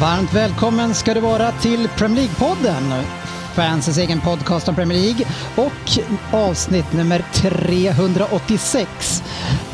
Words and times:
Varmt 0.00 0.34
välkommen 0.34 0.94
ska 0.94 1.14
du 1.14 1.20
vara 1.20 1.52
till 1.52 1.88
Premier 1.88 2.22
League-podden. 2.22 3.02
Fansens 3.54 3.98
egen 3.98 4.20
podcast 4.20 4.68
om 4.68 4.74
Premier 4.74 4.98
League 4.98 5.26
och 5.56 5.98
avsnitt 6.34 6.92
nummer 6.92 7.24
386. 7.32 9.22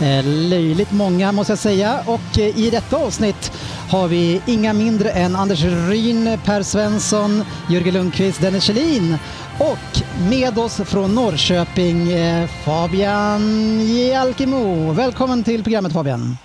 Eh, 0.01 0.25
löjligt 0.25 0.93
många 0.93 1.33
måste 1.33 1.53
jag 1.53 1.59
säga 1.59 2.01
och 2.07 2.39
eh, 2.39 2.59
i 2.59 2.71
detta 2.71 2.97
avsnitt 2.97 3.53
har 3.91 4.09
vi 4.09 4.43
inga 4.47 4.73
mindre 4.73 5.11
än 5.11 5.37
Anders 5.37 5.65
Ryn, 5.65 6.39
Per 6.45 6.63
Svensson, 6.63 7.45
Jörgen 7.71 7.95
Lundqvist, 7.95 8.41
Dennis 8.41 8.65
Kjellin 8.65 9.19
och 9.59 10.03
med 10.31 10.59
oss 10.59 10.77
från 10.77 11.15
Norrköping 11.15 12.13
eh, 12.13 12.49
Fabian 12.65 13.81
Jalkemo. 13.97 14.93
Välkommen 14.93 15.45
till 15.45 15.63
programmet 15.63 15.93
Fabian. 15.93 16.37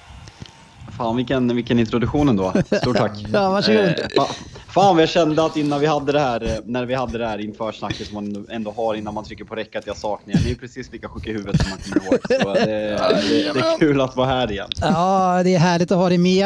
Fan 0.99 1.15
vilken, 1.15 1.55
vilken 1.55 1.79
introduktion 1.79 2.29
ändå. 2.29 2.53
Stort 2.81 2.97
tack. 2.97 3.11
Ja, 3.33 3.49
varsågod. 3.49 3.79
Eh, 3.81 3.93
fa- 3.93 4.33
fan 4.67 4.95
vad 4.95 5.01
jag 5.01 5.09
kände 5.09 5.45
att 5.45 5.57
innan 5.57 5.79
vi 5.79 5.85
hade 5.87 6.11
det 6.11 6.19
här, 6.19 6.43
eh, 6.43 6.49
när 6.65 6.85
vi 6.85 6.93
hade 6.95 7.17
det 7.17 7.27
här 7.27 7.37
inför 7.39 7.71
snacket 7.71 8.07
som 8.07 8.15
man 8.15 8.45
ändå 8.51 8.71
har 8.77 8.95
innan 8.95 9.13
man 9.13 9.23
trycker 9.23 9.43
på 9.43 9.55
räck 9.55 9.75
att 9.75 9.87
jag 9.87 9.97
saknar 9.97 10.33
er. 10.35 10.41
Ni 10.45 10.51
är 10.51 10.55
precis 10.55 10.91
lika 10.91 11.07
sjuka 11.09 11.29
i 11.29 11.33
huvudet 11.33 11.61
som 11.61 11.69
man 11.69 11.79
kommer 11.79 12.05
ihåg. 12.13 12.19
Så 12.43 12.53
det, 12.53 12.65
det, 12.65 13.53
det 13.53 13.59
är 13.59 13.79
kul 13.79 14.01
att 14.01 14.15
vara 14.15 14.27
här 14.27 14.51
igen. 14.51 14.67
Ja, 14.81 15.41
det 15.43 15.55
är 15.55 15.59
härligt 15.59 15.91
att 15.91 15.97
ha 15.97 16.09
dig 16.09 16.17
med. 16.17 16.45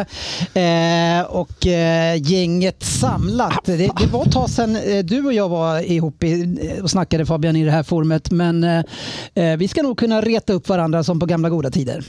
Eh, 0.53 1.25
och 1.31 1.67
eh, 1.67 2.15
gänget 2.31 2.83
samlat. 2.83 3.59
Det, 3.65 3.77
det 3.77 4.07
var 4.11 4.25
ett 4.25 4.31
tag 4.31 4.49
sedan 4.49 4.75
eh, 4.75 5.03
du 5.05 5.25
och 5.25 5.33
jag 5.33 5.49
var 5.49 5.79
ihop 5.91 6.23
i, 6.23 6.57
och 6.83 6.89
snackade 6.91 7.25
Fabian 7.25 7.55
i 7.55 7.65
det 7.65 7.71
här 7.71 7.83
forumet. 7.83 8.31
Men 8.31 8.63
eh, 8.63 9.57
vi 9.57 9.67
ska 9.67 9.81
nog 9.81 9.97
kunna 9.97 10.21
reta 10.21 10.53
upp 10.53 10.69
varandra 10.69 11.03
som 11.03 11.19
på 11.19 11.25
gamla 11.25 11.49
goda 11.49 11.71
tider. 11.71 12.03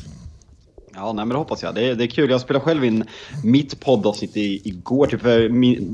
Ja, 0.97 1.06
nej, 1.12 1.14
men 1.25 1.28
det 1.28 1.34
hoppas 1.37 1.62
jag. 1.62 1.75
Det 1.75 1.89
är, 1.91 1.95
det 1.95 2.05
är 2.05 2.09
kul. 2.09 2.31
Jag 2.31 2.41
spelade 2.41 2.64
själv 2.64 2.84
in 2.84 3.05
mitt 3.45 3.81
poddavsnitt 3.81 4.37
i, 4.37 4.69
igår, 4.69 5.06
typ 5.06 5.20
för 5.20 5.41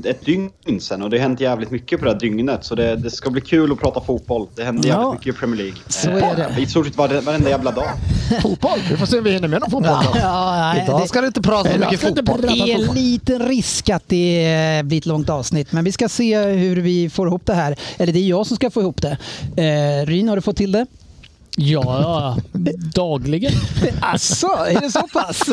ett 0.07 0.25
dygn 0.25 0.49
sedan. 0.79 1.01
Och 1.01 1.09
det 1.09 1.17
har 1.17 1.21
hänt 1.21 1.39
jävligt 1.39 1.71
mycket 1.71 1.99
på 1.99 2.05
det 2.05 2.11
här 2.11 2.19
dygnet. 2.19 2.65
Så 2.65 2.75
det, 2.75 2.95
det 2.95 3.11
ska 3.11 3.29
bli 3.29 3.41
kul 3.41 3.71
att 3.71 3.79
prata 3.79 4.01
fotboll. 4.01 4.47
Det 4.55 4.63
händer 4.63 4.87
jävligt 4.89 5.03
Ja. 5.05 5.13
mycket 5.13 5.35
i 5.35 5.39
Premier 5.39 5.57
League. 5.57 5.77
Så 5.87 6.09
är 6.09 6.35
det. 6.35 6.43
Eh, 6.45 6.59
I 6.59 6.65
stort 6.65 6.85
sett 6.85 6.95
varenda 6.97 7.49
jävla 7.49 7.71
dag. 7.71 7.89
Fotboll. 8.41 8.79
Vi 8.89 8.97
får 8.97 9.05
se 9.05 9.17
om 9.17 9.23
vi 9.23 9.31
hinner 9.31 9.47
med 9.47 9.59
någon 9.61 9.71
fotboll. 9.71 9.97
då. 10.13 10.19
Ja, 10.19 10.71
nej, 10.73 10.83
Idag 10.87 11.07
ska 11.09 11.21
det 11.21 11.27
inte 11.27 11.41
prata 11.41 11.71
så 11.73 11.79
mycket 11.79 11.99
fotboll. 11.99 12.41
Det 12.41 12.47
är 12.47 12.75
en 12.87 12.95
liten 12.95 13.39
risk 13.47 13.89
att 13.89 14.03
det 14.09 14.81
blir 14.85 14.97
ett 14.97 15.05
långt 15.05 15.29
avsnitt, 15.29 15.71
men 15.71 15.83
vi 15.83 15.91
ska 15.91 16.09
se 16.09 16.37
hur 16.43 16.75
vi 16.81 17.09
får 17.09 17.27
ihop 17.27 17.45
det 17.45 17.53
här. 17.53 17.75
Eller 17.97 18.13
det 18.13 18.19
är 18.19 18.27
jag 18.29 18.47
som 18.47 18.55
ska 18.55 18.69
få 18.69 18.81
ihop 18.81 19.01
det. 19.01 19.17
Eh, 20.01 20.05
Ryn, 20.05 20.29
har 20.29 20.35
du 20.35 20.41
fått 20.41 20.57
till 20.57 20.71
det? 20.71 20.85
Ja, 21.57 22.37
dagligen. 22.95 23.51
Asså, 24.01 24.47
är 24.47 24.81
det 24.81 24.91
så 24.91 25.07
pass? 25.13 25.41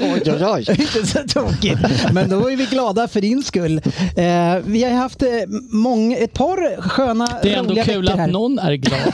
Oj, 0.00 0.22
oj, 0.26 0.44
oj. 0.44 0.64
Inte 0.70 1.06
så 1.06 1.18
tokigt. 1.28 1.80
Men 2.12 2.28
då 2.28 2.50
är 2.50 2.56
vi 2.56 2.64
glada 2.66 3.08
för 3.08 3.20
din 3.20 3.42
skull. 3.42 3.76
Eh, 4.16 4.56
vi 4.64 4.84
har 4.84 4.90
haft 4.90 5.22
eh, 5.22 5.28
många, 5.70 6.16
ett 6.16 6.32
par 6.32 6.80
sköna, 6.80 7.28
Det 7.42 7.52
är 7.54 7.58
ändå 7.58 7.70
roliga 7.70 7.84
kul 7.84 8.02
veckor 8.04 8.16
här. 8.18 8.24
att 8.24 8.32
någon 8.32 8.58
är 8.58 8.74
glad. 8.74 9.00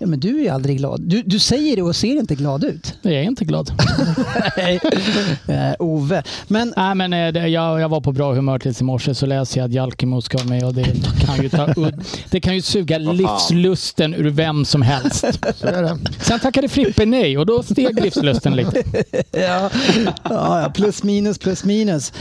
Ja, 0.00 0.06
men 0.06 0.20
du 0.20 0.44
är 0.46 0.52
aldrig 0.52 0.76
glad. 0.78 1.00
Du, 1.00 1.22
du 1.22 1.38
säger 1.38 1.76
det 1.76 1.82
och 1.82 1.96
ser 1.96 2.16
inte 2.16 2.34
glad 2.34 2.64
ut. 2.64 2.94
Jag 3.02 3.12
är 3.14 3.22
inte 3.22 3.44
glad. 3.44 3.70
Nej. 4.56 4.80
eh, 5.48 5.74
Ove. 5.78 6.22
Men 6.48 6.72
Nej, 6.76 6.94
men 6.94 7.12
eh, 7.12 7.32
det- 7.32 7.48
jag, 7.48 7.80
jag 7.80 7.88
var 7.88 8.00
på 8.00 8.12
bra 8.12 8.32
humör 8.34 8.58
tills 8.58 8.80
i 8.80 8.84
morse 8.84 9.14
så 9.14 9.26
läser 9.26 9.60
jag 9.60 9.66
att 9.68 9.72
Jalkemo 9.72 10.20
ska 10.22 10.38
vara 10.38 10.48
med 10.48 10.64
och 10.64 10.74
det 10.74 10.84
kan 11.26 11.42
ju, 11.42 11.48
ta, 11.48 11.66
udd- 11.66 12.04
det 12.30 12.40
kan 12.40 12.54
ju 12.54 12.62
suga 12.62 12.98
livslusten 12.98 14.14
ur 14.14 14.30
vem 14.30 14.64
som 14.64 14.82
helst. 14.82 15.24
Så 15.56 15.66
är 15.66 15.82
det. 15.82 15.98
Sen 16.20 16.40
tackade 16.40 16.68
Frippe 16.68 17.06
nej 17.06 17.38
och 17.38 17.46
då 17.46 17.62
steg 17.62 18.02
livslusten 18.02 18.56
lite. 18.56 18.82
ja, 19.32 19.70
ja, 20.22 20.60
ja, 20.62 20.70
plus 20.74 21.02
minus, 21.02 21.38
plus 21.38 21.64
minus. 21.64 22.12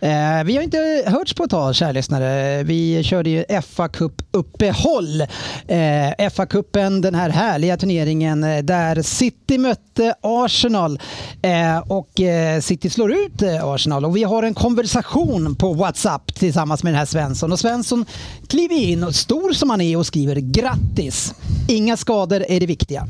Eh, 0.00 0.44
vi 0.44 0.56
har 0.56 0.62
inte 0.62 1.02
hörts 1.06 1.34
på 1.34 1.44
ett 1.44 1.50
tag, 1.50 1.74
kära 1.74 1.92
lyssnare. 1.92 2.62
Vi 2.62 3.02
körde 3.04 3.30
ju 3.30 3.44
fa 3.62 3.88
Cup-uppehåll. 3.88 5.20
Eh, 5.66 6.30
fa 6.30 6.46
Cupen, 6.46 7.00
den 7.06 7.20
här 7.20 7.30
härliga 7.30 7.76
turneringen 7.76 8.44
eh, 8.44 8.62
där 8.62 9.02
City 9.02 9.58
mötte 9.58 10.14
Arsenal 10.20 11.00
eh, 11.42 11.78
och 11.78 12.20
eh, 12.20 12.60
City 12.60 12.90
slår 12.90 13.12
ut 13.12 13.42
Arsenal. 13.62 14.04
Och 14.04 14.16
vi 14.16 14.24
har 14.24 14.42
en 14.42 14.54
konversation 14.54 15.56
på 15.56 15.72
WhatsApp 15.72 16.34
tillsammans 16.34 16.82
med 16.82 16.92
den 16.92 16.98
här 16.98 17.06
Svensson. 17.06 17.52
Och 17.52 17.58
Svensson 17.58 18.04
kliver 18.48 18.74
in, 18.74 19.04
och 19.04 19.14
stor 19.14 19.52
som 19.52 19.70
han 19.70 19.80
är, 19.80 19.96
och 19.96 20.06
skriver 20.06 20.36
grattis. 20.36 21.34
Inga 21.68 21.96
skador 21.96 22.44
är 22.48 22.60
det 22.60 22.66
viktiga. 22.66 23.06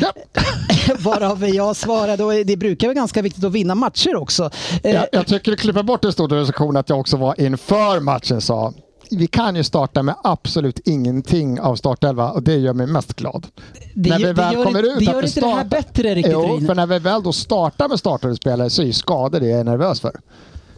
Ja. 0.00 0.12
Varav 0.98 1.48
jag 1.48 1.76
svarade, 1.76 2.24
och 2.24 2.32
det 2.46 2.56
brukar 2.56 2.86
vara 2.86 2.94
ganska 2.94 3.22
viktigt 3.22 3.44
att 3.44 3.52
vinna 3.52 3.74
matcher 3.74 4.16
också. 4.16 4.50
Jag, 4.82 5.06
jag 5.12 5.26
tycker 5.26 5.50
du 5.50 5.56
klipper 5.56 5.82
bort 5.82 6.04
en 6.04 6.12
stor 6.12 6.28
recension 6.28 6.76
att 6.76 6.88
jag 6.88 7.00
också 7.00 7.16
var 7.16 7.40
inför 7.40 8.00
matchen 8.00 8.40
sa 8.40 8.72
vi 9.16 9.26
kan 9.26 9.56
ju 9.56 9.64
starta 9.64 10.02
med 10.02 10.14
absolut 10.22 10.80
ingenting 10.84 11.60
av 11.60 11.76
startelva 11.76 12.30
och 12.30 12.42
det 12.42 12.56
gör 12.56 12.74
mig 12.74 12.86
mest 12.86 13.14
glad. 13.14 13.46
det 13.94 14.10
när 14.10 14.18
vi 14.18 14.24
väl 14.24 14.36
det 14.36 14.52
gör, 14.52 14.64
kommer 14.64 14.82
ut 14.82 14.98
det 14.98 15.04
gör 15.04 15.24
inte 15.24 15.40
det 15.40 15.46
här 15.46 15.64
bättre 15.64 16.14
riktigt 16.14 16.32
Jo, 16.32 16.60
för 16.66 16.74
när 16.74 16.86
vi 16.86 16.98
väl 16.98 17.22
då 17.22 17.32
startar 17.32 17.88
med 17.88 17.98
startade 17.98 18.36
spelare 18.36 18.70
så 18.70 18.82
är 18.82 18.86
ju 18.86 18.92
skador 18.92 19.40
det 19.40 19.46
jag 19.46 19.60
är 19.60 19.64
nervös 19.64 20.00
för. 20.00 20.20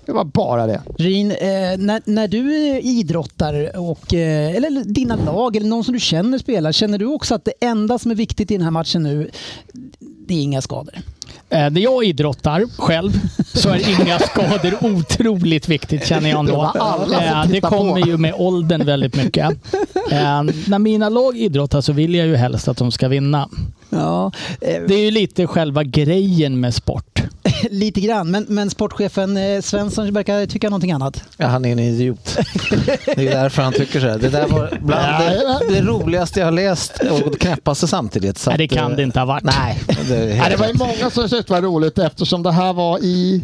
Det 0.06 0.12
var 0.12 0.24
bara 0.24 0.66
det. 0.66 0.82
Ryn, 0.98 1.30
eh, 1.30 1.36
när, 1.78 2.10
när 2.10 2.28
du 2.28 2.54
idrottar, 2.80 3.76
och, 3.78 4.14
eh, 4.14 4.54
eller 4.54 4.84
dina 4.84 5.16
lag 5.16 5.56
eller 5.56 5.68
någon 5.68 5.84
som 5.84 5.94
du 5.94 6.00
känner 6.00 6.38
spelar, 6.38 6.72
känner 6.72 6.98
du 6.98 7.06
också 7.06 7.34
att 7.34 7.44
det 7.44 7.52
enda 7.60 7.98
som 7.98 8.10
är 8.10 8.14
viktigt 8.14 8.50
i 8.50 8.54
den 8.54 8.64
här 8.64 8.70
matchen 8.70 9.02
nu, 9.02 9.30
det 10.28 10.34
är 10.34 10.42
inga 10.42 10.62
skador? 10.62 10.94
Eh, 11.50 11.70
När 11.70 11.80
jag 11.80 12.04
idrottar 12.04 12.64
själv 12.78 13.12
så 13.54 13.68
är 13.68 14.00
inga 14.02 14.18
skador 14.18 14.74
otroligt 14.80 15.68
viktigt 15.68 16.06
känner 16.06 16.30
jag 16.30 16.46
Det 16.46 16.52
ändå. 16.52 16.72
Eh, 17.14 17.44
Det 17.50 17.60
på. 17.60 17.68
kommer 17.68 18.06
ju 18.06 18.16
med 18.16 18.34
åldern 18.36 18.84
väldigt 18.86 19.16
mycket. 19.16 19.50
Eh, 20.10 20.42
När 20.68 20.78
mina 20.78 21.08
lag 21.08 21.36
idrottar 21.38 21.80
så 21.80 21.92
vill 21.92 22.14
jag 22.14 22.26
ju 22.26 22.36
helst 22.36 22.68
att 22.68 22.76
de 22.76 22.92
ska 22.92 23.08
vinna. 23.08 23.48
Ja, 23.90 24.32
eh, 24.60 24.82
Det 24.88 24.94
är 24.94 25.04
ju 25.04 25.10
lite 25.10 25.46
själva 25.46 25.84
grejen 25.84 26.60
med 26.60 26.74
sport. 26.74 27.13
lite 27.70 28.00
grann. 28.00 28.30
Men, 28.30 28.46
men 28.48 28.70
sportchefen 28.70 29.36
eh, 29.36 29.60
Svensson 29.60 30.12
verkar 30.12 30.46
tycka 30.46 30.70
någonting 30.70 30.92
annat. 30.92 31.24
Ja, 31.36 31.46
han 31.46 31.64
är 31.64 31.72
en 31.72 31.78
idiot. 31.78 32.38
Det 33.16 33.28
är 33.28 33.42
därför 33.42 33.62
han 33.62 33.72
tycker 33.72 34.00
så 34.00 34.08
här. 34.08 34.18
Det 34.18 34.28
där 34.28 34.48
var 34.48 34.78
bland 34.82 35.24
det, 35.24 35.74
det 35.74 35.82
roligaste 35.82 36.40
jag 36.40 36.46
har 36.46 36.52
läst 36.52 36.98
och 37.10 37.30
det 37.30 37.38
knäppaste 37.38 37.86
samtidigt. 37.86 38.38
Så 38.38 38.50
Nej, 38.50 38.58
det 38.58 38.68
kan 38.68 38.90
eh, 38.90 38.96
det 38.96 39.02
inte 39.02 39.18
ha 39.18 39.26
varit. 39.26 39.44
Nej, 39.44 39.80
det 40.08 40.14
Nej, 40.14 40.50
det 40.50 40.56
var 40.56 40.66
ju 40.66 40.74
många 40.74 41.10
som 41.10 41.28
tyckte 41.28 41.54
det 41.54 41.60
var 41.60 41.62
roligt 41.62 41.98
eftersom 41.98 42.42
det 42.42 42.52
här 42.52 42.72
var 42.72 42.98
i 42.98 43.42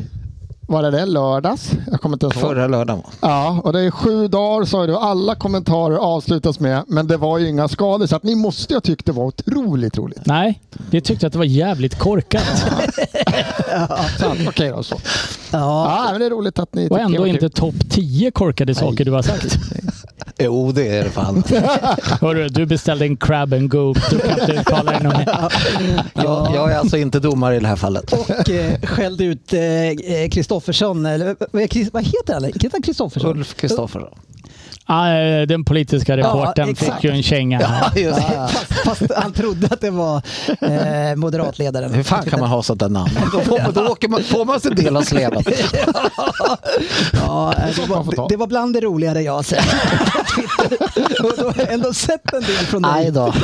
var 0.71 0.83
det 0.83 0.91
det? 0.91 1.07
Lördags? 1.07 1.73
Jag 1.91 2.01
kommer 2.01 2.17
inte 2.17 2.27
ens 2.27 2.37
ihåg. 2.37 2.51
Förra 2.51 2.67
lördagen. 2.67 3.03
va? 3.03 3.11
Ja, 3.21 3.61
och 3.65 3.73
det 3.73 3.81
är 3.81 3.91
sju 3.91 4.29
dagar 4.29 4.65
sa 4.65 4.87
du. 4.87 4.97
Alla 4.97 5.35
kommentarer 5.35 5.97
avslutas 5.97 6.61
med 6.61 6.83
men 6.87 7.07
det 7.07 7.17
var 7.17 7.39
ju 7.39 7.49
inga 7.49 7.69
skador 7.69 8.07
så 8.07 8.17
att 8.17 8.23
ni 8.23 8.35
måste 8.35 8.75
ha 8.75 8.81
tyckt 8.81 9.07
det 9.07 9.13
var 9.13 9.25
otroligt 9.25 9.99
roligt. 9.99 10.27
Nej, 10.27 10.61
vi 10.91 11.01
tyckte 11.01 11.27
att 11.27 11.33
det 11.33 11.39
var 11.39 11.45
jävligt 11.45 11.99
korkat. 11.99 12.43
Sant, 14.19 14.41
Okej 14.49 14.71
då 14.71 14.83
så. 14.83 14.97
Ja, 15.51 16.05
Ja, 16.07 16.09
men 16.11 16.21
det 16.21 16.27
är 16.27 16.31
roligt 16.31 16.59
att 16.59 16.75
ni 16.75 16.89
Och 16.89 17.01
ändå 17.01 17.27
inte 17.27 17.51
topp 17.51 17.75
10 17.91 18.31
korkade 18.31 18.75
saker 18.75 19.05
du 19.05 19.13
har 19.13 19.23
sagt. 19.23 19.59
Jo, 20.41 20.73
det 20.73 20.89
är 20.99 21.05
det 21.05 21.11
fan. 21.11 21.43
Hörru, 22.21 22.49
du 22.49 22.67
beställde 22.67 23.05
en 23.05 23.17
crab 23.17 23.55
and 23.55 23.71
go. 23.71 23.95
Du 24.11 24.19
kan 24.19 24.31
inte 24.41 24.53
uttala 24.53 24.93
dig 24.93 25.03
något 25.03 25.17
mer. 25.19 25.29
Jag, 26.15 26.51
jag 26.55 26.73
är 26.73 26.77
alltså 26.79 26.97
inte 26.97 27.21
domare 27.21 27.57
i 27.57 27.61
det 27.61 27.67
här 27.69 27.77
fallet. 27.77 28.13
och 28.13 28.51
eh, 28.51 28.81
skällde 28.83 29.25
ut 29.25 29.53
eh, 29.53 30.29
Kristoffersson, 30.31 31.07
eller 31.07 31.25
vad- 31.27 31.37
vad 31.53 31.63
Chris- 31.63 31.91
vad 31.93 32.03
heter 32.05 32.35
han? 32.35 32.45
Heter 32.45 32.71
han 32.73 32.83
Kristoffersson? 32.83 33.31
Ulf 33.31 33.55
Kristoffersson. 33.55 34.15
Ah, 34.93 35.13
eh, 35.13 35.47
den 35.47 35.65
politiska 35.65 36.17
reportern 36.17 36.69
exakt. 36.69 36.95
fick 36.95 37.05
ju 37.05 37.11
en 37.11 37.23
känga. 37.23 37.61
Ja, 37.61 38.01
just 38.01 38.17
det. 38.17 38.49
Fast, 38.53 38.85
fast 38.85 39.13
han 39.17 39.33
trodde 39.33 39.67
att 39.67 39.81
det 39.81 39.91
var 39.91 40.23
eh, 40.61 41.17
moderatledaren. 41.17 41.95
Hur 41.95 42.03
fan 42.03 42.25
kan 42.25 42.41
man 42.41 42.49
ha 42.49 42.63
där 42.63 42.89
namn? 42.89 43.11
Då 43.33 43.41
får 43.41 43.63
man, 43.63 43.73
då 43.73 43.87
åker 43.87 44.09
man, 44.09 44.23
får 44.23 44.45
man 44.45 44.61
sin 44.61 44.75
del 44.75 44.97
av 44.97 45.03
sleven. 45.03 45.43
Ja, 47.13 47.55
det, 47.77 47.89
man 47.89 48.05
får 48.05 48.17
var, 48.17 48.29
det 48.29 48.37
var 48.37 48.47
bland 48.47 48.75
det 48.75 48.81
roligare 48.81 49.23
jag 49.23 49.33
har 49.33 49.43
sett. 49.43 49.65
Och 51.25 51.33
då 51.39 51.45
har 51.45 51.55
jag 51.57 51.73
ändå 51.73 51.93
sett 51.93 52.33
en 52.33 52.41
del 52.41 52.51
från 52.51 52.83
dig. 52.83 52.93
Nej 52.93 53.11
då. 53.11 53.35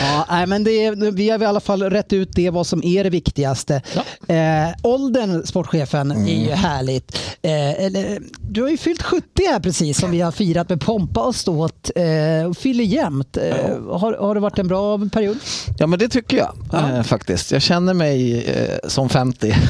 Ja, 0.00 0.26
nej, 0.30 0.46
men 0.46 0.64
det 0.64 0.84
är, 0.84 1.10
vi 1.10 1.30
har 1.30 1.42
i 1.42 1.46
alla 1.46 1.60
fall 1.60 1.82
rätt 1.82 2.12
ut 2.12 2.28
det 2.32 2.50
vad 2.50 2.66
som 2.66 2.84
är 2.84 3.04
det 3.04 3.10
viktigaste. 3.10 3.82
Eh, 4.28 4.36
åldern, 4.82 5.46
sportchefen, 5.46 6.10
är 6.10 6.44
ju 6.44 6.50
härligt. 6.50 7.16
Eh, 7.42 7.84
eller, 7.84 8.18
du 8.40 8.62
har 8.62 8.68
ju 8.68 8.76
fyllt 8.76 9.02
70 9.02 9.24
här 9.50 9.60
precis 9.60 9.91
som 9.94 10.10
vi 10.10 10.20
har 10.20 10.32
firat 10.32 10.68
med 10.68 10.80
pompa 10.80 11.20
och 11.20 11.34
ståt. 11.34 11.90
Eh, 11.96 12.46
och 12.48 12.56
fyller 12.56 12.84
jämt. 12.84 13.36
Eh, 13.36 13.54
har, 13.90 14.12
har 14.12 14.34
det 14.34 14.40
varit 14.40 14.58
en 14.58 14.68
bra 14.68 14.98
period? 15.12 15.36
Ja 15.78 15.86
men 15.86 15.98
det 15.98 16.08
tycker 16.08 16.36
jag 16.36 16.54
eh, 16.72 17.02
faktiskt. 17.02 17.52
Jag 17.52 17.62
känner 17.62 17.94
mig 17.94 18.44
eh, 18.44 18.88
som 18.88 19.08
50. 19.08 19.54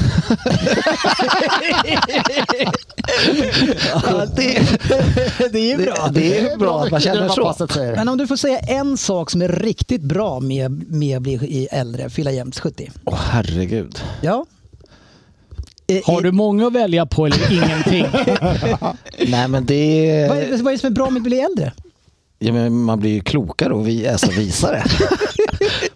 Ja, 3.93 4.25
det, 4.35 4.59
det 5.51 5.71
är 5.71 5.77
bra. 5.77 6.07
Det, 6.11 6.19
det 6.19 6.39
är 6.39 6.57
bra 6.57 6.83
att 6.83 6.91
man 6.91 7.01
känner 7.01 7.29
så. 7.29 7.55
Men 7.95 8.09
om 8.09 8.17
du 8.17 8.27
får 8.27 8.35
säga 8.35 8.59
en 8.59 8.97
sak 8.97 9.29
som 9.31 9.41
är 9.41 9.47
riktigt 9.47 10.01
bra 10.01 10.39
med, 10.39 10.91
med 10.91 11.17
att 11.17 11.23
bli 11.23 11.67
äldre, 11.71 12.09
fylla 12.09 12.31
jämt 12.31 12.59
70. 12.59 12.91
Åh 13.05 13.19
herregud. 13.29 13.99
Ja. 14.21 14.45
Eh, 15.87 16.01
Har 16.05 16.21
du 16.21 16.31
många 16.31 16.67
att 16.67 16.73
välja 16.73 17.05
på 17.05 17.25
eller 17.25 17.51
ingenting? 17.51 18.05
Nej 19.31 19.47
men 19.47 19.65
det 19.65 20.27
Vad 20.29 20.37
är, 20.37 20.57
vad 20.63 20.67
är 20.67 20.71
det 20.71 20.77
som 20.77 20.87
är 20.87 20.91
bra 20.95 21.09
med 21.09 21.19
att 21.19 21.23
bli 21.23 21.39
äldre? 21.39 21.71
ja, 22.39 22.53
men 22.53 22.73
man 22.83 22.99
blir 22.99 23.11
ju 23.11 23.21
klokare 23.21 23.73
och 23.73 23.87
vi, 23.87 24.07
alltså, 24.07 24.31
visare. 24.31 24.83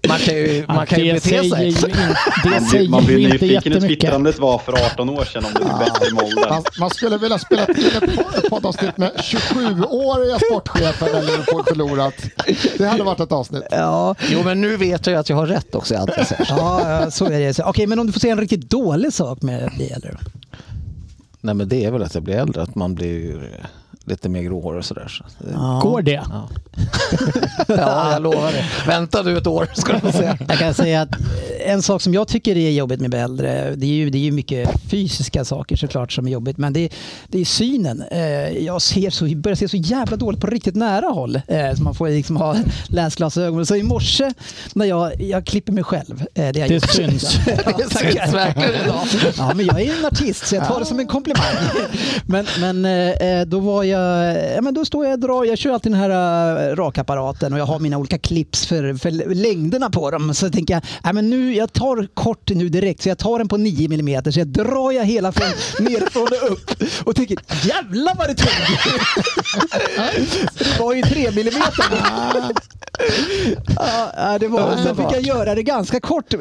man 0.08 0.18
kan 0.20 0.36
ju, 0.36 0.66
man 0.68 0.86
kan 0.86 1.00
ju 1.00 1.06
det 1.06 1.14
bete 1.14 1.36
ju, 1.36 1.50
sig. 1.50 1.68
in, 1.68 1.96
det 2.44 2.62
säger 2.72 2.90
man 2.90 3.06
blir 3.06 3.18
ju 3.18 3.24
inte 3.24 3.46
nyfiken 3.46 3.74
hur 3.74 3.82
twittrandet 3.82 4.40
var 4.40 4.58
för 4.60 4.74
18 4.74 5.10
år 5.10 5.24
sedan 5.26 5.46
om 5.46 5.52
det 5.54 5.60
blir 5.60 5.80
bättre 5.80 6.16
med. 6.16 6.50
Man, 6.50 6.64
man 6.80 6.90
skulle 6.90 7.18
vilja 7.18 7.40
spela 7.40 7.66
till 7.66 7.88
ett 7.88 8.04
po- 8.04 8.38
ett 8.38 8.50
poddavsnitt 8.50 8.98
med 8.98 9.12
27-åriga 9.12 10.40
sportchefen 10.40 11.08
när 11.14 11.22
Liverpool 11.22 11.64
förlorat. 11.68 12.14
Det 12.78 12.86
hade 12.86 13.04
varit 13.04 13.20
ett 13.20 13.32
avsnitt. 13.32 13.64
Ja, 13.72 14.16
Jo 14.30 14.44
men 14.44 14.62
nu 14.62 14.78
vet 14.78 15.06
jag 15.08 15.14
ju 15.14 15.20
att 15.20 15.30
jag 15.30 15.38
har 15.38 15.46
rätt 15.48 15.76
också 15.76 15.94
i 15.94 15.98
allt 15.98 16.12
jag 16.18 16.28
säger. 16.28 16.46
ja, 16.50 17.12
så 17.12 17.26
är 17.26 17.40
det. 17.40 17.60
Okej, 17.64 17.88
men 17.88 18.00
om 18.00 18.08
du 18.08 18.14
får 18.14 18.20
säga 18.20 18.32
en 18.34 18.40
riktigt 18.40 18.70
dålig 18.70 19.14
sak 19.14 19.42
med 19.42 19.66
att 19.66 19.76
bli 19.76 19.88
äldre 19.90 20.12
då? 20.12 20.18
Nej 21.42 21.56
men 21.56 21.70
det 21.70 21.86
är 21.86 21.92
väl 21.92 22.04
att 22.04 22.14
jag 22.14 22.24
blir 22.24 22.36
äldre, 22.36 22.62
att 22.62 22.76
man 22.76 22.96
blir 22.96 23.50
lite 24.08 24.30
mer 24.30 24.42
gråhårig 24.42 24.78
och 24.80 24.86
sådär. 24.86 25.08
Så 25.08 25.24
det, 25.44 25.52
ja. 25.54 25.80
Går 25.84 26.02
det? 26.02 26.24
jag 27.68 28.22
lovar 28.22 28.52
det. 28.52 28.66
Vänta 28.88 29.24
du 29.24 29.38
ett 29.38 29.48
år 29.48 29.68
ska 29.76 29.94
du 29.94 30.00
få 30.00 30.12
se. 30.12 30.38
Jag 30.48 30.58
kan 30.60 30.74
säga 30.74 31.02
att 31.02 31.10
en 31.66 31.82
sak 31.82 32.02
som 32.02 32.14
jag 32.14 32.28
tycker 32.28 32.58
är 32.58 32.70
jobbigt 32.72 33.00
med 33.02 33.14
äldre, 33.14 33.76
det 33.76 33.86
är 33.86 33.90
ju, 33.92 34.10
det 34.10 34.18
är 34.18 34.22
ju 34.22 34.32
mycket 34.32 34.70
fysiska 34.90 35.46
saker 35.46 35.76
såklart 35.76 36.12
som 36.12 36.28
är 36.28 36.32
jobbigt, 36.32 36.58
men 36.58 36.74
det, 36.74 36.80
är- 36.80 36.90
det 37.28 37.40
är 37.42 37.46
synen. 37.46 38.04
Eh, 38.12 38.20
Jag 38.66 38.82
ser 38.82 39.10
så, 39.10 39.26
börjar 39.36 39.56
se 39.56 39.68
så 39.68 39.78
jävla 39.78 40.18
dåligt 40.18 40.42
på 40.42 40.48
riktigt 40.48 40.76
nära 40.76 41.06
håll, 41.08 41.36
eh, 41.48 41.74
så 41.76 41.84
man 41.84 41.96
får 41.96 42.10
liksom 42.10 42.38
ha 42.38 42.56
läsglasögon. 42.88 43.66
Så 43.66 43.76
i 43.76 43.84
morse 43.84 44.32
när 44.74 44.86
jag, 44.86 45.22
jag 45.22 45.46
klipper 45.46 45.72
mig 45.74 45.84
själv, 45.84 46.22
eh, 46.22 46.26
det, 46.36 46.52
Det 46.52 46.68
gjort. 46.68 46.90
syns. 46.90 47.38
Ja, 47.66 47.72
tackar. 47.90 48.54
Ja, 49.38 49.54
men 49.56 49.66
jag 49.66 49.82
är 49.82 49.94
en 50.00 50.06
artist 50.06 50.48
så 50.48 50.56
jag 50.56 50.68
tar 50.68 50.80
det 50.80 50.86
som 50.86 51.00
en 51.00 51.08
komplimang. 51.08 51.44
Men, 52.26 52.46
men 52.60 52.86
eh, 53.40 53.46
då 53.46 53.60
var 53.60 53.84
jag, 53.84 53.97
ja, 54.56 54.62
men 54.62 54.74
då 54.74 54.86
står 54.86 55.06
jag 55.06 55.14
och 55.14 55.20
drar, 55.20 55.46
jag 55.46 55.58
kör 55.58 55.72
alltid 55.72 55.92
den 55.92 56.00
här 56.00 56.70
eh, 56.70 56.76
rakapparaten 56.76 57.54
och 57.54 57.60
jag 57.60 57.66
har 57.66 57.80
mina 57.80 57.98
olika 57.98 58.18
clips 58.18 58.66
för, 58.66 58.94
för 58.94 59.12
längderna 59.36 59.90
på 59.90 60.12
dem. 60.12 60.34
Så 60.34 60.50
tänker 60.50 60.74
jag, 60.74 60.84
ja, 61.04 61.14
men 61.14 61.30
nu, 61.30 61.56
jag 61.56 61.74
tar 61.74 62.08
kort 62.14 62.50
nu 62.50 62.70
direkt 62.70 63.04
så 63.04 63.10
jag 63.10 63.18
tar 63.18 63.38
den 63.38 63.48
på 63.48 63.58
9 63.58 63.94
mm 63.94 64.32
så 64.32 64.40
jag 64.40 64.48
drar 64.48 64.92
jag 64.92 65.06
hela 65.06 65.32
från 65.32 65.48
nerifrån 65.86 66.28
och 66.42 66.52
upp 66.52 66.72
och 67.04 67.16
tänker 67.16 67.38
jävlar 67.64 68.16
vad 68.16 68.28
det 68.28 68.36
tog. 68.36 68.50
Det 70.60 70.80
var 70.80 70.94
ju 70.94 71.02
3 71.02 71.28
mm. 71.28 71.54
Ja, 73.76 74.12
ja, 74.18 74.38
det 74.40 74.48
var, 74.48 74.78
sen 74.78 74.96
fick 74.96 75.06
jag 75.12 75.22
göra 75.22 75.56
det 75.56 75.64
ganska 75.64 76.00
kort. 76.00 76.34
Eh, 76.34 76.40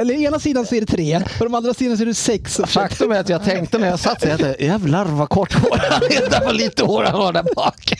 Eller 0.00 0.14
ena 0.14 0.38
sidan 0.38 0.66
så 0.66 0.74
är 0.74 0.80
det 0.80 0.86
tre 0.86 1.16
och 1.16 1.44
de 1.44 1.54
andra 1.54 1.74
sidan 1.74 1.96
så 1.96 2.02
är 2.02 2.06
det 2.06 2.14
sex. 2.14 2.60
Faktum 2.66 3.12
är 3.12 3.20
att 3.20 3.28
jag 3.28 3.44
tänkte 3.44 3.78
när 3.78 3.86
jag 3.88 4.00
satt 4.00 4.20
så 4.20 4.28
jag 4.28 4.40
tänkte, 4.40 4.64
jävlar 4.64 5.04
vad 5.04 5.28
kort 5.28 5.52
hår 5.54 5.78
han 5.90 6.02
är. 6.02 6.30
Det 6.30 6.44
var 6.46 6.52
lite 6.52 6.84
hår 6.96 7.04
han 7.04 7.20
har 7.20 7.32
där 7.32 7.44
bak. 7.56 7.94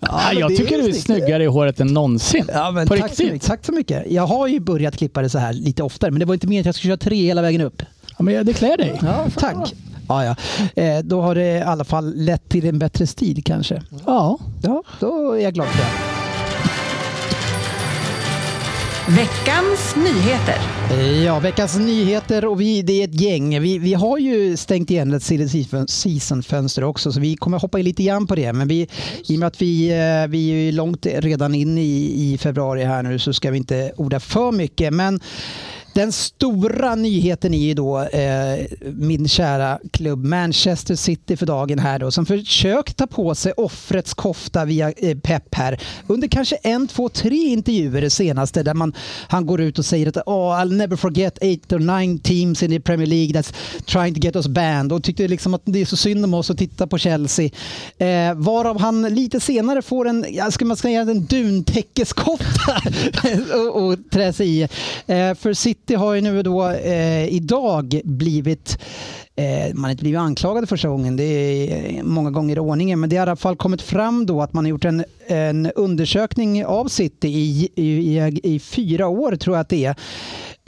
Ja, 0.00 0.32
jag 0.32 0.50
det 0.50 0.56
tycker 0.56 0.78
är 0.78 0.82
du 0.82 0.88
är 0.88 0.92
snyggare 0.92 1.42
i 1.44 1.46
håret 1.46 1.80
än 1.80 1.86
någonsin. 1.86 2.44
Ja, 2.52 2.70
men 2.70 2.86
på 2.88 2.94
tack, 2.96 3.02
så 3.02 3.06
riktigt. 3.08 3.32
mycket, 3.32 3.48
tack 3.48 3.64
så 3.66 3.72
mycket. 3.72 4.10
Jag 4.10 4.26
har 4.26 4.46
ju 4.46 4.60
börjat 4.60 4.96
klippa 4.96 5.22
det 5.22 5.28
så 5.28 5.38
här 5.38 5.52
lite 5.52 5.82
oftare, 5.82 6.10
men 6.10 6.20
det 6.20 6.26
var 6.26 6.34
inte 6.34 6.46
meningen 6.46 6.62
att 6.62 6.66
jag 6.66 6.74
skulle 6.74 6.90
köra 6.90 6.96
tre 6.96 7.16
hela 7.26 7.42
vägen 7.42 7.60
upp. 7.60 7.82
Ja, 8.18 8.24
men 8.24 8.46
det 8.46 8.52
klär 8.52 8.76
dig. 8.76 8.98
Ja, 9.02 9.26
tack. 9.36 9.74
Ja, 10.08 10.24
ja. 10.24 10.36
Eh, 10.82 10.98
då 11.04 11.20
har 11.20 11.34
det 11.34 11.56
i 11.58 11.62
alla 11.62 11.84
fall 11.84 12.14
lett 12.16 12.48
till 12.48 12.66
en 12.66 12.78
bättre 12.78 13.06
stil 13.06 13.42
kanske. 13.44 13.82
Ja. 14.06 14.38
Ja, 14.62 14.82
då 15.00 15.32
är 15.32 15.38
jag 15.42 15.54
glad 15.54 15.68
för 15.68 15.78
det. 15.78 16.15
Veckans 19.08 19.96
nyheter. 19.96 20.58
Ja, 21.24 21.38
veckans 21.38 21.78
nyheter 21.78 22.44
och 22.44 22.60
vi, 22.60 22.82
det 22.82 22.92
är 23.02 23.04
ett 23.04 23.20
gäng. 23.20 23.60
Vi, 23.60 23.78
vi 23.78 23.94
har 23.94 24.18
ju 24.18 24.56
stängt 24.56 24.90
igen 24.90 25.14
ett 25.14 25.22
season-fönster 25.90 26.84
också 26.84 27.12
så 27.12 27.20
vi 27.20 27.36
kommer 27.36 27.58
hoppa 27.58 27.78
in 27.78 27.84
lite 27.84 28.02
grann 28.02 28.26
på 28.26 28.34
det. 28.34 28.52
Men 28.52 28.68
vi, 28.68 28.88
i 29.24 29.36
och 29.36 29.38
med 29.38 29.46
att 29.46 29.62
vi, 29.62 29.88
eh, 29.88 30.28
vi 30.28 30.68
är 30.68 30.72
långt 30.72 31.06
redan 31.06 31.54
in 31.54 31.78
i, 31.78 32.32
i 32.32 32.38
februari 32.38 32.84
här 32.84 33.02
nu 33.02 33.18
så 33.18 33.32
ska 33.32 33.50
vi 33.50 33.56
inte 33.56 33.92
orda 33.96 34.20
för 34.20 34.52
mycket. 34.52 34.92
Men 34.92 35.20
den 35.96 36.12
stora 36.12 36.94
nyheten 36.94 37.54
är 37.54 37.58
ju 37.58 37.74
då 37.74 38.00
eh, 38.00 38.66
min 38.80 39.28
kära 39.28 39.78
klubb 39.92 40.24
Manchester 40.24 40.94
City 40.94 41.36
för 41.36 41.46
dagen 41.46 41.78
här 41.78 41.98
då 41.98 42.10
som 42.10 42.26
försökt 42.26 42.96
ta 42.96 43.06
på 43.06 43.34
sig 43.34 43.52
offrets 43.52 44.14
kofta 44.14 44.64
via 44.64 44.92
eh, 44.92 45.18
Pep 45.18 45.54
här 45.54 45.80
under 46.06 46.28
kanske 46.28 46.56
en, 46.56 46.88
två, 46.88 47.08
tre 47.08 47.36
intervjuer 47.36 48.00
det 48.00 48.10
senaste 48.10 48.62
där 48.62 48.74
man, 48.74 48.92
han 49.28 49.46
går 49.46 49.60
ut 49.60 49.78
och 49.78 49.84
säger 49.84 50.08
att 50.08 50.16
oh, 50.16 50.60
I'll 50.60 50.72
never 50.72 50.96
forget 50.96 51.38
eight 51.42 51.72
or 51.72 51.78
nine 51.78 52.18
teams 52.18 52.62
in 52.62 52.70
the 52.70 52.80
Premier 52.80 53.06
League 53.06 53.40
that's 53.40 53.54
trying 53.84 54.14
to 54.14 54.20
get 54.20 54.36
us 54.36 54.48
banned 54.48 54.92
och 54.92 55.02
tyckte 55.02 55.28
liksom 55.28 55.54
att 55.54 55.62
det 55.64 55.80
är 55.80 55.84
så 55.84 55.96
synd 55.96 56.24
om 56.24 56.34
oss 56.34 56.50
att 56.50 56.58
titta 56.58 56.86
på 56.86 56.98
Chelsea. 56.98 57.50
Eh, 57.98 58.34
varav 58.34 58.80
han 58.80 59.02
lite 59.02 59.40
senare 59.40 59.82
får 59.82 60.08
en, 60.08 60.26
ja, 60.30 60.50
ska 60.50 60.64
man 60.64 60.76
säga 60.76 61.00
en 61.00 61.26
duntäckeskofta 61.26 62.82
och, 63.54 63.82
och 63.82 63.98
trä 64.10 64.32
sig 64.32 64.48
i. 64.48 64.62
Eh, 65.06 65.34
för 65.34 65.52
City 65.52 65.85
City 65.86 65.94
har 65.94 66.14
ju 66.14 66.20
nu 66.20 66.42
då 66.42 66.68
eh, 66.70 67.28
idag 67.28 68.00
blivit 68.04 68.78
eh, 69.36 69.74
man 69.74 69.84
har 69.84 69.90
inte 69.90 70.02
blivit 70.02 70.20
anklagad 70.20 70.68
första 70.68 70.88
gången, 70.88 71.16
det 71.16 71.24
är 71.24 71.98
eh, 71.98 72.02
många 72.02 72.30
gånger 72.30 72.56
i 72.56 72.58
ordningen, 72.58 73.00
men 73.00 73.10
det 73.10 73.16
har 73.16 73.26
i 73.26 73.30
alla 73.30 73.36
fall 73.36 73.56
kommit 73.56 73.82
fram 73.82 74.26
då 74.26 74.42
att 74.42 74.52
man 74.52 74.64
har 74.64 74.70
gjort 74.70 74.84
en, 74.84 75.04
en 75.26 75.70
undersökning 75.70 76.64
av 76.64 76.88
City 76.88 77.28
i, 77.28 77.68
i, 77.74 78.18
i, 78.18 78.40
i 78.42 78.58
fyra 78.58 79.08
år 79.08 79.36
tror 79.36 79.56
jag 79.56 79.60
att 79.60 79.68
det 79.68 79.84
är. 79.84 79.96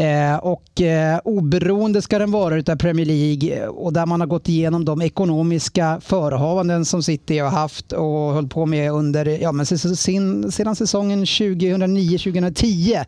Eh, 0.00 0.36
och 0.36 0.80
eh, 0.80 1.20
oberoende 1.24 2.02
ska 2.02 2.18
den 2.18 2.30
vara 2.30 2.56
utav 2.56 2.76
Premier 2.76 3.06
League 3.06 3.62
eh, 3.62 3.68
och 3.68 3.92
där 3.92 4.06
man 4.06 4.20
har 4.20 4.26
gått 4.26 4.48
igenom 4.48 4.84
de 4.84 5.02
ekonomiska 5.02 6.00
förehavanden 6.00 6.84
som 6.84 7.02
City 7.02 7.38
har 7.38 7.50
haft 7.50 7.92
och 7.92 8.04
hållit 8.06 8.50
på 8.50 8.66
med 8.66 8.92
under, 8.92 9.26
ja, 9.26 9.52
men 9.52 9.66
sedan 9.66 10.76
säsongen 10.76 11.24
2009-2010. 11.24 13.04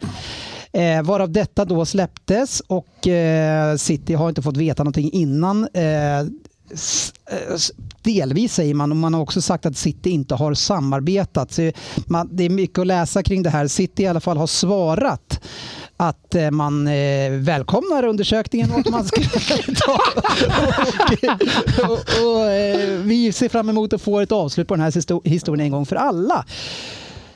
Eh, 0.72 1.02
varav 1.02 1.32
detta 1.32 1.64
då 1.64 1.86
släpptes 1.86 2.62
och 2.66 3.06
eh, 3.08 3.76
City 3.76 4.14
har 4.14 4.28
inte 4.28 4.42
fått 4.42 4.56
veta 4.56 4.82
någonting 4.82 5.10
innan. 5.12 5.68
Eh, 5.74 6.18
eh, 6.20 6.26
delvis 8.02 8.54
säger 8.54 8.74
man 8.74 8.90
och 8.90 8.96
man 8.96 9.14
har 9.14 9.20
också 9.20 9.42
sagt 9.42 9.66
att 9.66 9.76
City 9.76 10.10
inte 10.10 10.34
har 10.34 10.54
samarbetat. 10.54 11.52
Så 11.52 11.72
man, 12.06 12.28
det 12.32 12.44
är 12.44 12.50
mycket 12.50 12.78
att 12.78 12.86
läsa 12.86 13.22
kring 13.22 13.42
det 13.42 13.50
här. 13.50 13.66
City 13.68 14.02
i 14.02 14.06
alla 14.06 14.20
fall 14.20 14.36
har 14.36 14.46
svarat 14.46 15.40
att 15.96 16.34
eh, 16.34 16.50
man 16.50 16.86
eh, 16.88 17.30
välkomnar 17.30 18.04
undersökningen 18.04 18.70
och 18.72 18.78
att 18.78 18.90
man 18.90 19.04
ska 19.04 19.20
ta 19.86 19.98
och, 21.82 21.90
och, 21.90 21.98
och, 22.36 22.46
eh, 22.46 22.88
vi 22.98 23.32
ser 23.32 23.48
fram 23.48 23.68
emot 23.68 23.92
att 23.92 24.02
få 24.02 24.20
ett 24.20 24.32
avslut 24.32 24.68
på 24.68 24.74
den 24.74 24.82
här 24.84 24.90
histo- 24.90 25.20
historien 25.28 25.66
en 25.66 25.72
gång 25.72 25.86
för 25.86 25.96
alla. 25.96 26.44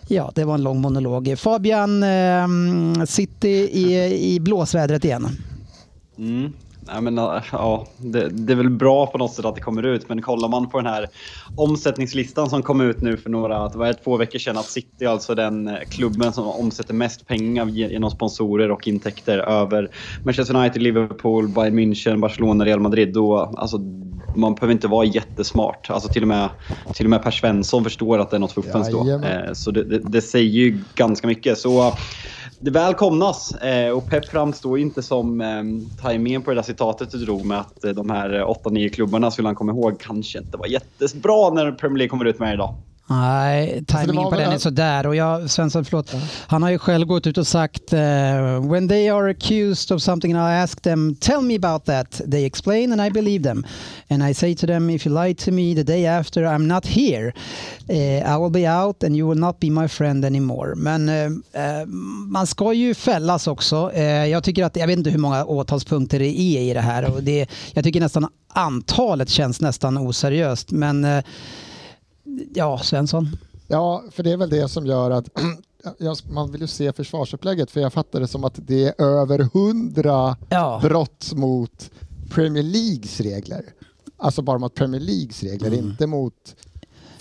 Ja, 0.09 0.33
det 0.35 0.45
var 0.45 0.55
en 0.55 0.63
lång 0.63 0.81
monolog. 0.81 1.35
Fabian, 1.39 2.03
eh, 2.03 3.05
City 3.07 3.49
i, 3.49 4.35
i 4.35 4.41
blåsvädret 4.41 5.05
igen. 5.05 5.29
Mm. 6.19 6.53
Nej, 6.87 7.03
men, 7.03 7.19
eh, 7.19 7.43
ja, 7.53 7.87
det, 7.97 8.29
det 8.29 8.53
är 8.53 8.57
väl 8.57 8.71
bra 8.71 9.07
på 9.07 9.19
något 9.19 9.33
sätt 9.33 9.45
att 9.45 9.55
det 9.55 9.61
kommer 9.61 9.83
ut, 9.83 10.09
men 10.09 10.23
kollar 10.23 10.49
man 10.49 10.69
på 10.69 10.79
den 10.79 10.87
här 10.87 11.07
omsättningslistan 11.57 12.51
som 12.51 12.63
kom 12.63 12.81
ut 12.81 13.01
nu 13.03 13.17
för 13.17 13.31
några, 13.31 13.69
det 13.69 13.79
var 13.79 13.93
två 13.93 14.17
veckor 14.17 14.39
sedan, 14.39 14.57
att 14.57 14.71
City 14.71 15.05
är 15.05 15.09
alltså 15.09 15.35
den 15.35 15.69
eh, 15.69 15.79
klubben 15.91 16.33
som 16.33 16.47
omsätter 16.47 16.95
mest 16.95 17.27
pengar 17.27 17.67
genom 17.67 18.11
sponsorer 18.11 18.71
och 18.71 18.89
intäkter 18.89 19.39
över 19.39 19.91
Manchester 20.25 20.57
United, 20.57 20.83
Liverpool, 20.83 21.49
Bayern 21.49 21.79
München, 21.79 22.21
Barcelona, 22.21 22.65
Real 22.65 22.81
Madrid. 22.81 23.13
Då, 23.13 23.37
alltså, 23.39 23.79
man 24.35 24.55
behöver 24.55 24.73
inte 24.73 24.89
vara 24.89 25.05
jättesmart. 25.05 25.91
Alltså 25.91 26.09
till 26.09 26.23
och 26.23 26.29
med, 26.29 26.49
till 26.95 27.07
och 27.07 27.11
med 27.11 27.23
Per 27.23 27.31
Svensson 27.31 27.85
förstår 27.85 28.19
att 28.19 28.31
det 28.31 28.37
är 28.37 28.41
något 28.41 28.53
fuffens 28.53 28.91
då. 28.91 29.09
Eh, 29.11 29.53
så 29.53 29.71
det, 29.71 29.85
det, 29.85 29.99
det 29.99 30.23
säger 30.23 30.51
ju 30.51 30.81
ganska 30.95 31.27
mycket. 31.27 31.59
Så 31.59 31.93
det 32.61 32.71
välkomnas 32.71 33.55
eh, 33.55 33.91
och 33.91 34.11
Pep 34.11 34.29
framstår 34.29 34.79
ju 34.79 34.85
inte 34.85 35.03
som 35.03 35.41
eh, 35.41 35.63
tajmingen 36.03 36.43
på 36.43 36.51
det 36.51 36.57
där 36.57 36.63
citatet 36.63 37.11
du 37.11 37.19
drog 37.19 37.45
med 37.45 37.61
att 37.61 37.85
eh, 37.85 37.91
de 37.91 38.11
här 38.11 38.31
8-9 38.31 38.89
klubbarna 38.89 39.31
skulle 39.31 39.49
han 39.49 39.55
komma 39.55 39.73
ihåg 39.73 40.01
kanske 40.01 40.39
inte 40.39 40.57
var 40.57 40.67
jättebra 40.67 41.51
när 41.51 41.73
Premier 41.73 41.99
League 41.99 42.09
kommer 42.09 42.25
ut 42.25 42.39
med 42.39 42.55
idag. 42.55 42.75
Nej, 43.07 43.85
tajmingen 43.87 44.25
var 44.25 44.31
på 44.31 44.37
den 44.37 44.53
är 44.53 44.59
sådär. 44.59 45.07
Och 45.07 45.17
jag, 45.17 45.51
Svensson, 45.51 45.85
förlåt. 45.85 46.15
Han 46.47 46.63
har 46.63 46.71
ju 46.71 46.79
själv 46.79 47.07
gått 47.07 47.27
ut 47.27 47.39
och 47.39 47.47
sagt 47.47 47.93
eh, 47.93 48.01
When 48.71 48.89
they 48.89 49.09
are 49.09 49.31
accused 49.31 49.97
of 49.97 50.03
something 50.03 50.33
and 50.33 50.55
I 50.55 50.63
ask 50.63 50.81
them 50.81 51.17
tell 51.21 51.41
me 51.43 51.57
about 51.57 51.85
that. 51.85 52.21
They 52.31 52.45
explain 52.45 52.93
and 52.93 53.07
I 53.07 53.11
believe 53.11 53.45
them. 53.45 53.67
And 54.09 54.31
I 54.31 54.35
say 54.35 54.55
to 54.55 54.67
them 54.67 54.91
if 54.91 55.07
you 55.07 55.25
lie 55.25 55.35
to 55.35 55.51
me 55.51 55.75
the 55.75 55.83
day 55.83 56.07
after 56.07 56.43
I'm 56.43 56.67
not 56.67 56.87
here 56.87 57.33
eh, 57.89 58.35
I 58.35 58.39
will 58.39 58.51
be 58.51 58.69
out 58.69 59.05
and 59.05 59.17
you 59.17 59.29
will 59.29 59.41
not 59.41 59.61
be 59.61 59.71
my 59.71 59.89
friend 59.89 60.25
anymore. 60.25 60.75
Men 60.75 61.09
eh, 61.09 61.87
man 62.29 62.47
ska 62.47 62.73
ju 62.73 62.95
fällas 62.95 63.47
också. 63.47 63.93
Jag 64.31 64.45
tycker 64.45 64.65
att, 64.65 64.77
jag 64.77 64.87
vet 64.87 64.99
inte 64.99 65.11
hur 65.11 65.19
många 65.19 65.45
åtalspunkter 65.45 66.19
det 66.19 66.41
är 66.41 66.61
i 66.61 66.75
det 66.75 66.81
här. 66.81 67.15
Och 67.15 67.23
det, 67.23 67.47
jag 67.73 67.85
tycker 67.85 68.01
nästan 68.01 68.29
antalet 68.49 69.29
känns 69.29 69.61
nästan 69.61 69.99
oseriöst. 69.99 70.71
Men 70.71 71.23
ja, 72.55 72.79
Svensson. 72.79 73.29
Ja, 73.69 74.05
för 74.11 74.23
det 74.23 74.31
är 74.33 74.37
väl 74.37 74.51
det 74.51 74.69
som 74.69 74.87
gör 74.87 75.11
att 75.11 75.29
man 76.31 76.53
vill 76.53 76.61
ju 76.61 76.67
se 76.67 76.93
försvarsupplägget 76.93 77.71
för 77.71 77.81
jag 77.81 77.93
fattar 77.93 78.21
det 78.21 78.29
som 78.29 78.45
att 78.45 78.55
det 78.67 78.85
är 78.85 79.03
över 79.05 79.49
hundra 79.55 80.37
Ja. 80.51 80.81
brott 80.83 81.33
mot 81.35 81.91
Premier 82.31 82.63
Leagues 82.63 83.21
regler. 83.21 83.65
Alltså 84.17 84.43
bara 84.43 84.59
mot 84.59 84.75
Premier 84.75 85.01
Leagues 85.01 85.43
regler, 85.43 85.69
Mm. 85.69 85.81
inte 85.91 86.07
mot 86.07 86.55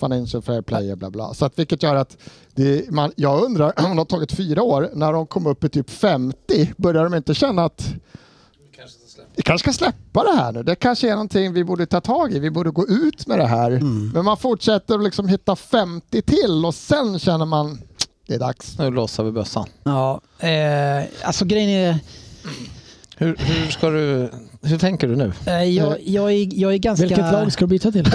Financial 0.00 0.42
Fair 0.42 0.62
Play 0.62 0.96
bla 0.96 1.10
bla. 1.10 1.34
Så 1.34 1.44
att, 1.44 1.58
vilket 1.58 1.82
gör 1.82 1.94
att 1.94 2.16
det, 2.54 2.90
man, 2.90 3.12
jag 3.16 3.42
undrar 3.42 3.72
om 3.84 3.90
det 3.90 4.00
har 4.00 4.04
tagit 4.04 4.32
fyra 4.32 4.62
år, 4.62 4.90
när 4.94 5.12
de 5.12 5.26
kom 5.26 5.46
upp 5.46 5.64
i 5.64 5.68
typ 5.68 5.90
50, 5.90 6.72
börjar 6.76 7.04
de 7.04 7.14
inte 7.14 7.34
känna 7.34 7.64
att 7.64 7.88
vi 9.36 9.42
kanske 9.42 9.72
ska 9.72 9.84
släppa 9.84 10.22
det 10.24 10.36
här 10.36 10.52
nu. 10.52 10.62
Det 10.62 10.74
kanske 10.74 11.08
är 11.08 11.12
någonting 11.12 11.52
vi 11.52 11.64
borde 11.64 11.86
ta 11.86 12.00
tag 12.00 12.32
i. 12.32 12.38
Vi 12.38 12.50
borde 12.50 12.70
gå 12.70 12.86
ut 12.86 13.26
med 13.26 13.38
det 13.38 13.46
här. 13.46 13.70
Mm. 13.70 14.10
Men 14.14 14.24
man 14.24 14.36
fortsätter 14.36 14.94
att 14.94 15.04
liksom 15.04 15.28
hitta 15.28 15.56
50 15.56 16.22
till 16.22 16.64
och 16.64 16.74
sen 16.74 17.18
känner 17.18 17.44
man 17.46 17.78
det 18.26 18.34
är 18.34 18.38
dags. 18.38 18.78
Nu 18.78 18.90
låser 18.90 19.22
vi 19.22 19.30
bössan. 19.32 19.66
Ja, 19.82 20.20
eh, 20.38 21.04
alltså 21.22 21.44
grejen 21.44 21.70
är, 21.70 21.98
Hur, 23.16 23.36
hur, 23.38 23.70
ska 23.70 23.90
du, 23.90 24.30
hur 24.62 24.78
tänker 24.78 25.08
du 25.08 25.16
nu? 25.16 25.32
eh, 25.46 25.62
jag, 25.64 25.96
jag, 26.04 26.32
är, 26.32 26.60
jag 26.60 26.72
är 26.74 26.78
ganska... 26.78 27.06
Vilket 27.06 27.32
lag 27.32 27.52
ska 27.52 27.64
du 27.64 27.68
byta 27.68 27.92
till? 27.92 28.06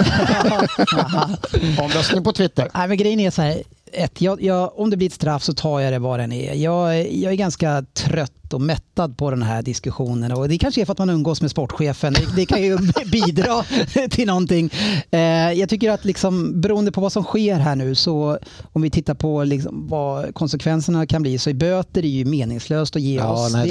Omröstning 1.78 2.24
på 2.24 2.32
Twitter. 2.32 2.70
Nej, 2.74 2.88
men 2.88 2.96
grejen 2.96 3.20
är 3.20 3.30
så 3.30 3.42
här. 3.42 3.62
Ett, 3.92 4.20
jag, 4.20 4.42
jag, 4.42 4.78
om 4.78 4.90
det 4.90 4.96
blir 4.96 5.06
ett 5.06 5.12
straff 5.14 5.42
så 5.42 5.52
tar 5.54 5.80
jag 5.80 5.92
det 5.92 5.98
vad 5.98 6.18
den 6.20 6.32
är. 6.32 6.54
Jag, 6.54 7.12
jag 7.12 7.32
är 7.32 7.36
ganska 7.36 7.84
trött 7.94 8.32
och 8.52 8.60
mättad 8.60 9.16
på 9.16 9.30
den 9.30 9.42
här 9.42 9.62
diskussionen. 9.62 10.32
Och 10.32 10.48
det 10.48 10.58
kanske 10.58 10.80
är 10.80 10.84
för 10.84 10.92
att 10.92 10.98
man 10.98 11.10
umgås 11.10 11.40
med 11.42 11.50
sportchefen. 11.50 12.12
Det, 12.12 12.26
det 12.36 12.46
kan 12.46 12.62
ju 12.62 12.78
bidra 13.12 13.64
till 14.10 14.26
någonting. 14.26 14.70
Eh, 15.10 15.20
jag 15.52 15.68
tycker 15.68 15.90
att 15.90 16.04
liksom, 16.04 16.60
beroende 16.60 16.92
på 16.92 17.00
vad 17.00 17.12
som 17.12 17.24
sker 17.24 17.54
här 17.56 17.76
nu 17.76 17.94
så 17.94 18.38
om 18.72 18.82
vi 18.82 18.90
tittar 18.90 19.14
på 19.14 19.44
liksom, 19.44 19.86
vad 19.88 20.34
konsekvenserna 20.34 21.06
kan 21.06 21.22
bli 21.22 21.38
så 21.38 21.50
är 21.50 21.54
böter 21.54 22.04
är 22.04 22.08
ju 22.08 22.24
meningslöst 22.24 22.96
att 22.96 23.02
ge 23.02 23.14
Ja, 23.16 23.32
oss. 23.46 23.52
nej, 23.52 23.70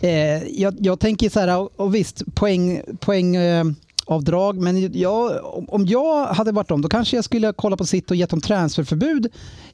det, 0.00 0.08
är- 0.08 0.36
eh, 0.36 0.42
jag, 0.48 0.74
jag 0.80 1.00
tänker 1.00 1.30
så 1.30 1.40
här, 1.40 1.58
och, 1.58 1.70
och 1.76 1.94
visst 1.94 2.22
poäng, 2.34 2.80
poäng 3.00 3.36
eh, 3.36 3.64
avdrag. 4.04 4.56
Men 4.60 4.92
jag, 5.00 5.40
om- 5.68 5.86
jag 5.86 6.26
hade 6.26 6.52
varit 6.52 6.68
dem 6.68 6.82
då 6.82 6.88
kanske 6.88 7.16
jag 7.16 7.24
skulle 7.24 7.52
kolla 7.52 7.76
på 7.76 7.86
sitt 7.86 8.10
och 8.10 8.16
gett 8.16 8.30
dem 8.30 8.40
transferförbud 8.40 9.26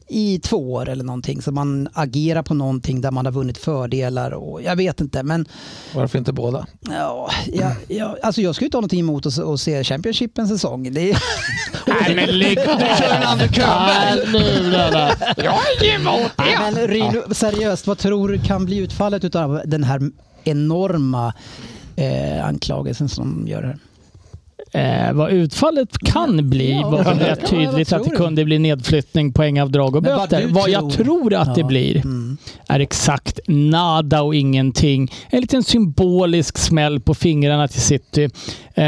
i 0.09 0.39
två 0.41 0.73
år 0.73 0.89
eller 0.89 1.05
någonting. 1.05 1.43
Så 1.43 1.53
man 1.53 1.89
agerar 1.93 2.43
på 2.43 2.55
någonting 2.55 3.01
där 3.01 3.11
man 3.11 3.25
har 3.27 3.33
vunnit 3.33 3.59
fördelar. 3.59 4.31
Och 4.31 4.63
jag 4.63 4.77
vet 4.77 5.01
inte 5.01 5.23
men 5.23 5.47
Varför 5.95 6.19
inte 6.19 6.33
båda? 6.33 6.67
ja, 6.91 7.31
jag, 7.53 7.73
jag, 7.89 8.17
alltså 8.23 8.41
jag 8.41 8.55
skulle 8.55 8.67
inte 8.67 8.77
ha 8.77 8.81
någonting 8.81 9.01
emot 9.01 9.27
att, 9.27 9.33
se- 9.33 9.43
att 9.43 9.61
se 9.61 9.85
Championship 9.85 10.39
en 10.39 10.49
säsong. 10.49 10.93
Det 10.93 11.11
är, 11.11 11.23
Nej 11.87 12.15
men 12.15 12.39
lägg 12.39 12.59
Nej, 12.67 14.27
nu 14.33 14.71
Lennart. 14.71 15.19
Jag 15.37 15.55
är 15.89 15.95
emot 15.95 16.31
Nej, 16.39 16.57
men 16.61 16.87
Ryn, 16.89 17.23
seriöst, 17.35 17.87
vad 17.87 17.99
tror 17.99 18.29
du 18.29 18.39
kan 18.39 18.65
bli 18.65 18.77
utfallet 18.77 19.35
av 19.35 19.61
den 19.65 19.85
här 19.85 20.01
enorma 20.45 21.35
eh, 21.97 22.47
anklagelsen 22.47 23.09
som 23.09 23.45
de 23.45 23.51
gör 23.51 23.63
här? 23.63 23.79
Eh, 24.73 25.13
vad 25.13 25.31
utfallet 25.33 25.99
kan 25.99 26.51
bli 26.51 26.71
Ja, 26.71 26.91
var 26.91 26.99
ja, 27.05 27.11
rätt 27.29 27.39
vad 27.41 27.51
tydligt 27.51 27.93
att 27.93 28.05
det 28.05 28.11
kunde 28.11 28.45
bli 28.45 28.59
nedflyttning, 28.59 29.33
poängavdrag 29.33 29.97
och 29.97 30.03
Men 30.03 30.17
vad 30.17 30.29
böter. 30.31 30.47
du 30.47 30.53
Vad, 30.53 30.71
jag 30.71 30.93
tror. 30.93 31.05
tror 31.05 31.35
att 31.35 31.55
det 31.55 31.61
Ja. 31.61 31.67
blir 31.67 31.97
Mm. 31.97 32.37
är 32.69 32.81
exakt 32.81 33.41
nada 33.49 34.23
och 34.23 34.35
ingenting. 34.35 35.13
En 35.31 35.41
liten 35.41 35.63
symbolisk 35.63 36.59
smäll 36.59 37.01
på 37.01 37.15
fingrarna 37.15 37.69
till 37.69 37.81
City. 37.81 38.29
Eh, 38.75 38.85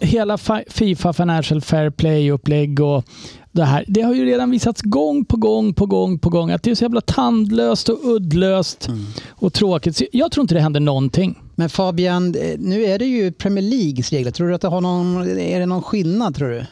hela 0.00 0.36
Fi- 0.36 0.64
Fifa 0.70 1.12
Financial 1.12 1.60
Fair 1.60 1.90
Play-upplägg 1.90 2.80
och 2.80 3.04
det 3.52 3.64
här. 3.64 3.84
Det 3.88 4.02
har 4.02 4.14
ju 4.14 4.24
redan 4.24 4.50
visats 4.50 4.82
gång 4.82 5.24
på 5.24 5.36
gång 5.36 5.74
på 5.74 5.86
gång 5.86 6.18
på 6.18 6.30
gång 6.30 6.50
att 6.50 6.62
det 6.62 6.70
är 6.70 6.74
så 6.74 6.84
jävla 6.84 7.00
tandlöst 7.00 7.88
och 7.88 7.98
uddlöst 8.04 8.88
Mm. 8.88 9.06
och 9.30 9.52
tråkigt. 9.52 9.96
Så 9.96 10.04
jag 10.12 10.32
tror 10.32 10.42
inte 10.42 10.54
det 10.54 10.60
händer 10.60 10.80
någonting. 10.80 11.38
Men 11.54 11.68
Fabian, 11.68 12.34
eh, 12.34 12.58
nu 12.58 12.84
är 12.84 12.98
det 12.98 13.06
ju 13.06 13.32
Premier 13.32 13.62
Leagues 13.62 14.12
regler. 14.12 14.30
Tror 14.30 14.48
du 14.48 14.54
att 14.54 14.60
det 14.60 14.68
har 14.68 14.80
någon, 14.80 15.38
är 15.38 15.60
det 15.60 15.66
någon 15.66 15.82
skillnad 15.82 16.34
tror 16.34 16.48
du? 16.48 16.66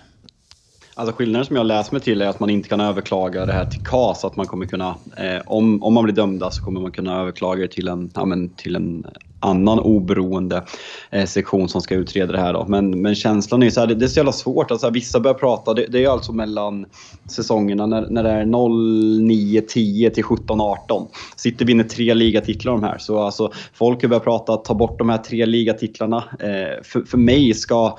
Alltså 0.95 1.15
skillnaden 1.17 1.47
som 1.47 1.57
jag 1.57 1.67
läst 1.67 1.93
mig 1.93 2.01
till 2.01 2.23
är 2.23 2.27
att 2.27 2.41
man 2.41 2.51
inte 2.51 2.69
kan 2.69 2.81
överklaga 2.81 3.47
det 3.47 3.53
här 3.53 3.65
till 3.65 3.81
KAS. 3.81 4.25
Att 4.25 4.37
man 4.37 4.47
kommer 4.47 4.67
kunna, 4.67 4.95
eh, 5.17 5.43
om, 5.47 5.83
om 5.83 5.95
man 5.95 6.05
blir 6.05 6.15
dömda 6.15 6.51
så 6.51 6.63
kommer 6.63 6.81
man 6.81 6.93
kunna 6.93 7.21
överklaga 7.21 7.63
det 7.63 7.69
till 7.69 7.89
en, 7.89 8.11
ja, 8.15 8.25
men, 8.25 8.55
till 8.55 8.77
en 8.77 9.05
annan 9.43 9.79
oberoende 9.79 10.65
eh, 11.11 11.27
sektion 11.27 11.69
som 11.69 11.81
ska 11.81 11.95
utreda 11.95 12.33
det 12.33 12.41
här. 12.41 12.53
Då. 12.53 12.67
Men, 12.69 13.03
men 13.03 13.15
känslan 13.15 13.63
är 13.63 13.71
så 13.71 13.81
här, 13.81 13.87
det, 13.87 13.95
det 13.95 14.05
är 14.05 14.09
så 14.09 14.19
jävla 14.19 14.33
svårt. 14.33 14.71
Alltså, 14.71 14.91
vissa 14.91 15.21
börjar 15.21 15.35
prata, 15.35 15.75
det, 15.75 15.87
det 15.87 16.05
är 16.05 16.09
alltså 16.09 16.33
mellan 16.33 16.87
säsongerna 17.31 17.87
när, 17.87 18.07
när 18.11 18.23
det 18.23 18.31
är 18.31 18.45
0, 18.45 19.21
9, 19.21 19.61
10 19.61 20.11
till 20.11 20.25
17, 20.25 20.61
18. 20.61 21.07
City 21.37 21.65
vinner 21.65 21.85
tre 21.85 22.15
ligatitlar 22.15 22.73
de 22.73 22.83
här. 22.83 22.99
Så 22.99 23.19
alltså, 23.19 23.53
folk 23.75 24.03
har 24.03 24.09
börjat 24.09 24.25
prata 24.25 24.57
ta 24.57 24.75
bort 24.75 24.99
de 24.99 25.09
här 25.09 25.19
tre 25.19 25.47
ligatitlarna. 25.47 26.25
Eh, 26.41 26.83
för, 26.83 27.01
för 27.07 27.19
mig 27.19 27.55
ska 27.55 27.99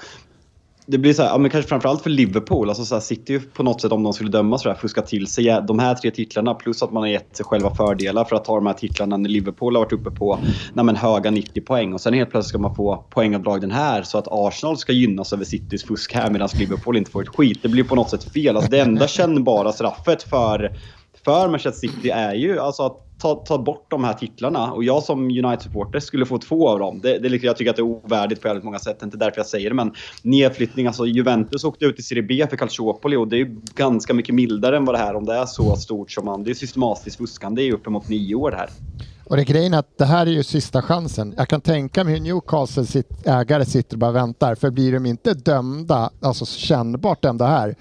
det 0.86 0.98
blir 0.98 1.14
så 1.14 1.24
här, 1.24 1.30
ja, 1.30 1.38
men 1.38 1.52
kanske 1.52 1.70
framförallt 1.70 2.02
för 2.02 2.10
Liverpool. 2.10 2.70
Alltså 2.70 2.86
så 2.86 2.96
här, 2.96 3.02
City 3.02 3.40
på 3.40 3.64
något 3.64 3.82
sätt, 3.82 3.92
om 3.92 4.04
de 4.04 4.14
skulle 4.14 4.30
dömas 4.30 4.64
för 4.64 4.70
det 4.70 4.74
här, 4.74 4.82
fuska 4.82 5.02
till 5.02 5.28
sig 5.28 5.62
de 5.68 5.80
här 5.80 5.96
tre 5.96 6.12
titlarna 6.12 6.54
plus 6.54 6.84
att 6.84 6.92
man 6.92 7.04
har 7.04 7.08
gett 7.08 7.36
sig 7.36 7.46
själva 7.46 7.76
fördelar 7.76 8.26
för 8.26 8.36
att 8.36 8.46
ta 8.46 8.56
de 8.56 8.66
här 8.66 8.74
titlarna 8.74 9.18
när 9.18 9.30
Liverpool 9.30 9.76
har 9.76 9.84
varit 9.84 9.94
uppe 9.94 10.12
på 10.12 10.40
nej, 10.74 10.86
men, 10.86 10.96
höga 10.96 11.32
90 11.32 11.62
poäng. 11.62 11.94
Och 11.94 12.02
sen 12.02 12.14
helt 12.14 12.32
plötsligt 12.32 12.50
ska 12.50 12.58
man 12.58 12.76
få 12.76 13.06
poängavdrag 13.10 13.62
den 13.62 13.72
här 13.72 14.04
så 14.04 14.18
att 14.18 14.28
Arsenal 14.32 14.78
ska 14.78 14.94
gynnas 14.94 15.34
över 15.34 15.46
Citys 15.46 15.84
fusk 15.84 16.14
här 16.14 16.32
medan 16.32 16.50
Liverpool 16.60 16.98
inte 16.98 17.12
får 17.12 17.22
ett 17.22 17.36
skit. 17.36 17.60
Det 17.62 17.70
blir 17.70 17.84
på 17.84 17.96
något 17.96 18.10
sätt 18.10 18.24
fel. 18.24 18.56
Alltså, 18.56 18.72
det 18.72 18.80
enda 18.80 19.08
kännbara 19.08 19.72
straffet 19.72 20.24
för 20.24 20.78
för 21.26 21.48
Manchester 21.50 21.88
City 21.88 22.10
är 22.10 22.34
ju 22.34 22.60
alltså 22.60 22.84
att 22.84 23.20
ta, 23.24 23.36
ta 23.36 23.58
bort 23.58 23.86
de 23.90 24.04
här 24.04 24.14
titlarna. 24.14 24.72
Och 24.72 24.84
jag 24.84 25.04
som 25.04 25.24
United-supporter 25.24 26.00
skulle 26.00 26.26
få 26.26 26.38
två 26.38 26.70
av 26.70 26.80
dem. 26.80 27.00
Det, 27.04 27.20
det, 27.20 27.28
är 27.28 27.30
liksom- 27.30 27.48
jag 27.48 27.58
tycker 27.58 27.70
att 27.70 27.76
det 27.76 27.82
är 27.82 27.84
ovärdigt 28.06 28.42
på 28.42 28.48
väldigt 28.48 28.64
många 28.64 28.80
sätt. 28.80 29.00
Det 29.00 29.04
är 29.04 29.08
inte 29.08 29.18
därför 29.18 29.38
jag 29.38 29.48
säger 29.48 29.70
det. 29.70 29.76
Men 29.76 29.94
nedflyttning, 30.22 30.88
alltså 30.88 31.06
Juventus 31.06 31.64
åkte 31.64 31.86
ut 31.86 32.00
i 32.00 32.04
Serie 32.04 32.24
B 32.24 32.46
för 32.50 32.58
Calciopoli 32.58 33.16
och 33.16 33.28
det 33.28 33.36
är 33.36 33.38
ju 33.38 33.62
ganska 33.76 34.14
mycket 34.14 34.36
mildare 34.36 34.78
än 34.78 34.86
vad 34.86 34.96
det 34.96 35.00
här 35.00 35.16
om 35.16 35.26
det 35.26 35.34
är 35.34 35.46
så 35.46 35.76
stort 35.76 36.12
som 36.12 36.26
man... 36.26 36.44
Det 36.44 36.52
är 36.52 36.56
systematiskt 36.56 37.18
fuskande 37.18 37.62
i 37.62 37.72
uppemot 37.72 38.10
nio 38.10 38.36
år 38.36 38.52
det 38.52 38.58
här. 38.58 38.70
Och 39.26 39.36
det 39.36 39.42
är 39.42 39.46
grejen 39.46 39.74
att 39.74 39.98
det 39.98 40.06
här 40.06 40.26
är 40.26 40.32
ju 40.32 40.44
sista 40.44 40.82
chansen. 40.82 41.34
Jag 41.38 41.48
kan 41.48 41.62
tänka 41.62 42.04
mig 42.04 42.14
hur 42.14 42.22
Newcastle 42.22 42.86
sitt 42.86 43.28
ägare 43.28 43.66
sitter 43.66 43.96
och 43.96 44.00
bara 44.00 44.12
väntar. 44.12 44.56
För 44.56 44.70
blir 44.70 44.94
de 44.94 45.06
inte 45.06 45.34
dömda, 45.34 46.10
alltså 46.22 46.46
kännbart 46.46 47.22
dömda 47.22 47.48
här, 47.48 47.76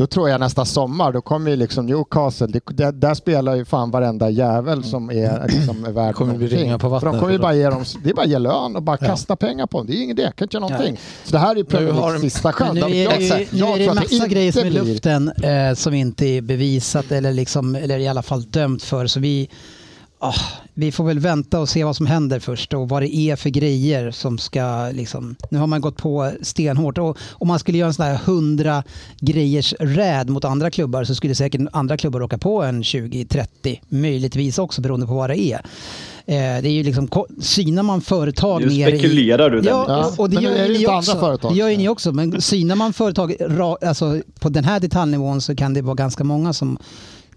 då 0.00 0.06
tror 0.06 0.28
jag 0.28 0.40
nästa 0.40 0.64
sommar, 0.64 1.12
då 1.12 1.20
kommer 1.20 1.50
ju 1.50 1.56
liksom 1.56 1.86
Newcastle, 1.86 2.46
det, 2.46 2.60
där, 2.66 2.92
där 2.92 3.14
spelar 3.14 3.54
ju 3.54 3.64
fan 3.64 3.90
varenda 3.90 4.30
jävel 4.30 4.84
som 4.84 5.10
är, 5.10 5.48
liksom, 5.48 5.84
är 5.84 5.90
värd 5.90 6.14
Kommer 6.14 6.32
någonting. 6.32 6.72
på 6.72 6.78
För 6.78 6.88
vattnet 6.88 7.12
de 7.12 7.20
kommer 7.20 7.32
ju 7.32 7.38
bara 7.38 7.54
ge 7.54 7.70
dem, 7.70 7.84
det 8.04 8.10
är 8.10 8.14
bara 8.14 8.22
att 8.22 8.28
ge 8.30 8.38
lön 8.38 8.76
och 8.76 8.82
bara 8.82 8.96
kasta 8.96 9.36
pengar 9.36 9.66
på 9.66 9.78
dem. 9.78 9.86
Det 9.86 9.92
är 9.92 10.02
ingen 10.02 10.18
idé, 10.18 10.32
kan 10.36 10.44
inte 10.44 10.56
göra 10.56 10.68
någonting. 10.68 10.98
Så 11.24 11.32
det 11.32 11.38
här 11.38 11.50
är 11.50 11.56
ju 11.56 11.64
Premier 11.64 11.94
Leagues 11.94 12.20
sista 12.20 12.52
chans. 12.52 12.74
Nu 12.74 12.80
är 12.80 13.04
Jag- 13.04 13.18
det, 13.18 13.24
ju, 13.24 13.46
nu 13.52 13.64
är 13.72 13.78
det 13.78 13.94
massa 13.94 14.26
grejer 14.26 14.52
som 14.52 14.60
är 14.62 14.66
i 14.66 14.70
luften 14.70 15.28
eh, 15.28 15.74
som 15.74 15.94
inte 15.94 16.26
är 16.26 16.40
bevisat 16.40 17.12
eller, 17.12 17.32
liksom, 17.32 17.74
eller 17.74 17.98
i 17.98 18.08
alla 18.08 18.22
fall 18.22 18.42
dömt 18.42 18.82
för. 18.82 19.06
Så 19.06 19.20
vi, 19.20 19.50
ah, 20.20 20.34
vi 20.74 20.92
får 20.92 21.04
väl 21.04 21.18
vänta 21.18 21.60
och 21.60 21.68
se 21.68 21.84
vad 21.84 21.96
som 21.96 22.06
händer 22.06 22.40
först 22.40 22.74
och 22.74 22.88
vad 22.88 23.02
det 23.02 23.16
är 23.16 23.36
för 23.36 23.50
grejer 23.50 24.10
som 24.10 24.38
ska 24.38 24.90
liksom... 24.92 25.36
Nu 25.50 25.58
har 25.58 25.66
man 25.66 25.80
gått 25.80 25.96
på 25.96 26.32
stenhårt 26.42 26.98
och 26.98 27.18
om 27.30 27.48
man 27.48 27.58
skulle 27.58 27.78
göra 27.78 27.88
en 27.88 27.94
sån 27.94 28.06
här 28.06 28.14
100 28.14 28.82
grejers 29.20 29.74
räd 29.80 30.30
mot 30.30 30.44
andra 30.44 30.70
klubbar 30.70 31.04
så 31.04 31.14
skulle 31.14 31.34
säkert 31.34 31.60
andra 31.72 31.96
klubbar 31.96 32.22
åka 32.22 32.38
på 32.38 32.62
en 32.62 32.82
20-30, 32.82 33.78
möjligtvis 33.88 34.58
också 34.58 34.80
beroende 34.80 35.06
på 35.06 35.14
vad 35.14 35.30
det 35.30 35.38
är. 35.42 35.60
Eh, 36.26 36.62
det 36.62 36.68
är 36.68 36.72
ju 36.72 36.82
liksom, 36.82 37.08
synar 37.40 37.82
man 37.82 38.00
företag 38.00 38.60
Nu 38.60 38.66
ner 38.66 38.88
i... 38.88 38.98
spekulerar 38.98 39.50
du. 39.50 39.62
Ja, 39.64 40.12
och 40.18 40.30
det 40.30 40.34
men 40.34 40.44
gör 40.44 40.52
är 40.52 40.62
det 40.62 40.68
ni 40.68 40.74
inte 40.74 40.90
också. 40.90 41.10
andra 41.12 41.26
företag. 41.26 41.52
Det 41.52 41.58
gör 41.58 41.68
ju 41.68 41.76
ni 41.76 41.88
också. 41.88 42.12
Men 42.12 42.40
synar 42.40 42.76
man 42.76 42.92
företag 42.92 43.36
ra, 43.40 43.76
alltså, 43.82 44.20
på 44.40 44.48
den 44.48 44.64
här 44.64 44.80
detaljnivån 44.80 45.40
så 45.40 45.56
kan 45.56 45.74
det 45.74 45.82
vara 45.82 45.94
ganska 45.94 46.24
många 46.24 46.52
som 46.52 46.78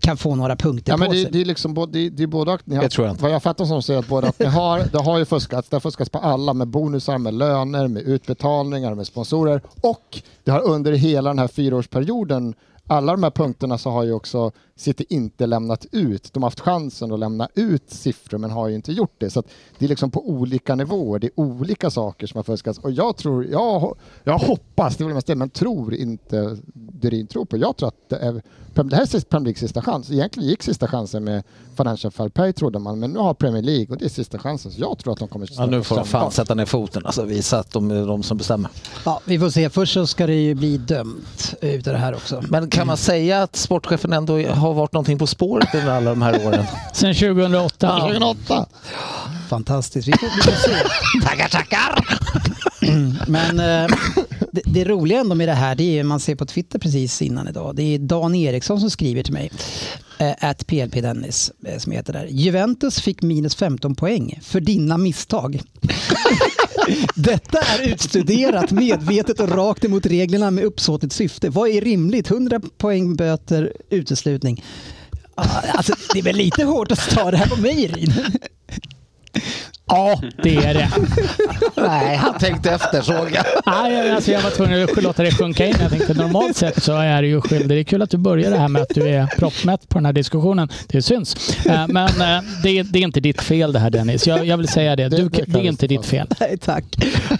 kan 0.03 0.17
få 0.17 0.35
några 0.35 0.55
punkter 0.55 0.91
Ja, 0.93 0.97
men 0.97 1.07
på 1.07 1.13
det, 1.13 1.21
sig. 1.21 1.31
det 1.31 1.41
är 1.41 1.45
liksom 1.45 1.73
både, 1.73 1.91
det, 1.91 2.09
det 2.09 2.23
är 2.23 2.27
både 2.27 2.53
att 2.53 2.67
ni 2.67 2.75
har, 2.75 2.83
Det 2.83 2.89
tror 2.89 3.07
jag 3.07 3.13
inte. 3.13 3.23
Vad 3.23 3.31
jag 3.31 3.43
fattar 3.43 3.65
som 3.65 3.81
säger 3.81 3.99
att 3.99 4.07
både 4.07 4.27
att 4.27 4.39
ni 4.39 4.45
har, 4.45 4.83
det 4.91 4.97
har 4.97 5.17
ju 5.19 5.25
fuskats, 5.25 5.69
det 5.69 5.75
har 5.75 5.81
fuskats 5.81 6.09
på 6.09 6.17
alla 6.19 6.53
med 6.53 6.67
bonusar, 6.67 7.17
med 7.17 7.33
löner, 7.33 7.87
med 7.87 8.03
utbetalningar, 8.03 8.95
med 8.95 9.07
sponsorer 9.07 9.61
och 9.81 10.21
det 10.43 10.51
har 10.51 10.61
under 10.61 10.91
hela 10.93 11.29
den 11.29 11.39
här 11.39 11.47
fyraårsperioden 11.47 12.53
alla 12.87 13.11
de 13.11 13.23
här 13.23 13.31
punkterna 13.31 13.77
så 13.77 13.89
har 13.89 14.03
ju 14.03 14.13
också 14.13 14.51
City 14.75 15.05
inte 15.09 15.45
lämnat 15.45 15.85
ut. 15.91 16.33
De 16.33 16.43
har 16.43 16.47
haft 16.47 16.59
chansen 16.59 17.11
att 17.11 17.19
lämna 17.19 17.47
ut 17.55 17.89
siffror 17.89 18.37
men 18.37 18.51
har 18.51 18.67
ju 18.67 18.75
inte 18.75 18.91
gjort 18.91 19.15
det. 19.17 19.29
Så 19.29 19.39
att 19.39 19.47
det 19.77 19.85
är 19.85 19.89
liksom 19.89 20.11
på 20.11 20.29
olika 20.29 20.75
nivåer. 20.75 21.19
Det 21.19 21.27
är 21.27 21.39
olika 21.39 21.89
saker 21.89 22.27
som 22.27 22.37
har 22.37 22.43
fuskats. 22.43 22.79
Och 22.79 22.91
jag 22.91 23.17
tror, 23.17 23.45
jag, 23.45 23.97
jag 24.23 24.37
hoppas, 24.37 24.97
det 24.97 25.03
är 25.03 25.05
väl 25.05 25.13
mest 25.13 25.27
det, 25.27 25.35
men 25.35 25.49
tror 25.49 25.93
inte 25.93 26.57
Durin 26.73 27.27
tror 27.27 27.45
på. 27.45 27.57
Jag 27.57 27.77
tror 27.77 27.87
att 27.87 28.09
det, 28.09 28.17
är, 28.17 28.41
det 28.83 28.95
här 28.95 29.15
är 29.15 29.19
Premier 29.19 29.43
Leagues 29.45 29.59
sista 29.59 29.81
chans. 29.81 30.11
Egentligen 30.11 30.49
gick 30.49 30.63
sista 30.63 30.87
chansen 30.87 31.23
med 31.23 31.43
Financial 31.77 32.11
Fair 32.11 32.29
Play 32.29 32.53
trodde 32.53 32.79
man, 32.79 32.99
men 32.99 33.11
nu 33.11 33.19
har 33.19 33.33
Premier 33.33 33.63
League 33.63 33.87
och 33.89 33.97
det 33.97 34.05
är 34.05 34.09
sista 34.09 34.39
chansen. 34.39 34.71
Så 34.71 34.81
jag 34.81 34.97
tror 34.97 35.13
att 35.13 35.19
de 35.19 35.27
kommer 35.27 35.47
Ja, 35.51 35.65
nu 35.65 35.83
får 35.83 35.95
de 35.95 36.05
fan 36.05 36.31
sätta 36.31 36.55
ner 36.55 36.65
foten. 36.65 37.05
Alltså 37.05 37.23
visa 37.23 37.59
att 37.59 37.71
de 37.71 37.91
är 37.91 38.07
de 38.07 38.23
som 38.23 38.37
bestämmer. 38.37 38.71
Ja, 39.05 39.21
vi 39.25 39.39
får 39.39 39.49
se. 39.49 39.69
Först 39.69 39.93
så 39.93 40.07
ska 40.07 40.27
det 40.27 40.33
ju 40.33 40.55
bli 40.55 40.77
dömt 40.77 41.55
utav 41.61 41.93
det 41.93 41.99
här 41.99 42.13
också. 42.15 42.43
Men 42.49 42.69
kan 42.69 42.87
man 42.87 42.97
säga 42.97 43.43
att 43.43 43.55
sportchefen 43.55 44.13
ändå 44.13 44.47
har 44.47 44.73
varit 44.73 44.93
någonting 44.93 45.17
på 45.19 45.27
spåret 45.27 45.75
under 45.75 45.91
alla 45.91 46.09
de 46.09 46.21
här 46.21 46.47
åren? 46.47 46.65
Sen 46.93 47.13
2008. 47.13 47.99
2008. 47.99 48.65
Fantastiskt. 49.53 50.07
Vi 50.07 50.11
får, 50.11 50.27
vi 50.35 50.41
får 50.41 50.51
se. 50.51 50.71
tackar, 51.23 51.49
tackar! 51.49 52.05
Men 53.27 53.59
eh, 53.59 53.95
det, 54.51 54.61
det 54.65 54.85
roliga 54.85 55.19
ändå 55.19 55.35
med 55.35 55.47
det 55.47 55.53
här, 55.53 55.75
det 55.75 55.99
är 55.99 56.03
man 56.03 56.19
ser 56.19 56.35
på 56.35 56.45
Twitter 56.45 56.79
precis 56.79 57.21
innan 57.21 57.47
idag. 57.47 57.75
Det 57.75 57.83
är 57.83 57.99
Dan 57.99 58.35
Eriksson 58.35 58.79
som 58.79 58.89
skriver 58.89 59.23
till 59.23 59.33
mig. 59.33 59.51
Eh, 60.17 60.49
at 60.49 60.67
PLP 60.67 60.93
Dennis, 60.93 61.51
eh, 61.65 61.77
som 61.77 61.91
heter 61.91 62.13
där. 62.13 62.27
Juventus 62.29 63.01
fick 63.01 63.21
minus 63.21 63.55
15 63.55 63.95
poäng 63.95 64.39
för 64.43 64.59
dina 64.59 64.97
misstag. 64.97 65.61
Detta 67.15 67.59
är 67.59 67.81
utstuderat 67.89 68.71
medvetet 68.71 69.39
och 69.39 69.49
rakt 69.49 69.85
emot 69.85 70.05
reglerna 70.05 70.51
med 70.51 70.63
uppsåtligt 70.63 71.13
syfte. 71.13 71.49
Vad 71.49 71.69
är 71.69 71.81
rimligt? 71.81 72.31
100 72.31 72.61
poäng 72.77 73.15
böter, 73.15 73.73
uteslutning. 73.89 74.63
Ah, 75.35 75.43
Alltså, 75.73 75.93
det 76.13 76.19
är 76.19 76.23
väl 76.23 76.35
lite 76.35 76.63
hårt 76.63 76.91
att 76.91 77.09
ta 77.09 77.31
det 77.31 77.37
här 77.37 77.47
på 77.47 77.61
mig, 77.61 77.87
Rin. 77.87 78.13
Ja, 79.87 80.21
det 80.43 80.55
är 80.55 80.73
det. 80.73 80.89
Nej, 81.75 82.15
han 82.15 82.39
tänkte 82.39 82.71
efter 82.71 83.01
såg 83.01 83.31
jag. 83.33 83.45
Nej, 83.65 84.11
alltså 84.11 84.31
jag 84.31 84.41
var 84.41 84.49
tvungen 84.49 84.83
att 84.83 85.03
låta 85.03 85.23
det 85.23 85.31
sjunka 85.31 85.65
in. 85.65 85.75
Jag 85.81 85.89
tänkte 85.91 86.13
normalt 86.13 86.55
sett 86.57 86.83
så 86.83 86.93
är 86.97 87.21
du 87.21 87.27
ju 87.27 87.41
skyldig. 87.41 87.69
Det 87.69 87.75
är 87.79 87.83
kul 87.83 88.01
att 88.01 88.09
du 88.09 88.17
börjar 88.17 88.51
det 88.51 88.57
här 88.57 88.67
med 88.67 88.81
att 88.81 88.89
du 88.95 89.09
är 89.09 89.27
proppmätt 89.27 89.89
på 89.89 89.97
den 89.97 90.05
här 90.05 90.13
diskussionen. 90.13 90.69
Det 90.87 91.01
syns. 91.01 91.55
Eh, 91.65 91.87
Men 91.87 92.07
eh, 92.07 92.43
det 92.63 92.69
är, 92.79 92.83
det 92.83 92.99
är 92.99 93.03
inte 93.03 93.19
ditt 93.19 93.41
fel 93.41 93.73
det 93.73 93.79
här 93.79 93.89
Dennis. 93.89 94.27
Jag, 94.27 94.45
jag 94.45 94.57
vill 94.57 94.67
säga 94.67 94.95
det. 94.95 95.09
Du, 95.09 95.17
Det- 95.17 95.29
det 95.29 95.43
det 95.51 95.59
är 95.59 95.63
inte 95.63 95.87
ditt 95.87 96.05
fel. 96.05 96.27
Nej, 96.39 96.57
tack. 96.57 96.83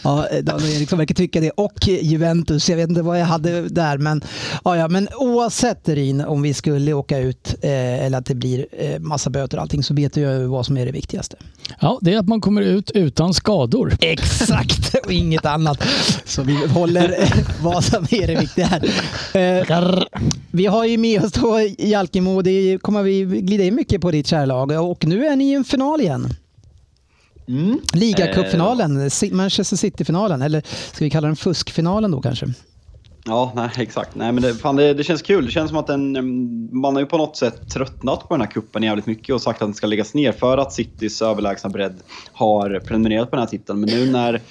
Ja, 0.04 0.26
Dan 0.42 0.62
Eriksson 0.66 1.00
verkar 1.00 1.16
tycka 1.16 1.40
det. 1.40 1.50
Och 1.52 1.88
Juventus. 1.88 2.70
Jag 2.70 2.78
vet 2.78 2.90
inte 2.90 3.02
vad 3.02 3.20
jag 3.20 3.26
hade 3.26 3.62
där. 3.70 3.98
Men, 3.98 4.24
ja, 4.64 4.78
ja, 4.78 4.88
men 4.88 5.08
oavsett 5.18 5.90
Rin, 5.90 6.22
om 6.22 6.42
vi 6.42 6.54
skulle 6.54 6.94
åka 6.94 7.18
ut 7.18 7.56
eh, 7.62 8.06
eller 8.06 8.18
att 8.18 8.26
det 8.26 8.36
blir 8.36 8.66
eh, 8.72 9.00
massa 9.00 9.30
böter 9.30 9.58
och 9.58 9.62
allting 9.64 9.84
så 9.84 9.94
vet 9.94 10.18
jag 10.18 10.34
ju 10.40 10.46
vad 10.46 10.66
som 10.66 10.78
är 10.78 10.86
det 10.86 10.92
viktigaste. 10.92 11.36
Ja, 11.80 12.00
det 12.02 12.14
är 12.14 12.18
att 12.20 12.28
man 12.28 12.42
kommer 12.42 12.62
ut 12.62 12.92
utan 12.92 13.34
skador. 13.34 13.98
Exakt, 14.02 14.96
och 15.06 15.12
inget 15.12 15.46
annat. 15.46 15.84
Så 16.26 16.44
vi 16.44 16.68
håller 16.68 17.22
eh, 17.22 17.30
vad 17.62 17.84
som 17.84 18.04
är 18.12 18.28
det 18.28 18.36
viktiga 18.36 18.66
här. 18.66 19.60
Eh, 19.60 20.04
vi 20.52 20.66
har 20.66 20.86
ju 20.86 20.98
med 20.98 21.24
oss 21.24 21.32
då 21.32 21.60
Jalkemo. 21.78 22.42
Det 22.42 22.78
kommer 22.82 23.04
vi 23.04 23.22
glida 23.24 23.64
in 23.64 23.76
mycket 23.76 24.02
på 24.02 24.12
ditt 24.12 24.28
kära 24.28 24.46
lag. 24.46 24.72
Och 24.92 25.06
nu 25.06 25.26
är 25.26 25.36
ni 25.36 25.52
i 25.52 25.54
en 25.54 25.64
final 25.64 26.02
igen. 26.02 26.34
Mm. 27.48 27.80
Ligacupfinalen, 27.94 29.10
Si- 29.10 29.32
Manchester 29.32 29.78
City-finalen. 29.78 30.42
Eller 30.42 30.64
ska 30.94 31.06
vi 31.06 31.10
kalla 31.10 31.28
den 31.28 31.36
fuskfinalen 31.36 32.12
då 32.12 32.22
kanske? 32.22 32.46
Ja, 33.26 33.52
nej, 33.56 33.70
exakt. 33.78 34.16
Nej, 34.16 34.32
men 34.32 34.44
det, 34.44 34.54
fan, 34.54 34.76
det, 34.76 34.94
det 34.94 35.04
känns 35.04 35.22
kul. 35.22 35.46
Det 35.46 35.52
känns 35.52 35.70
som 35.70 35.78
att 35.78 35.88
den, 35.88 36.12
man 36.82 36.96
har 36.96 37.02
ju 37.02 37.06
på 37.06 37.18
något 37.18 37.38
sätt 37.38 37.70
tröttnat 37.70 38.28
på 38.28 38.34
den 38.34 38.42
här 38.42 38.52
kuppen 38.52 38.84
jävligt 38.84 39.06
mycket 39.06 39.36
och 39.36 39.42
sagt 39.42 39.62
att 39.62 39.68
den 39.68 39.74
ska 39.74 39.88
läggas 39.88 40.14
ner 40.14 40.32
för 40.32 40.58
att 40.58 40.74
Citys 40.74 41.22
överlägsna 41.22 41.70
bredd 41.70 42.02
har 42.34 42.80
prenumererat 42.80 43.30
på 43.30 43.36
den 43.36 43.44
här 43.44 43.50
titeln. 43.50 43.80
Men 43.80 43.90
nu 43.90 44.12
när 44.12 44.42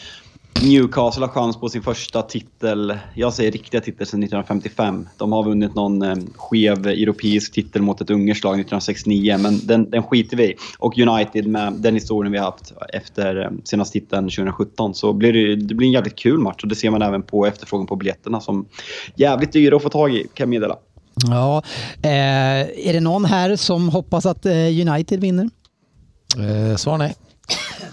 Newcastle 0.60 1.26
har 1.26 1.28
chans 1.28 1.56
på 1.56 1.68
sin 1.68 1.82
första 1.82 2.22
titel, 2.22 2.98
jag 3.14 3.32
säger 3.32 3.50
riktiga 3.50 3.80
titel 3.80 4.06
sedan 4.06 4.22
1955. 4.22 5.08
De 5.16 5.32
har 5.32 5.44
vunnit 5.44 5.74
någon 5.74 6.02
eh, 6.02 6.16
skev 6.36 6.86
europeisk 6.86 7.52
titel 7.52 7.82
mot 7.82 8.00
ett 8.00 8.10
ungerskt 8.10 8.44
lag 8.44 8.52
1969, 8.52 9.38
men 9.38 9.66
den, 9.66 9.90
den 9.90 10.02
skiter 10.02 10.36
vi. 10.36 10.54
Och 10.78 10.98
United 10.98 11.46
med 11.46 11.72
den 11.72 11.94
historien 11.94 12.32
vi 12.32 12.38
har 12.38 12.44
haft 12.44 12.72
efter 12.92 13.44
eh, 13.44 13.50
senaste 13.64 13.92
titeln 13.92 14.24
2017 14.24 14.94
så 14.94 15.12
blir 15.12 15.32
det, 15.32 15.56
det 15.56 15.74
blir 15.74 15.86
en 15.86 15.92
jävligt 15.92 16.16
kul 16.16 16.38
match 16.38 16.62
och 16.62 16.68
det 16.68 16.74
ser 16.74 16.90
man 16.90 17.02
även 17.02 17.22
på 17.22 17.46
efterfrågan 17.46 17.86
på 17.86 17.96
biljetterna 17.96 18.40
som 18.40 18.66
jävligt 19.14 19.52
dyra 19.52 19.76
att 19.76 19.82
få 19.82 19.88
tag 19.88 20.14
i 20.14 20.22
kan 20.22 20.44
jag 20.44 20.48
meddela. 20.48 20.76
Ja, 21.14 21.62
eh, 22.02 22.88
är 22.88 22.92
det 22.92 23.00
någon 23.00 23.24
här 23.24 23.56
som 23.56 23.88
hoppas 23.88 24.26
att 24.26 24.46
eh, 24.46 24.52
United 24.52 25.20
vinner? 25.20 25.50
Eh, 26.38 26.76
svar 26.76 26.98
nej. 26.98 27.14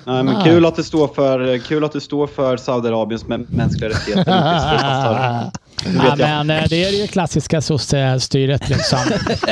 Nej, 0.06 0.24
men 0.24 0.44
kul 0.44 0.66
att 0.66 0.76
du 0.76 0.84
står 0.84 1.08
för, 1.08 1.58
kul 1.58 1.84
att 1.84 1.92
du 1.92 2.00
står 2.00 2.28
för 2.28 2.58
Saudiarabiens 2.58 3.26
mä- 3.26 3.48
mänskliga 3.52 3.90
rättigheter. 3.90 5.52
Det 5.84 5.92
Ja, 5.94 6.16
men 6.16 6.50
eh, 6.50 6.64
det 6.70 6.84
är 6.84 6.92
ju 6.92 7.08
klassiska 7.08 7.62
sosse-styret 7.62 8.70
liksom. 8.70 9.00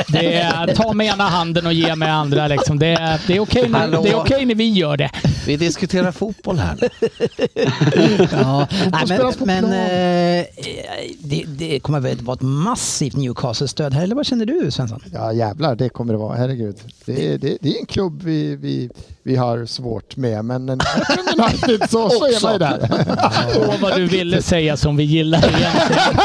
Det 0.08 0.34
är, 0.34 0.74
ta 0.74 0.92
med 0.92 1.06
ena 1.06 1.24
handen 1.24 1.66
och 1.66 1.72
ge 1.72 1.94
med 1.96 2.14
andra 2.14 2.48
liksom. 2.48 2.78
Det 2.78 2.86
är, 2.86 3.20
det 3.26 3.36
är 3.36 3.40
okej 3.40 3.68
när, 3.68 3.78
Hallå? 3.78 4.02
det 4.02 4.10
är 4.10 4.16
okej 4.16 4.44
när 4.44 4.54
vi 4.54 4.70
gör 4.70 4.96
det. 4.96 5.10
Vi 5.46 5.56
diskuterar 5.56 6.12
fotboll 6.12 6.58
här. 6.58 6.76
Ja, 8.32 8.68
nej, 8.92 9.04
men, 9.08 9.32
men 9.40 9.64
eh, 9.64 10.44
det, 11.18 11.44
det 11.46 11.80
kommer 11.80 12.00
väl 12.00 12.16
vara 12.16 12.34
ett 12.34 12.42
massivt 12.42 13.16
Newcastle-stöd 13.16 13.92
här, 13.94 14.02
eller 14.02 14.14
vad 14.14 14.26
känner 14.26 14.46
du 14.46 14.70
Svensson? 14.70 15.02
Ja 15.12 15.32
jävlar, 15.32 15.74
det 15.76 15.88
kommer 15.88 16.12
det 16.12 16.18
vara. 16.18 16.36
Herregud. 16.36 16.76
Det 17.04 17.26
är, 17.32 17.38
det, 17.38 17.58
det 17.60 17.68
är 17.68 17.80
en 17.80 17.86
klubb 17.86 18.22
vi, 18.22 18.56
vi, 18.56 18.90
vi 19.22 19.36
har 19.36 19.66
svårt 19.66 20.16
med, 20.16 20.44
men 20.44 20.68
en 20.68 20.80
United 21.38 21.90
så, 21.90 22.10
så 22.10 22.24
är 22.24 22.42
man 22.42 22.52
ju 22.52 22.58
där. 22.58 23.06
Åh, 23.68 23.74
vad 23.80 23.96
du 23.96 24.06
ville 24.06 24.42
säga 24.42 24.76
som 24.76 24.96
vi 24.96 25.04
gillar 25.04 25.38
egentligen. 25.38 26.17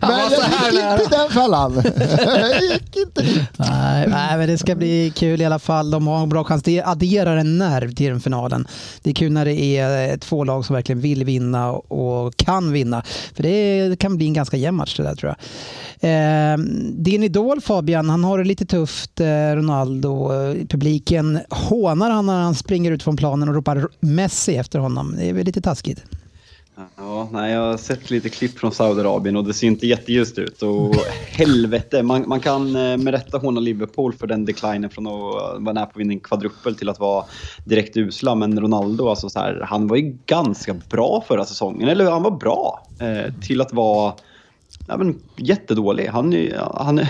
Men 0.00 0.10
jag 0.10 0.30
gick 0.30 1.02
inte 1.02 1.14
i 1.14 1.18
den 1.18 1.30
fällan. 1.30 1.82
Jag 2.26 2.62
gick 2.62 2.96
inte 2.96 3.22
dit. 3.22 3.48
Nej, 3.56 4.08
nej, 4.08 4.38
men 4.38 4.48
det 4.48 4.58
ska 4.58 4.74
bli 4.74 5.12
kul 5.16 5.40
i 5.40 5.44
alla 5.44 5.58
fall. 5.58 5.90
De 5.90 6.06
har 6.06 6.22
en 6.22 6.28
bra 6.28 6.44
chans. 6.44 6.62
Det 6.62 6.82
adderar 6.82 7.36
en 7.36 7.58
nerv 7.58 7.94
till 7.94 8.06
den 8.06 8.20
finalen. 8.20 8.66
Det 9.02 9.10
är 9.10 9.14
kul 9.14 9.32
när 9.32 9.44
det 9.44 9.54
är 9.78 10.16
två 10.16 10.44
lag 10.44 10.64
som 10.64 10.74
verkligen 10.74 11.00
vill 11.00 11.24
vinna 11.24 11.72
och 11.72 12.36
kan 12.36 12.72
vinna. 12.72 13.02
För 13.34 13.42
det 13.42 13.98
kan 13.98 14.16
bli 14.16 14.26
en 14.26 14.32
ganska 14.32 14.56
jämn 14.56 14.76
match 14.76 14.96
det 14.96 15.02
där 15.02 15.14
tror 15.14 15.34
jag. 15.34 15.36
Eh, 16.00 16.58
din 16.92 17.22
idol 17.22 17.60
Fabian, 17.60 18.10
han 18.10 18.24
har 18.24 18.38
det 18.38 18.44
lite 18.44 18.66
tufft, 18.66 19.20
eh, 19.20 19.26
Ronaldo. 19.54 20.32
Eh, 20.32 20.66
Publiken 20.66 21.40
hånar 21.50 22.10
han 22.10 22.26
när 22.26 22.40
han 22.40 22.54
springer 22.54 22.92
ut 22.92 23.02
från 23.02 23.16
planen 23.16 23.48
och 23.48 23.54
ropar 23.54 23.88
Messi 24.00 24.56
efter 24.56 24.78
honom. 24.78 25.14
Det 25.18 25.28
är 25.28 25.32
väl 25.32 25.46
lite 25.46 25.60
taskigt. 25.60 26.02
Ja, 26.96 27.28
nej, 27.32 27.52
jag 27.52 27.60
har 27.60 27.76
sett 27.76 28.10
lite 28.10 28.28
klipp 28.28 28.58
från 28.58 28.72
Saudiarabien 28.72 29.36
och 29.36 29.44
det 29.44 29.54
ser 29.54 29.66
inte 29.66 29.86
jätteljust 29.86 30.38
ut. 30.38 30.62
Och 30.62 31.06
helvete, 31.24 32.02
man, 32.02 32.28
man 32.28 32.40
kan 32.40 32.76
eh, 32.76 32.96
med 32.96 33.08
rätta 33.08 33.38
håna 33.38 33.60
Liverpool 33.60 34.12
för 34.12 34.26
den 34.26 34.44
declinen 34.44 34.90
från 34.90 35.06
att 35.06 35.62
vara 35.62 35.72
nära 35.72 35.86
på 35.86 35.90
att 35.90 35.96
vinna 35.96 36.12
en 36.12 36.20
kvadruppel 36.20 36.74
till 36.74 36.88
att 36.88 37.00
vara 37.00 37.24
direkt 37.64 37.96
usla. 37.96 38.34
Men 38.34 38.60
Ronaldo, 38.60 39.08
alltså 39.08 39.30
så 39.30 39.38
här, 39.38 39.60
han 39.68 39.88
var 39.88 39.96
ju 39.96 40.18
ganska 40.26 40.74
bra 40.74 41.24
förra 41.28 41.44
säsongen. 41.44 41.88
Eller 41.88 42.10
han 42.10 42.22
var 42.22 42.30
bra 42.30 42.88
eh, 43.00 43.32
till 43.40 43.60
att 43.60 43.72
vara 43.72 44.14
Ja, 44.86 44.96
men, 44.96 45.18
jättedålig. 45.36 46.06
Han, 46.06 46.32
är- 46.32 46.58
han, 46.84 47.00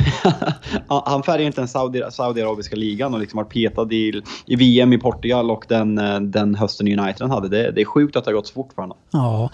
han 1.06 1.22
färgar 1.22 1.46
inte 1.46 1.60
den 1.60 1.68
Saudi, 1.68 2.02
saudiarabiska 2.10 2.76
ligan 2.76 3.14
och 3.14 3.20
liksom 3.20 3.38
har 3.38 3.44
petat 3.44 3.92
i, 3.92 4.22
i 4.46 4.56
VM 4.56 4.92
i 4.92 4.98
Portugal 4.98 5.50
och 5.50 5.64
den, 5.68 5.98
eh, 5.98 6.20
den 6.20 6.54
hösten 6.54 6.98
United 7.00 7.28
hade. 7.28 7.48
Det, 7.48 7.70
det 7.70 7.80
är 7.80 7.84
sjukt 7.84 8.16
att 8.16 8.24
det 8.24 8.30
har 8.30 8.34
gått 8.37 8.46
så 8.46 8.52
fort 8.52 8.72
för 8.74 8.82
honom. 8.82 8.96
Ja, 9.10 9.50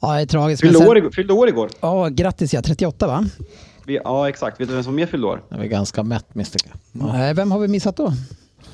ja 0.00 0.12
det 0.14 0.20
är 0.22 0.26
tragiskt. 0.26 0.60
Fyllde 0.62 0.78
sen- 0.78 0.88
år, 0.88 0.96
igår- 0.98 1.10
fyllde 1.10 1.32
år 1.32 1.48
igår. 1.48 1.68
Ja, 1.80 2.08
grattis 2.08 2.54
ja, 2.54 2.62
38 2.62 3.06
va? 3.06 3.24
Vi, 3.86 3.98
ja, 4.04 4.28
exakt. 4.28 4.60
Vet 4.60 4.68
du 4.68 4.74
vem 4.74 4.84
som 4.84 4.94
mer 4.94 5.06
fyllde 5.06 5.26
år? 5.26 5.42
Jag 5.48 5.60
är 5.60 5.64
ganska 5.64 6.02
mätt 6.02 6.34
misstänker 6.34 6.70
jag. 6.92 7.34
Vem 7.34 7.50
har 7.52 7.58
vi 7.58 7.68
missat 7.68 7.96
då? 7.96 8.12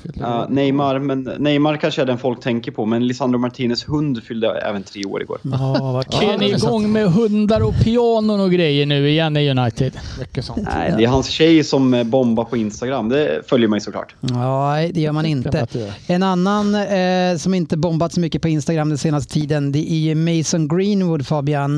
År. 0.05 0.47
Neymar, 0.49 0.99
men 0.99 1.23
Neymar 1.23 1.77
kanske 1.77 2.01
är 2.01 2.05
den 2.05 2.17
folk 2.17 2.41
tänker 2.41 2.71
på, 2.71 2.85
men 2.85 3.07
Lisandro 3.07 3.39
Martinez 3.39 3.87
hund 3.87 4.23
fyllde 4.23 4.61
även 4.61 4.83
tre 4.83 5.05
år 5.05 5.21
igår. 5.21 5.39
Ja, 5.43 6.03
vad 6.11 6.23
är 6.23 6.37
ni 6.37 6.47
det 6.47 6.53
är 6.53 6.57
sant. 6.57 6.63
igång 6.63 6.91
med 6.91 7.11
hundar 7.11 7.61
och 7.61 7.73
pianon 7.83 8.39
och 8.39 8.51
grejer 8.51 8.85
nu 8.85 9.09
igen 9.09 9.37
i 9.37 9.49
United? 9.49 9.93
Mycket 10.19 10.45
sånt. 10.45 10.67
Nej, 10.75 10.93
det 10.97 11.03
är 11.03 11.07
hans 11.07 11.27
tjej 11.27 11.63
som 11.63 11.93
eh, 11.93 12.03
bombar 12.03 12.43
på 12.43 12.57
Instagram. 12.57 13.09
Det 13.09 13.41
följer 13.49 13.67
mig 13.67 13.81
såklart. 13.81 14.15
Ja, 14.19 14.71
nej, 14.71 14.91
det 14.93 15.01
gör 15.01 15.11
man 15.11 15.25
inte. 15.25 15.67
En 16.07 16.23
annan 16.23 16.75
eh, 16.75 17.37
som 17.37 17.53
inte 17.53 17.77
bombat 17.77 18.13
så 18.13 18.19
mycket 18.19 18.41
på 18.41 18.47
Instagram 18.49 18.89
den 18.89 18.97
senaste 18.97 19.33
tiden 19.33 19.71
det 19.71 19.91
är 19.91 19.95
ju 19.95 20.15
Mason 20.15 20.67
Greenwood 20.67 21.27
Fabian. 21.27 21.75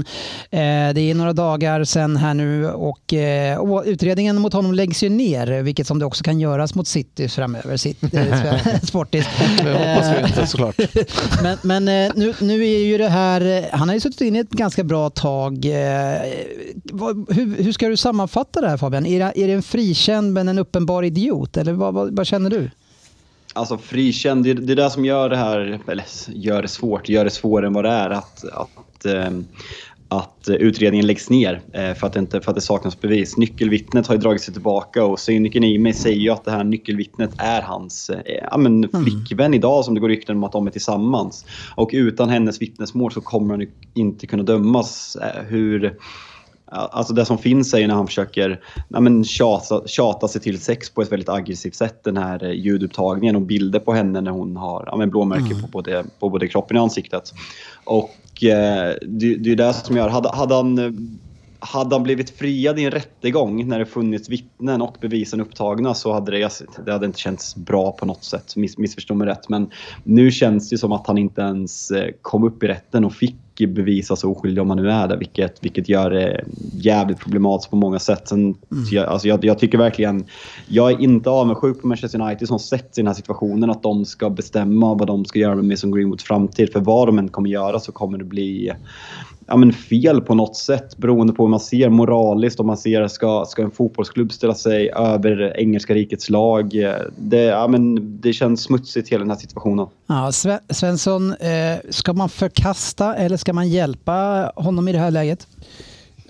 Eh, 0.50 0.60
det 0.94 1.02
är 1.02 1.16
några 1.16 1.34
dagar 1.34 1.84
sedan 1.84 2.18
här 2.18 2.34
nu 2.34 2.70
och, 2.70 3.14
eh, 3.14 3.58
och 3.58 3.84
utredningen 3.86 4.42
mot 4.42 4.54
honom 4.54 4.74
läggs 4.74 5.04
ju 5.04 5.10
ner 5.10 5.62
vilket 5.62 5.88
som 5.88 6.00
det 6.00 6.06
också 6.06 6.24
kan 6.24 6.40
göras 6.40 6.76
mot 6.76 6.88
City 6.88 7.28
framöver. 7.28 7.78
City, 7.78 8.11
Sportis. 8.84 9.26
Det 9.64 9.72
hoppas 9.72 10.12
vi 10.18 10.28
inte 10.28 10.48
såklart. 10.48 10.76
Men, 11.44 11.58
men 11.62 12.08
eh, 12.08 12.12
nu, 12.16 12.34
nu 12.42 12.66
är 12.68 12.80
ju 12.80 12.98
det 12.98 13.10
här, 13.10 13.42
eh, 13.42 13.64
han 13.72 13.88
har 13.90 13.94
ju 13.96 14.00
suttit 14.00 14.22
inne 14.22 14.40
ett 14.40 14.50
ganska 14.50 14.84
bra 14.84 15.10
tag. 15.10 15.66
Eh, 15.66 16.22
Hur, 17.30 17.64
hur 17.64 17.72
ska 17.72 17.88
du 17.88 17.98
sammanfatta 17.98 18.62
det 18.62 18.70
här 18.70 18.78
Fabian? 18.78 19.06
Är 19.06 19.20
det, 19.20 19.44
är 19.44 19.48
det 19.48 19.54
en 19.54 19.64
frikänd 19.64 20.34
men 20.34 20.48
en 20.48 20.60
uppenbar 20.60 21.04
idiot? 21.04 21.58
Eller 21.58 21.74
vad, 21.74 21.94
vad, 21.94 22.16
vad 22.16 22.28
känner 22.28 22.50
du? 22.50 22.70
Alltså 23.54 23.78
frikänd, 23.78 24.44
det, 24.44 24.54
det 24.54 24.74
är 24.74 24.76
det 24.76 24.90
som 24.90 25.06
gör 25.06 25.30
det 25.30 25.38
här, 25.38 25.80
eller 25.88 26.06
gör 26.28 26.62
det 26.62 26.68
svårt, 26.68 27.10
gör 27.10 27.24
det 27.26 27.32
svårare 27.32 27.68
än 27.68 27.74
vad 27.74 27.86
det 27.86 27.92
är 27.92 28.10
att, 28.10 28.44
att, 28.54 29.06
att 30.12 30.50
eh, 30.50 30.56
utredningen 30.56 31.08
läggs 31.08 31.30
ner 31.30 31.62
eh, 31.74 31.94
för 31.94 32.08
att, 32.08 32.14
det 32.14 32.20
inte, 32.20 32.42
för 32.42 32.52
att 32.52 32.56
det 32.56 32.62
saknas 32.62 33.02
bevis. 33.02 33.38
Nyckelvittnet 33.38 34.08
har 34.08 34.16
ju 34.16 34.22
dragit 34.22 34.42
sig 34.42 34.54
tillbaka 34.54 35.06
och 35.06 35.20
cynikern 35.20 35.64
i 35.64 35.78
mig 35.78 35.94
säger 35.94 36.18
ju 36.20 36.30
att 36.30 36.46
det 36.46 36.52
här 36.52 36.64
nyckelvittnet 36.64 37.32
är 37.38 37.62
hans 37.62 38.10
eh, 38.10 38.20
ja, 38.52 38.58
men 38.58 38.90
flickvän 39.04 39.54
idag 39.54 39.86
som 39.86 39.94
det 39.94 40.00
går 40.00 40.10
rykten 40.10 40.38
om 40.38 40.44
att 40.44 40.52
de 40.52 40.68
är 40.68 40.72
tillsammans. 40.72 41.46
Och 41.76 41.90
utan 41.94 42.30
hennes 42.30 42.62
vittnesmål 42.62 43.12
så 43.12 43.22
kommer 43.22 43.54
han 43.54 43.68
inte 43.94 44.28
kunna 44.28 44.44
dömas. 44.44 45.18
Hur, 45.48 45.98
Alltså 46.66 47.14
det 47.14 47.26
som 47.26 47.38
finns 47.38 47.74
är 47.74 47.80
ju 47.80 47.88
när 47.88 47.96
han 47.96 48.08
försöker 48.08 48.62
ja, 48.90 49.00
men 49.00 49.24
tjata, 49.24 49.88
tjata 49.88 50.28
sig 50.28 50.42
till 50.42 50.62
sex 50.62 50.90
på 50.90 51.02
ett 51.02 51.12
väldigt 51.12 51.30
aggressivt 51.30 51.76
sätt. 51.76 52.04
Den 52.04 52.18
här 52.18 52.52
ljudupptagningen 52.52 53.36
och 53.36 53.42
bilder 53.42 53.80
på 53.80 53.94
henne 53.94 54.22
när 54.22 54.32
hon 54.32 54.58
har 54.58 54.84
ja, 54.88 54.98
men 54.98 55.10
blåmärken 55.10 55.62
på, 55.62 55.68
både, 55.68 56.04
på 56.20 56.30
både 56.30 56.48
kroppen 56.48 56.78
och 56.78 56.84
ansiktet. 56.84 57.34
Och 57.84 58.10
Eh, 58.44 58.96
det, 59.02 59.36
det 59.36 59.52
är 59.52 59.56
det 59.56 59.74
som 59.74 59.98
gör, 59.98 60.10
hade, 60.10 60.30
hade 60.30 60.56
han 60.56 60.78
eh, 60.78 60.92
hade 61.64 61.96
han 61.96 62.04
blivit 62.04 62.30
friad 62.30 62.80
i 62.80 62.84
en 62.84 62.92
rättegång 62.92 63.68
när 63.68 63.80
det 63.80 63.86
funnits 63.86 64.30
vittnen 64.30 64.82
och 64.82 64.98
bevisen 65.02 65.42
upptagna 65.42 65.94
så 65.94 66.14
hade 66.14 66.32
det, 66.32 66.50
det 66.86 66.92
hade 66.92 67.06
inte 67.06 67.20
känts 67.20 67.56
bra 67.56 67.92
på 67.92 68.06
något 68.06 68.24
sätt. 68.24 68.56
Miss, 68.56 68.78
missförstå 68.78 69.14
mig 69.14 69.28
rätt. 69.28 69.50
Men 69.50 69.70
nu 70.04 70.32
känns 70.32 70.70
det 70.70 70.78
som 70.78 70.92
att 70.92 71.08
han 71.08 71.18
inte 71.18 71.42
ens 71.42 71.92
eh, 71.92 72.10
kom 72.22 72.44
upp 72.44 72.64
i 72.64 72.68
rätten 72.68 73.06
och 73.06 73.14
fick 73.14 73.36
bevisas 73.68 74.24
oskyldig 74.24 74.62
om 74.62 74.70
han 74.70 74.78
nu 74.78 74.92
är 74.92 75.08
det. 75.08 75.18
Vilket, 75.18 75.64
vilket 75.64 75.90
gör 75.90 76.10
det 76.10 76.46
jävligt 76.74 77.20
problematiskt 77.20 77.70
på 77.70 77.76
många 77.76 78.00
sätt. 78.00 78.28
Sen, 78.28 78.54
så 78.90 78.96
jag, 78.96 79.06
alltså 79.06 79.28
jag, 79.28 79.46
jag 79.46 79.60
tycker 79.60 79.78
verkligen... 79.78 80.26
Jag 80.68 80.92
är 80.92 81.02
inte 81.02 81.30
avundsjuk 81.30 81.82
på 81.82 81.88
Manchester 81.88 82.22
United 82.22 82.48
som 82.48 82.60
sätts 82.60 82.98
i 82.98 83.02
den 83.02 83.08
här 83.08 83.14
situationen. 83.14 83.70
Att 83.70 83.84
de 83.84 84.06
ska 84.06 84.30
bestämma 84.30 84.94
vad 84.94 85.08
de 85.08 85.26
ska 85.26 85.40
göra 85.40 85.56
med 85.56 85.66
Mason 85.66 85.92
Greenwoods 85.92 86.24
framtid. 86.24 86.72
För 86.74 86.80
vad 86.80 87.08
de 87.08 87.20
än 87.20 87.30
kommer 87.30 87.50
göra 87.50 87.80
så 87.80 87.92
kommer 87.92 88.18
det 88.18 88.26
bli 88.26 88.72
ja, 89.48 89.58
men 89.58 89.74
fel 89.74 90.22
på 90.22 90.36
något 90.36 90.56
sätt 90.56 90.98
beroende 90.98 91.34
på 91.34 91.44
hur 91.44 91.50
man 91.50 91.60
ser 91.60 91.90
moraliskt. 91.90 92.60
Om 92.60 92.68
man 92.68 92.78
ser 92.78 93.08
ska, 93.08 93.46
ska 93.48 93.64
en 93.64 93.72
fotbollsklubb 93.72 94.32
ställa 94.32 94.54
sig 94.54 94.90
över 94.90 95.60
engelska 95.60 95.94
rikets 95.94 96.30
lag. 96.30 96.72
Det, 97.18 97.42
ja, 97.42 97.68
men 97.68 97.98
det 98.22 98.34
känns 98.34 98.64
smutsigt 98.64 99.10
hela 99.10 99.20
den 99.20 99.30
här 99.30 99.38
situationen. 99.38 99.88
Ja, 100.08 100.32
Svensson, 100.70 101.34
eh, 101.34 101.78
ska 101.90 102.14
man 102.14 102.30
förkasta 102.30 103.16
eller 103.16 103.38
ska 103.38 103.54
man 103.54 103.70
hjälpa 103.70 104.52
honom 104.56 104.88
i 104.88 104.92
det 104.92 105.00
här 105.00 105.12
läget? 105.12 105.48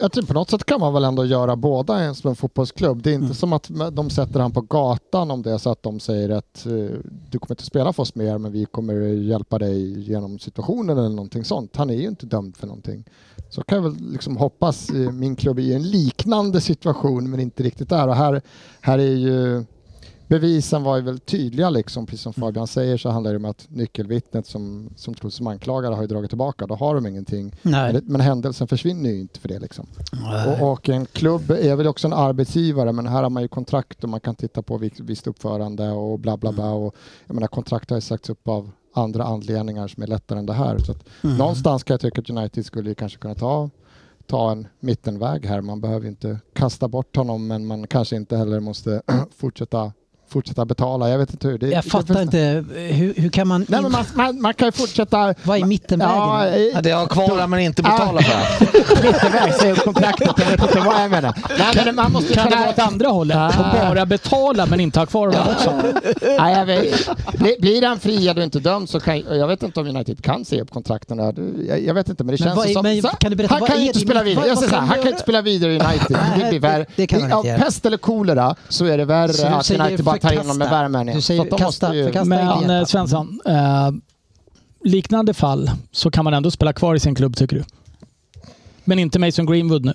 Jag 0.01 0.11
tror 0.11 0.23
på 0.23 0.33
något 0.33 0.49
sätt 0.49 0.63
kan 0.63 0.79
man 0.79 0.93
väl 0.93 1.03
ändå 1.03 1.25
göra 1.25 1.55
båda 1.55 2.13
som 2.13 2.29
en 2.29 2.35
fotbollsklubb. 2.35 3.01
Det 3.03 3.09
är 3.09 3.13
inte 3.13 3.25
Mm. 3.25 3.33
som 3.35 3.53
att 3.53 3.69
de 3.91 4.09
sätter 4.09 4.39
han 4.39 4.51
på 4.51 4.61
gatan 4.61 5.31
om 5.31 5.41
det 5.41 5.51
är 5.51 5.57
så 5.57 5.69
att 5.71 5.83
de 5.83 5.99
säger 5.99 6.29
att 6.29 6.65
eh, 6.65 6.71
du 7.29 7.39
kommer 7.39 7.51
inte 7.51 7.63
spela 7.65 7.93
för 7.93 8.03
oss 8.03 8.15
mer 8.15 8.37
men 8.37 8.51
vi 8.51 8.65
kommer 8.65 8.93
hjälpa 9.03 9.59
dig 9.59 9.99
genom 10.09 10.39
situationen 10.39 10.97
eller 10.97 11.09
någonting 11.09 11.43
sånt. 11.45 11.75
Han 11.75 11.89
är 11.89 11.93
ju 11.93 12.07
inte 12.07 12.25
dömd 12.25 12.57
för 12.57 12.67
någonting. 12.67 13.03
Så 13.49 13.63
kan 13.63 13.75
jag 13.75 13.83
väl 13.83 14.11
liksom 14.11 14.37
hoppas 14.37 14.89
eh, 14.89 15.11
min 15.11 15.35
klubb 15.35 15.59
är 15.59 15.63
i 15.63 15.73
en 15.73 15.83
liknande 15.89 16.61
situation 16.61 17.29
men 17.29 17.39
inte 17.39 17.63
riktigt 17.63 17.89
där. 17.89 18.07
Och 18.07 18.15
här, 18.15 18.41
här 18.81 18.97
är 18.99 19.15
ju 19.15 19.63
bevisen 20.31 20.83
var 20.83 20.95
ju 20.95 21.01
väl 21.01 21.19
tydliga 21.19 21.69
liksom, 21.69 22.05
precis 22.05 22.21
som 22.21 22.33
Fabian 22.33 22.67
säger 22.67 22.97
så 22.97 23.09
handlar 23.09 23.31
det 23.31 23.37
om 23.37 23.45
att 23.45 23.65
nyckelvittnet 23.69 24.47
som, 24.47 24.89
som 24.95 25.13
tros 25.13 25.35
som 25.35 25.47
anklagare 25.47 25.93
har 25.95 26.01
ju 26.01 26.07
dragit 26.07 26.31
tillbaka. 26.31 26.67
Då 26.67 26.75
har 26.75 26.95
de 26.95 27.07
ingenting. 27.07 27.55
Men, 27.61 28.01
men 28.05 28.21
händelsen 28.21 28.67
försvinner 28.67 29.09
ju 29.09 29.19
inte 29.19 29.39
för 29.39 29.47
det 29.47 29.59
liksom. 29.59 29.87
Och, 30.59 30.71
och 30.71 30.89
en 30.89 31.05
klubb 31.05 31.51
är 31.51 31.75
väl 31.75 31.87
också 31.87 32.07
en 32.07 32.13
arbetsgivare 32.13 32.91
men 32.91 33.07
här 33.07 33.23
har 33.23 33.29
man 33.29 33.43
ju 33.43 33.47
kontrakt 33.47 34.03
och 34.03 34.09
man 34.09 34.19
kan 34.19 34.35
titta 34.35 34.61
på 34.61 34.77
visst, 34.77 35.27
uppförande 35.27 35.89
och 35.89 36.19
bla 36.19 36.37
bla 36.37 36.51
bla. 36.51 36.71
Och, 36.71 36.95
jag 37.27 37.33
menar 37.33 37.47
kontrakt 37.47 37.89
har 37.89 37.97
ju 37.97 38.01
sagts 38.01 38.29
upp 38.29 38.47
av 38.47 38.71
andra 38.93 39.23
anledningar 39.23 39.87
som 39.87 40.03
är 40.03 40.07
lättare 40.07 40.39
än 40.39 40.45
det 40.45 40.53
här. 40.53 40.77
Så 40.77 40.91
att 40.91 41.05
Någonstans 41.21 41.83
kan 41.83 41.93
jag 41.93 42.01
tycka 42.01 42.21
att 42.21 42.29
United 42.29 42.65
skulle 42.65 42.95
kanske 42.95 43.19
kunna 43.19 43.35
ta, 43.35 43.69
ta 44.27 44.51
en 44.51 44.67
mittenväg 44.79 45.45
här. 45.45 45.61
Man 45.61 45.81
behöver 45.81 46.07
inte 46.07 46.39
kasta 46.53 46.87
bort 46.87 47.15
honom 47.15 47.47
men 47.47 47.65
man 47.65 47.87
kanske 47.87 48.15
inte 48.15 48.37
heller 48.37 48.59
måste 48.59 49.01
fortsätta, 49.37 49.93
fortsätta 50.31 50.65
betala. 50.65 51.09
Jag 51.09 51.17
vet 51.17 51.31
inte 51.31 51.47
hur. 51.47 51.57
Det, 51.57 51.67
Jag 51.69 51.83
det 51.83 51.89
fattar 51.89 52.05
finns- 52.13 52.19
inte, 52.21 52.63
hur, 52.77 53.13
hur 53.17 53.29
kan 53.29 53.47
man... 53.47 53.65
Nej, 53.69 53.81
men 53.81 53.91
man, 53.91 54.05
man, 54.13 54.41
man 54.41 54.53
kan 54.53 54.67
ju 54.67 54.71
fortsätta... 54.71 55.33
Vad 55.43 55.57
är 55.61 55.65
mittenvägen? 55.65 56.15
Ja, 56.15 56.47
i- 56.47 56.71
Ja, 56.75 56.81
det 56.81 56.91
har 56.91 57.05
kvar 57.07 57.47
men 57.47 57.59
inte 57.59 57.81
betala 57.83 58.21
för. 58.21 58.65
mittenväg 59.03 59.53
säger 59.53 59.75
kontraktet. 59.75 60.29
Jag 60.37 60.45
vet 60.45 60.61
inte 60.61 60.79
vad 60.79 61.01
jag 61.03 61.11
menar. 61.11 61.33
Nej, 61.59 61.81
men 61.85 61.95
man 61.95 62.11
måste 62.11 62.33
Kan 62.33 62.45
det 62.45 62.49
kunna- 62.51 62.61
vara 62.61 62.69
åt 62.73 62.79
andra 62.79 63.07
hållet? 63.09 63.37
Ah. 63.37 63.47
Och 63.47 63.95
bara 63.95 64.05
betala 64.05 64.65
men 64.65 64.79
inte 64.79 64.99
ha 64.99 65.05
kvar 65.05 65.27
honom 65.27 65.47
också? 65.55 65.73
Nej, 66.39 66.57
jag 66.57 66.65
vet, 66.65 67.09
blir, 67.61 67.85
han 67.87 67.99
friad 67.99 68.37
och 68.37 68.43
inte 68.43 68.59
dömd 68.59 68.89
så 68.89 68.99
kan 68.99 69.19
jag 69.19 69.47
vet 69.47 69.63
inte 69.63 69.79
om 69.79 69.87
United 69.87 70.23
kan 70.23 70.45
se 70.45 70.61
upp 70.61 70.71
kontrakten. 70.71 71.17
Det- 71.17 71.33
Jag, 71.67 71.81
jag 71.81 71.93
vet 71.93 72.09
inte, 72.09 72.23
men 72.23 72.35
det 72.35 72.43
Men 72.43 72.47
känns 72.47 72.57
vad 72.57 72.69
är- 72.69 72.73
som... 72.73 72.83
men 72.83 73.01
så- 73.01 73.07
kan 73.07 73.29
du 73.31 73.35
berätta, 73.37 73.53
han 73.55 73.67
kan 73.67 73.79
ju 73.81 73.87
inte 73.87 73.99
det- 73.99 74.05
spela 74.05 74.23
vidare. 74.23 74.47
Jag 74.47 74.57
säger 74.57 74.69
så 74.69 74.75
här, 74.75 74.85
han 74.87 74.97
kan 74.97 75.07
inte 75.07 75.19
spela 75.21 75.41
vidare 75.41 75.71
i 75.73 75.79
United. 75.79 76.17
Det 76.39 76.49
blir 76.49 76.59
värre. 76.59 76.77
det- 76.77 76.85
det 76.95 77.07
kan 77.07 77.21
han 77.21 77.31
inte 77.37 77.47
göra. 77.47 77.59
pest 77.59 77.85
eller 77.85 77.97
kolera 77.97 78.55
så 78.69 78.85
är 78.85 78.97
det 78.97 79.05
värre 79.05 79.55
att 79.55 79.71
United 79.71 80.03
bara 80.05 80.17
tar 80.21 80.31
in 80.31 80.37
honom 80.37 80.57
med 80.57 80.69
värmen. 80.69 81.05
Du 81.07 81.21
säger 81.21 81.41
att 81.41 81.49
de 81.49 81.57
kasta- 81.59 81.87
måste 81.87 81.97
ju- 81.97 82.03
förkasta. 82.05 82.25
Men 82.25 82.69
eh, 82.69 82.85
Svensson, 82.85 83.41
eh, 83.45 83.91
liknande 84.83 85.33
fall 85.33 85.71
så 85.91 86.11
kan 86.11 86.23
man 86.23 86.33
ändå 86.33 86.51
spela 86.51 86.73
kvar 86.73 86.95
i 86.95 86.99
sin 86.99 87.15
klubb 87.15 87.35
tycker 87.37 87.55
du? 87.55 87.63
Men 88.83 88.99
inte 88.99 89.19
Mason 89.19 89.45
Greenwood 89.45 89.85
nu. 89.85 89.93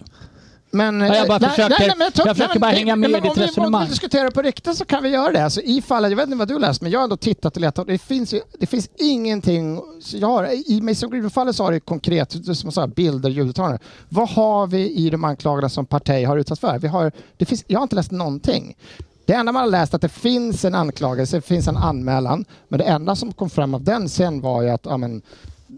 Men, 0.70 1.00
Ja, 1.00 1.14
jag 1.16 1.28
bara 1.28 1.38
nej, 1.38 1.50
försöker- 1.50 1.68
nej, 1.78 1.88
nej, 1.88 1.96
men 1.98 2.10
jag 2.26 2.36
försöker 2.36 2.60
bara 2.60 2.70
hänga 2.70 2.96
med 2.96 3.10
i 3.10 3.12
ditt 3.14 3.22
om 3.24 3.30
vi- 3.34 3.40
Om 3.40 3.46
resonemang. 3.46 3.82
vi 3.84 3.88
diskuterar 3.90 4.30
på 4.30 4.42
riktigt 4.42 4.76
så 4.76 4.84
kan 4.84 5.02
vi 5.02 5.08
göra 5.08 5.32
det. 5.32 5.44
Alltså, 5.44 5.60
I 5.60 5.82
fallet, 5.82 6.10
jag 6.10 6.16
vet 6.16 6.26
inte 6.26 6.36
vad 6.36 6.48
du 6.48 6.58
läst, 6.58 6.80
men 6.82 6.90
jag 6.90 6.98
har 6.98 7.04
ändå 7.04 7.16
tittat 7.16 7.56
och 7.56 7.60
letat. 7.60 7.86
Det 7.86 7.98
finns, 7.98 8.34
det 8.60 8.66
finns 8.66 8.88
ingenting. 8.98 9.80
Jag 10.14 10.28
har, 10.28 10.70
I 10.70 10.80
Mason 10.80 11.10
Greenwood-fallet 11.10 11.56
så 11.56 11.64
har 11.64 11.72
det 11.72 11.80
konkret, 11.80 12.32
som 12.32 12.54
jag 12.64 12.72
sa, 12.72 12.86
bilder, 12.86 13.28
ljuduttalanden. 13.30 13.78
Vad 14.08 14.28
har 14.28 14.66
vi 14.66 14.90
i 14.90 15.10
de 15.10 15.24
anklagade 15.24 15.68
som 15.70 15.86
parti 15.86 16.26
har 16.26 16.36
utsatts 16.36 16.60
för? 16.60 16.78
Vi 16.78 16.88
har, 16.88 17.12
det 17.36 17.44
finns, 17.44 17.64
jag 17.66 17.78
har 17.78 17.82
inte 17.82 17.96
läst 17.96 18.10
någonting. 18.10 18.76
Det 19.26 19.32
enda 19.32 19.52
man 19.52 19.62
har 19.62 19.70
läst 19.70 19.92
är 19.92 19.96
att 19.96 20.02
det 20.02 20.08
finns 20.08 20.64
en 20.64 20.74
anklagelse, 20.74 21.36
det 21.36 21.42
finns 21.42 21.68
en 21.68 21.76
anmälan, 21.76 22.44
men 22.68 22.78
det 22.78 22.84
enda 22.84 23.16
som 23.16 23.32
kom 23.32 23.50
fram 23.50 23.74
av 23.74 23.84
den 23.84 24.08
sen 24.08 24.40
var 24.40 24.62
ju 24.62 24.68
att 24.68 24.86
ja, 24.86 24.96
men, 24.96 25.22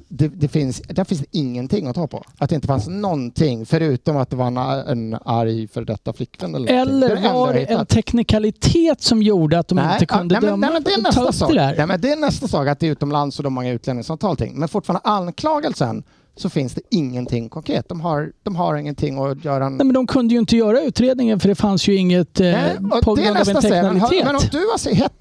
det, 0.08 0.28
det 0.28 0.48
finns, 0.48 0.80
där 0.80 1.04
finns 1.04 1.24
ingenting 1.30 1.86
att 1.86 1.94
ta 1.94 2.06
på. 2.06 2.24
Att 2.38 2.50
det 2.50 2.54
inte 2.54 2.66
fanns 2.66 2.88
någonting 2.88 3.66
förutom 3.66 4.16
att 4.16 4.30
det 4.30 4.36
var 4.36 4.46
en, 4.46 4.56
en 4.56 5.18
arg 5.24 5.68
för 5.68 5.84
detta 5.84 6.12
flickvän. 6.12 6.54
Eller, 6.54 6.72
Eller 6.72 7.16
det 7.16 7.32
var 7.32 7.52
det 7.52 7.64
en 7.64 7.86
teknikalitet 7.86 9.02
som 9.02 9.22
gjorde 9.22 9.58
att 9.58 9.68
de 9.68 9.78
inte 9.78 10.06
kunde 10.06 10.34
nej, 10.34 10.50
men, 10.50 10.60
döma 10.60 10.72
nej, 10.72 10.82
det 10.84 10.92
är 10.92 11.02
nästa 11.02 11.32
sak. 11.32 11.52
det? 11.54 11.74
Nej, 11.76 11.86
men 11.86 12.00
det 12.00 12.12
är 12.12 12.16
nästa 12.16 12.48
sak 12.48 12.68
att 12.68 12.80
det 12.80 12.86
är 12.86 12.90
utomlands 12.90 13.38
och 13.38 13.42
de 13.42 13.56
har 13.56 13.64
många 13.64 14.18
allting. 14.20 14.58
Men 14.58 14.68
fortfarande 14.68 15.00
anklagelsen 15.04 16.02
så 16.40 16.50
finns 16.50 16.74
det 16.74 16.80
ingenting 16.90 17.48
konkret. 17.48 17.88
De 17.88 18.00
har, 18.00 18.32
de 18.42 18.56
har 18.56 18.76
ingenting 18.76 19.18
att 19.18 19.44
göra. 19.44 19.66
En... 19.66 19.76
Nej, 19.76 19.86
men 19.86 19.94
de 19.94 20.06
kunde 20.06 20.34
ju 20.34 20.40
inte 20.40 20.56
göra 20.56 20.80
utredningen 20.80 21.40
för 21.40 21.48
det 21.48 21.54
fanns 21.54 21.88
ju 21.88 21.94
inget 21.96 22.40
eh, 22.40 22.46
Nej, 22.46 22.76
på 23.02 23.14
det 23.14 23.22
är 23.22 23.24
grund 23.24 23.38
av 23.38 23.48
en. 23.48 23.52
Men, 23.52 23.62
teknikalitet. 23.62 24.24
men 24.24 24.36
om 24.36 24.42
du 24.50 24.58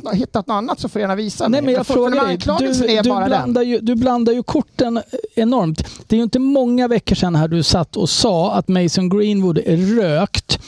har 0.08 0.14
hittat 0.14 0.48
något 0.48 0.54
annat 0.56 0.80
så 0.80 0.90
får 0.90 1.00
du 1.00 1.04
gärna 1.04 1.16
visa 1.16 1.48
Nej, 1.48 1.62
mig. 1.62 1.66
men 1.66 1.74
jag 1.74 1.88
fortfarande 1.88 2.18
frågar 2.18 2.60
dig. 2.60 3.00
Du, 3.02 3.10
du, 3.10 3.28
blandar 3.30 3.62
ju, 3.62 3.80
du 3.80 3.96
blandar 3.96 4.34
ju 4.34 4.44
korten 4.44 5.02
enormt. 5.36 5.84
Det 6.08 6.16
är 6.16 6.18
ju 6.18 6.24
inte 6.24 6.40
många 6.40 6.88
veckor 6.88 7.16
sedan 7.16 7.36
här 7.36 7.48
du 7.48 7.64
satt 7.64 7.98
och 7.98 8.10
sa 8.10 8.54
att 8.54 8.68
Mason 8.68 9.10
Greenwood 9.10 9.58
är 9.58 9.78
rökt. 9.78 10.60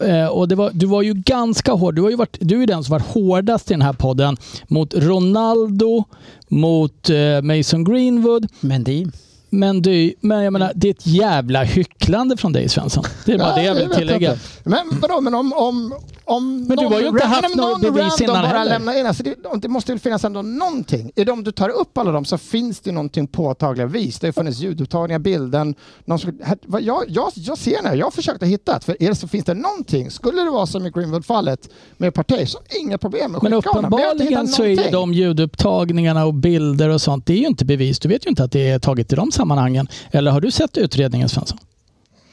Eh, 0.00 0.26
och 0.26 0.48
det 0.48 0.54
var, 0.54 0.70
du 0.74 0.86
var 0.86 1.02
ju 1.02 1.14
ganska 1.14 1.72
hård. 1.72 1.94
Du, 1.94 2.02
har 2.02 2.10
ju 2.10 2.16
varit, 2.16 2.36
du 2.40 2.62
är 2.62 2.66
den 2.66 2.84
som 2.84 2.92
varit 2.92 3.06
hårdast 3.06 3.70
i 3.70 3.74
den 3.74 3.82
här 3.82 3.92
podden 3.92 4.36
mot 4.68 4.94
Ronaldo, 4.94 6.04
mot 6.48 7.10
eh, 7.10 7.42
Mason 7.42 7.84
Greenwood. 7.84 8.48
Mendy. 8.60 9.06
Men, 9.50 9.82
du, 9.82 10.14
men 10.20 10.44
jag 10.44 10.52
menar, 10.52 10.72
det 10.74 10.88
är 10.88 10.90
ett 10.90 11.06
jävla 11.06 11.62
hycklande 11.64 12.36
från 12.36 12.52
dig 12.52 12.68
Svensson. 12.68 13.04
Det 13.24 13.32
är 13.32 13.38
bara 13.38 13.54
det 13.54 13.62
jag 13.62 13.74
vill 13.74 13.90
tillägga. 13.90 14.36
Men 14.64 15.00
vadå, 15.00 15.20
men 15.20 15.34
om... 15.34 15.52
om 15.52 15.94
om 16.28 16.64
Men 16.64 16.76
du 16.76 16.86
har 16.86 17.00
ju 17.00 17.08
inte 17.08 17.26
haft 17.26 17.56
några 17.56 17.70
någon 17.70 17.80
bevis 17.80 18.20
innan 18.20 18.34
bara 18.34 18.46
heller. 18.46 18.70
lämnar 18.70 18.98
in. 18.98 19.06
Alltså 19.06 19.22
det, 19.22 19.36
det 19.62 19.68
måste 19.68 19.92
väl 19.92 19.98
finnas 19.98 20.24
ändå 20.24 20.42
någonting. 20.42 21.12
I 21.16 21.24
de 21.24 21.44
du 21.44 21.52
tar 21.52 21.68
upp 21.68 21.98
alla 21.98 22.12
dem 22.12 22.24
så 22.24 22.38
finns 22.38 22.80
det 22.80 22.92
någonting 22.92 23.26
påtagliga 23.26 23.86
vis. 23.86 24.18
Det 24.18 24.26
har 24.26 24.32
funnits 24.32 24.58
ljudupptagningar, 24.60 25.18
bilden. 25.18 25.74
Någon 26.04 26.18
som, 26.18 26.40
jag, 26.80 27.04
jag, 27.08 27.32
jag 27.34 27.58
ser 27.58 27.82
här, 27.82 27.94
jag 27.94 28.06
har 28.06 28.10
försökt 28.10 28.42
att 28.42 28.48
hitta 28.48 28.74
det. 28.74 28.84
För 28.84 29.02
er 29.02 29.14
så 29.14 29.28
finns 29.28 29.44
det 29.44 29.54
någonting. 29.54 30.10
Skulle 30.10 30.42
det 30.42 30.50
vara 30.50 30.66
som 30.66 30.86
i 30.86 30.90
Greenwood-fallet 30.90 31.68
med 31.96 32.14
Partey 32.14 32.46
så 32.46 32.58
inga 32.80 32.98
problem 32.98 33.32
med 33.32 33.42
Men 33.42 33.52
uppenbarligen 33.52 34.48
så 34.48 34.62
är 34.62 34.68
ju 34.68 34.90
de 34.90 35.14
ljudupptagningarna 35.14 36.26
och 36.26 36.34
bilder 36.34 36.88
och 36.88 37.00
sånt, 37.00 37.26
det 37.26 37.32
är 37.32 37.38
ju 37.38 37.46
inte 37.46 37.64
bevis. 37.64 37.98
Du 37.98 38.08
vet 38.08 38.26
ju 38.26 38.30
inte 38.30 38.44
att 38.44 38.52
det 38.52 38.68
är 38.68 38.78
taget 38.78 39.12
i 39.12 39.16
de 39.16 39.32
sammanhangen. 39.38 39.88
Eller 40.10 40.30
har 40.30 40.40
du 40.40 40.50
sett 40.50 40.78
utredningen 40.78 41.28
Svensson? 41.28 41.58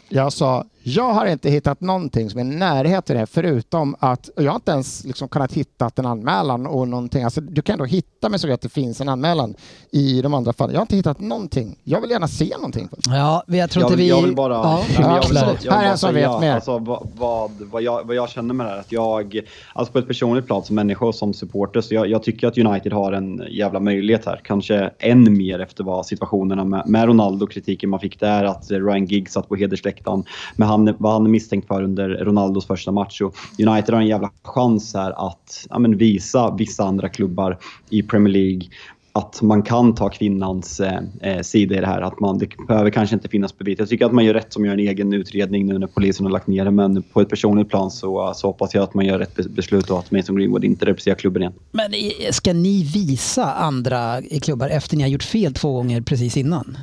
Jag 0.10 0.34
sa, 0.34 0.66
jag 0.88 1.14
har 1.14 1.26
inte 1.26 1.50
hittat 1.50 1.82
någonting 1.82 2.30
som 2.30 2.40
är 2.40 2.44
i 2.44 2.48
närheten 2.48 3.02
till 3.04 3.14
det 3.14 3.20
här, 3.20 3.26
förutom 3.26 3.96
att, 4.00 4.30
jag 4.36 4.52
har 4.52 4.56
inte 4.56 4.72
ens 4.72 5.04
liksom 5.04 5.28
kunnat 5.28 5.54
hitta 5.54 5.92
en 5.96 6.06
anmälan 6.06 6.68
och 6.68 6.88
någonting. 6.88 7.24
Alltså, 7.24 7.42
du 7.42 7.62
kan 7.62 7.74
ändå 7.74 7.86
hitta 7.86 8.30
med 8.30 8.42
så 8.42 8.54
att 8.54 8.62
det 8.62 8.70
finns 8.70 9.02
en 9.02 9.10
anmälan 9.10 9.56
i 9.92 10.22
de 10.22 10.34
andra 10.34 10.54
fallen. 10.54 10.74
Jag 10.74 10.80
har 10.80 10.84
inte 10.84 10.96
hittat 10.96 11.20
någonting. 11.20 11.80
Jag 11.84 12.02
vill 12.02 12.10
gärna 12.10 12.28
se 12.28 12.54
någonting. 12.56 12.90
Ja, 13.10 13.44
jag 13.48 13.70
tror 13.70 13.82
Jag, 13.84 13.88
inte 13.90 13.98
vill- 13.98 14.06
vi... 14.06 14.10
jag 14.10 14.22
vill 14.22 14.36
bara... 14.36 14.54
Ja. 14.54 14.84
Nej, 14.90 15.00
men 15.00 15.16
jag 15.16 15.28
vill, 15.28 15.38
jag 15.38 15.58
vill 15.62 15.72
Här 15.72 15.86
är 15.86 15.92
en 15.92 15.98
som 15.98 16.14
vet 16.14 16.40
mer. 16.42 16.54
Alltså, 16.56 16.78
vad, 16.78 17.08
vad, 17.18 17.52
vad, 17.72 17.82
jag, 17.82 18.08
vad 18.08 18.16
jag 18.16 18.30
känner 18.30 18.54
med 18.54 18.66
det 18.66 18.70
här, 18.70 18.80
att 18.80 18.92
jag, 18.92 19.40
alltså 19.74 19.94
på 19.94 20.00
ett 20.00 20.08
personligt 20.08 20.46
plan 20.46 20.64
som 20.64 20.76
människa 20.76 21.06
och 21.06 21.16
som 21.16 21.34
supporter, 21.34 21.82
så 21.82 21.94
jag, 21.94 22.08
jag 22.08 22.24
tycker 22.24 22.48
att 22.48 22.58
United 22.58 22.94
har 22.94 23.14
en 23.14 23.44
jävla 23.50 23.80
möjlighet 23.80 24.26
här. 24.26 24.42
Kanske 24.44 24.92
än 25.00 25.38
mer 25.38 25.60
efter 25.60 25.84
vad 25.84 26.06
situationerna 26.06 26.64
med, 26.64 26.84
med 26.86 27.06
Ronaldo, 27.06 27.48
kritiken 27.48 27.90
man 27.90 28.00
fick 28.00 28.20
där, 28.20 28.44
att 28.44 28.72
Ryan 28.72 29.06
Giggs 29.06 29.34
satt 29.34 29.50
på 29.50 29.56
hedersläktaren, 29.56 30.24
med 30.56 30.68
han, 30.76 30.96
vad 30.98 31.14
han 31.14 31.26
är 31.26 31.30
misstänkt 31.30 31.68
för 31.68 31.84
under 31.84 32.10
Ronaldos 32.10 32.68
första 32.68 32.92
match. 32.92 33.22
Och 33.22 33.36
United 33.60 33.94
har 33.94 34.02
en 34.02 34.08
jävla 34.08 34.32
chans 34.44 34.94
här 34.94 35.28
att 35.28 35.68
ja, 35.70 35.80
men 35.80 35.98
visa 35.98 36.56
vissa 36.56 36.84
andra 36.84 37.10
klubbar 37.10 37.58
i 37.90 38.04
Premier 38.04 38.34
League 38.34 38.68
att 39.16 39.42
man 39.42 39.64
kan 39.64 39.96
ta 39.96 40.10
kvinnans 40.10 40.80
eh, 40.80 41.00
eh 41.22 41.42
sida 41.42 41.76
i 41.76 41.80
det 41.80 41.88
här. 41.88 42.02
Att 42.02 42.20
man, 42.20 42.38
det 42.38 42.48
behöver 42.68 42.90
kanske 42.90 43.16
inte 43.16 43.30
finnas 43.30 43.58
bevis. 43.58 43.80
Jag 43.80 43.90
tycker 43.90 44.06
att 44.06 44.12
man 44.12 44.26
gör 44.26 44.34
rätt 44.34 44.54
som 44.54 44.66
gör 44.66 44.74
en 44.74 44.80
egen 44.80 45.14
utredning 45.14 45.66
nu 45.66 45.78
när 45.78 45.88
polisen 45.88 46.26
har 46.26 46.32
lagt 46.34 46.48
ner 46.48 46.66
det. 46.66 46.72
Men 46.72 47.04
på 47.04 47.22
ett 47.22 47.30
personligt 47.30 47.70
plan 47.70 47.92
så, 47.92 48.34
så 48.36 48.48
hoppas 48.48 48.74
jag 48.74 48.84
att 48.84 48.94
man 48.94 49.06
gör 49.06 49.20
rätt 49.20 49.50
beslut 49.50 49.90
och 49.90 50.00
att 50.00 50.12
Mason 50.12 50.36
Greenwood 50.36 50.64
inte 50.64 50.86
representerar 50.86 51.16
klubben 51.16 51.42
igen. 51.42 51.54
Men 51.72 51.92
ska 52.32 52.54
ni 52.54 52.84
visa 52.84 53.54
andra 53.54 54.22
i 54.22 54.40
klubbar 54.40 54.70
efter 54.70 54.98
ni 54.98 55.04
har 55.04 55.10
gjort 55.10 55.24
fel 55.24 55.54
två 55.54 55.74
gånger 55.74 56.02
precis 56.02 56.38
innan? 56.38 56.78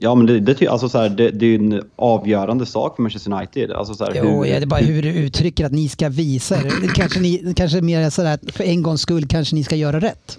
Ja, 0.00 0.14
men 0.14 0.26
det, 0.26 0.40
det, 0.40 0.68
alltså 0.68 0.88
så 0.88 0.98
här, 0.98 1.08
det, 1.08 1.30
det 1.30 1.46
är 1.46 1.50
ju 1.50 1.54
en 1.56 1.82
avgörande 1.96 2.66
sak 2.66 2.96
för 2.96 3.02
Manchester 3.02 3.32
United. 3.32 3.70
Alltså 3.70 3.94
så 3.94 4.04
här, 4.04 4.12
Jo, 4.16 4.22
hur- 4.22 4.44
ja, 4.44 4.56
det 4.58 4.64
är 4.64 4.66
bara 4.66 4.80
hur 4.80 5.02
du 5.02 5.08
uttrycker 5.08 5.64
att 5.66 5.72
ni 5.72 5.88
ska 5.88 6.08
visa 6.08 6.56
er. 6.56 6.72
Det 6.82 6.88
kanske, 6.94 7.20
ni, 7.20 7.52
kanske 7.56 7.80
mer 7.80 8.10
sådär 8.10 8.34
att 8.34 8.40
för 8.54 8.64
en 8.64 8.82
gångs 8.82 9.00
skull 9.00 9.26
kanske 9.28 9.54
ni 9.56 9.64
ska 9.64 9.76
göra 9.76 10.00
rätt. 10.00 10.38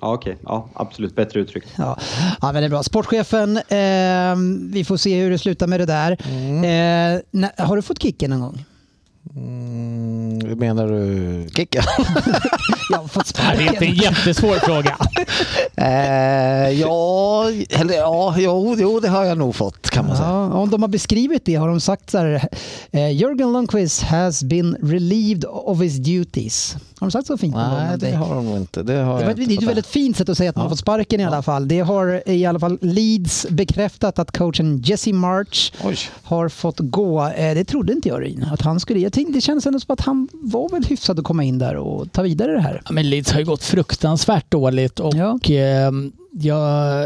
Ja, 0.00 0.14
okej. 0.14 0.36
Ja, 0.44 0.68
absolut. 0.74 1.16
Bättre 1.16 1.40
uttryckt. 1.40 1.68
Ja, 1.76 1.98
ja 2.40 2.52
men 2.52 2.54
det 2.62 2.64
är 2.66 2.68
bra. 2.68 2.82
Sportchefen, 2.82 3.56
eh, 3.56 4.36
vi 4.72 4.84
får 4.86 4.96
se 4.96 5.20
hur 5.22 5.30
det 5.30 5.38
slutar 5.38 5.66
med 5.66 5.80
det 5.80 5.86
där. 5.86 6.12
Eh, 6.12 7.20
när, 7.30 7.62
har 7.62 7.76
du 7.76 7.82
fått 7.82 8.02
kicken 8.02 8.30
någon 8.30 8.40
gång? 8.40 8.64
Mm, 9.42 10.40
hur 10.48 10.56
menar 10.56 10.86
du? 10.88 11.48
Kicka? 11.56 11.82
Jag 12.90 12.98
har 12.98 13.08
fått 13.08 13.34
Det 13.34 13.42
är 13.42 13.52
inte 13.52 13.66
en 13.68 13.74
sparken. 13.76 13.94
jättesvår 13.94 14.54
fråga. 14.54 14.96
eh, 15.76 16.70
ja, 16.80 17.44
eller, 17.70 17.94
ja 17.94 18.34
jo, 18.38 18.76
jo, 18.78 19.00
det 19.00 19.08
har 19.08 19.24
jag 19.24 19.38
nog 19.38 19.54
fått 19.56 19.90
kan 19.90 20.06
man 20.06 20.16
säga. 20.16 20.28
Ja, 20.28 20.52
om 20.52 20.70
de 20.70 20.82
har 20.82 20.88
beskrivit 20.88 21.44
det 21.44 21.54
har 21.54 21.68
de 21.68 21.80
sagt 21.80 22.10
så 22.10 22.18
här. 22.18 22.48
Eh, 22.90 23.12
Jörgen 23.16 23.52
Lundqvist 23.52 24.02
has 24.02 24.42
been 24.42 24.76
relieved 24.82 25.44
of 25.44 25.80
his 25.82 25.96
duties. 25.96 26.76
Har 27.00 27.06
de 27.06 27.10
sagt 27.10 27.26
så 27.26 27.38
fint? 27.38 27.54
Nej, 27.54 27.98
det 27.98 28.10
har 28.10 28.34
de 28.34 28.46
inte. 28.56 28.82
Det, 28.82 28.92
har 28.94 29.18
Det 29.18 29.24
var 29.24 29.30
ett, 29.30 29.36
det 29.36 29.42
inte 29.42 29.54
är 29.54 29.58
ett 29.62 29.68
väldigt 29.68 29.86
fint 29.86 30.16
sätt 30.16 30.28
att 30.28 30.36
säga 30.38 30.50
att 30.50 30.56
man 30.56 30.62
har 30.62 30.70
fått 30.70 30.78
sparken 30.78 31.20
i 31.20 31.24
alla 31.24 31.42
fall. 31.42 31.68
Det 31.68 31.80
har 31.80 32.22
i 32.30 32.46
alla 32.46 32.58
fall 32.58 32.78
Leeds 32.80 33.46
bekräftat 33.50 34.18
att 34.18 34.36
coachen 34.38 34.78
Jesse 34.82 35.12
March 35.12 35.72
Oj. 35.84 35.96
har 36.22 36.48
fått 36.48 36.78
gå. 36.80 37.26
Eh, 37.26 37.54
Det 37.54 37.64
trodde 37.64 37.92
inte 37.92 38.08
jag 38.08 38.22
Ryn, 38.22 38.44
att 38.52 38.60
han 38.62 38.80
skulle. 38.80 39.00
Jag 39.00 39.12
tänkte, 39.12 39.32
det 39.32 39.40
kändes 39.40 39.66
ändå 39.66 39.80
som 39.80 39.92
att 39.92 40.00
han 40.00 40.28
var 40.32 40.68
väl 40.68 40.84
hyfsad 40.84 41.18
att 41.18 41.24
komma 41.24 41.44
in 41.44 41.58
där 41.58 41.76
och 41.76 42.12
ta 42.12 42.22
vidare 42.22 42.52
det 42.52 42.60
här. 42.60 42.82
Ja, 42.84 42.92
Men 42.92 43.10
Leeds 43.10 43.32
har 43.32 43.38
ju 43.40 43.46
gått 43.46 43.62
fruktansvärt 43.64 44.50
dåligt 44.50 45.00
och 45.00 45.14
Ja. 45.14 45.38
eh, 45.50 45.90
ja, 46.32 47.04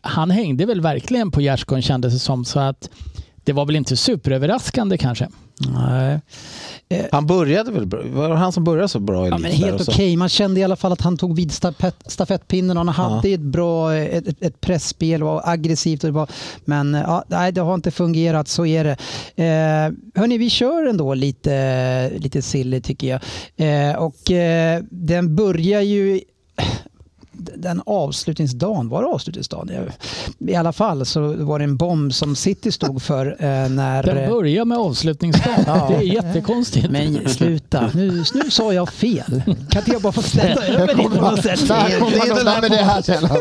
han 0.00 0.30
hängde 0.30 0.66
väl 0.66 0.80
verkligen 0.80 1.30
på 1.30 1.40
gärdsgården 1.40 1.82
kändes 1.82 2.12
det 2.12 2.18
som. 2.18 2.44
Så 2.44 2.60
att 2.60 2.90
det 3.44 3.52
var 3.52 3.66
väl 3.66 3.76
inte 3.76 3.96
superöverraskande 3.96 4.98
kanske. 4.98 5.28
Nej. 5.74 6.20
Han 7.12 7.26
började 7.26 7.70
väl 7.70 7.86
bra? 7.86 8.00
Var 8.04 8.28
det 8.28 8.36
han 8.36 8.52
som 8.52 8.64
började 8.64 8.88
så 8.88 9.00
bra 9.00 9.26
i 9.26 9.30
Ja, 9.30 9.38
men 9.38 9.52
helt 9.52 9.88
okej. 9.88 10.16
Man 10.16 10.28
kände 10.28 10.60
i 10.60 10.64
alla 10.64 10.76
fall 10.76 10.92
att 10.92 11.00
han 11.00 11.16
tog 11.16 11.36
vid 11.36 11.52
stafett, 11.52 11.96
stafettpinnen 12.06 12.76
och 12.76 12.84
han 12.84 12.94
hade 12.94 13.28
ett 13.28 13.40
bra 13.40 13.94
ett, 13.94 14.42
ett- 14.42 14.60
pressspel 14.60 15.22
och 15.22 15.48
aggressivt. 15.48 16.04
Och 16.04 16.08
det 16.10 16.14
var, 16.14 16.28
men 16.64 16.94
ja, 16.94 17.24
nej, 17.28 17.52
det 17.52 17.60
har 17.60 17.74
inte 17.74 17.90
fungerat, 17.90 18.48
så 18.48 18.66
är 18.66 18.84
det. 18.84 18.96
Eh, 19.44 20.20
hörni, 20.20 20.38
vi 20.38 20.50
kör 20.50 20.86
ändå 20.86 21.14
lite, 21.14 22.10
lite 22.18 22.42
silly 22.42 22.80
tycker 22.80 23.06
jag. 23.06 23.20
Eh, 23.90 23.96
och 23.96 24.30
eh, 24.30 24.82
den 24.90 25.36
börjar 25.36 25.80
ju 25.80 26.20
den 27.56 27.82
avslutningsdagen, 27.86 28.88
var 28.88 29.02
det 29.02 29.08
avslutningsdagen? 29.08 29.90
I 30.38 30.54
alla 30.54 30.72
fall 30.72 31.06
så 31.06 31.20
var 31.44 31.58
det 31.58 31.64
en 31.64 31.76
bomb 31.76 32.14
som 32.14 32.36
City 32.36 32.72
stod 32.72 33.02
för 33.02 33.26
eh, 33.26 33.68
när... 33.68 34.02
Den 34.02 34.30
börjar 34.30 34.64
med 34.64 34.78
avslutningsdagen. 34.78 35.64
Ja. 35.66 35.86
Det 35.88 35.94
är 35.94 36.00
jättekonstigt. 36.00 36.90
Men 36.90 37.28
sluta, 37.28 37.90
nu, 37.94 38.24
nu 38.34 38.50
sa 38.50 38.72
jag 38.72 38.88
fel. 38.92 39.42
Kan 39.70 39.80
inte 39.80 39.90
jag 39.92 40.02
bara 40.02 40.12
få 40.12 40.22
släta 40.22 40.66
över 40.66 40.86
det 40.86 41.02
på 41.02 41.08
något 41.08 41.42
sätt? 41.42 41.60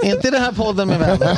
Inte 0.04 0.28
i 0.28 0.32
den 0.32 0.42
här 0.42 0.52
podden 0.52 0.88
med 0.88 1.00
vänner. 1.00 1.38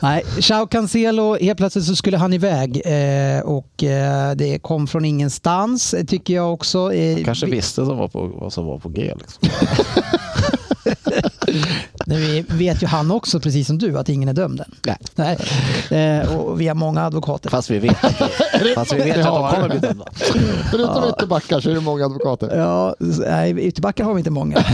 Nej, 0.00 0.22
Chao 0.40 0.66
Cancelo, 0.66 1.36
helt 1.40 1.58
plötsligt 1.58 1.84
så 1.84 1.96
skulle 1.96 2.16
han 2.16 2.32
iväg 2.32 2.82
eh, 2.84 3.40
och 3.44 3.84
eh, 3.84 4.32
det 4.34 4.58
kom 4.58 4.86
från 4.86 5.04
ingenstans 5.04 5.94
eh, 5.94 6.04
tycker 6.04 6.34
jag 6.34 6.52
också. 6.52 6.92
Eh, 6.94 7.24
Kanske 7.24 7.46
vi- 7.46 7.52
visste 7.52 7.74
som 7.86 7.98
var 7.98 8.08
på, 8.08 8.26
vad 8.26 8.52
som 8.52 8.66
var 8.66 8.78
på 8.78 8.88
G. 8.88 9.14
Liksom. 9.18 9.48
Nu 12.06 12.44
vet 12.48 12.82
ju 12.82 12.86
han 12.86 13.10
också, 13.10 13.40
precis 13.40 13.66
som 13.66 13.78
du, 13.78 13.98
att 13.98 14.08
ingen 14.08 14.28
är 14.28 14.32
dömd 14.32 14.60
än. 14.60 14.74
Nej. 14.86 15.38
Nej. 15.90 16.20
Eh, 16.20 16.36
och 16.36 16.60
vi 16.60 16.68
har 16.68 16.74
många 16.74 17.02
advokater. 17.04 17.50
Fast 17.50 17.70
vi 17.70 17.78
vet 17.78 18.04
att, 18.04 18.14
fast 18.74 18.92
vi 18.92 18.96
vet 18.96 19.16
att 19.16 19.24
de 19.24 19.50
kommer 19.50 19.68
bli 19.68 19.78
dömda. 19.78 20.04
Förutom 20.70 21.08
ytterbackar 21.08 21.60
så 21.60 21.70
är 21.70 21.74
det 21.74 21.80
många 21.80 22.04
advokater. 22.04 22.56
Ja, 22.56 22.94
nej, 23.00 23.60
ytterbackar 23.60 24.04
har 24.04 24.14
vi 24.14 24.18
inte 24.18 24.30
många. 24.30 24.56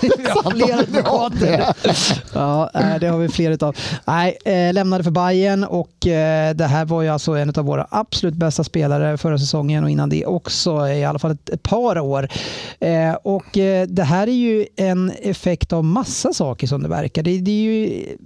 vi 0.00 0.28
har 0.28 0.50
fler 0.50 0.78
advokater. 0.78 1.74
Ja, 2.32 2.70
det 3.00 3.06
har 3.06 3.18
vi 3.18 3.28
fler 3.28 3.50
utav. 3.50 3.76
Nej, 4.04 4.38
eh, 4.44 4.72
lämnade 4.72 5.04
för 5.04 5.10
Bayern 5.10 5.64
och 5.64 6.06
eh, 6.06 6.54
det 6.54 6.66
här 6.66 6.84
var 6.84 7.02
ju 7.02 7.08
alltså 7.08 7.32
en 7.32 7.52
av 7.56 7.64
våra 7.64 7.86
absolut 7.90 8.34
bästa 8.34 8.64
spelare 8.64 9.18
förra 9.18 9.38
säsongen 9.38 9.84
och 9.84 9.90
innan 9.90 10.08
det 10.08 10.26
också 10.26 10.88
i 10.88 11.04
alla 11.04 11.18
fall 11.18 11.36
ett, 11.52 11.62
par 11.62 11.98
år. 11.98 12.28
Och 13.22 13.46
det 13.88 14.02
här 14.02 14.26
är 14.26 14.32
ju 14.32 14.66
en 14.76 15.12
effekt 15.22 15.72
av 15.72 15.84
massa 16.12 16.32
saker 16.32 16.66
som 16.66 16.82
det 16.82 16.88
verkar. 16.88 17.22
Det, 17.22 17.40
det 17.40 17.50
är 17.50 17.62
ju 17.62 18.16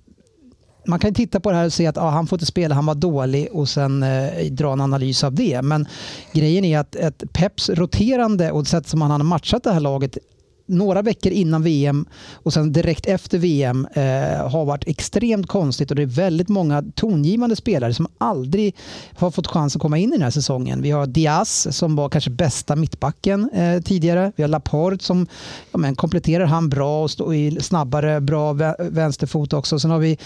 man 0.88 0.98
kan 0.98 1.14
titta 1.14 1.40
på 1.40 1.50
det 1.50 1.56
här 1.56 1.66
och 1.66 1.72
se 1.72 1.86
att 1.86 1.98
ah, 1.98 2.10
han 2.10 2.26
får 2.26 2.36
inte 2.36 2.46
spela, 2.46 2.74
han 2.74 2.86
var 2.86 2.94
dålig 2.94 3.48
och 3.52 3.68
sen 3.68 4.02
eh, 4.02 4.52
dra 4.52 4.72
en 4.72 4.80
analys 4.80 5.24
av 5.24 5.34
det. 5.34 5.62
Men 5.62 5.86
grejen 6.32 6.64
är 6.64 6.78
att 6.78 6.94
ett 6.94 7.22
Peps 7.32 7.70
roterande 7.70 8.50
och 8.50 8.62
det 8.62 8.70
sätt 8.70 8.88
som 8.88 9.02
han 9.02 9.10
har 9.10 9.18
matchat 9.18 9.64
det 9.64 9.72
här 9.72 9.80
laget 9.80 10.18
några 10.66 11.02
veckor 11.02 11.32
innan 11.32 11.62
VM 11.62 12.06
och 12.32 12.52
sen 12.52 12.72
direkt 12.72 13.06
efter 13.06 13.38
VM 13.38 13.86
eh, 13.94 14.50
har 14.50 14.64
varit 14.64 14.88
extremt 14.88 15.46
konstigt 15.46 15.90
och 15.90 15.96
det 15.96 16.02
är 16.02 16.06
väldigt 16.06 16.48
många 16.48 16.84
tongivande 16.94 17.56
spelare 17.56 17.94
som 17.94 18.06
aldrig 18.18 18.76
har 19.16 19.30
fått 19.30 19.46
chans 19.46 19.76
att 19.76 19.82
komma 19.82 19.98
in 19.98 20.08
i 20.08 20.12
den 20.12 20.22
här 20.22 20.30
säsongen. 20.30 20.82
Vi 20.82 20.90
har 20.90 21.06
Diaz 21.06 21.76
som 21.76 21.96
var 21.96 22.08
kanske 22.08 22.30
bästa 22.30 22.76
mittbacken 22.76 23.50
eh, 23.50 23.82
tidigare. 23.82 24.32
Vi 24.36 24.42
har 24.42 24.48
Laporte 24.48 25.04
som 25.04 25.26
ja, 25.72 25.78
men, 25.78 25.94
kompletterar 25.94 26.44
han 26.44 26.68
bra 26.68 27.02
och 27.02 27.10
står 27.10 27.34
i 27.34 27.60
snabbare, 27.60 28.20
bra 28.20 28.52
vänsterfot 28.78 29.52
också. 29.52 29.78
Sen 29.78 29.90
har 29.90 29.98
vi 29.98 30.18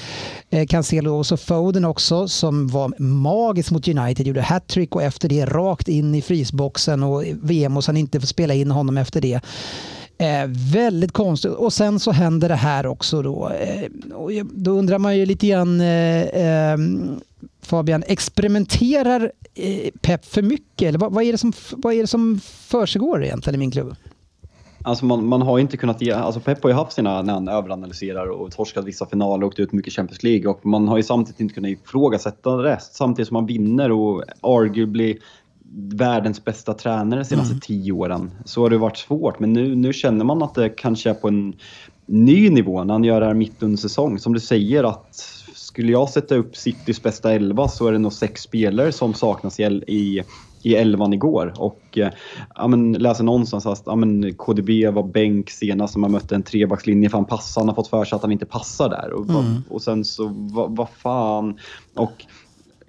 eh, 0.51 0.67
Cancelo 0.67 1.19
och 1.19 1.27
så 1.27 1.37
Foden 1.37 1.85
också 1.85 2.29
som 2.29 2.69
var 2.69 3.01
magisk 3.03 3.71
mot 3.71 3.89
United, 3.89 4.27
gjorde 4.27 4.43
hattrick 4.43 4.95
och 4.95 5.03
efter 5.03 5.29
det 5.29 5.45
rakt 5.45 5.89
in 5.89 6.15
i 6.15 6.23
frysboxen 6.23 7.03
och 7.03 7.25
VM 7.43 7.77
och 7.77 7.85
sen 7.85 7.97
inte 7.97 8.21
få 8.21 8.27
spela 8.27 8.55
in 8.55 8.71
honom 8.71 8.99
efter 8.99 9.21
det. 9.21 9.41
Eh, 10.21 10.47
väldigt 10.73 11.13
konstigt. 11.13 11.53
Och 11.53 11.73
sen 11.73 12.01
så 12.01 12.11
händer 12.11 12.49
det 12.49 12.55
här 12.55 12.87
också 12.87 13.23
då. 13.23 13.49
Eh, 13.49 14.15
och 14.15 14.31
då 14.53 14.71
undrar 14.71 14.99
man 14.99 15.17
ju 15.17 15.27
lite 15.27 15.47
grann 15.47 15.81
eh, 15.81 16.27
ehm, 16.33 17.21
Fabian, 17.63 18.03
experimenterar 18.07 19.33
eh, 19.55 19.91
Pep 20.01 20.25
för 20.25 20.43
mycket? 20.43 20.89
Eller 20.89 20.99
vad, 20.99 21.13
vad, 21.13 21.25
är 21.25 21.33
det 21.33 21.39
som, 21.39 21.53
vad 21.71 21.95
är 21.95 22.01
det 22.01 22.07
som 22.07 22.41
försiggår 22.45 23.25
egentligen 23.25 23.55
i 23.55 23.59
min 23.59 23.71
klubb? 23.71 23.97
Alltså 24.83 25.05
man, 25.05 25.27
man 25.27 25.43
har 25.43 25.59
inte 25.59 25.77
kunnat 25.77 26.03
ge, 26.03 26.13
alltså 26.13 26.41
Pep 26.41 26.63
har 26.63 26.71
ju 26.71 26.77
haft 26.77 26.93
sina 26.93 27.23
när 27.23 27.33
han 27.33 27.49
överanalyserar 27.49 28.27
och 28.27 28.53
torskat 28.53 28.85
vissa 28.85 29.07
finaler 29.07 29.45
och 29.45 29.49
åkt 29.49 29.59
ut 29.59 29.73
mycket 29.73 29.93
Champions 29.93 30.23
League 30.23 30.51
och 30.51 30.67
man 30.67 30.89
har 30.89 30.97
ju 30.97 31.03
samtidigt 31.03 31.41
inte 31.41 31.55
kunnat 31.55 31.71
ifrågasätta 31.71 32.51
rest 32.51 32.95
samtidigt 32.95 33.29
som 33.29 33.35
man 33.35 33.47
vinner 33.47 33.91
och 33.91 34.25
arguably 34.41 35.19
världens 35.73 36.45
bästa 36.45 36.75
tränare 36.75 37.21
de 37.21 37.25
senaste 37.25 37.55
tio 37.61 37.93
åren. 37.93 38.31
Så 38.45 38.63
har 38.63 38.71
det 38.71 38.79
varit 38.79 38.97
svårt 38.97 39.41
men 39.41 39.53
nu, 39.53 39.75
nu 39.75 39.93
känner 39.93 40.25
man 40.25 40.43
att 40.43 40.55
det 40.55 40.69
kanske 40.69 41.11
är 41.11 41.15
på 41.15 41.29
en 41.29 41.55
ny 42.07 42.51
nivå 42.51 42.85
när 42.85 42.95
han 42.95 43.05
gör 43.05 43.21
det 43.21 43.27
här 43.27 43.35
mitt 43.35 43.63
under 43.63 43.77
säsong. 43.77 44.19
Som 44.19 44.33
du 44.33 44.41
säger 44.41 44.85
att 44.85 45.15
skulle 45.55 45.93
jag 45.93 46.09
sätta 46.11 46.35
upp 46.35 46.57
Citys 46.57 47.03
bästa 47.03 47.33
elva 47.33 47.69
så 47.69 47.87
är 47.87 47.93
det 47.93 47.99
nog 47.99 48.13
sex 48.13 48.43
spelare 48.43 48.93
som 48.93 49.15
saknas 49.15 49.61
i, 49.61 49.63
i, 49.87 50.23
i 50.63 50.75
elvan 50.77 51.13
igår. 51.13 51.55
Och 51.59 51.99
eh, 51.99 52.11
ja, 52.55 52.69
men, 52.69 52.93
läser 52.93 53.25
någonstans 53.25 53.67
att 53.67 53.83
ja, 53.87 53.97
men, 53.97 54.35
KDB 54.35 54.69
var 54.95 55.03
bänk 55.03 55.51
senast 55.51 55.97
när 55.97 56.01
man 56.01 56.13
mötte 56.13 56.35
en 56.35 56.43
trebackslinje 56.43 57.11
för 57.11 57.19
han 57.19 57.25
passar. 57.25 57.61
Han 57.61 57.69
har 57.69 57.75
fått 57.75 57.89
för 57.89 58.05
sig 58.05 58.17
att 58.17 58.23
han 58.23 58.33
inte 58.33 58.47
passar 58.47 58.89
där. 58.89 59.13
Och, 59.13 59.27
vad- 59.27 59.63
och 59.69 59.83
sen 59.83 60.05
så, 60.05 60.31
vad 60.35 60.77
vad 60.77 60.89
fan. 60.89 61.59
Och 61.95 62.25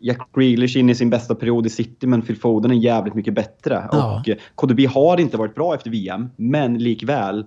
Jack 0.02 0.30
Grealish 0.36 0.78
in 0.78 0.90
i 0.90 0.96
sin 0.96 1.10
bästa 1.10 1.36
period 1.36 1.66
i 1.66 1.70
City 1.70 2.08
men 2.08 2.22
Phil 2.22 2.38
Foden 2.38 2.72
är 2.72 2.76
jävligt 2.76 3.14
mycket 3.14 3.34
bättre. 3.34 3.90
Ja. 3.92 4.20
Och 4.20 4.30
eh, 4.30 4.38
KDB 4.56 4.80
har 4.88 5.20
inte 5.20 5.38
varit 5.38 5.56
bra 5.56 5.76
efter 5.76 5.90
VM, 5.90 6.30
men 6.36 6.78
likväl 6.78 7.46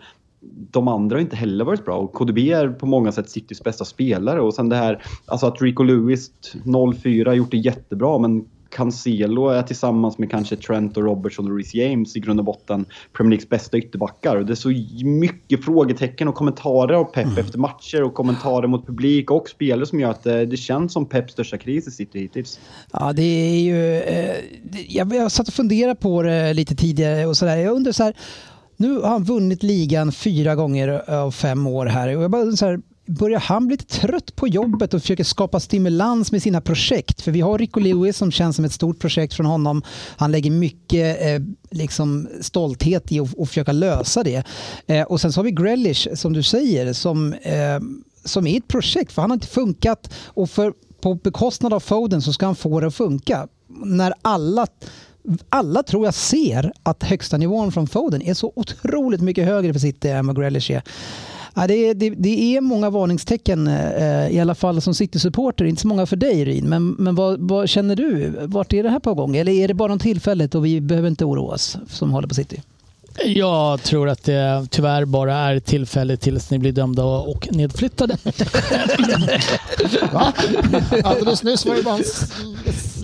de 0.70 0.88
andra 0.88 1.16
har 1.16 1.20
inte 1.20 1.36
heller 1.36 1.64
varit 1.64 1.84
bra 1.84 1.96
och 1.96 2.12
KDB 2.12 2.38
är 2.38 2.68
på 2.68 2.86
många 2.86 3.12
sätt 3.12 3.30
Citys 3.30 3.62
bästa 3.62 3.84
spelare 3.84 4.40
och 4.40 4.54
sen 4.54 4.68
det 4.68 4.76
här, 4.76 5.02
alltså 5.26 5.46
att 5.46 5.62
Rico 5.62 5.82
Lewis 5.82 6.30
04 7.02 7.30
har 7.30 7.34
gjort 7.34 7.50
det 7.50 7.56
jättebra 7.56 8.18
men 8.18 8.44
Cancelo 8.74 9.48
är 9.48 9.62
tillsammans 9.62 10.18
med 10.18 10.30
kanske 10.30 10.56
Trent 10.56 10.96
och 10.96 11.02
Robertson 11.02 11.50
och 11.50 11.56
Reece 11.56 11.74
James 11.74 12.16
i 12.16 12.20
grund 12.20 12.40
och 12.40 12.44
botten 12.44 12.86
Premier 13.12 13.30
Leagues 13.30 13.48
bästa 13.48 13.78
ytterbackar. 13.78 14.36
Det 14.36 14.52
är 14.52 14.54
så 14.54 14.68
mycket 15.04 15.64
frågetecken 15.64 16.28
och 16.28 16.34
kommentarer 16.34 16.94
av 16.94 17.04
Pep 17.04 17.38
efter 17.38 17.58
matcher 17.58 18.02
och 18.02 18.14
kommentarer 18.14 18.66
mot 18.66 18.86
publik 18.86 19.30
och 19.30 19.48
spelare 19.48 19.86
som 19.86 20.00
gör 20.00 20.10
att 20.10 20.22
det, 20.22 20.46
det 20.46 20.56
känns 20.56 20.92
som 20.92 21.06
Peps 21.06 21.32
största 21.32 21.58
kris 21.58 21.88
i 21.88 21.90
City 21.90 22.18
hittills. 22.18 22.60
Ja, 22.92 23.12
det 23.12 23.22
är 23.22 23.60
ju... 23.60 23.96
Eh, 23.96 24.36
jag, 24.88 25.14
jag 25.14 25.32
satt 25.32 25.48
och 25.48 25.54
funderade 25.54 25.94
på 25.94 26.22
det 26.22 26.54
lite 26.54 26.74
tidigare 26.74 27.26
och 27.26 27.36
sådär. 27.36 27.56
Jag 27.56 27.76
undrar 27.76 27.92
så 27.92 28.02
här, 28.02 28.14
nu 28.76 29.00
har 29.00 29.08
han 29.08 29.24
vunnit 29.24 29.62
ligan 29.62 30.12
fyra 30.12 30.54
gånger 30.54 31.10
av 31.10 31.30
fem 31.30 31.66
år 31.66 31.86
här. 31.86 32.16
Och 32.16 32.22
jag 32.22 32.30
bara 32.30 32.52
så 32.52 32.66
här, 32.66 32.80
börjar 33.06 33.40
han 33.40 33.66
bli 33.66 33.76
lite 33.76 34.00
trött 34.00 34.36
på 34.36 34.48
jobbet 34.48 34.94
och 34.94 35.00
försöker 35.00 35.24
skapa 35.24 35.60
stimulans 35.60 36.32
med 36.32 36.42
sina 36.42 36.60
projekt? 36.60 37.20
För 37.20 37.32
vi 37.32 37.40
har 37.40 37.58
Rico 37.58 37.80
Lewis 37.80 38.16
som 38.16 38.30
känns 38.32 38.56
som 38.56 38.64
ett 38.64 38.72
stort 38.72 38.98
projekt 38.98 39.34
från 39.34 39.46
honom. 39.46 39.82
Han 40.16 40.32
lägger 40.32 40.50
mycket 40.50 41.20
eh, 41.20 41.42
liksom 41.70 42.28
stolthet 42.40 43.12
i 43.12 43.20
att, 43.20 43.48
försöka 43.48 43.72
lösa 43.72 44.22
det. 44.22 44.44
Eh, 44.86 45.02
och 45.02 45.20
sen 45.20 45.32
så 45.32 45.40
har 45.40 45.44
vi 45.44 45.50
Grelish 45.50 46.08
som 46.14 46.32
du 46.32 46.42
säger 46.42 46.92
som, 46.92 47.32
eh, 47.32 47.80
som 48.24 48.46
är 48.46 48.56
ett 48.56 48.68
projekt 48.68 49.12
för 49.12 49.22
han 49.22 49.30
har 49.30 49.36
inte 49.36 49.46
funkat 49.46 50.12
och 50.24 50.50
för, 50.50 50.72
på 51.00 51.14
bekostnad 51.14 51.72
av 51.72 51.80
Foden 51.80 52.22
så 52.22 52.32
ska 52.32 52.46
han 52.46 52.56
få 52.56 52.80
det 52.80 52.86
att 52.86 52.94
funka. 52.94 53.48
När 53.84 54.14
alla 54.22 54.66
alla 55.48 55.82
tror 55.82 56.04
jag 56.04 56.14
ser 56.14 56.72
att 56.82 57.02
högsta 57.02 57.36
nivån 57.36 57.72
från 57.72 57.86
Foden 57.86 58.22
är 58.22 58.34
så 58.34 58.52
otroligt 58.56 59.20
mycket 59.20 59.44
högre 59.44 59.72
för 59.72 59.80
City 59.80 60.08
än 60.08 60.26
vad 60.26 60.36
Grealish 60.36 60.70
är. 60.70 60.82
Ja, 61.54 61.66
det, 61.66 61.74
är 61.74 61.94
det, 61.94 62.10
det 62.10 62.56
är 62.56 62.60
många 62.60 62.90
varningstecken, 62.90 63.66
eh, 63.66 64.28
i 64.28 64.40
alla 64.40 64.54
fall 64.54 64.80
som 64.80 64.94
City-supporter. 64.94 65.64
Inte 65.64 65.82
så 65.82 65.88
många 65.88 66.06
för 66.06 66.16
dig 66.16 66.44
Ryn, 66.44 66.68
men, 66.68 66.88
men 66.88 67.14
vad, 67.14 67.40
vad 67.40 67.68
känner 67.68 67.96
du? 67.96 68.34
Vart 68.40 68.72
är 68.72 68.82
det 68.82 68.88
här 68.88 69.00
på 69.00 69.14
gång? 69.14 69.36
Eller 69.36 69.52
är 69.52 69.68
det 69.68 69.74
bara 69.74 69.88
någon 69.88 69.98
tillfället 69.98 70.54
och 70.54 70.64
vi 70.64 70.80
behöver 70.80 71.08
inte 71.08 71.24
oroa 71.24 71.54
oss 71.54 71.76
som 71.88 72.12
håller 72.12 72.28
på 72.28 72.34
City? 72.34 72.62
Jag 73.24 73.82
tror 73.82 74.08
att 74.08 74.24
det 74.24 74.66
tyvärr 74.70 75.04
bara 75.04 75.34
är 75.34 75.60
tillfälligt 75.60 76.20
tills 76.20 76.50
ni 76.50 76.58
blir 76.58 76.72
dömda 76.72 77.04
och 77.04 77.48
nedflyttade. 77.50 78.16
Va? 80.12 80.32
Alldeles 81.04 81.42
nyss 81.42 81.66
var 81.66 81.74
det 81.74 81.82
bara 81.82 81.96
en 81.96 82.04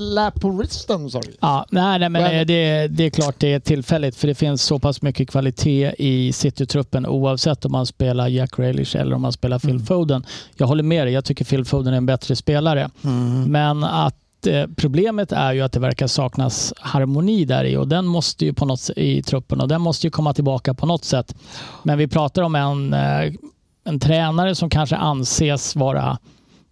slap 0.01 0.41
på 0.41 0.51
wristen 0.51 1.11
sa 1.11 1.21
du. 1.21 1.33
Ja, 1.41 1.67
nej, 1.71 1.99
nej, 1.99 2.09
men 2.09 2.23
Men- 2.23 2.35
eh, 2.35 2.47
det, 2.47 2.89
det 2.89 3.05
är 3.05 3.11
klart 3.11 3.35
det 3.39 3.53
är 3.53 3.61
tillfälligt 3.61 4.17
för 4.17 4.29
det 4.29 4.35
finns 4.35 4.63
så 4.63 4.79
pass 4.79 5.03
mycket 5.03 5.31
kvalitet 5.31 5.93
i 5.99 6.33
City-truppen 6.33 7.07
oavsett 7.07 7.65
om 7.65 7.73
man 7.73 7.87
spelar 7.87 8.29
Jack 8.29 8.57
Grealish 8.57 8.97
eller 8.97 9.15
om 9.17 9.23
man 9.23 9.33
spelar 9.33 9.59
Phil 9.59 9.81
Foden. 9.81 10.25
Jag 10.57 10.67
håller 10.67 10.83
med 10.83 11.07
dig, 11.07 11.15
jag 11.15 11.25
tycker 11.25 11.45
Phil 11.45 11.65
Foden 11.65 11.93
är 11.93 11.97
en 11.97 12.07
bättre 12.07 12.37
spelare. 12.37 12.91
Men 13.47 13.85
att 13.85 14.47
eh, 14.47 14.67
problemet 14.77 15.33
är 15.33 15.53
ju 15.53 15.61
att 15.61 15.73
det 15.73 15.81
verkar 15.81 16.07
saknas 16.07 16.75
harmoni 16.79 17.45
där 17.45 17.65
i 17.65 17.77
och 17.77 17.89
den 17.89 18.07
måste 18.07 18.45
ju 18.45 18.53
på 18.53 18.65
något 18.67 18.91
i 18.97 19.23
truppen 19.23 19.61
och 19.61 19.69
den 19.69 19.81
måste 19.81 20.07
ju 20.07 20.11
komma 20.11 20.35
tillbaka 20.35 20.75
på 20.75 20.87
något 20.87 21.05
sätt. 21.05 21.35
Men 21.83 21.99
vi 21.99 22.09
pratar 22.09 22.43
om 22.43 22.55
en, 22.55 22.93
eh, 22.95 23.33
en 23.85 24.01
tränare 24.01 24.55
som 24.55 24.71
kanske 24.71 24.97
anses 24.97 25.77
vara 25.77 26.19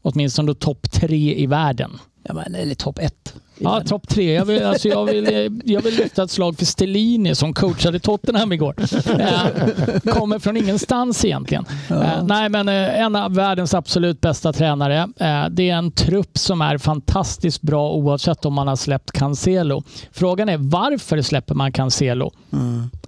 åtminstone 0.03 0.55
topp 0.55 0.91
tre 0.91 1.35
i 1.43 1.47
världen. 1.47 1.99
Ja, 2.23 2.35
men, 2.35 2.55
eller 2.55 2.75
topp 2.75 2.99
ett. 2.99 3.35
Ja, 3.61 3.81
topp 3.81 4.09
tre. 4.09 4.35
Jag 4.35 4.45
vill, 4.45 4.65
alltså 4.65 4.89
jag, 4.89 5.05
vill, 5.05 5.61
jag 5.65 5.83
vill 5.83 5.97
lyfta 5.97 6.23
ett 6.23 6.31
slag 6.31 6.59
för 6.59 6.67
Stellini 6.67 7.35
som 7.35 7.55
coachade 7.55 7.99
Tottenham 7.99 8.53
igår. 8.53 8.75
Eh, 9.19 10.13
kommer 10.15 10.39
från 10.39 10.57
ingenstans 10.57 11.25
egentligen. 11.25 11.65
Eh, 11.91 12.25
nej, 12.25 12.49
men 12.49 12.69
eh, 12.69 13.01
en 13.01 13.17
av 13.17 13.35
världens 13.35 13.75
absolut 13.75 14.21
bästa 14.21 14.53
tränare. 14.53 14.97
Eh, 15.17 15.49
det 15.51 15.71
är 15.71 15.75
en 15.75 15.93
trupp 15.93 16.39
som 16.39 16.61
är 16.61 16.79
fantastiskt 16.79 17.63
bra 17.63 17.93
oavsett 17.93 18.45
om 18.45 18.55
man 18.55 18.69
har 18.69 18.77
släppt 18.77 19.13
Cancelo. 19.13 19.83
Frågan 20.13 20.49
är 20.49 20.57
varför 20.57 21.23
släpper 21.23 21.55
man 21.55 21.73
Cancelo? 21.73 22.31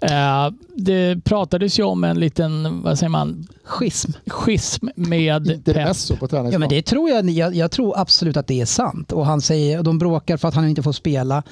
Eh, 0.00 0.50
det 0.74 1.24
pratades 1.24 1.78
ju 1.78 1.82
om 1.82 2.04
en 2.04 2.20
liten, 2.20 2.82
vad 2.82 2.98
säger 2.98 3.10
man, 3.10 3.46
Schism. 3.64 4.12
schism 4.26 4.88
med 4.94 5.46
Pep. 5.46 5.54
Intermesso 5.56 6.16
på 6.16 6.28
Ja, 6.30 6.58
men 6.58 6.68
det 6.68 6.82
tror 6.82 7.10
jag, 7.10 7.30
jag. 7.30 7.54
Jag 7.54 7.70
tror 7.70 7.98
absolut 7.98 8.36
att 8.36 8.46
det 8.46 8.60
är 8.60 8.66
sant. 8.66 9.12
Och 9.12 9.26
han 9.26 9.40
säger, 9.40 9.78
och 9.78 9.84
de 9.84 9.98
bråkar 9.98 10.36
för 10.40 10.48
att 10.48 10.54
han 10.54 10.68
inte 10.68 10.82
får 10.82 10.92
spela. 10.92 11.42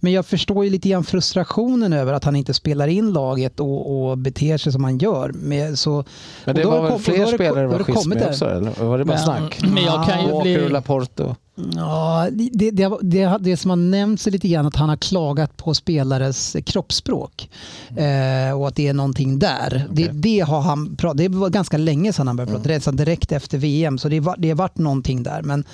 Men 0.00 0.12
jag 0.12 0.26
förstår 0.26 0.64
ju 0.64 0.70
lite 0.70 0.88
grann 0.88 1.04
frustrationen 1.04 1.92
över 1.92 2.12
att 2.12 2.24
han 2.24 2.36
inte 2.36 2.54
spelar 2.54 2.88
in 2.88 3.12
laget 3.12 3.60
och, 3.60 4.08
och 4.10 4.18
beter 4.18 4.58
sig 4.58 4.72
som 4.72 4.84
han 4.84 4.98
gör. 4.98 5.32
Med, 5.32 5.78
så, 5.78 6.04
Men 6.44 6.54
det 6.54 6.64
var 6.64 6.82
väl 6.82 6.90
kom- 6.90 7.00
fler 7.00 7.26
spelare 7.26 7.66
var 7.66 7.78
kommit 7.78 8.18
med 8.18 8.28
också 8.28 8.44
eller 8.50 8.84
var 8.84 8.98
det 8.98 9.04
bara 9.04 9.16
Men- 9.16 9.24
snack? 9.24 9.58
men 9.62 9.84
jag 9.84 10.06
kan 10.06 10.24
ju 10.24 10.30
Walker 10.32 10.42
bli- 10.42 10.66
och 10.66 10.70
Laporte. 10.70 11.34
Ja, 11.74 12.28
det, 12.32 12.70
det, 12.70 12.88
det, 13.02 13.36
det 13.40 13.56
som 13.56 13.70
har 13.70 13.76
nämnts 13.76 14.26
är 14.26 14.30
lite 14.30 14.48
grann 14.48 14.66
att 14.66 14.76
han 14.76 14.88
har 14.88 14.96
klagat 14.96 15.56
på 15.56 15.74
spelares 15.74 16.56
kroppsspråk. 16.66 17.50
Eh, 17.96 18.58
och 18.60 18.68
att 18.68 18.76
det 18.76 18.88
är 18.88 18.94
någonting 18.94 19.38
där. 19.38 19.86
Det, 19.90 20.08
det, 20.12 20.40
har 20.40 20.60
han, 20.60 20.96
det 21.14 21.28
var 21.28 21.50
ganska 21.50 21.78
länge 21.78 22.12
sedan 22.12 22.26
han 22.26 22.36
började 22.36 22.52
prata. 22.52 22.68
Redan 22.68 22.96
direkt 22.96 23.32
efter 23.32 23.58
VM. 23.58 23.98
Så 23.98 24.08
det, 24.08 24.20
var, 24.20 24.34
det 24.38 24.48
har 24.48 24.56
varit 24.56 24.78
någonting 24.78 25.22
där. 25.22 25.42
Men 25.42 25.64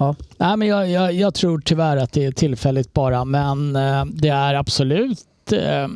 ja, 0.00 0.14
Nej, 0.36 0.56
men 0.56 0.68
jag, 0.68 0.90
jag, 0.90 1.12
jag 1.12 1.34
tror 1.34 1.60
tyvärr 1.64 1.96
att 1.96 2.12
det 2.12 2.24
är 2.24 2.32
tillfälligt 2.32 2.92
bara, 2.92 3.24
men 3.24 3.76
eh, 3.76 4.04
det 4.04 4.28
är 4.28 4.54
absolut 4.54 5.52
eh, 5.52 5.88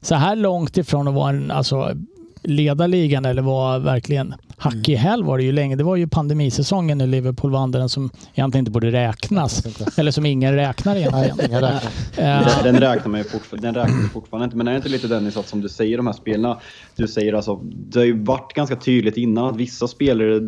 så 0.00 0.14
här 0.14 0.36
långt 0.36 0.76
ifrån 0.76 1.08
att 1.08 1.14
vara 1.14 1.28
en, 1.28 1.50
alltså, 1.50 1.94
leda 2.42 2.86
ligan 2.86 3.24
eller 3.24 3.42
vara 3.42 3.78
verkligen 3.78 4.34
hack 4.60 4.88
i 4.88 4.94
häl 4.94 5.24
var 5.24 5.38
det 5.38 5.44
ju 5.44 5.52
länge. 5.52 5.76
Det 5.76 5.84
var 5.84 5.96
ju 5.96 6.08
pandemisäsongen 6.08 6.98
när 6.98 7.06
Liverpool 7.06 7.50
vann 7.50 7.70
den 7.70 7.88
som 7.88 8.10
egentligen 8.34 8.62
inte 8.62 8.70
borde 8.70 8.90
räknas. 8.92 9.62
Eller 9.98 10.10
som 10.10 10.26
ingen 10.26 10.54
räknar 10.54 10.94
Nej, 10.94 11.02
egentligen. 11.02 11.60
räknar. 11.60 11.70
Eh, 12.16 12.62
Den, 12.64 12.74
den 12.74 12.80
räknar 12.80 13.10
man 13.10 13.20
ju 13.20 13.24
fortfarande, 13.24 13.68
den 13.68 13.74
räknar 13.74 13.96
man 13.96 14.08
fortfarande 14.10 14.44
inte. 14.44 14.56
Men 14.56 14.68
är 14.68 14.72
det 14.72 14.76
inte 14.76 14.88
lite 14.88 15.08
Dennis 15.08 15.36
att 15.36 15.48
som 15.48 15.60
du 15.60 15.68
säger 15.68 15.96
de 15.96 16.06
här 16.06 16.14
spelarna, 16.14 16.58
du 16.96 17.08
säger 17.08 17.32
alltså, 17.32 17.60
det 17.62 17.98
har 17.98 18.06
ju 18.06 18.24
varit 18.24 18.52
ganska 18.54 18.76
tydligt 18.76 19.16
innan 19.16 19.44
att 19.44 19.56
vissa 19.56 19.88
spelare, 19.88 20.40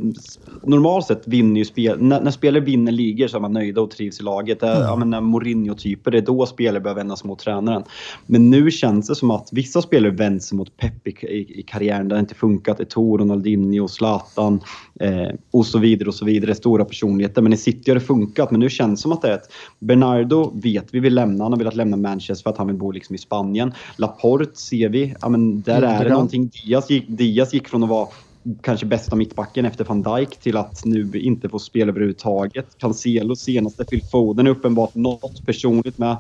normalt 0.62 1.06
sett 1.06 1.22
vinner 1.28 1.58
ju 1.58 1.64
spel, 1.64 2.02
när, 2.02 2.20
när 2.20 2.30
spelare 2.30 2.64
vinner 2.64 2.92
ligor 2.92 3.26
så 3.28 3.36
är 3.36 3.40
man 3.40 3.52
nöjda 3.52 3.80
och 3.80 3.90
trivs 3.90 4.20
i 4.20 4.22
laget. 4.22 4.60
Det 4.60 4.66
är, 4.66 4.80
ja, 4.82 4.96
men 4.96 5.10
när 5.10 5.20
Mourinho-typer, 5.20 6.10
det 6.10 6.18
är 6.18 6.22
då 6.22 6.46
spelare 6.46 6.80
börjar 6.80 6.94
vända 6.94 7.16
sig 7.16 7.28
mot 7.28 7.38
tränaren. 7.38 7.82
Men 8.26 8.50
nu 8.50 8.70
känns 8.70 9.06
det 9.06 9.14
som 9.14 9.30
att 9.30 9.48
vissa 9.52 9.82
spelare 9.82 10.10
vänder 10.12 10.40
sig 10.40 10.56
mot 10.58 10.76
Pep 10.76 11.06
i, 11.08 11.10
i, 11.10 11.60
i 11.60 11.62
karriären, 11.62 12.08
det 12.08 12.14
har 12.14 12.20
inte 12.20 12.34
funkat. 12.34 12.80
Eto'o, 12.80 13.18
Ronaldinho, 13.18 13.88
Zlatan 14.02 14.60
eh, 15.00 15.28
och 15.50 15.66
så 15.66 15.78
vidare 15.78 16.08
och 16.08 16.14
så 16.14 16.24
vidare. 16.24 16.54
Stora 16.54 16.84
personligheter. 16.84 17.42
Men 17.42 17.52
i 17.52 17.56
City 17.56 17.90
har 17.90 17.94
det 17.94 18.00
funkat. 18.00 18.50
Men 18.50 18.60
nu 18.60 18.70
känns 18.70 19.00
det 19.00 19.02
som 19.02 19.12
att 19.12 19.22
det 19.22 19.28
är 19.28 19.34
ett... 19.34 19.52
Bernardo 19.78 20.52
vet 20.54 20.94
vi 20.94 21.00
vill 21.00 21.14
lämna. 21.14 21.44
Han 21.44 21.52
har 21.52 21.58
velat 21.58 21.76
lämna 21.76 21.96
Manchester 21.96 22.42
för 22.42 22.50
att 22.50 22.58
han 22.58 22.66
vill 22.66 22.76
bo 22.76 22.90
liksom 22.90 23.14
i 23.14 23.18
Spanien. 23.18 23.72
Laporte 23.96 24.58
ser 24.58 24.88
vi. 24.88 25.14
Ja, 25.20 25.28
men 25.28 25.62
där 25.62 25.82
är 25.82 26.04
det 26.04 26.10
någonting. 26.10 26.50
Diaz 26.64 26.90
gick, 26.90 27.08
Diaz 27.08 27.54
gick 27.54 27.68
från 27.68 27.82
att 27.82 27.88
vara 27.88 28.08
kanske 28.62 28.86
bästa 28.86 29.16
mittbacken 29.16 29.64
efter 29.64 29.84
van 29.84 30.02
Dijk 30.02 30.36
till 30.36 30.56
att 30.56 30.84
nu 30.84 31.10
inte 31.14 31.48
få 31.48 31.58
spela 31.58 31.90
överhuvudtaget. 31.90 32.78
Cancelo 32.78 33.36
senaste, 33.36 33.84
Phil 33.84 34.02
Foden 34.12 34.46
är 34.46 34.50
uppenbart 34.50 34.94
något 34.94 35.46
personligt 35.46 35.98
med. 35.98 36.16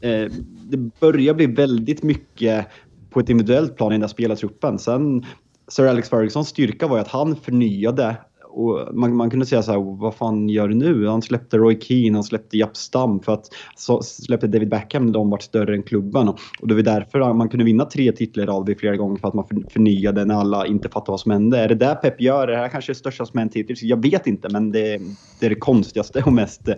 Eh, 0.00 0.32
det 0.70 0.76
börjar 1.00 1.34
bli 1.34 1.46
väldigt 1.46 2.02
mycket 2.02 2.66
på 3.10 3.20
ett 3.20 3.28
individuellt 3.28 3.76
plan 3.76 3.92
i 3.92 3.94
den 3.94 4.00
där 4.00 4.08
spelartruppen. 4.08 4.78
Sen 4.78 5.24
Sir 5.68 5.86
Alex 5.86 6.08
Fergusons 6.08 6.48
styrka 6.48 6.86
var 6.86 6.96
ju 6.96 7.00
att 7.00 7.08
han 7.08 7.36
förnyade 7.36 8.16
och 8.54 8.94
man, 8.94 9.16
man 9.16 9.30
kunde 9.30 9.46
säga 9.46 9.62
så 9.62 9.72
här, 9.72 9.98
vad 10.00 10.14
fan 10.14 10.48
gör 10.48 10.68
du 10.68 10.74
nu? 10.74 11.06
Han 11.06 11.22
släppte 11.22 11.58
Roy 11.58 11.80
Keane, 11.80 12.16
han 12.16 12.24
släppte 12.24 12.58
Japp 12.58 12.76
Stam 12.76 13.20
för 13.20 13.32
att 13.32 13.46
så 13.76 14.02
släppte 14.02 14.46
David 14.46 14.68
Beckham 14.68 15.06
när 15.06 15.12
de 15.12 15.30
var 15.30 15.38
större 15.38 15.74
än 15.74 15.82
klubban. 15.82 16.28
Och 16.60 16.68
det 16.68 16.74
var 16.74 16.82
därför 16.82 17.32
man 17.32 17.48
kunde 17.48 17.64
vinna 17.64 17.84
tre 17.84 18.12
titlar 18.12 18.46
av 18.56 18.64
det 18.64 18.74
flera 18.74 18.96
gånger 18.96 19.16
för 19.16 19.28
att 19.28 19.34
man 19.34 19.44
förnyade 19.70 20.24
när 20.24 20.34
alla 20.34 20.66
inte 20.66 20.88
fattade 20.88 21.10
vad 21.10 21.20
som 21.20 21.32
hände. 21.32 21.58
Är 21.58 21.68
det 21.68 21.74
där 21.74 21.94
Pep 21.94 22.20
gör? 22.20 22.48
Är 22.48 22.52
det 22.52 22.58
här 22.58 22.68
kanske 22.68 22.92
det 22.92 22.96
största 22.96 23.26
som 23.26 23.38
hänt 23.38 23.54
hittills? 23.54 23.82
Jag 23.82 24.02
vet 24.02 24.26
inte, 24.26 24.48
men 24.48 24.72
det, 24.72 25.00
det 25.40 25.46
är 25.46 25.50
det 25.50 25.54
konstigaste 25.54 26.22
och 26.26 26.32
mest 26.32 26.68
eh, 26.68 26.74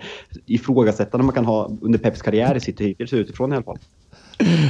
ifrågasättande 0.47 1.27
man 1.27 1.35
kan 1.35 1.45
ha 1.45 1.71
under 1.81 1.99
Peps 1.99 2.23
karriär 2.23 2.55
i 2.55 2.61
sitt 2.61 2.81
hittills 2.81 3.13
utifrån 3.13 3.53
i 3.53 3.57
alla 3.57 3.65
fall. 3.65 3.79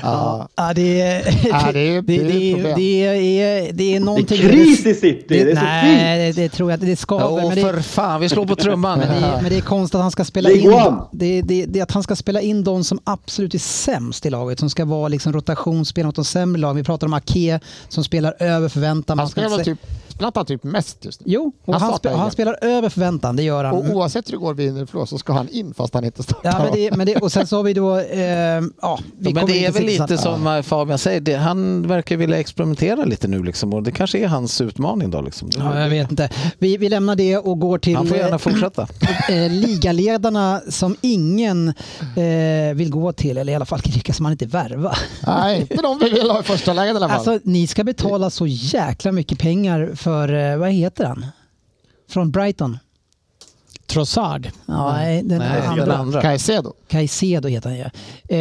Ja. 0.02 0.48
Ja, 0.56 0.72
det 0.74 1.00
är... 1.00 1.48
Ja, 1.48 1.72
det 1.72 1.78
är- 1.80 2.02
det 2.06 2.16
är 2.16 2.24
det, 2.24 2.54
problem. 2.54 2.74
det, 2.76 3.04
är, 3.40 3.72
det 3.72 3.96
är 3.96 4.00
någonting... 4.00 4.38
Det 4.40 4.44
är 4.46 4.48
kris 4.48 4.86
i 4.86 4.94
City! 4.94 5.24
Det, 5.28 5.40
är 5.40 5.54
så 5.56 5.62
nej, 5.62 6.32
det, 6.32 6.42
det 6.42 6.48
tror 6.48 6.70
jag 6.70 6.76
inte. 6.76 6.86
Det 6.86 6.96
ska 6.96 7.16
Åh, 7.28 7.46
men 7.48 7.54
det, 7.54 7.60
för 7.60 7.80
fan, 7.80 8.20
vi 8.20 8.28
slår 8.28 8.46
på 8.46 8.56
trumman. 8.56 8.98
men, 8.98 9.08
det, 9.22 9.38
men 9.42 9.50
det 9.50 9.56
är 9.56 9.60
konstigt 9.60 9.94
att 9.94 10.00
han 10.02 10.10
ska 10.10 10.24
spela 10.24 10.50
in... 10.50 10.70
Det, 11.12 11.42
det, 11.42 11.66
det 11.66 11.78
är 11.78 11.82
att 11.82 11.92
han 11.92 12.02
ska 12.02 12.16
spela 12.16 12.40
in 12.40 12.64
de 12.64 12.84
som 12.84 12.98
absolut 13.04 13.54
är 13.54 13.58
sämst 13.58 14.26
i 14.26 14.30
laget. 14.30 14.58
Som 14.58 14.70
ska 14.70 14.84
vara 14.84 15.08
liksom 15.08 15.32
rotationsspelare 15.32 16.06
mot 16.08 16.16
de 16.16 16.24
sämre 16.24 16.60
lagen. 16.60 16.76
Vi 16.76 16.84
pratar 16.84 17.06
om 17.06 17.12
Ake 17.14 17.60
som 17.88 18.04
spelar 18.04 18.34
över 18.42 18.68
förväntan. 18.68 19.18
Han 19.18 19.24
Man 19.24 19.30
ska 19.30 19.40
spelar 19.40 19.64
typ, 19.64 19.78
han 20.18 20.46
typ 20.46 20.64
mest 20.64 21.04
just 21.04 21.20
nu? 21.20 21.26
Jo, 21.28 21.52
och 21.64 21.74
Han 21.74 21.82
han, 21.82 21.98
spe, 21.98 22.10
han 22.10 22.30
spelar 22.30 22.64
över 22.64 22.88
förväntan. 22.88 23.36
Det 23.36 23.42
gör 23.42 23.64
han. 23.64 23.74
Och 23.74 23.84
oavsett 23.84 24.28
hur 24.28 24.32
det 24.32 24.38
går, 24.38 24.54
vinner 24.54 24.76
eller 24.76 24.86
förlorar, 24.86 25.06
så 25.06 25.18
ska 25.18 25.32
han 25.32 25.48
in 25.48 25.74
fast 25.74 25.94
han 25.94 26.04
inte 26.04 26.22
startar. 26.22 26.50
Ja, 26.50 26.58
men 26.58 26.72
det, 26.72 26.96
men 26.96 27.06
det, 27.06 27.16
och 27.16 27.32
sen 27.32 27.46
så 27.46 27.56
har 27.56 27.62
vi 27.62 27.72
då... 27.72 27.98
Eh, 27.98 28.20
ja, 28.82 28.98
vi 29.18 29.34
men 29.34 29.46
det 29.46 29.66
är 29.66 29.72
väl 29.72 29.84
lite 29.84 30.18
som 30.18 30.46
eh, 30.46 30.62
Fabian 30.62 30.98
säger, 30.98 31.20
det, 31.20 31.34
han 31.34 31.88
verkar 31.88 32.16
vilja 32.16 32.38
experimentera 32.38 33.04
lite 33.04 33.28
nu 33.28 33.42
liksom, 33.42 33.74
och 33.74 33.82
det 33.82 33.92
kanske 33.92 34.18
är 34.18 34.26
hans 34.26 34.60
utmaning 34.60 35.10
då. 35.10 35.20
Liksom. 35.20 35.50
Ja, 35.56 35.80
jag 35.80 35.88
vet 35.88 36.10
inte. 36.10 36.30
Vi, 36.58 36.76
vi 36.76 36.88
lämnar 36.88 37.16
det 37.16 37.36
och 37.36 37.60
går 37.60 37.78
till 37.78 37.96
Han 37.96 38.06
får 38.06 38.16
gärna 38.16 38.30
eh, 38.30 38.38
fortsätta. 38.38 38.88
eh, 39.28 39.50
ligaledarna 39.50 40.60
som 40.68 40.96
ingen 41.00 41.68
eh, 42.16 42.74
vill 42.74 42.90
gå 42.90 43.12
till, 43.12 43.38
eller 43.38 43.52
i 43.52 43.56
alla 43.56 43.64
fall 43.64 43.80
lyckas 43.84 44.20
man 44.20 44.32
inte 44.32 44.46
värva. 44.46 44.96
Nej, 45.26 45.60
inte 45.60 45.82
de 45.82 45.98
vi 45.98 46.10
vill 46.10 46.30
ha 46.30 46.40
i 46.40 46.42
första 46.42 46.72
läget 46.72 46.94
i 46.94 46.96
alla 46.96 47.08
fall. 47.08 47.16
Alltså, 47.16 47.38
ni 47.42 47.66
ska 47.66 47.84
betala 47.84 48.30
så 48.30 48.46
jäkla 48.46 49.12
mycket 49.12 49.38
pengar 49.38 49.90
för, 50.06 50.32
eh, 50.32 50.56
vad 50.56 50.70
heter 50.70 51.04
han? 51.04 51.26
Från 52.08 52.30
Brighton. 52.30 52.78
Trossard. 53.86 54.50
Ja, 54.66 54.92
nej, 54.92 55.22
den 55.22 55.38
Nej, 55.38 55.60
den 55.62 55.70
andra. 55.80 55.96
andra. 55.96 56.22
Caicedo? 56.22 56.72
Caicedo 56.88 57.48
heter 57.48 57.68
han 57.70 57.78
ju. 57.78 57.84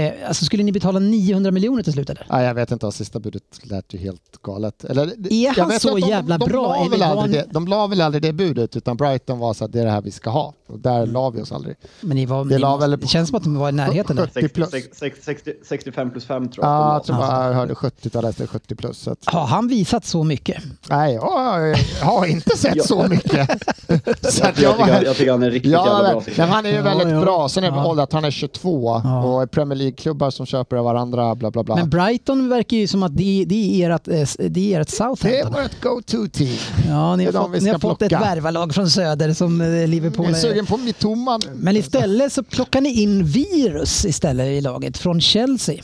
Eh, 0.05 0.13
alltså, 0.27 0.45
skulle 0.45 0.63
ni 0.63 0.71
betala 0.71 0.99
900 0.99 1.51
miljoner 1.51 1.83
till 1.83 1.93
slut 1.93 2.09
eller? 2.09 2.27
Nej, 2.29 2.45
jag 2.45 2.53
vet 2.53 2.71
inte, 2.71 2.91
sista 2.91 3.19
budet 3.19 3.43
lät 3.63 3.93
ju 3.93 3.97
helt 3.99 4.21
galet. 4.41 4.83
Eller, 4.83 5.03
Är 5.33 5.61
han 5.61 5.71
jag 5.71 5.81
så 5.81 5.95
de, 5.97 5.99
jävla 6.09 6.37
de, 6.37 6.49
bra, 6.49 6.75
La 6.75 6.89
väl 6.89 6.99
var 6.99 7.07
aldrig 7.07 7.39
han- 7.41 7.47
det, 7.47 7.53
de 7.53 7.67
la 7.67 7.87
väl 7.87 8.01
aldrig 8.01 8.21
det 8.23 8.33
budet, 8.33 8.75
utan 8.75 8.97
Brighton 8.97 9.39
var 9.39 9.53
så 9.53 9.65
att 9.65 9.71
det 9.71 9.79
är 9.81 9.85
det 9.85 9.91
här 9.91 10.01
vi 10.01 10.11
ska 10.11 10.29
ha. 10.29 10.53
Och 10.67 10.79
där 10.79 11.05
la 11.05 11.29
vi 11.29 11.41
oss 11.41 11.51
aldrig. 11.51 11.75
Men 12.01 12.15
ni 12.17 12.25
var, 12.25 12.45
Det 12.45 12.49
ni, 12.55 12.57
la 12.59 12.77
väl- 12.77 12.99
det 12.99 13.07
känns 13.07 13.29
som 13.29 13.37
att 13.37 13.43
de 13.43 13.55
var 13.55 13.69
i 13.69 13.71
närheten 13.71 14.15
där. 14.15 14.29
70 14.33 14.47
plus. 14.49 14.69
60, 14.71 14.95
60, 14.95 15.21
60, 15.23 15.51
65 15.67 16.11
plus 16.11 16.25
5 16.25 16.49
tror 16.49 16.65
jag. 16.65 16.73
Ja, 16.73 16.81
de 16.87 16.93
jag 16.93 17.03
tror 17.05 17.15
var. 17.15 17.27
bara 17.27 17.47
jag 17.47 17.53
hörde 17.53 17.75
70, 17.75 18.09
jag 18.13 18.21
läste 18.21 18.47
70 18.47 18.75
plus. 18.75 18.97
Så 18.99 19.11
att, 19.11 19.19
Har 19.25 19.45
han 19.45 19.67
visat 19.67 20.05
så 20.05 20.23
mycket? 20.23 20.63
nej, 20.89 21.13
jag 21.13 21.75
har 22.01 22.25
inte 22.25 22.57
sett 22.57 22.85
så 22.85 23.07
mycket. 23.07 23.49
så 24.33 24.43
Jag, 24.43 24.53
jag, 24.57 24.77
var- 24.77 24.87
jag 25.03 25.15
tycker 25.15 25.34
han 25.35 25.43
är 25.43 25.51
riktigt 25.51 25.71
jävla 25.71 25.89
Ja, 25.91 26.11
bra. 26.11 26.23
men, 26.37 26.49
han 26.49 26.65
är 26.65 26.71
ju 26.71 26.81
väldigt 26.81 27.09
ja. 27.09 27.21
bra. 27.21 27.49
Sen 27.49 27.63
är 27.63 27.71
det 27.71 27.77
Ja. 27.77 28.03
att 28.03 28.13
han 28.13 28.25
är 28.25 28.31
22 28.31 29.01
Ja. 29.03 29.23
och 29.23 29.41
är 29.41 29.45
Premier 29.47 29.77
League-klubbar 29.77 30.29
som 30.29 30.45
köper 30.45 30.75
av 30.75 30.85
varandra, 30.85 31.35
bla 31.35 31.51
bla 31.51 31.63
bla. 31.63 31.75
Men 31.75 31.89
Brighton 31.89 32.49
verkar 32.49 32.77
ju 32.77 32.87
som 32.87 33.03
att 33.03 33.17
det, 33.17 33.45
det 33.47 33.83
är 33.83 33.89
ert, 33.89 34.07
eh, 34.07 34.13
det 34.13 34.15
är 34.19 34.21
ert 34.21 34.47
det 34.47 34.75
är 34.75 34.83
Southampton. 34.83 35.53
vårt 35.63 35.81
go-to-team. 35.81 36.57
Ja, 36.89 37.15
ni 37.15 37.23
har 37.25 37.29
är 37.29 37.33
de 37.33 37.51
fått, 37.53 37.61
ni 37.61 37.69
har 37.69 37.79
fått 37.79 38.01
ett 38.01 38.09
plocka. 38.09 38.23
värvarlag 38.25 38.73
från 38.75 38.89
söder 38.89 39.33
som 39.33 39.61
eh, 39.61 39.87
Liverpool 39.87 40.25
Jag 40.25 40.33
är 40.33 40.37
är. 40.37 40.41
sugen 40.41 40.65
på 40.65 40.77
Mitoma. 40.77 41.39
Men 41.53 41.75
istället 41.77 42.33
så 42.33 42.43
plockar 42.43 42.81
ni 42.81 43.01
in 43.01 43.23
virus 43.23 44.05
istället 44.05 44.47
i 44.47 44.61
laget 44.61 44.97
från 44.97 45.21
Chelsea. 45.21 45.75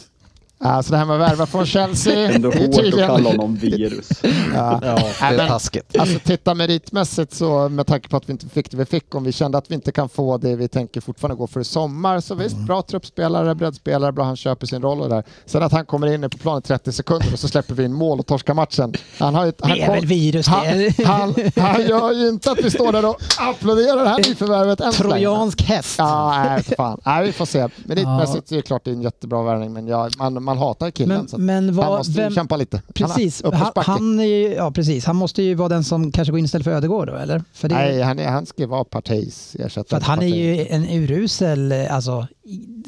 Alltså 0.64 0.92
det 0.92 0.98
här 0.98 1.06
med 1.06 1.22
att 1.22 1.32
värva 1.32 1.46
från 1.46 1.66
Chelsea. 1.66 2.32
Ändå 2.32 2.50
hårt 2.50 2.78
att 2.94 3.00
kalla 3.00 3.30
honom 3.30 3.56
virus. 3.56 4.10
Ja. 4.56 4.80
Ja, 4.84 5.32
det 5.32 5.42
är 5.42 5.48
taskigt. 5.48 5.98
Alltså 5.98 6.20
titta 6.20 6.54
meritmässigt 6.54 7.34
så 7.34 7.70
med 7.70 7.88
tanke 7.88 8.10
på 8.10 8.18
att 8.18 8.30
vi 8.30 8.32
inte 8.32 8.50
fick 8.50 8.72
det 8.72 8.78
vi 8.78 8.86
fick, 8.86 9.16
om 9.16 9.24
vi 9.24 9.32
kände 9.32 9.58
att 9.58 9.72
vi 9.72 9.76
inte 9.76 9.92
kan 9.92 10.10
få 10.10 10.38
det 10.38 10.56
vi 10.56 10.68
tänker 10.68 11.02
fortfarande 11.02 11.36
gå 11.36 11.48
för 11.48 11.60
i 11.60 11.64
sommar, 11.64 12.20
så 12.20 12.36
visst, 12.36 12.58
bra 12.58 12.82
truppspelare, 12.82 13.56
breddspelare, 13.56 14.12
bra 14.12 14.24
han 14.24 14.36
köper 14.36 14.68
sin 14.68 14.82
roll 14.82 15.02
och 15.02 15.10
där. 15.10 15.24
Sen 15.46 15.64
att 15.64 15.72
han 15.72 15.86
kommer 15.86 16.08
in 16.14 16.30
på 16.30 16.38
planen 16.38 16.60
i 16.60 16.62
30 16.62 16.92
sekunder 16.92 17.34
och 17.34 17.40
så 17.40 17.48
släpper 17.48 17.74
vi 17.76 17.84
in 17.84 17.94
mål 17.94 18.20
och 18.20 18.26
torskar 18.26 18.54
matchen. 18.54 18.94
Han 19.20 19.36
har 19.36 19.46
ju, 19.46 19.54
han 19.60 19.72
Det 19.72 19.82
är 19.82 19.96
väl 19.96 20.06
virus 20.06 20.48
han, 20.48 20.66
det. 20.66 21.04
han, 21.06 21.36
han 21.56 21.82
gör 21.88 22.12
ju 22.12 22.30
inte 22.30 22.52
att 22.52 22.64
vi 22.64 22.72
står 22.72 22.92
där 22.92 23.06
och 23.06 23.18
applåderar 23.40 24.04
det 24.04 24.10
här 24.10 24.18
nyförvärvet 24.18 24.80
än. 24.82 24.92
Trojansk 24.92 25.62
häst. 25.62 25.96
Ja, 25.98 26.44
nej, 26.46 26.64
fan. 26.64 27.02
Nej, 27.06 27.26
vi 27.26 27.32
får 27.32 27.46
se. 27.46 27.68
Meritmässigt 27.86 28.52
är 28.52 28.56
det 28.56 28.62
klart 28.62 28.84
det 28.84 28.92
är 28.92 28.96
en 28.96 29.02
jättebra 29.02 29.44
värvning, 29.44 29.74
men 29.74 29.88
jag, 29.88 30.12
man, 30.18 30.44
man 30.44 30.51
hatar 30.58 30.92
killen. 30.92 31.18
Men- 31.18 31.28
så 31.28 31.38
men 31.38 31.76
vad- 31.76 31.86
han 31.86 31.98
måste 31.98 32.12
ju 32.12 32.18
vem- 32.18 32.34
kämpa 32.34 32.56
lite. 32.58 32.82
Precis, 32.94 33.42
Han, 33.44 33.54
han, 33.54 33.72
han, 33.76 34.20
är 34.20 34.56
ja, 34.56 34.72
precis. 34.72 35.06
han 35.06 35.16
måste 35.16 35.44
ju 35.44 35.56
vara 35.56 35.70
den 35.70 35.84
som 35.84 36.12
kanske 36.12 36.32
går 36.32 36.40
in 36.40 36.46
istället 36.46 36.64
för 36.66 36.72
Ödegård 36.72 37.08
då, 37.08 37.16
eller? 37.16 37.44
För, 37.54 37.70
det, 37.70 37.76
Nej, 37.76 38.02
han, 38.02 38.20
är, 38.20 38.28
han 38.28 38.46
ska 38.46 38.62
ju 38.62 38.68
vara 38.68 38.84
Parteis 38.84 39.56
ersättare. 39.60 39.84
för 39.90 39.98
att 39.98 40.04
han 40.04 40.18
är 40.20 40.22
till 40.22 40.32
Partey. 40.32 40.56
ju 40.56 40.68
en 40.68 40.86
urusel, 41.04 41.72
eh, 41.72 41.96
alltså 41.96 42.28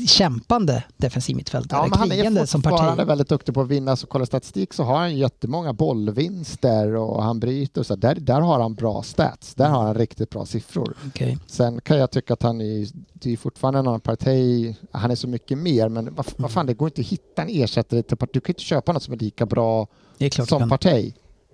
kämpande 0.08 0.84
defensiv 0.98 1.36
mittfältare. 1.36 1.80
Ja, 1.80 1.88
men 1.88 2.00
han 2.00 2.38
är 2.38 2.46
som 2.46 2.62
parti. 2.62 3.08
väldigt 3.08 3.30
duktig 3.30 3.54
på 3.54 3.62
att 3.62 3.68
vinna. 3.68 3.96
Så 3.96 4.08
kolla 4.08 4.26
statistik 4.26 4.74
så 4.74 4.84
har 4.84 4.98
han 4.98 5.18
jättemånga 5.18 5.74
bollvinster 5.74 6.96
och 6.96 7.24
han 7.24 7.40
bryter. 7.40 7.84
Så 7.84 7.96
där, 7.96 8.16
där 8.16 8.42
har 8.42 8.60
han 8.60 8.76
bra 8.76 9.04
stats. 9.04 9.56
Där 9.56 9.70
har 9.70 9.84
han 9.84 9.96
riktigt 9.96 10.30
bra 10.30 10.46
siffror. 10.46 10.94
Okej. 11.08 11.38
Sen 11.48 11.82
kan 11.82 11.98
jag 11.98 12.12
tycka 12.12 12.34
att 12.34 12.44
han 12.44 12.62
är, 12.62 12.88
det 13.14 13.34
är 13.34 13.38
fortfarande 13.38 13.80
en 13.80 13.88
annan 13.88 14.02
Partey. 14.02 14.74
Han 14.92 15.12
är 15.12 15.16
så 15.16 15.28
mycket 15.28 15.58
mer, 15.58 15.90
men 15.90 16.16
vad, 16.16 16.26
vad 16.38 16.52
fan, 16.52 16.66
det 16.66 16.74
går 16.74 16.88
inte 16.88 17.02
att 17.02 17.08
hitta 17.08 17.42
en 17.42 17.50
ersättare 17.50 18.04
till. 18.04 18.18
Du 18.34 18.40
kan 18.40 18.52
inte 18.52 18.62
köpa 18.62 18.94
något 18.94 19.04
som 19.04 19.14
är 19.14 19.18
lika 19.18 19.46
bra 19.46 19.88
är 20.20 20.46
som 20.46 20.70
kan. 20.70 21.14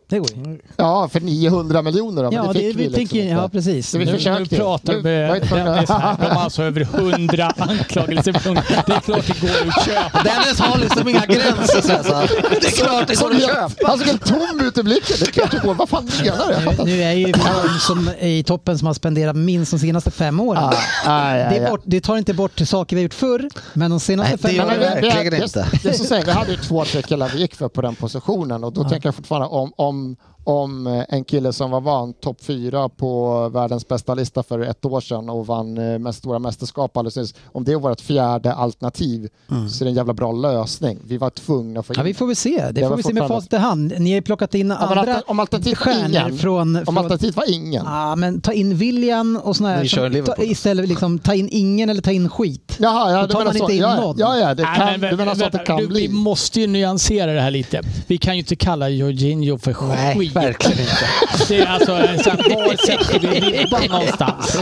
Det 0.10 0.20
går 0.20 0.30
ju. 0.36 0.60
Ja, 0.78 1.10
för 1.10 1.20
900 1.20 1.82
miljoner 1.82 2.24
då, 2.24 2.32
men 2.32 2.34
Ja, 2.34 2.42
det 2.42 2.48
det, 2.54 2.60
fick 2.60 2.68
vi 2.68 2.84
vi 2.84 2.90
liksom 2.90 3.18
tänker, 3.18 3.30
ja 3.36 3.44
inte. 3.44 3.50
precis. 3.58 3.90
Så 3.90 3.98
vi 3.98 4.06
Nu, 4.06 4.12
försökte 4.12 4.56
nu 4.56 4.62
pratar 4.62 4.94
Nu 4.94 5.00
vi... 5.02 5.10
det 5.10 5.16
det 5.18 5.34
är 5.60 5.86
så 5.86 5.94
här, 5.94 6.16
De 6.20 6.26
har 6.26 6.42
alltså 6.44 6.64
över 6.64 6.84
hundra 6.84 7.46
anklagelser. 7.58 8.34
på 8.34 8.50
honom. 8.50 8.64
Det 8.88 8.94
är 8.94 9.00
klart 9.00 9.28
det 9.28 9.42
går 9.42 9.50
att 9.68 9.86
köpa. 9.86 10.24
Dennis 10.24 10.60
har 10.60 10.78
liksom 10.78 11.08
inga 11.10 11.26
gränser. 11.26 11.82
Så 11.82 11.92
här, 11.92 12.04
så 12.04 12.14
här. 12.16 12.30
Det 12.62 12.68
är 12.68 12.72
klart 12.72 13.08
det 13.08 13.20
går 13.20 13.32
att 13.32 13.42
köpa. 13.42 13.88
Han 13.88 13.98
såg 13.98 14.08
helt 14.08 14.26
tom 14.26 14.60
ut 14.68 14.78
i 14.78 14.84
blicken. 14.84 15.16
Det 15.20 15.28
är 15.28 15.32
klart 15.32 15.52
det 15.52 15.60
går. 15.64 15.74
Vad 15.74 15.90
fan 15.90 16.10
menar 16.24 16.76
du? 16.76 16.84
Nu, 16.86 16.96
nu 16.96 17.04
är 17.04 17.12
ju 17.14 17.26
de 17.32 17.80
som 17.80 18.10
är 18.20 18.28
i 18.28 18.44
toppen 18.44 18.78
som 18.78 18.88
har 18.88 18.94
spenderat 18.94 19.36
minst 19.36 19.72
de 19.72 19.80
senaste 19.80 20.12
fem 20.12 20.40
åren. 20.40 20.64
Ah, 20.64 20.74
aj, 21.06 21.42
aj, 21.44 21.60
Det, 21.60 21.70
bort, 21.70 21.82
det 21.86 22.02
tar 22.02 22.18
inte 22.18 22.34
bort 22.34 22.60
saker 22.66 22.96
vi 22.96 23.02
har 23.02 23.04
gjort 23.04 23.14
förr, 23.14 23.50
men 23.74 23.92
de 23.92 24.00
senaste 24.00 24.30
Nej, 24.32 24.38
det 24.42 24.48
fem 24.48 24.56
gör 24.58 24.66
Men 24.66 24.80
det 24.80 24.86
åren... 24.88 24.96
vi- 24.96 25.02
vi- 25.02 25.08
verkligen 25.14 25.40
det- 25.40 25.44
inte. 25.46 25.68
Det 25.84 25.90
är 25.90 25.94
så 25.94 26.04
att 26.04 26.10
säga, 26.10 26.24
vi 26.26 26.32
hade 26.32 26.52
ju 26.52 26.58
två, 26.58 26.86
tre 26.86 27.02
killar 27.02 27.30
vi 27.34 27.40
gick 27.40 27.56
för 27.56 27.68
på 27.70 27.82
den 27.82 27.96
positionen 27.96 28.64
och 28.64 28.74
då 28.74 28.84
tänker 28.90 29.08
jag 29.08 29.16
fortfarande 29.16 29.48
om, 29.48 29.72
om, 29.76 29.99
um, 30.00 30.18
om 30.50 30.88
eh, 30.88 31.04
en 31.10 31.24
kille 31.24 31.54
som 31.54 31.72
var 31.72 31.82
van 31.82 32.14
topp 32.14 32.38
fyra 32.44 32.90
på 32.90 33.50
världens 33.50 33.88
bästa 33.88 34.14
lista 34.14 34.44
för 34.44 34.60
ett 34.60 34.86
år 34.86 35.02
sedan 35.02 35.30
och 35.30 35.48
vann 35.48 35.78
eh, 35.94 36.00
mest 36.00 36.20
stora 36.20 36.40
mästerskap 36.40 36.98
alldeles 36.98 37.16
nyss. 37.16 37.34
Om 37.46 37.64
det 37.64 37.72
är 37.72 37.76
vårt 37.76 38.02
fjärde 38.02 38.54
alternativ 38.54 39.30
så 39.72 39.84
är 39.84 39.86
det 39.86 39.92
en 39.92 39.96
jävla 39.96 40.14
bra 40.14 40.32
lösning. 40.32 40.98
Vi 41.08 41.18
var 41.18 41.30
tvungna 41.30 41.80
att 41.80 41.86
få 41.86 41.94
in 41.94 41.98
Ja, 42.00 42.04
vi 42.04 42.14
får 42.14 42.28
väl 42.28 42.36
se. 42.36 42.72
Det 42.72 42.82
Jag 42.82 42.90
får 42.90 42.98
vi 42.98 43.04
se 43.04 43.14
med 43.14 43.28
facit 43.28 43.54
i 43.54 43.58
hand. 43.58 43.94
Ni 44.00 44.10
har 44.10 44.16
ju 44.16 44.22
plockat 44.22 44.56
in 44.56 44.70
Ja, 44.70 44.76
andra 44.76 45.22
om 45.28 45.40
alternativet 45.40 45.86
var 45.86 45.94
stjärnor 45.94 46.10
ingen, 46.10 46.38
från... 46.38 46.84
om 46.86 46.98
alternativet 46.98 47.36
var 47.36 47.54
ingen. 47.54 47.86
Ja, 47.86 48.16
men 48.16 48.42
ta 48.42 48.54
in 48.54 48.78
William 48.78 49.38
och 49.44 49.56
sådana 49.56 49.76
här. 49.76 49.86
Som- 49.86 50.24
ta, 50.26 50.44
istället 50.44 50.88
liksom, 50.90 51.20
ta 51.20 51.34
in 51.34 51.50
ingen 51.52 51.90
eller 51.90 52.02
ta 52.02 52.12
in 52.12 52.30
skit. 52.30 52.76
Jaha, 52.80 53.12
ja, 53.12 53.22
Då 53.22 53.34
tar 53.34 53.46
man 53.46 53.54
så. 53.54 53.60
inte 53.60 53.74
in 53.74 53.80
Ja, 53.80 53.96
någon. 53.96 54.16
ja, 54.20 54.38
ja, 54.38 54.54
det 54.56 54.64
Nej, 54.64 54.76
kan, 54.78 55.00
men 55.00 55.10
du 55.12 55.18
menar 55.18 55.36
så 55.36 55.46
att 55.46 55.52
det 55.52 55.58
kan 55.58 55.78
du, 55.78 55.88
bli. 55.88 56.08
Vi 56.08 56.14
måste 56.14 56.62
ju 56.62 56.68
nyansera 56.68 57.34
det 57.34 57.42
här 57.42 57.52
lite. 57.52 57.82
Vi 58.08 58.18
kan 58.18 58.34
ju 58.36 58.40
inte 58.40 58.56
kalla 58.56 58.90
Jorginho 58.90 59.58
för 59.58 59.76
Nej, 59.88 60.18
skit. 60.18 60.34
Verkligen 60.42 60.80
inte. 60.80 61.08
Det 61.48 61.58
är 61.60 61.66
alltså, 61.66 61.86
så 61.86 62.30
här, 62.30 62.56
var 62.56 62.86
sätter 62.86 63.20
vi 63.20 63.40
ribban 63.40 63.84
någonstans? 63.90 64.58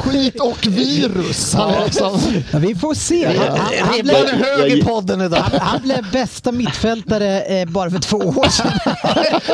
Skit 0.00 0.40
och 0.40 0.66
virus. 0.66 1.54
Han 1.54 1.84
liksom, 1.84 2.20
Ja, 2.52 2.58
vi 2.58 2.74
får 2.74 2.94
se. 2.94 3.26
Han, 3.26 3.36
han, 3.48 3.58
han, 3.80 3.98
blev, 4.02 4.16
är 4.16 4.58
hög 4.58 4.72
i 4.72 4.82
podden 4.82 5.20
idag. 5.20 5.36
han, 5.38 5.60
han 5.60 5.82
blev 5.82 6.10
bästa 6.12 6.52
mittfältare 6.52 7.40
eh, 7.40 7.68
bara 7.68 7.90
för 7.90 7.98
två 7.98 8.16
år 8.16 8.48
sedan. 8.48 8.72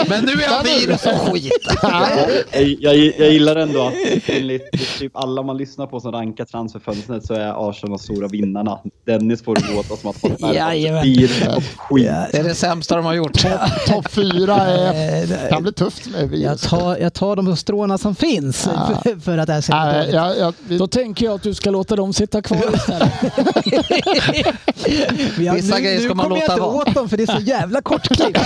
Men 0.09 0.25
nu 0.25 0.33
är 0.33 0.49
han 0.49 0.65
virus 0.65 1.07
och 1.07 1.33
skit. 1.33 1.53
Jag, 2.53 2.63
jag, 2.81 2.97
jag 3.19 3.33
gillar 3.33 3.57
ändå 3.57 3.83
att 3.87 3.95
enligt 4.27 4.63
typ 4.99 5.17
alla 5.17 5.43
man 5.43 5.57
lyssnar 5.57 5.87
på 5.87 6.01
som 6.01 6.13
rankar 6.13 6.45
transferfönstret 6.45 7.27
så 7.27 7.35
är 7.35 7.71
Arsenal 7.71 7.91
de 7.91 7.99
stora 7.99 8.29
vinnarna. 8.29 8.79
Dennis 9.07 9.43
får 9.45 9.55
det 9.55 9.75
låta 9.75 9.97
som 9.97 10.11
att 10.11 10.55
Jajamän. 10.55 11.01
är 11.01 11.05
virus 11.05 11.43
och 11.57 11.63
skit. 11.77 12.11
Det 12.33 12.39
är 12.39 12.45
det 12.45 12.55
sämsta 12.55 12.97
de 12.97 13.05
har 13.05 13.15
gjort. 13.15 13.33
Topp 13.87 14.11
fyra 14.13 14.55
är 14.57 14.91
Eh, 14.91 15.60
kan 15.61 15.63
bli 15.63 15.73
tufft 15.73 16.07
med 16.11 16.21
Jag 16.23 16.27
virus. 16.29 16.61
tar, 16.61 16.97
jag 16.97 17.13
tar 17.15 17.37
de 17.37 17.57
stråna 17.57 17.99
som 17.99 18.15
finns 18.15 18.63
för, 19.03 19.21
för 19.21 19.39
att 19.39 19.47
det 19.47 19.53
här 19.53 19.61
ska 19.61 20.03
bli 20.05 20.15
jag, 20.15 20.39
jag, 20.39 20.55
vi, 20.69 20.79
Då 20.79 20.87
tänker 20.87 21.25
jag 21.27 21.35
att 21.35 21.43
du 21.43 21.55
ska 21.55 21.71
låta 21.71 21.97
dem 21.97 22.13
sitta 22.13 22.43
kvar 22.43 22.75
istället. 22.75 23.13
Jag- 25.39 25.55
Vissa 25.55 25.75
nu, 25.77 25.81
grejer 25.83 25.99
nu 25.99 26.05
ska 26.05 26.15
man 26.15 26.25
kommer 26.25 26.37
jag 26.37 26.43
låta 26.43 26.53
inte 26.53 26.61
vara. 26.61 26.75
åt 26.89 26.95
dem 26.95 27.09
för 27.09 27.17
det 27.17 27.23
är 27.23 27.37
så 27.39 27.43
jävla 27.43 27.83
kortklippt. 27.83 28.39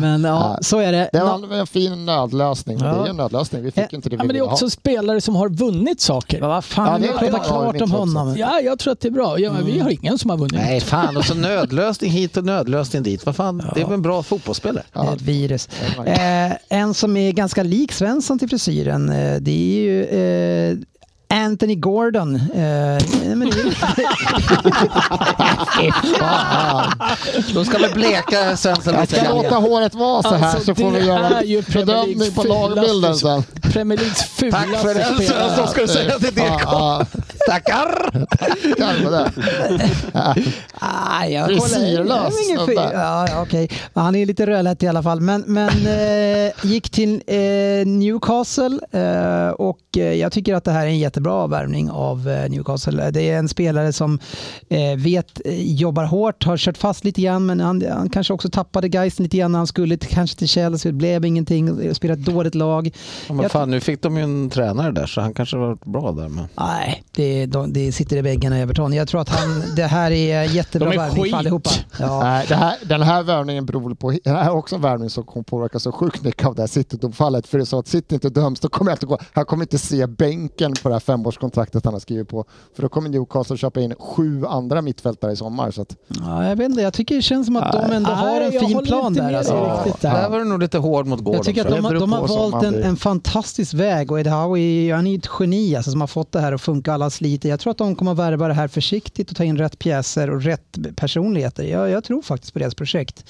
Men 0.00 0.24
ja, 0.24 0.58
så 0.62 0.78
är 0.78 0.92
det. 0.92 1.10
det 1.12 1.20
var 1.20 1.54
en 1.54 1.66
fin 1.66 2.06
nödlösning. 2.06 2.78
men 2.78 2.86
Det 2.92 2.96
Ja. 2.98 3.04
är 3.06 3.10
en 3.10 3.16
nödlösning. 3.16 3.62
Vi 3.62 3.70
fick 3.70 3.92
ju 3.92 3.96
inte 3.96 4.08
det 4.08 4.16
vi 4.16 4.20
Ja, 4.20 4.24
men 4.24 4.34
det 4.34 4.38
är 4.40 4.52
också 4.52 4.64
ha. 4.64 4.70
spelare 4.70 5.20
som 5.20 5.36
har 5.36 5.48
vunnit 5.48 6.00
saker. 6.00 6.40
Vad 6.40 6.56
Ja, 6.56 6.62
fan, 6.62 7.02
ja, 7.02 7.08
är 7.12 7.18
prata 7.18 7.32
bra. 7.32 7.42
klart 7.44 7.76
Ja, 7.78 7.84
om 7.84 7.90
honom. 7.90 8.36
Ja, 8.36 8.60
jag 8.60 8.78
tror 8.78 8.92
att 8.92 9.00
det 9.00 9.08
är 9.08 9.12
bra. 9.12 9.38
Ja, 9.38 9.52
men 9.52 9.66
Vi 9.66 9.78
har 9.80 9.90
ingen 9.90 10.18
som 10.18 10.30
har 10.30 10.36
vunnit. 10.36 10.52
Nej, 10.52 10.80
fan. 10.80 11.16
Och 11.16 11.24
så 11.24 11.34
nödlösning 11.34 12.10
hit 12.10 12.36
och 12.36 12.44
nödlösning 12.44 13.02
dit. 13.02 13.26
Vad 13.26 13.36
fan, 13.36 13.62
det 13.74 13.80
är 13.80 13.84
väl 13.84 13.94
en 13.94 14.02
bra 14.02 14.22
fotbollsspelare? 14.22 14.84
Det 14.92 14.98
är 14.98 15.12
ett 15.14 15.22
virus. 15.22 15.68
Eh, 16.06 16.52
en 16.68 16.94
som 16.94 17.16
är 17.16 17.32
ganska 17.32 17.62
lik 17.62 17.92
Svensson 17.92 18.38
till 18.38 18.48
frisyren, 18.48 19.08
eh, 19.08 19.36
det 19.40 19.50
är 19.50 19.82
ju 19.82 20.04
eh, 20.04 20.76
Anthony 21.30 21.74
Gordon. 21.74 22.34
Eh, 22.36 22.42
men 23.34 23.50
det 23.50 23.56
Då 27.54 27.64
ska 27.64 27.78
vi 27.78 27.88
bleka 27.94 28.56
Svensson 28.56 28.94
Jag 28.94 29.00
lite 29.00 29.08
ska 29.08 29.22
låta 29.34 29.54
håret 29.54 29.94
vara 29.94 30.22
så 30.22 30.34
här 30.34 30.48
Alltså, 30.48 30.64
så 30.64 30.74
får 30.74 30.92
det 30.92 31.00
vi 31.00 31.06
göra 31.06 31.40
en 31.40 31.64
bedömning 31.72 32.32
på 32.34 32.42
lagbilden 32.42 33.14
sen. 33.14 33.42
Premier 33.72 33.98
Leagues 33.98 34.22
fulaste 34.22 34.68
Tack 34.72 34.80
för 34.82 34.94
spelare. 35.14 35.26
Svensson, 35.26 35.68
ska 35.68 35.80
du 35.80 35.88
säga 35.88 36.18
till 36.18 36.34
det. 36.34 36.42
Ja, 36.64 37.06
Tackar! 37.48 38.10
ja, 38.78 38.86
kan 39.02 39.10
det. 39.10 39.30
Ah, 40.78 41.24
jag 41.24 41.52
jag 41.52 42.68
är. 42.68 42.92
Ja, 42.92 43.28
Han 43.94 44.14
är 44.14 44.26
lite 44.26 44.46
rödlätt 44.46 44.82
i 44.82 44.88
alla 44.88 45.02
fall. 45.02 45.20
Men, 45.20 45.44
men 45.46 45.68
eh, 45.68 46.52
gick 46.62 46.90
till 46.90 47.22
eh, 47.26 47.36
Newcastle 47.86 48.78
eh, 48.90 49.48
och 49.50 49.78
eh, 49.96 50.12
jag 50.14 50.32
tycker 50.32 50.54
att 50.54 50.64
det 50.64 50.72
här 50.72 50.82
är 50.82 50.86
en 50.90 50.98
jättebra 51.20 51.46
värvning 51.46 51.90
av 51.90 52.28
eh, 52.28 52.50
Newcastle. 52.50 53.10
Det 53.10 53.30
är 53.30 53.38
en 53.38 53.48
spelare 53.48 53.92
som 53.92 54.18
eh, 54.68 54.96
vet, 54.96 55.40
eh, 55.44 55.72
jobbar 55.72 56.04
hårt, 56.04 56.44
har 56.44 56.56
kört 56.56 56.76
fast 56.78 57.04
lite 57.04 57.20
grann 57.22 57.46
men 57.46 57.60
han, 57.60 57.82
han 57.90 58.08
kanske 58.08 58.32
också 58.32 58.48
tappade 58.50 58.88
geisten 58.88 59.24
lite 59.24 59.36
grann 59.36 59.52
när 59.52 59.58
han 59.58 59.66
skulle 59.66 59.96
kanske 59.96 60.38
till 60.38 60.48
Chelsea. 60.48 60.92
Det 60.92 60.98
blev 60.98 61.24
ingenting, 61.24 61.94
spelade 61.94 62.20
ett 62.20 62.26
dåligt 62.26 62.54
lag. 62.54 62.90
Ja, 63.28 63.34
men 63.34 63.50
fan, 63.50 63.70
nu 63.70 63.80
fick 63.80 64.02
de 64.02 64.16
ju 64.16 64.22
en 64.22 64.50
tränare 64.50 64.92
där 64.92 65.06
så 65.06 65.20
han 65.20 65.34
kanske 65.34 65.56
var 65.56 65.78
bra 65.84 66.12
där. 66.12 66.28
Men... 66.28 66.44
Nej, 66.54 67.02
det, 67.16 67.46
de, 67.46 67.72
det 67.72 67.92
sitter 67.92 68.16
i 68.16 68.22
väggarna 68.22 68.58
i 68.58 68.62
Everton. 68.62 68.92
Jag 68.92 69.08
tror 69.08 69.20
att 69.20 69.28
han, 69.28 69.62
det 69.76 69.86
här 69.86 70.10
är 70.10 70.42
jättebra 70.54 70.90
De 70.90 70.94
är 70.94 70.98
värvning 70.98 71.22
skit. 71.22 71.30
för 71.32 71.38
allihopa. 71.38 71.70
Ja. 71.98 72.20
Nej, 72.24 72.46
det 72.48 72.54
här, 72.54 72.76
den 72.84 73.02
här 73.02 73.22
värvningen 73.22 73.66
beror 73.66 73.94
på, 73.94 74.10
det 74.24 74.30
här 74.30 74.44
är 74.44 74.50
också 74.50 74.76
en 74.76 74.82
värvning 74.82 75.10
som 75.10 75.24
kommer 75.24 75.44
påverka 75.44 75.78
så 75.78 75.92
sjukt 75.92 76.22
mycket 76.22 76.46
av 76.46 76.54
det 76.54 76.62
här 76.62 76.66
City-domfallet. 76.66 77.46
För 77.46 77.58
det 77.58 77.64
är 77.64 77.66
så 77.66 77.78
att 77.78 77.88
City 77.88 78.14
inte 78.14 78.28
döms, 78.28 78.60
då 78.60 78.68
kommer 78.68 78.90
jag 78.90 78.96
inte 78.96 79.06
gå, 79.06 79.18
han 79.32 79.44
kommer 79.44 79.64
inte 79.64 79.78
se 79.78 80.06
bänken 80.06 80.72
på 80.82 80.88
det 80.88 80.94
här 80.94 81.00
femårskontraktet 81.10 81.84
han 81.84 81.94
har 81.94 82.00
skrivit 82.00 82.28
på. 82.28 82.44
För 82.74 82.82
då 82.82 82.88
kommer 82.88 83.08
Newcastle 83.08 83.56
köpa 83.56 83.80
in 83.80 83.94
sju 83.98 84.46
andra 84.46 84.82
mittfältare 84.82 85.32
i 85.32 85.36
sommar. 85.36 85.70
Så 85.70 85.82
att, 85.82 85.96
Ja, 86.08 86.48
jag 86.48 86.56
vet 86.56 86.70
inte, 86.70 86.82
jag 86.82 86.92
tycker 86.92 87.14
det 87.16 87.22
känns 87.22 87.46
som 87.46 87.56
att 87.56 87.72
de 87.72 87.92
ändå 87.92 88.10
har 88.10 88.40
en 88.40 88.52
fin 88.52 88.82
plan 88.84 89.14
där. 89.14 89.32
Alltså. 89.34 89.82
riktigt 89.84 90.02
där. 90.02 90.14
Där 90.22 90.28
var 90.28 90.38
du 90.38 90.44
nog 90.44 90.60
lite 90.60 90.78
hård 90.78 91.06
mot 91.06 91.18
Gordon. 91.18 91.34
Jag 91.34 91.44
tycker 91.44 91.60
att 91.64 91.70
de, 91.76 91.84
har- 91.84 91.94
de 91.94 92.12
har 92.12 92.28
valt 92.28 92.64
en, 92.64 92.82
en 92.82 92.96
fantastisk 92.96 93.74
väg 93.74 94.12
och 94.12 94.20
Ed 94.20 94.26
Howe 94.26 94.92
han 94.94 95.06
är 95.06 95.18
ett 95.18 95.28
geni 95.40 95.76
alltså, 95.76 95.90
som 95.90 96.00
har 96.00 96.08
fått 96.08 96.32
det 96.32 96.40
här 96.40 96.52
att 96.52 96.60
funka 96.60 96.92
alla 96.92 97.10
sliter. 97.10 97.48
Jag 97.48 97.60
tror 97.60 97.70
att 97.70 97.78
de 97.78 97.94
kommer 97.96 98.12
att 98.12 98.18
värva 98.18 98.48
det 98.48 98.54
här 98.54 98.68
försiktigt 98.68 99.30
och 99.30 99.36
ta 99.36 99.44
in 99.44 99.58
rätt 99.58 99.78
pjäser 99.78 100.30
och 100.30 100.42
rätt 100.42 100.78
personligheter. 100.96 101.64
Jag, 101.64 101.90
jag 101.90 102.04
tror 102.04 102.22
faktiskt 102.22 102.52
på 102.52 102.58
deras 102.58 102.74
projekt. 102.74 103.24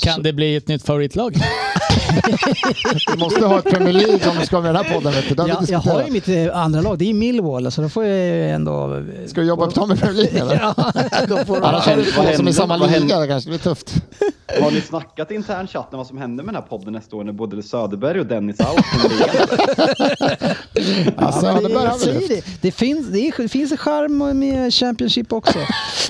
Kan 0.00 0.22
det 0.22 0.32
bli 0.32 0.56
ett 0.56 0.68
nytt 0.68 0.86
favoritlag? 0.86 1.36
vi 3.12 3.18
måste 3.18 3.46
ha 3.46 3.58
ett 3.58 3.64
Premier 3.64 3.92
League 3.92 4.30
om 4.30 4.38
vi 4.40 4.46
ska 4.46 4.60
med 4.60 4.74
den 4.74 4.84
här 4.84 4.94
podden. 4.94 5.12
Vet 5.12 5.28
du. 5.28 5.44
Vi 5.44 5.72
Jag, 5.72 5.78
har 5.78 6.04
ju 6.04 6.10
mitt 6.10 6.28
eh, 6.28 6.56
andra 6.56 6.80
lag, 6.80 6.98
det 6.98 7.10
är 7.10 7.14
Millwall, 7.14 7.72
så 7.72 7.82
då 7.82 7.88
får 7.88 8.04
jag 8.04 8.50
ändå... 8.50 9.02
Ska 9.26 9.40
du 9.40 9.46
jobba 9.46 9.66
upp 9.66 9.74
dem 9.74 9.92
i 9.92 9.96
Premier 9.96 10.22
League 10.22 10.40
eller? 10.40 10.60
Ja, 11.10 11.26
då 11.28 11.36
får 11.44 11.56
Annars 11.56 11.86
har 11.86 11.96
du 11.96 12.04
två 12.04 12.22
som 12.36 12.48
i 12.48 12.52
samma 12.52 12.76
liga, 12.76 13.18
det 13.18 13.26
kanske 13.26 13.50
blir 13.50 13.58
tufft. 13.58 13.94
Har 14.60 14.70
ni 14.70 14.80
snackat 14.80 15.30
intern 15.30 15.66
chatten 15.66 15.98
vad 15.98 16.06
som 16.06 16.18
händer 16.18 16.44
med 16.44 16.54
den 16.54 16.62
här 16.62 16.68
podden 16.68 16.92
nästa 16.92 17.16
år 17.16 17.24
när 17.24 17.32
både 17.32 17.62
Söderberg 17.62 18.20
och 18.20 18.26
Dennis 18.26 18.60
out? 18.60 18.68
Alltså, 21.16 21.46
Ja, 21.46 21.60
det 21.68 21.72
jag 21.72 22.00
säger 22.00 22.28
det. 22.28 22.44
Det 22.60 22.72
finns, 22.72 23.08
det, 23.08 23.18
är, 23.18 23.42
det 23.42 23.48
finns 23.48 23.72
en 23.72 23.78
charm 23.78 24.38
med 24.38 24.74
Championship 24.74 25.32
också. 25.32 25.58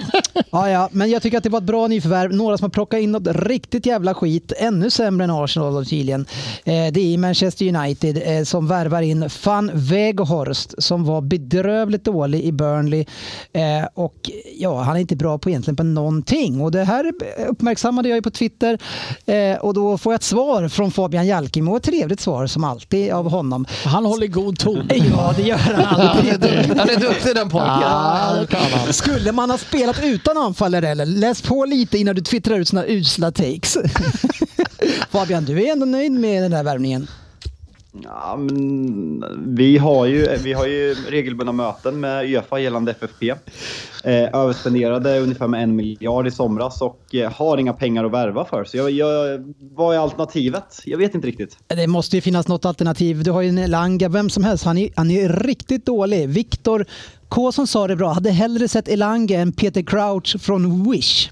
ja, 0.50 0.70
ja, 0.70 0.88
men 0.92 1.10
jag 1.10 1.22
tycker 1.22 1.38
att 1.38 1.44
det 1.44 1.50
var 1.50 1.58
ett 1.58 1.64
bra 1.64 1.86
nyförvärv. 1.86 2.32
Några 2.32 2.58
som 2.58 2.64
har 2.64 2.70
plockat 2.70 3.00
in 3.00 3.12
något 3.12 3.36
riktigt 3.36 3.86
jävla 3.86 4.14
skit, 4.14 4.52
ännu 4.56 4.90
sämre 4.90 5.24
än 5.24 5.30
Arsenal 5.30 5.76
och 5.76 5.88
tydligen. 5.88 6.26
Eh, 6.64 6.92
det 6.92 7.14
är 7.14 7.18
Manchester 7.18 7.76
United 7.76 8.22
eh, 8.24 8.44
som 8.44 8.68
värvar 8.68 9.02
in 9.02 9.28
Van 9.44 9.70
Weghorst 9.74 10.82
som 10.82 11.04
var 11.04 11.20
bedrövligt 11.20 12.04
dålig 12.04 12.44
i 12.44 12.52
Burnley. 12.52 13.04
Eh, 13.52 13.88
och 13.94 14.30
ja, 14.56 14.82
han 14.82 14.96
är 14.96 15.00
inte 15.00 15.16
bra 15.16 15.38
på 15.38 15.50
egentligen 15.50 15.76
på 15.76 15.82
någonting. 15.82 16.60
Och 16.60 16.70
det 16.70 16.84
här 16.84 17.12
uppmärksammade 17.48 18.08
jag 18.08 18.16
ju 18.16 18.22
på 18.22 18.29
Twitter 18.30 18.78
eh, 19.26 19.58
och 19.58 19.74
då 19.74 19.98
får 19.98 20.12
jag 20.12 20.18
ett 20.18 20.22
svar 20.22 20.68
från 20.68 20.90
Fabian 20.90 21.26
Jalkemo. 21.26 21.76
Ett 21.76 21.82
trevligt 21.82 22.20
svar 22.20 22.46
som 22.46 22.64
alltid 22.64 23.12
av 23.12 23.30
honom. 23.30 23.66
Han 23.84 24.04
håller 24.04 24.26
god 24.26 24.58
ton. 24.58 24.90
Ja, 25.12 25.34
det 25.36 25.42
gör 25.42 25.56
han 25.56 26.00
alltid. 26.00 26.32
Han 26.78 26.88
är 26.90 27.00
duktig 27.00 27.34
den 27.34 27.48
pojken. 27.50 27.80
Ja. 27.80 28.46
Skulle 28.90 29.32
man 29.32 29.50
ha 29.50 29.58
spelat 29.58 30.00
utan 30.02 30.38
anfallare 30.38 30.88
eller? 30.88 31.06
Läs 31.06 31.42
på 31.42 31.64
lite 31.64 31.98
innan 31.98 32.14
du 32.14 32.22
twittrar 32.22 32.58
ut 32.58 32.68
såna 32.68 32.86
usla 32.86 33.32
takes. 33.32 33.76
Fabian, 35.10 35.44
du 35.44 35.62
är 35.66 35.72
ändå 35.72 35.86
nöjd 35.86 36.12
med 36.12 36.42
den 36.42 36.52
här 36.52 36.62
värvningen? 36.62 37.08
Ja, 37.92 38.36
men 38.36 39.24
vi, 39.56 39.78
har 39.78 40.06
ju, 40.06 40.36
vi 40.36 40.52
har 40.52 40.66
ju 40.66 40.94
regelbundna 40.94 41.52
möten 41.52 42.00
med 42.00 42.24
Uefa 42.24 42.58
gällande 42.58 42.92
FFP. 42.92 43.30
Eh, 44.04 44.34
överspenderade 44.34 45.20
ungefär 45.20 45.48
med 45.48 45.62
en 45.62 45.76
miljard 45.76 46.26
i 46.26 46.30
somras 46.30 46.82
och 46.82 47.14
eh, 47.14 47.32
har 47.32 47.58
inga 47.58 47.72
pengar 47.72 48.04
att 48.04 48.12
värva 48.12 48.44
för. 48.44 48.64
Så 48.64 48.76
jag, 48.76 48.90
jag, 48.90 49.44
vad 49.60 49.94
är 49.94 49.98
alternativet? 49.98 50.82
Jag 50.84 50.98
vet 50.98 51.14
inte 51.14 51.26
riktigt. 51.26 51.56
Det 51.66 51.86
måste 51.86 52.16
ju 52.16 52.22
finnas 52.22 52.48
något 52.48 52.64
alternativ. 52.64 53.22
Du 53.22 53.30
har 53.30 53.42
ju 53.42 53.48
en 53.48 53.58
Elanga, 53.58 54.08
vem 54.08 54.30
som 54.30 54.44
helst. 54.44 54.64
Han 54.64 54.78
är, 54.78 54.90
han 54.96 55.10
är 55.10 55.28
riktigt 55.28 55.86
dålig. 55.86 56.28
Viktor 56.28 56.86
K 57.28 57.52
som 57.52 57.66
sa 57.66 57.86
det 57.86 57.96
bra, 57.96 58.12
hade 58.12 58.30
hellre 58.30 58.68
sett 58.68 58.88
Elanga 58.88 59.40
än 59.40 59.52
Peter 59.52 59.82
Crouch 59.82 60.36
från 60.40 60.90
Wish. 60.90 61.30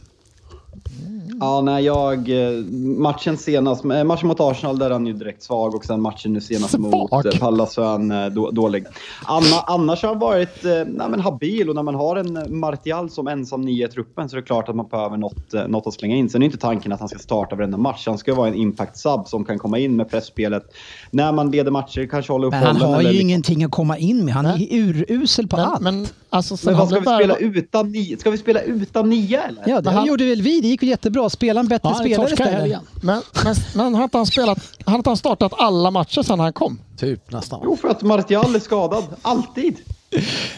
Ja, 1.40 1.60
nej, 1.60 1.84
jag... 1.84 2.28
eh, 2.28 2.64
Matchen 2.98 3.36
senast, 3.36 3.84
eh, 3.84 4.04
matchen 4.04 4.28
mot 4.28 4.40
Arsenal 4.40 4.78
där 4.78 4.86
är 4.86 4.90
han 4.90 5.06
ju 5.06 5.12
direkt 5.12 5.42
svag 5.42 5.74
och 5.74 5.84
sen 5.84 6.00
matchen 6.00 6.32
nu 6.32 6.40
senast 6.40 6.70
Svag? 6.70 6.80
mot 6.80 7.12
eh, 7.34 7.40
Pallas 7.40 7.72
så 7.74 7.82
är 7.82 7.86
han 7.86 8.34
då, 8.34 8.50
dålig. 8.50 8.84
Anna, 9.24 9.60
annars 9.66 10.02
har 10.02 10.08
han 10.08 10.18
varit 10.18 10.64
nej, 10.64 11.08
men 11.10 11.20
habil 11.20 11.68
och 11.68 11.74
när 11.74 11.82
man 11.82 11.94
har 11.94 12.16
en 12.16 12.58
Martial 12.60 13.10
som 13.10 13.28
ensam 13.28 13.60
nia 13.60 13.86
i 13.86 13.90
truppen 13.90 14.28
så 14.28 14.36
är 14.36 14.40
det 14.40 14.46
klart 14.46 14.68
att 14.68 14.76
man 14.76 14.88
behöver 14.88 15.16
något, 15.16 15.52
något 15.68 15.86
att 15.86 15.94
slänga 15.94 16.16
in. 16.16 16.28
Sen 16.30 16.42
är 16.42 16.46
inte 16.46 16.58
tanken 16.58 16.92
att 16.92 17.00
han 17.00 17.08
ska 17.08 17.18
starta 17.18 17.56
varenda 17.56 17.78
match. 17.78 18.04
Han 18.06 18.18
ska 18.18 18.34
vara 18.34 18.48
en 18.48 18.54
impact-sub 18.54 19.26
som 19.28 19.44
kan 19.44 19.58
komma 19.58 19.78
in 19.78 19.96
med 19.96 20.10
pressspelet 20.10 20.62
när 21.10 21.32
man 21.32 21.50
leder 21.50 21.70
matcher, 21.70 22.06
kanske 22.10 22.32
hålla 22.32 22.46
upp 22.46 22.50
Men 22.52 22.62
han 22.62 22.76
har 22.76 22.88
eller 22.88 23.00
ju 23.00 23.08
liksom- 23.08 23.20
ingenting 23.28 23.64
att 23.64 23.70
komma 23.70 23.98
in 23.98 24.24
med. 24.24 24.34
Han 24.34 24.46
är 24.46 24.66
urusel 24.70 25.48
på 25.48 25.56
allt. 25.56 25.80
Men, 25.80 25.94
men 25.94 26.06
alltså, 26.30 26.56
sen 26.56 26.72
Men 26.72 26.78
vad 26.78 26.88
ska 26.88 26.98
vi 27.00 27.06
spela 27.06 27.36
utan 27.36 27.92
nio? 27.92 28.18
Ska 28.18 28.30
vi 28.30 28.38
spela 28.38 28.60
utan 28.62 29.08
nio 29.10 29.42
eller? 29.42 29.62
ja, 29.66 29.80
det 29.80 29.90
han- 29.90 30.06
gjorde 30.06 30.24
väl 30.24 30.42
vi. 30.42 30.60
Det 30.60 30.68
gick 30.68 30.82
väl 30.82 30.88
jättebra. 30.88 31.30
Spela 31.30 31.60
en 31.60 31.68
bättre 31.68 31.88
Ja, 31.88 31.94
spelare 31.94 32.30
istället. 32.32 32.80
Men, 33.02 33.22
men, 33.44 33.54
men 33.74 33.94
har 33.94 34.04
inte 34.04 34.16
han 34.16 34.26
spelat, 34.26 34.58
har 34.84 34.94
inte 34.96 35.10
han 35.10 35.16
startat 35.16 35.52
alla 35.58 35.90
matcher 35.90 36.22
sedan 36.22 36.40
han 36.40 36.52
kom? 36.52 36.78
Typ 36.96 37.30
nästan. 37.32 37.60
Jo, 37.64 37.76
för 37.76 37.88
att 37.88 38.02
Martial 38.02 38.54
är 38.54 38.60
skadad. 38.60 39.04
Alltid. 39.22 39.76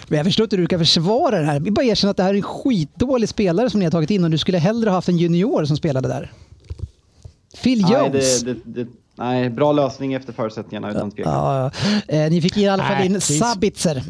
Men 0.08 0.16
jag 0.16 0.26
förstår 0.26 0.44
inte 0.44 0.56
hur 0.56 0.62
du 0.62 0.68
kan 0.68 0.78
försvara 0.78 1.38
det 1.38 1.44
här. 1.46 1.60
Vi 1.60 1.70
bara 1.70 1.84
erkänna 1.84 2.10
att 2.10 2.16
det 2.16 2.22
här 2.22 2.30
är 2.30 2.34
en 2.34 2.42
skitdålig 2.42 3.28
spelare 3.28 3.70
som 3.70 3.80
ni 3.80 3.86
har 3.86 3.90
tagit 3.90 4.10
in 4.10 4.24
och 4.24 4.30
du 4.30 4.38
skulle 4.38 4.58
hellre 4.58 4.90
haft 4.90 5.08
en 5.08 5.18
junior 5.18 5.64
som 5.64 5.76
spelade 5.76 6.08
där. 6.08 6.32
Phil 7.62 7.82
Nej, 7.82 7.92
Jones. 7.92 8.40
det, 8.40 8.54
det, 8.54 8.60
det, 8.84 8.90
nej, 9.14 9.50
bra 9.50 9.72
lösning 9.72 10.12
efter 10.14 10.32
förutsättningarna 10.32 10.90
utan 10.90 11.10
tvekan. 11.10 11.32
Ja, 11.32 11.70
ja. 12.08 12.14
eh, 12.16 12.30
ni 12.30 12.42
fick 12.42 12.56
i 12.56 12.68
alla 12.68 12.82
fall 12.82 12.96
Nej, 12.96 13.06
in 13.06 13.20
Sabitzer. 13.20 14.02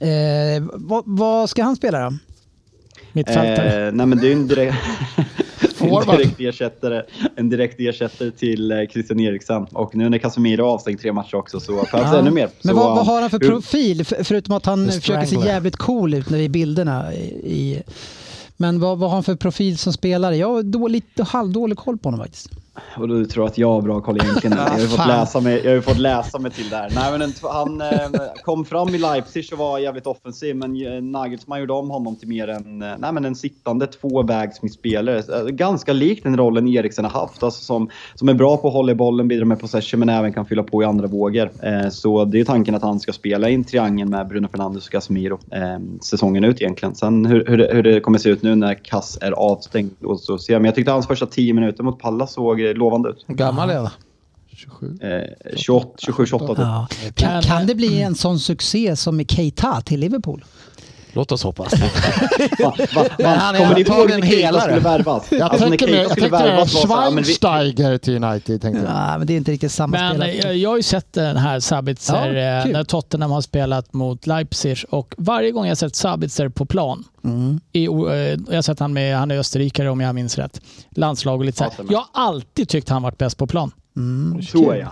Eh, 0.00 0.62
vad, 0.74 1.02
vad 1.06 1.50
ska 1.50 1.62
han 1.62 1.76
spela 1.76 2.00
då? 2.10 2.16
Mittfältare. 3.12 3.86
Eh, 3.86 3.92
nej 3.92 4.06
men 4.06 4.18
det 4.18 4.26
är 4.26 4.28
ju 4.28 4.32
en 4.32 4.48
direkt, 4.48 4.76
en 5.80 6.16
direkt, 6.16 6.40
ersättare, 6.40 7.02
en 7.36 7.48
direkt 7.50 7.80
ersättare 7.80 8.30
till 8.30 8.72
eh, 8.72 8.78
Christian 8.90 9.20
Eriksen. 9.20 9.66
Och 9.72 9.94
nu 9.96 10.08
när 10.08 10.18
Casemiro 10.18 10.64
har 10.64 10.70
avstängt 10.70 11.00
tre 11.00 11.12
matcher 11.12 11.34
också 11.34 11.60
så 11.60 11.72
behövs 11.72 12.10
det 12.10 12.18
ännu 12.18 12.30
mer. 12.30 12.48
Men 12.62 12.74
så, 12.74 12.80
vad, 12.80 12.96
vad 12.96 13.06
har 13.06 13.20
han 13.20 13.30
för 13.30 13.38
profil? 13.38 14.04
Förutom 14.04 14.56
att 14.56 14.66
han 14.66 14.92
försöker 14.92 15.26
se 15.26 15.36
jävligt 15.36 15.76
cool 15.76 16.14
ut 16.14 16.30
när 16.30 16.38
vi 16.38 16.48
bilderna. 16.48 17.14
I, 17.14 17.18
i, 17.44 17.82
men 18.56 18.80
vad, 18.80 18.98
vad 18.98 19.10
har 19.10 19.16
han 19.16 19.24
för 19.24 19.36
profil 19.36 19.78
som 19.78 19.92
spelare? 19.92 20.36
Jag 20.36 20.48
har 20.48 20.62
dåligt, 20.62 21.20
halvdålig 21.20 21.78
koll 21.78 21.98
på 21.98 22.06
honom 22.06 22.20
faktiskt. 22.20 22.50
Och 22.96 23.08
du 23.08 23.24
tror 23.24 23.46
att 23.46 23.58
jag 23.58 23.72
har 23.72 23.82
bra 23.82 24.00
koll 24.00 24.16
egentligen. 24.16 24.56
Jag 24.58 24.64
har 24.64 24.78
ju 24.78 24.86
fått 24.86 24.96
fan. 24.96 25.08
läsa 25.08 25.40
mig, 25.40 25.60
jag 25.64 25.74
har 25.74 25.80
fått 25.80 25.98
läsa 25.98 26.38
mig 26.38 26.50
till 26.50 26.68
där. 26.68 26.92
Nej, 26.94 27.12
men 27.12 27.22
en, 27.22 27.32
han 27.42 27.80
eh, 27.80 28.20
kom 28.44 28.64
fram 28.64 28.88
i 28.88 28.98
Leipzig 28.98 29.48
och 29.52 29.58
var 29.58 29.78
jävligt 29.78 30.06
offensiv, 30.06 30.56
men 30.56 30.86
eh, 30.86 31.02
Nagelsmann 31.02 31.60
gjorde 31.60 31.72
om 31.72 31.90
honom 31.90 32.16
till 32.16 32.28
mer 32.28 32.48
en, 32.48 32.82
eh, 32.82 32.88
nej, 32.98 33.12
men 33.12 33.24
en 33.24 33.34
sittande 33.34 33.86
tvåvägsmittspelare. 33.86 35.50
Ganska 35.50 35.92
lik 35.92 36.22
den 36.22 36.36
rollen 36.36 36.68
Eriksen 36.68 37.04
har 37.04 37.20
haft, 37.20 37.42
alltså 37.42 37.64
som, 37.64 37.90
som 38.14 38.28
är 38.28 38.34
bra 38.34 38.56
på 38.56 38.68
att 38.68 38.74
hålla 38.74 38.92
i 38.92 38.94
bollen, 38.94 39.28
bidra 39.28 39.44
med 39.44 39.60
possession, 39.60 40.00
men 40.00 40.08
även 40.08 40.32
kan 40.32 40.46
fylla 40.46 40.62
på 40.62 40.82
i 40.82 40.86
andra 40.86 41.06
vågor. 41.06 41.50
Så 41.90 42.24
det 42.24 42.40
är 42.40 42.44
tanken 42.44 42.74
att 42.74 42.82
han 42.82 43.00
ska 43.00 43.12
spela 43.12 43.48
i 43.48 43.54
en 43.54 43.64
triangel 43.64 44.08
med 44.08 44.28
Bruno 44.28 44.48
Fernandes 44.48 44.86
och 44.86 44.92
Casemiro 44.92 45.38
säsongen 46.02 46.44
ut 46.44 46.60
egentligen. 46.60 46.94
Sen 46.94 47.26
hur, 47.26 47.44
hur, 47.46 47.56
det, 47.58 47.70
hur 47.72 47.82
det 47.82 48.00
kommer 48.00 48.18
se 48.18 48.28
ut 48.28 48.42
nu 48.42 48.54
när 48.54 48.74
Kass 48.74 49.18
är 49.20 49.32
avstängd, 49.32 49.90
och 50.04 50.20
så 50.20 50.38
ser 50.38 50.52
jag. 50.52 50.60
Men 50.60 50.66
jag 50.66 50.74
tyckte 50.74 50.92
hans 50.92 51.06
första 51.06 51.26
10 51.26 51.54
minuter 51.54 51.84
mot 51.84 51.98
Pallas 51.98 52.32
såg 52.32 52.60
eh, 52.70 52.76
lovande 52.76 53.08
ut. 53.08 53.24
Hur 53.26 53.34
gammal 53.34 53.70
är 53.70 53.76
han? 53.78 53.88
27. 54.56 54.98
Eh, 55.02 55.56
28, 55.56 55.88
27, 55.98 56.26
28 56.26 56.46
typ. 56.46 56.58
Ja. 56.58 56.86
Kan, 57.14 57.32
Men- 57.32 57.42
kan 57.42 57.66
det 57.66 57.74
bli 57.74 58.02
en 58.02 58.14
sån 58.14 58.38
succé 58.38 58.96
som 58.96 59.16
med 59.16 59.30
Keita 59.30 59.80
till 59.80 60.00
Liverpool? 60.00 60.44
Låt 61.12 61.32
oss 61.32 61.42
hoppas. 61.42 61.72
Va, 62.58 62.74
va, 62.94 63.04
va, 63.18 63.28
han 63.28 63.54
är 63.54 63.58
kommer 63.58 63.74
ni 63.74 63.80
ihåg 63.80 63.90
antagligen 63.90 64.22
helare. 64.22 64.62
skulle 64.62 64.80
värvas? 64.80 65.26
Jag 65.32 65.40
Alltså, 65.42 65.68
tänkte 65.68 65.86
mig 65.86 66.06
var 66.30 66.66
så 66.66 67.10
vi- 67.10 67.24
Schweinsteiger 67.24 67.98
till 67.98 68.24
United. 68.24 68.62
Tänkte 68.62 68.82
jag. 68.82 68.90
Ja, 68.90 69.18
men 69.18 69.26
det 69.26 69.32
är 69.32 69.36
inte 69.36 69.52
riktigt 69.52 69.72
samma 69.72 69.96
Men 69.98 70.10
spelare. 70.16 70.30
eh, 70.32 70.52
jag 70.52 70.70
har 70.70 70.76
ju 70.76 70.82
sett 70.82 71.12
den 71.12 71.36
här 71.36 71.60
Sabitzer 71.60 72.32
Ja, 72.34 72.60
eh, 72.66 72.72
när 72.72 72.84
Tottenham 72.84 73.30
har 73.30 73.40
spelat 73.40 73.92
mot 73.92 74.26
Leipzig 74.26 74.78
och 74.90 75.14
varje 75.18 75.50
gång 75.50 75.66
jag 75.66 75.78
sett 75.78 75.96
Sabitzer 75.96 76.48
på 76.48 76.66
plan, 76.66 77.04
Mm. 77.24 77.60
i, 77.72 77.84
eh, 77.84 77.92
jag 77.92 78.54
har 78.54 78.62
sett 78.62 78.80
han 78.80 78.92
med, 78.92 79.16
han 79.16 79.30
är 79.30 79.38
österrikare 79.38 79.90
om 79.90 80.00
jag 80.00 80.14
minns 80.14 80.38
rätt, 80.38 80.60
landslag 80.90 81.38
och 81.38 81.44
lite 81.44 81.58
så 81.58 81.64
här. 81.64 81.72
Jag 81.90 81.98
har 81.98 82.06
alltid 82.26 82.68
tyckt 82.68 82.88
han 82.88 83.02
varit 83.02 83.18
bäst 83.18 83.36
på 83.36 83.46
plan. 83.46 83.72
Tror 84.52 84.76
jag. 84.76 84.88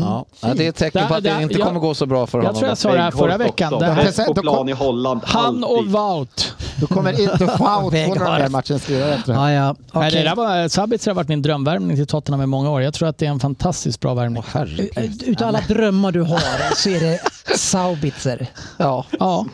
Ja. 0.00 0.24
Ja, 0.40 0.54
det 0.54 0.64
är 0.64 0.68
ett 0.68 0.76
tecken 0.76 1.08
på 1.08 1.14
att 1.14 1.22
det 1.22 1.42
inte 1.42 1.54
jag- 1.54 1.66
kommer 1.66 1.80
gå 1.80 1.94
så 1.94 2.06
bra 2.06 2.26
för 2.26 2.38
Jag 2.38 2.44
honom. 2.44 2.58
tror 2.58 2.68
jag 2.68 2.78
sa 2.78 2.92
det 2.92 3.00
här 3.02 3.10
förra 3.10 3.36
veckan. 3.38 3.74
också. 3.74 3.86
Det 3.86 3.92
här, 3.92 4.26
på 4.26 4.34
plan 4.42 4.68
i 4.68 4.72
Holland. 4.72 5.20
han 5.24 5.64
och. 5.64 5.84
Wout. 5.86 6.54
Då 6.80 6.86
kommer 6.86 7.20
inte 7.20 7.44
Wout 7.58 7.94
efter 7.94 8.18
det 8.18 9.04
här. 9.04 9.22
Ja, 9.26 9.52
ja. 9.52 9.66
Nej, 9.92 10.08
okej. 10.08 10.10
det 10.10 10.22
där 10.28 10.36
var, 10.36 10.68
Sabitzer 10.68 11.10
har 11.10 11.16
varit 11.16 11.28
min 11.28 11.42
drömvärvning 11.42 11.96
till 11.96 12.06
Tottenham 12.06 12.42
i 12.42 12.46
många 12.46 12.70
år. 12.70 12.82
Jag 12.82 12.94
tror 12.94 13.08
att 13.08 13.18
det 13.18 13.26
är 13.26 13.30
en 13.30 13.40
fantastiskt 13.40 14.00
bra 14.00 14.14
värvning. 14.14 14.42
Herregud. 14.52 15.22
Utav 15.26 15.48
alla 15.48 15.60
drömmar 15.68 16.12
du 16.12 16.22
har 16.22 16.74
så 16.74 16.90
är 16.90 17.00
det 17.00 17.20
Saubitzer. 17.56 18.46
Ja. 18.76 19.04
Ja, 19.18 19.46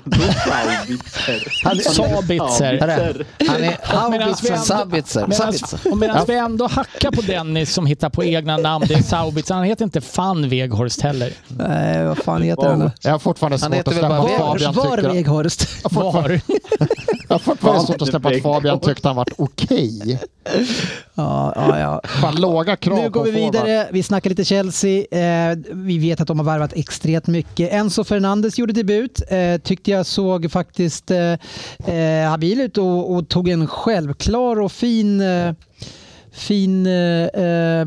Sabitzer. 1.92 2.80
Hörru, 2.80 3.24
Han 3.82 4.14
är 4.14 4.34
Sabitzer. 4.56 5.30
Sabitzer. 5.32 5.90
och 5.92 5.98
medan 5.98 6.24
vi 6.28 6.34
ändå 6.34 6.66
hackar 6.66 7.10
på 7.10 7.20
Dennis 7.22 7.72
som 7.74 7.86
hittar 7.86 8.08
på 8.10 8.24
egna 8.24 8.56
namn, 8.56 8.73
det 8.80 8.94
är 8.94 9.02
Sabitzer. 9.02 9.54
Han 9.54 9.64
heter 9.64 9.84
inte 9.84 10.00
Fan 10.00 10.48
Weghorst 10.48 11.00
heller. 11.00 11.32
Nej, 11.48 12.04
vad 12.04 12.18
fan 12.18 12.42
heter 12.42 12.68
han 12.68 12.80
då? 12.80 12.90
Jag 13.02 13.12
har 13.12 13.18
fortfarande 13.18 13.58
svårt 13.58 13.74
heter 13.74 13.90
att 13.90 13.96
släppa 13.98 14.18
att. 14.18 14.30
Fabian 14.30 14.74
Var 14.74 14.96
tycker... 14.96 15.12
Weghorst? 15.12 15.84
Var? 15.92 16.40
Jag 17.28 17.34
har 17.34 17.38
fortfarande 17.38 17.78
Fan, 17.80 17.86
svårt 17.86 18.02
att 18.02 18.08
släppa 18.08 18.28
att. 18.28 18.42
Fabian 18.42 18.80
tyckte 18.80 19.08
han 19.08 19.16
var 19.16 19.26
okej. 19.36 20.20
Ja, 21.14 21.52
ja, 21.56 21.78
ja. 21.78 22.00
Fan 22.04 22.40
låga 22.40 22.76
krav 22.76 22.98
Nu 22.98 23.10
går 23.10 23.24
vi 23.24 23.30
vidare. 23.30 23.88
Vi 23.92 24.02
snackar 24.02 24.30
lite 24.30 24.44
Chelsea. 24.44 25.04
Eh, 25.10 25.58
vi 25.72 25.98
vet 25.98 26.20
att 26.20 26.28
de 26.28 26.38
har 26.38 26.46
värvat 26.46 26.72
extremt 26.72 27.26
mycket. 27.26 27.72
Enzo 27.72 28.04
Fernandes 28.04 28.58
gjorde 28.58 28.72
debut. 28.72 29.22
Eh, 29.28 29.56
tyckte 29.56 29.90
jag 29.90 30.06
såg 30.06 30.50
faktiskt 30.50 31.10
eh, 31.10 32.28
habil 32.28 32.60
ut 32.60 32.78
och, 32.78 33.14
och 33.14 33.28
tog 33.28 33.48
en 33.48 33.66
självklar 33.66 34.60
och 34.60 34.72
fin, 34.72 35.22
fin 36.32 36.86
eh, 36.86 37.86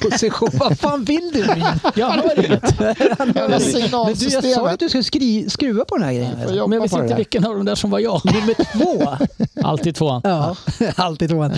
position. 0.00 0.48
Vad 0.52 0.78
fan 0.78 1.04
vill 1.04 1.30
du? 1.32 1.46
Jag 1.94 2.08
hör 2.08 2.46
inget. 2.46 2.80
Jävla 2.80 3.16
Men 3.18 3.32
du, 3.32 3.40
jag 3.40 3.62
sa 3.62 3.78
signalsystemet. 3.80 4.72
att 4.72 4.80
du 4.80 4.88
skulle 4.88 5.04
skri, 5.04 5.50
skruva 5.50 5.84
på 5.84 5.96
den 5.96 6.04
här 6.04 6.12
grejen. 6.12 6.42
Får 6.46 6.54
jobba 6.54 6.66
Men 6.66 6.76
jag 6.76 6.82
visste 6.82 6.98
inte 6.98 7.14
vilken 7.14 7.46
av 7.46 7.54
de 7.54 7.64
där 7.64 7.74
som 7.74 7.90
var 7.90 7.98
jag. 7.98 8.20
Nummer 8.24 8.72
två. 8.72 9.26
Alltid 9.62 9.94
tvåan. 9.94 10.20
Ja, 10.24 10.56
alltid 10.96 11.30
tvåan. 11.30 11.52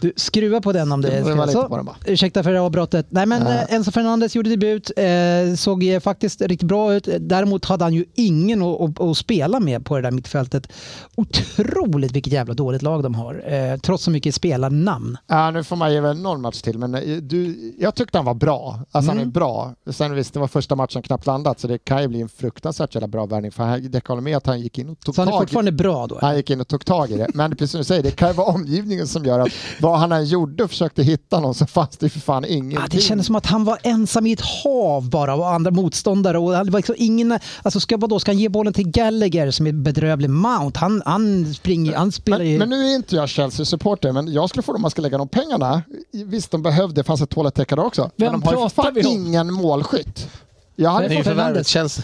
Du, 0.00 0.12
skruva 0.16 0.60
på 0.60 0.72
den 0.72 0.92
om 0.92 1.00
det 1.00 1.14
lite 1.20 1.52
Så, 1.52 1.94
ursäkta 2.06 2.42
för 2.42 2.54
avbrottet. 2.54 3.06
Nej, 3.10 3.26
men 3.26 3.46
eh, 3.46 3.74
Enzo 3.74 3.90
Fernandes 3.90 4.36
gjorde 4.36 4.50
debut. 4.50 4.90
Eh, 4.96 5.54
såg 5.56 5.98
faktiskt 6.02 6.42
riktigt 6.42 6.68
bra 6.68 6.94
ut. 6.94 7.08
Däremot 7.20 7.64
hade 7.64 7.84
han 7.84 7.94
ju 7.94 8.04
ingen 8.14 8.62
att, 8.62 9.00
att, 9.00 9.16
spela 9.16 9.60
med 9.60 9.84
på 9.84 9.96
det 9.96 10.02
där 10.02 10.10
mittfältet. 10.10 10.72
Otroligt 11.14 12.12
vilket 12.12 12.32
jävla 12.32 12.54
dåligt 12.54 12.82
lag 12.82 13.02
de 13.02 13.14
har. 13.14 13.52
Eh, 13.52 13.78
trots 13.80 14.04
så 14.04 14.10
mycket 14.10 14.34
spelarnamn. 14.34 15.18
Ja, 15.26 15.50
nu 15.50 15.64
får 15.64 15.76
man 15.76 15.92
ge 15.92 16.00
väl 16.00 16.18
någon 16.18 16.40
match 16.40 16.62
till, 16.62 16.78
men 16.78 16.92
du, 17.28 17.74
jag 17.84 17.94
tyckte 17.94 18.18
han 18.18 18.24
var 18.24 18.34
bra. 18.34 18.78
Alltså 18.90 19.10
han 19.10 19.20
är 19.20 19.24
bra. 19.24 19.74
Sen 19.90 20.14
visst, 20.14 20.34
det 20.34 20.40
var 20.40 20.46
första 20.46 20.74
matchen 20.76 21.02
knappt 21.02 21.26
landat, 21.26 21.60
så 21.60 21.66
det 21.68 21.78
kan 21.78 22.02
ju 22.02 22.08
bli 22.08 22.20
en 22.20 22.28
fruktansvärt 22.28 22.94
jävla 22.94 23.08
bra 23.08 23.26
värvning. 23.26 23.52
För 23.52 23.64
han- 23.64 23.90
det 23.90 24.00
kan 24.00 24.22
med 24.24 24.36
att 24.36 24.46
han 24.46 24.60
gick 24.60 24.78
in 24.78 24.88
och 24.88 25.00
tog 25.00 25.14
Så 25.14 25.20
han 25.20 25.28
är 25.28 25.32
tag 25.32 25.42
i 25.42 25.46
fortfarande 25.46 25.72
bra 25.72 26.06
då? 26.06 26.18
han 26.20 26.36
gick 26.36 26.50
in 26.50 26.60
och 26.60 26.68
tog 26.68 26.84
tag 26.84 27.10
i 27.10 27.16
det. 27.16 27.26
Men 27.34 27.50
precis 27.50 27.70
som 27.70 27.78
du 27.78 27.84
säger, 27.84 28.02
det 28.02 28.10
kan 28.10 28.28
ju 28.28 28.34
vara 28.34 28.46
omgivningen 28.46 29.06
som 29.06 29.24
gör 29.24 29.38
att 29.40 29.48
vad 29.80 29.98
han 29.98 30.12
än 30.12 30.24
gjorde 30.24 30.64
och 30.64 30.70
försökte 30.70 31.02
hitta 31.02 31.40
någon 31.40 31.54
så 31.54 31.66
fanns 31.66 31.96
det 31.96 32.06
ju 32.06 32.10
för 32.10 32.20
fan 32.20 32.44
ingenting. 32.44 32.78
Ja, 32.80 32.86
det 32.90 33.00
kändes 33.00 33.26
som 33.26 33.36
att 33.36 33.46
han 33.46 33.64
var 33.64 33.78
ensam 33.82 34.26
i 34.26 34.32
ett 34.32 34.40
hav 34.64 35.10
bara 35.10 35.34
av 35.34 35.42
andra 35.42 35.70
motståndare. 35.70 36.38
Och 36.38 36.50
det 36.64 36.70
var 36.70 36.78
liksom 36.78 36.94
ingen, 36.98 37.38
alltså 37.62 37.80
ska, 37.80 37.96
vadå, 37.96 38.20
ska 38.20 38.30
han 38.32 38.38
ge 38.38 38.48
bollen 38.48 38.72
till 38.72 38.88
Gallagher 38.90 39.50
som 39.50 39.66
är 39.66 39.72
bedrövlig? 39.72 40.30
Mount, 40.30 40.78
han, 40.80 41.02
han, 41.06 41.54
springer, 41.54 41.94
han 41.96 42.12
spelar 42.12 42.44
ju... 42.44 42.58
Men, 42.58 42.68
men 42.68 42.78
nu 42.78 42.86
är 42.90 42.94
inte 42.96 43.16
jag 43.16 43.28
Chelsea-supporter, 43.28 44.12
men 44.12 44.32
jag 44.32 44.48
skulle 44.48 44.62
få 44.62 44.72
dem 44.72 44.84
att 44.84 44.92
ska 44.94 45.02
lägga 45.02 45.18
de 45.18 45.28
pengarna. 45.28 45.82
Visst, 46.12 46.50
de 46.50 46.62
behövde, 46.62 46.94
det 46.94 47.04
fanns 47.04 47.20
ett 47.22 47.30
toalett 47.76 47.94
där 47.94 48.02
också. 48.02 48.10
Vem 48.16 48.32
men 48.32 48.40
de 48.40 48.46
har 48.56 48.64
ju 48.64 48.68
fan 48.70 48.94
vi 48.94 49.00
om? 49.00 49.06
ingen 49.12 49.52
målskytt. 49.52 50.28
Jag 50.76 50.90
hade 50.90 51.08
Det 51.08 51.14
är 51.14 51.16
ju 51.18 51.24
fått 51.24 51.32
förvärvet 51.32 51.66
känns... 51.66 52.00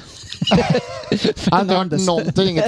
jag 1.45 1.53
hade 1.53 1.75
hört 1.75 1.91
någonting, 1.91 2.57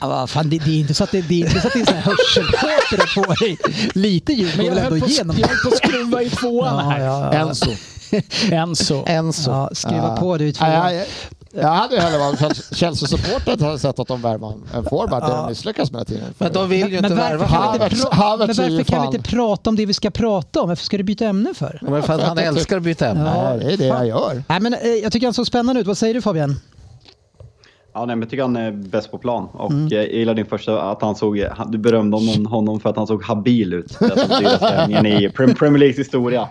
Ja, 0.00 0.26
fan, 0.26 0.50
det, 0.50 0.58
det 0.58 0.70
är 0.70 0.80
inte 0.80 0.94
så 0.94 1.04
att 1.04 1.10
det, 1.10 1.20
det, 1.20 1.34
är 1.34 1.38
inte 1.38 1.60
så 1.60 1.66
att 1.66 1.72
det 1.72 1.80
är 1.80 1.86
så 1.86 1.92
här 1.92 2.00
hörselkåpor 2.02 3.24
på 3.24 3.34
dig. 3.34 3.58
Lite 3.94 4.32
ljud 4.32 4.56
går 4.56 4.70
väl 4.70 4.78
ändå 4.78 5.00
på, 5.00 5.06
igenom? 5.06 5.36
jag 5.38 5.48
höll 5.48 5.56
på 5.58 5.68
att 5.68 5.76
skruva 5.76 6.22
i 6.22 6.30
tvåan 6.30 6.74
Ja, 6.84 6.90
här. 6.90 7.00
ja, 7.00 7.30
ja. 7.34 7.40
Enzo. 7.40 7.70
Enzo. 8.50 9.04
Enzo. 9.06 9.50
Ja, 9.50 9.70
skruva 9.72 10.08
Ja. 10.08 10.16
på 10.16 10.36
du 10.36 10.44
i 10.48 10.50
Ja, 10.50 10.54
tvåan. 10.66 11.04
Jag, 11.54 11.68
hade 11.68 12.00
hellre 12.00 12.18
varit 12.18 12.74
Chelsea-supporter 12.76 13.52
att 13.52 13.60
ha 13.60 13.78
sett 13.78 13.98
att 13.98 14.08
de 14.08 14.22
värvar 14.22 14.54
en 14.74 14.84
forward. 14.84 15.22
Det 15.22 15.32
har 15.32 15.48
misslyckats 15.48 15.90
med 15.92 15.98
hela 15.98 16.04
tiden. 16.04 16.34
Men 16.38 16.52
de 16.52 16.68
vill 16.68 16.88
ju 16.92 17.00
Men 17.00 17.04
inte 17.04 17.14
värva 17.14 17.46
Havertz- 17.46 18.10
Havertz 18.12 18.58
men 18.58 18.70
varför 18.70 18.84
kan 18.84 19.00
vi 19.10 19.16
inte 19.16 19.30
prata 19.30 19.70
om 19.70 19.76
det 19.76 19.86
vi 19.86 19.94
ska 19.94 20.10
prata 20.10 20.62
om? 20.62 20.68
Varför 20.68 20.84
ska 20.84 20.96
du 20.96 21.02
byta 21.02 21.24
ämne 21.24 21.54
för? 21.54 21.78
Men 21.82 22.02
för 22.02 22.14
att 22.14 22.20
han 22.20 22.38
älskar 22.38 22.76
att 22.76 22.82
byta 22.82 23.08
ämne. 23.08 23.24
Nej, 23.56 23.58
det 23.58 23.72
är 23.72 23.76
det 23.76 23.84
jag 23.86 24.06
gör. 24.06 24.42
Nej, 24.48 24.60
men, 24.60 24.74
eh, 24.74 24.88
jag 24.88 25.12
tycker 25.12 25.26
han 25.26 25.34
såg 25.34 25.46
spännande 25.46 25.80
ut. 25.80 25.86
Vad 25.86 25.98
säger 25.98 26.14
du 26.14 26.22
Fabian? 26.22 26.60
Ja, 27.96 28.04
nej, 28.06 28.16
men 28.16 28.20
jag 28.22 28.30
tycker 28.30 28.42
han 28.42 28.56
är 28.56 28.70
bäst 28.72 29.10
på 29.10 29.18
plan. 29.18 29.48
Och 29.52 29.70
Mm. 29.70 29.88
jag 29.88 30.12
gillar 30.12 30.34
din 30.34 30.46
första, 30.46 30.82
att 30.82 31.02
han 31.02 31.14
såg, 31.16 31.38
han- 31.56 31.70
du 31.70 31.78
berömde 31.78 32.16
honom, 32.16 32.46
honom 32.46 32.80
för 32.80 32.90
att 32.90 32.96
han 32.96 33.06
såg 33.06 33.24
habil 33.24 33.72
ut. 33.74 33.98
Den 34.00 35.06
i 35.06 35.28
Prem- 35.28 35.54
Premier 35.54 35.78
Leagues 35.78 35.98
historia. 35.98 36.48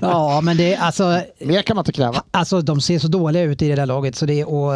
Ja, 0.00 0.40
men 0.42 0.56
det 0.56 0.74
är 0.74 0.80
alltså... 0.80 1.20
Mer 1.38 1.62
kan 1.62 1.76
man 1.76 1.82
inte 1.82 1.92
kräva. 1.92 2.22
Alltså 2.30 2.60
de 2.60 2.80
ser 2.80 2.98
så 2.98 3.08
dåliga 3.08 3.42
ut 3.42 3.62
i 3.62 3.68
det 3.68 3.74
där 3.74 3.86
laget 3.86 4.16
så 4.16 4.26
det 4.26 4.40
är 4.40 4.48
och 4.48 4.72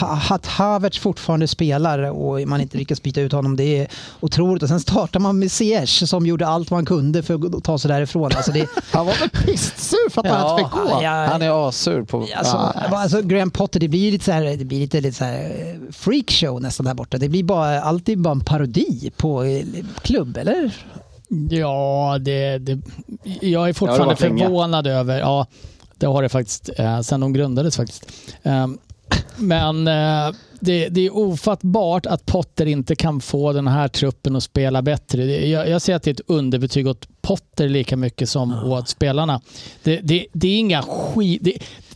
ha- 0.00 0.20
att 0.30 0.46
Havertz 0.46 0.98
fortfarande 0.98 1.48
spelar 1.48 1.98
och 2.10 2.48
man 2.48 2.60
inte 2.60 2.78
lyckas 2.78 3.02
byta 3.02 3.20
ut 3.20 3.32
honom 3.32 3.56
det 3.56 3.78
är 3.78 3.88
otroligt. 4.20 4.62
Och 4.62 4.68
sen 4.68 4.80
startar 4.80 5.20
man 5.20 5.38
med 5.38 5.52
Ziyech 5.52 6.08
som 6.08 6.26
gjorde 6.26 6.46
allt 6.46 6.70
man 6.70 6.84
kunde 6.84 7.22
för 7.22 7.34
att 7.56 7.64
ta 7.64 7.78
sig 7.78 7.88
därifrån. 7.88 8.30
Alltså 8.36 8.52
det, 8.52 8.68
Han 8.92 9.06
var 9.06 9.14
väl 9.20 9.28
pisssur 9.30 10.10
för 10.10 10.20
att 10.20 10.26
han 10.26 10.40
Ja, 10.40 10.58
inte 10.60 10.70
fick 10.70 10.82
gå. 10.82 11.02
ja, 11.02 11.26
Han 11.32 11.42
är 11.42 11.68
assur 11.68 12.02
på... 12.02 12.26
Alltså, 12.36 12.56
alltså 12.90 13.22
Graham 13.22 13.50
Potter, 13.50 13.80
det 13.80 13.88
blir 13.88 14.12
lite 14.12 14.24
så 14.24 14.32
här, 14.32 14.56
det 14.56 14.64
blir 14.64 14.78
lite, 14.80 15.00
lite 15.00 15.16
så 15.16 15.24
här 15.24 15.51
freakshow 15.90 16.60
nästan 16.62 16.86
där 16.86 16.94
borta. 16.94 17.18
Det 17.18 17.28
blir 17.28 17.44
bara, 17.44 17.80
alltid 17.80 18.18
bara 18.18 18.32
en 18.32 18.40
parodi 18.40 19.12
på 19.16 19.44
eh, 19.44 19.64
klubb, 20.02 20.36
eller? 20.36 20.76
Ja, 21.50 22.18
det, 22.20 22.58
det, 22.58 22.80
jag 23.24 23.42
är 23.42 23.48
Ja, 23.50 23.66
det 23.66 23.74
fortfarande 23.74 24.16
länge. 24.20 24.44
förvånad 24.44 24.86
över, 24.86 25.18
ja 25.18 25.46
det 25.96 26.06
har 26.06 26.22
det 26.22 26.28
faktiskt, 26.28 26.70
eh, 26.78 27.00
sen 27.00 27.20
de 27.20 27.32
grundades 27.32 27.76
faktiskt. 27.76 28.06
Um, 28.42 28.78
men 29.36 29.88
eh, 29.88 30.34
det, 30.60 30.88
det 30.88 31.00
är 31.06 31.16
ofattbart 31.16 32.06
att 32.06 32.26
Potter 32.26 32.66
inte 32.66 32.96
kan 32.96 33.20
få 33.20 33.52
den 33.52 33.68
här 33.68 33.88
truppen 33.88 34.36
att 34.36 34.42
spela 34.42 34.82
bättre. 34.82 35.24
Det- 35.24 35.48
Jag, 35.48 35.68
jag 35.68 35.82
ser 35.82 35.94
att 35.94 36.02
det 36.02 36.10
är 36.10 36.14
ett 36.14 36.20
underbetyg 36.26 36.86
åt 36.88 37.08
Potter 37.22 37.68
lika 37.68 37.96
mycket 37.96 38.28
som 38.28 38.52
åt 38.64 38.88
spelarna. 38.88 39.40
Det, 39.82 40.00
det, 40.00 40.26
det 40.32 40.48
är 40.48 40.58
inga 40.58 40.82
skit... 40.82 41.48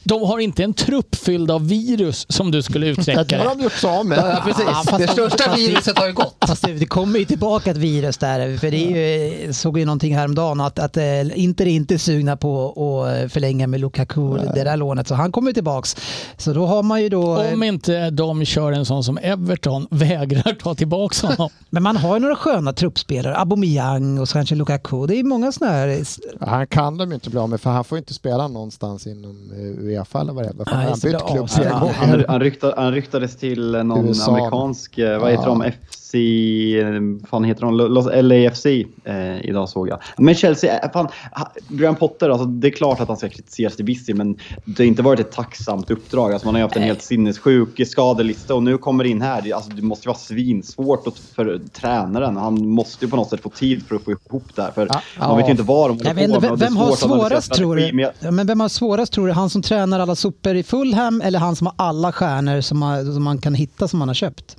De 0.08 0.22
har 0.22 0.38
inte 0.38 0.64
en 0.64 0.74
trupp 0.74 1.14
fylld 1.14 1.50
av 1.50 1.68
virus 1.68 2.26
som 2.28 2.50
du 2.50 2.62
skulle 2.62 2.86
Ja, 2.86 2.92
utsträcka 2.92 3.24
det 3.24 3.36
har 3.36 3.54
de 3.56 3.62
gjort 3.62 3.72
sig 3.72 3.90
av 3.90 4.06
med. 4.06 4.18
Ja, 4.18 4.42
precis. 4.44 4.64
fast 4.64 4.90
det 4.98 5.06
de- 5.06 5.12
största 5.12 5.50
det- 5.50 5.56
viruset 5.56 5.98
har 5.98 6.06
ju 6.06 6.12
gått. 6.12 6.36
Fast 6.46 6.62
det, 6.64 6.72
det 6.72 6.86
kommer 6.86 7.18
ju 7.18 7.24
tillbaka 7.24 7.70
ett 7.70 7.76
virus 7.76 8.16
där. 8.18 8.56
För 8.56 8.70
det 8.70 8.76
är 8.92 9.36
ju, 9.46 9.52
såg 9.52 9.78
ju 9.78 9.84
någonting 9.84 10.16
häromdagen 10.16 10.60
att, 10.60 10.78
att 10.78 10.96
eh, 10.96 11.38
Inter 11.40 11.66
är 11.66 11.70
inte 11.70 11.98
sugna 11.98 12.36
på 12.36 12.66
att 12.68 13.32
förlänga 13.32 13.66
med 13.66 13.80
Lukaku, 13.80 14.36
det 14.54 14.64
där 14.64 14.76
lånet. 14.76 15.08
Så 15.08 15.14
han 15.14 15.32
kommer 15.32 15.50
ju 15.50 15.54
tillbaks. 15.54 15.96
Så 16.36 16.52
då 16.52 16.66
har 16.66 16.82
man 16.82 17.02
ju 17.02 17.08
då... 17.08 17.38
Om 17.52 17.62
inte 17.62 18.10
de 18.10 18.44
kör 18.44 18.72
en 18.72 18.84
sån 18.86 19.04
som 19.04 19.18
Everton 19.22 19.86
vägrar 19.90 20.52
ta 20.62 20.74
tillbaka 20.74 21.26
honom. 21.26 21.50
Men 21.70 21.82
man 21.82 21.96
har 21.96 22.16
ju 22.16 22.20
några 22.20 22.36
sköna 22.36 22.72
truppspelare. 22.72 23.36
Aubameyang 23.36 24.18
och 24.18 24.28
så 24.28 24.32
kanske 24.32 24.54
Lukaku. 24.54 25.06
Det 25.06 25.14
är 25.18 25.24
många 25.24 25.52
sådana 25.52 25.72
här... 25.72 26.04
Han 26.40 26.66
kan 26.66 26.96
de 26.96 27.08
ju 27.08 27.14
inte 27.14 27.30
bli 27.30 27.38
av 27.40 27.48
med 27.48 27.60
för 27.60 27.70
han 27.70 27.84
får 27.84 27.98
inte 27.98 28.14
spela 28.14 28.48
någonstans 28.48 29.06
inom 29.06 29.52
eh, 29.96 30.00
Uefa 30.00 30.20
eller 30.20 30.32
vad 30.32 30.44
det 30.44 30.48
är. 30.48 30.74
Han 30.76 30.84
har 30.84 31.02
bytt 31.02 31.26
klubb 31.32 31.50
flera 31.50 31.70
Han, 31.74 31.80
gånger. 31.80 32.24
han, 32.28 32.40
ryktade, 32.40 32.74
han 32.76 32.92
ryktades 32.92 33.36
till 33.36 33.70
någon 33.72 34.08
USA. 34.08 34.30
amerikansk, 34.36 34.98
eh, 34.98 35.18
vad 35.20 35.30
heter 35.30 35.44
Ja. 35.44 35.48
de, 35.50 35.62
FC, 35.90 36.14
eh, 36.14 37.28
fan 37.30 37.44
heter 37.44 37.60
de, 37.62 37.74
Los, 37.74 38.06
LAFC 38.14 38.66
eh, 39.04 39.40
idag 39.48 39.68
såg 39.68 39.88
jag. 39.88 39.98
Men 40.18 40.34
Chelsea, 40.34 40.78
eh, 40.78 40.90
fan, 40.92 41.08
ha- 41.32 41.52
Graham 41.68 41.96
Potter, 41.96 42.30
alltså, 42.30 42.46
det 42.46 42.68
är 42.68 42.72
klart 42.72 43.00
att 43.00 43.08
han 43.08 43.16
ska 43.16 43.28
kritiseras 43.28 43.76
till 43.76 43.84
viss 43.84 44.08
men 44.08 44.36
det 44.64 44.82
har 44.82 44.86
inte 44.86 45.02
varit 45.02 45.20
ett 45.20 45.32
tacksamt 45.32 45.90
uppdrag. 45.90 46.32
Alltså, 46.32 46.48
man 46.48 46.54
har 46.54 46.58
ju 46.60 46.64
haft 46.64 46.76
en 46.76 46.82
helt 46.82 47.02
sinnessjuk 47.02 47.88
skadelista 47.88 48.54
och 48.54 48.62
nu 48.62 48.78
kommer 48.78 49.04
in 49.04 49.22
här. 49.22 49.42
Det, 49.42 49.52
alltså, 49.52 49.70
det 49.70 49.82
måste 49.82 50.04
ju 50.04 50.08
vara 50.08 50.18
svinsvårt 50.18 51.04
för 51.34 51.60
tränaren. 51.72 52.36
Han 52.36 52.68
måste 52.68 53.04
ju 53.04 53.10
på 53.10 53.16
något 53.16 53.30
sätt 53.30 53.40
få 53.42 53.48
tid 53.48 53.82
för 53.86 53.96
att 53.96 54.02
få 54.04 54.10
ihop 54.10 54.44
det 54.54 54.62
här. 54.62 54.70
För 54.70 54.88
man 55.18 55.36
vet 55.36 55.46
ju 55.46 55.50
inte 55.50 55.62
vad 55.62 55.90
de 55.90 56.06
håller 56.06 56.40
på 56.40 56.40
med 56.40 56.58
vem, 56.58 56.76
har 56.76 56.92
svårast 56.96 57.52
tror 57.54 57.76
du? 57.76 58.10
Men 58.30 58.46
vem 58.46 58.60
har 58.60 58.68
svårast 58.68 59.12
tror 59.12 59.26
du? 59.26 59.32
Han 59.32 59.50
som 59.50 59.62
tränar 59.62 59.85
alla 59.92 60.14
sopor 60.14 60.54
i 60.54 60.62
Fulham 60.62 61.20
eller 61.20 61.38
han 61.38 61.56
som 61.56 61.66
har 61.66 61.74
alla 61.78 62.12
stjärnor 62.12 62.60
som, 62.60 63.04
som 63.14 63.24
man 63.24 63.38
kan 63.38 63.54
hitta 63.54 63.88
som 63.88 63.98
man 63.98 64.08
har 64.08 64.14
köpt? 64.14 64.56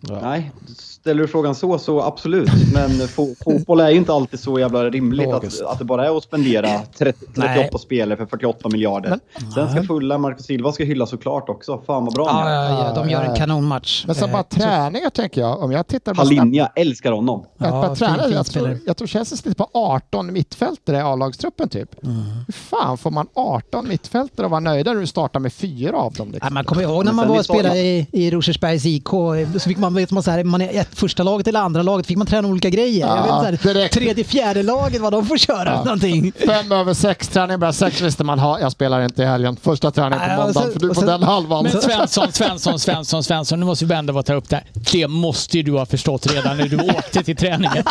Nej, 0.00 0.52
ställer 0.78 1.22
du 1.22 1.28
frågan 1.28 1.54
så, 1.54 1.78
så 1.78 2.02
absolut. 2.02 2.50
Men 2.74 2.90
fo 3.08 3.34
fotboll 3.44 3.80
är 3.80 3.90
ju 3.90 3.96
inte 3.96 4.12
alltid 4.12 4.40
så 4.40 4.58
jävla 4.58 4.90
rimligt 4.90 5.28
att, 5.28 5.62
att 5.62 5.78
det 5.78 5.84
bara 5.84 6.06
är 6.06 6.16
att 6.16 6.22
spendera 6.24 6.68
30, 6.98 7.18
38 7.26 7.44
Nej. 7.56 7.70
spelare 7.80 8.16
för 8.16 8.26
48 8.26 8.68
miljarder. 8.68 9.18
Sen 9.54 9.70
ska 9.70 9.82
fulla 9.82 10.18
Marcus 10.18 10.46
Silva 10.46 10.72
ska 10.72 10.84
hyllas 10.84 11.10
såklart 11.10 11.48
också. 11.48 11.82
Fan 11.86 12.04
vad 12.04 12.14
bra 12.14 12.26
Ja, 12.26 12.50
ja, 12.50 12.88
ja, 12.88 13.02
de 13.02 13.10
gör 13.10 13.22
en 13.24 13.36
kanonmatch. 13.36 14.04
Men 14.06 14.14
så 14.14 14.24
Eh, 14.28 14.32
bara 14.32 14.42
träningar 14.42 15.10
tänker 15.10 15.40
jag. 15.40 15.62
Om 15.62 15.72
jag 15.72 15.86
tittar 15.86 16.14
på 16.14 16.18
Palinja, 16.22 16.66
älskar 16.76 17.12
honom. 17.12 17.44
Ja, 17.58 17.66
Ja, 17.66 17.70
bara 17.70 17.94
tränar, 17.94 18.14
fin- 18.14 18.24
fin 18.24 18.32
jag, 18.36 18.46
tror, 18.46 18.78
jag 18.86 18.96
tror 18.96 19.08
Chelsea 19.08 19.36
sitter 19.36 19.54
på 19.54 19.70
18 19.72 20.32
mittfältare 20.32 20.96
i 20.96 21.00
A-lagstruppen 21.00 21.68
typ. 21.68 22.04
Mm. 22.04 22.16
Hur 22.46 22.52
fan 22.52 22.98
får 22.98 23.10
man 23.10 23.26
18 23.34 23.88
mittfältare 23.88 24.44
och 24.46 24.50
vara 24.50 24.60
nöjda 24.60 24.92
när 24.92 25.00
du 25.00 25.06
startar 25.06 25.40
med 25.40 25.52
fyra 25.52 25.96
av 25.96 26.12
dem? 26.12 26.28
Ja, 26.28 26.32
Liksom? 26.34 26.54
man 26.54 26.64
kommer 26.64 26.82
ihåg 26.82 27.04
när 27.04 27.12
Men 27.12 27.16
man 27.16 27.24
sen 27.24 27.30
var 27.32 27.38
och 27.38 27.44
spelade 27.44 27.78
i, 27.78 28.06
i 28.12 28.30
Rosersbergs 28.30 28.86
IK. 28.86 29.08
Så 29.52 29.60
fick 29.68 29.78
man, 29.78 29.87
vet 29.94 30.10
man, 30.10 30.22
så 30.22 30.30
här, 30.30 30.44
man 30.44 30.62
är 30.62 30.80
ett 30.80 30.88
första 30.98 31.22
laget 31.22 31.46
eller 31.48 31.60
andra 31.60 31.82
laget 31.82 32.06
fick 32.06 32.16
man 32.16 32.26
träna 32.26 32.48
olika 32.48 32.70
grejer. 32.70 33.06
Ja, 33.06 33.16
jag 33.16 33.22
vet, 33.22 33.60
så 33.62 33.68
här, 33.68 33.74
direkt. 33.74 33.94
tredje, 33.94 34.24
fjärde 34.24 34.62
laget 34.62 35.00
vad 35.00 35.12
de 35.12 35.26
får 35.26 35.36
köra. 35.36 35.64
Ja. 35.64 35.84
Någonting. 35.84 36.32
Fem 36.46 36.72
över 36.72 36.94
sex, 36.94 37.28
träning 37.28 37.60
bara 37.60 37.72
sex 37.72 38.00
visste 38.00 38.24
man 38.24 38.38
ha. 38.38 38.60
Jag 38.60 38.72
spelar 38.72 39.00
inte 39.04 39.22
i 39.22 39.26
helgen. 39.26 39.56
Första 39.62 39.90
träningen 39.90 40.30
på 40.36 40.42
måndag 40.42 40.60
sen- 40.60 40.72
för 40.72 40.80
du 40.80 40.94
sen- 40.94 41.06
den 41.06 41.22
halvan. 41.22 41.62
Men 41.64 41.82
Svensson, 41.82 42.32
Svensson, 42.32 42.78
Svensson, 42.78 43.24
Svensson. 43.24 43.60
Nu 43.60 43.66
måste 43.66 43.84
vi 43.84 43.94
ändå 43.94 44.22
ta 44.22 44.34
upp 44.34 44.48
det 44.48 44.56
här. 44.56 44.64
Det 44.92 45.08
måste 45.08 45.56
ju 45.56 45.62
du 45.62 45.72
ha 45.72 45.86
förstått 45.86 46.26
redan 46.34 46.56
när 46.56 46.68
du 46.68 46.76
åkte 46.76 47.22
till 47.24 47.36
träningen. 47.36 47.84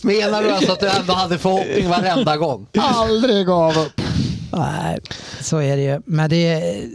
Menar 0.00 0.42
du 0.42 0.50
alltså 0.50 0.72
att 0.72 0.80
du 0.80 0.88
ändå 0.88 1.12
hade 1.12 1.38
förhoppning 1.38 1.88
varenda 1.88 2.36
gång? 2.36 2.66
Aldrig 2.78 3.46
gav 3.46 3.78
upp. 3.78 4.00
Nej, 4.52 4.98
så 5.40 5.58
är 5.58 5.76
det 5.76 5.82
ju. 5.82 6.00
Men 6.04 6.30
det 6.30 6.36
är, 6.36 6.88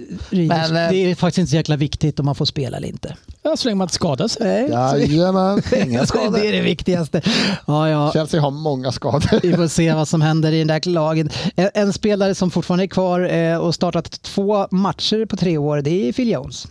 Men, 0.48 0.76
eh, 0.76 0.90
det 0.90 1.12
är 1.12 1.16
faktiskt 1.16 1.38
inte 1.38 1.50
så 1.50 1.56
jäkla 1.56 1.76
viktigt 1.76 2.20
om 2.20 2.26
man 2.26 2.36
får 2.36 2.46
spela 2.46 2.78
eller 2.78 2.88
inte. 2.88 3.16
Ja, 3.44 3.58
så 3.58 3.68
länge 3.68 3.76
man 3.76 3.86
inte 3.86 3.94
skadar 3.94 4.28
sig. 4.28 4.70
Jajamän. 4.70 5.62
Inga 5.86 6.06
skador. 6.06 6.40
Det 6.40 6.48
är 6.48 6.52
det 6.52 6.62
viktigaste. 6.62 7.22
Ja, 7.66 7.90
ja. 7.90 8.12
Chelsea 8.14 8.42
har 8.42 8.52
många 8.52 8.92
skador. 8.92 9.40
Vi 9.42 9.54
får 9.54 9.68
se 9.68 9.94
vad 9.94 10.08
som 10.08 10.22
händer 10.22 10.52
i 10.52 10.60
den 10.60 10.68
där 10.68 10.90
lagen. 10.90 11.30
En, 11.56 11.70
en 11.74 11.94
spelare 11.94 12.36
som 12.36 12.52
fortfarande 12.52 12.84
är 12.84 12.88
kvar 12.88 13.34
eh, 13.34 13.58
och 13.58 13.76
startat 13.76 14.22
två 14.22 14.68
matcher 14.72 15.26
på 15.26 15.38
tre 15.38 15.58
år, 15.58 15.82
det 15.82 16.10
är 16.10 16.14
Phil 16.14 16.32
Jones. 16.32 16.68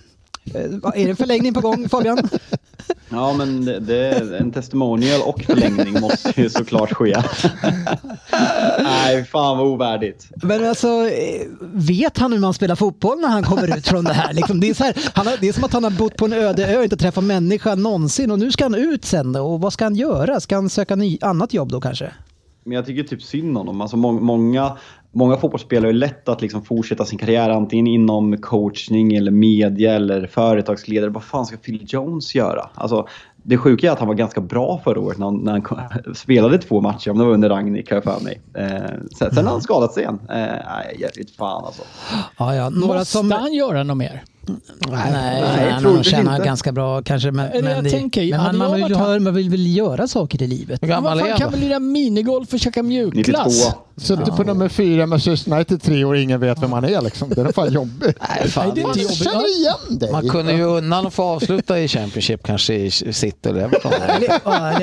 Eh, 0.54 1.02
är 1.02 1.08
det 1.08 1.16
förlängning 1.16 1.54
på 1.54 1.60
gång 1.60 1.88
Fabian? 1.88 2.28
Ja, 3.08 3.32
men 3.32 3.64
det, 3.64 3.80
det 3.80 3.96
är 3.96 4.32
en 4.32 4.52
testimonial 4.52 5.20
och 5.22 5.42
förlängning 5.42 6.00
måste 6.00 6.40
ju 6.40 6.50
såklart 6.50 6.92
ske. 6.92 7.16
Nej, 8.82 9.24
fan 9.24 9.58
vad 9.58 9.66
ovärdigt. 9.66 10.28
Men 10.42 10.68
alltså, 10.68 10.88
eh, 10.88 11.46
vet 11.72 12.18
han 12.18 12.32
hur 12.32 12.38
man 12.38 12.54
spelar 12.54 12.74
fotboll 12.74 13.20
när 13.20 13.28
han 13.28 13.42
kommer 13.42 13.78
ut 13.78 13.88
från 13.88 14.04
det 14.04 14.12
här? 14.12 14.32
Liksom, 14.32 14.60
det, 14.60 14.70
är 14.70 14.74
så 14.74 14.84
här 14.84 15.10
han 15.14 15.26
har, 15.26 15.36
det 15.40 15.48
är 15.48 15.52
som 15.52 15.64
att 15.64 15.72
han 15.72 15.84
har 15.84 15.90
bott 15.90 16.16
på 16.16 16.24
en 16.24 16.32
öde 16.32 16.66
ö 16.66 16.78
och 16.78 16.84
inte 16.84 16.96
träffat 16.96 17.24
människa 17.24 17.74
någonsin 17.74 18.30
och 18.30 18.38
nu 18.38 18.52
ska 18.52 18.64
han 18.64 18.74
ut 18.74 19.04
sen 19.04 19.32
då. 19.32 19.46
och 19.46 19.60
vad 19.60 19.72
ska 19.72 19.84
han 19.84 19.94
göra? 19.94 20.40
Ska 20.40 20.54
han 20.54 20.70
söka 20.70 20.96
ny, 20.96 21.18
annat 21.20 21.54
jobb 21.54 21.72
då 21.72 21.80
kanske? 21.80 22.12
Men 22.64 22.72
jag 22.72 22.86
tycker 22.86 23.02
typ 23.02 23.22
synd 23.22 23.58
om 23.58 23.66
dem. 23.66 23.80
Alltså 23.80 23.96
må 23.96 24.12
många, 24.12 24.76
många 25.16 25.36
fotbollsspelare 25.36 25.90
är 25.90 25.94
lätt 25.94 26.28
att 26.28 26.42
liksom 26.42 26.64
fortsätta 26.64 27.04
sin 27.04 27.18
karriär 27.18 27.50
antingen 27.50 27.86
inom 27.86 28.36
coachning 28.36 29.14
eller 29.14 29.30
media 29.30 29.94
eller 29.94 30.26
företagsledare. 30.26 31.10
Vad 31.10 31.24
fan 31.24 31.46
ska 31.46 31.56
Phil 31.56 31.84
Jones 31.88 32.34
göra? 32.34 32.68
Alltså, 32.74 33.06
det 33.42 33.56
sjuka 33.58 33.86
är 33.88 33.90
att 33.92 33.98
han 33.98 34.08
var 34.08 34.14
ganska 34.14 34.40
bra 34.40 34.80
förra 34.84 35.00
året 35.00 35.18
när 35.18 35.26
han, 35.26 35.36
när 35.36 35.52
han 35.52 36.14
spelade 36.14 36.58
två 36.58 36.80
matcher. 36.80 37.10
Om 37.10 37.18
det 37.18 37.24
var 37.24 37.32
under 37.32 37.48
Ragnik 37.48 37.90
har 37.90 37.96
jag 37.96 38.04
för 38.04 38.20
mig. 38.24 38.40
Eh, 38.54 38.66
sen, 39.18 39.34
sen 39.34 39.44
har 39.44 39.52
han 39.52 39.62
skadat 39.62 39.92
sig 39.92 40.02
igen. 40.02 40.18
Eh, 40.28 40.36
nej, 40.36 41.10
vet 41.16 41.30
fan 41.30 41.64
alltså. 41.64 41.82
Ja, 42.38 42.54
ja, 42.54 42.68
några 42.70 42.98
Måste 42.98 43.12
som... 43.18 43.30
han 43.30 43.52
göra 43.54 43.82
något 43.82 43.96
mer? 43.96 44.22
Nej, 44.88 45.12
nej, 45.12 45.70
han 45.70 45.82
troligtvis 45.82 46.10
tjänar 46.12 46.34
inte. 46.34 46.46
ganska 46.46 46.72
bra 46.72 47.02
kanske. 47.02 47.30
Men, 47.30 47.50
Eller 47.50 47.62
men, 47.62 47.72
jag 47.72 47.84
det, 47.84 47.90
tänker, 47.90 48.30
men 48.30 48.40
man, 48.40 48.56
man, 48.58 48.74
vill, 48.74 48.94
ha, 48.94 49.06
han- 49.12 49.22
man 49.22 49.34
vill 49.34 49.50
väl 49.50 49.76
göra 49.76 50.06
saker 50.06 50.42
i 50.42 50.46
livet? 50.46 50.82
Hur 50.82 50.88
Ja, 50.88 50.94
gammal 50.94 51.18
är 51.20 51.22
kan 51.26 51.42
han? 51.42 51.50
väl 51.50 51.60
lira 51.60 51.78
minigolf 51.78 52.52
och 52.52 52.60
käka 52.60 52.82
92. 52.82 53.32
Suttit 53.98 54.36
på 54.36 54.42
nummer 54.42 54.68
fyra 54.68 54.96
med 54.98 55.08
Manchester 55.08 55.52
United 55.52 55.76
i 55.76 55.80
tre 55.80 56.04
år 56.04 56.14
och 56.14 56.18
ingen 56.18 56.40
vet 56.40 56.62
vem 56.62 56.70
man 56.70 56.84
är 56.84 57.00
liksom. 57.00 57.28
Det 57.28 57.40
är 57.40 57.52
fan 57.52 57.72
jobbigt. 57.72 58.16
Nej, 58.28 58.50
fan. 58.50 58.66
Nej, 58.66 58.74
det 58.74 58.80
är 58.80 58.88
inte 58.88 59.00
jobbigt. 59.00 59.24
känner 59.24 59.58
igen 59.58 59.98
dig. 59.98 60.12
Man 60.12 60.28
kunde 60.28 60.52
ju 60.52 60.62
unna 60.62 60.96
honom 60.96 61.12
få 61.12 61.22
avsluta 61.22 61.80
i 61.80 61.88
Championship 61.88 62.42
kanske 62.46 62.74
i 62.74 62.90
City 62.90 63.48
eller 63.48 63.60
Everton. 63.60 63.92
Ja, 63.98 64.40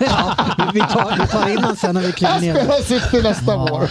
ja, 0.00 0.70
vi, 0.74 0.80
tar, 0.80 1.18
vi 1.20 1.26
tar 1.26 1.48
in 1.48 1.56
honom 1.56 1.76
sen 1.76 1.94
när 1.94 2.02
vi 2.02 2.12
kliver 2.12 2.40
ner. 2.40 2.54
Spela 2.54 3.00
City 3.00 3.22
nästa 3.22 3.56
vår. 3.56 3.90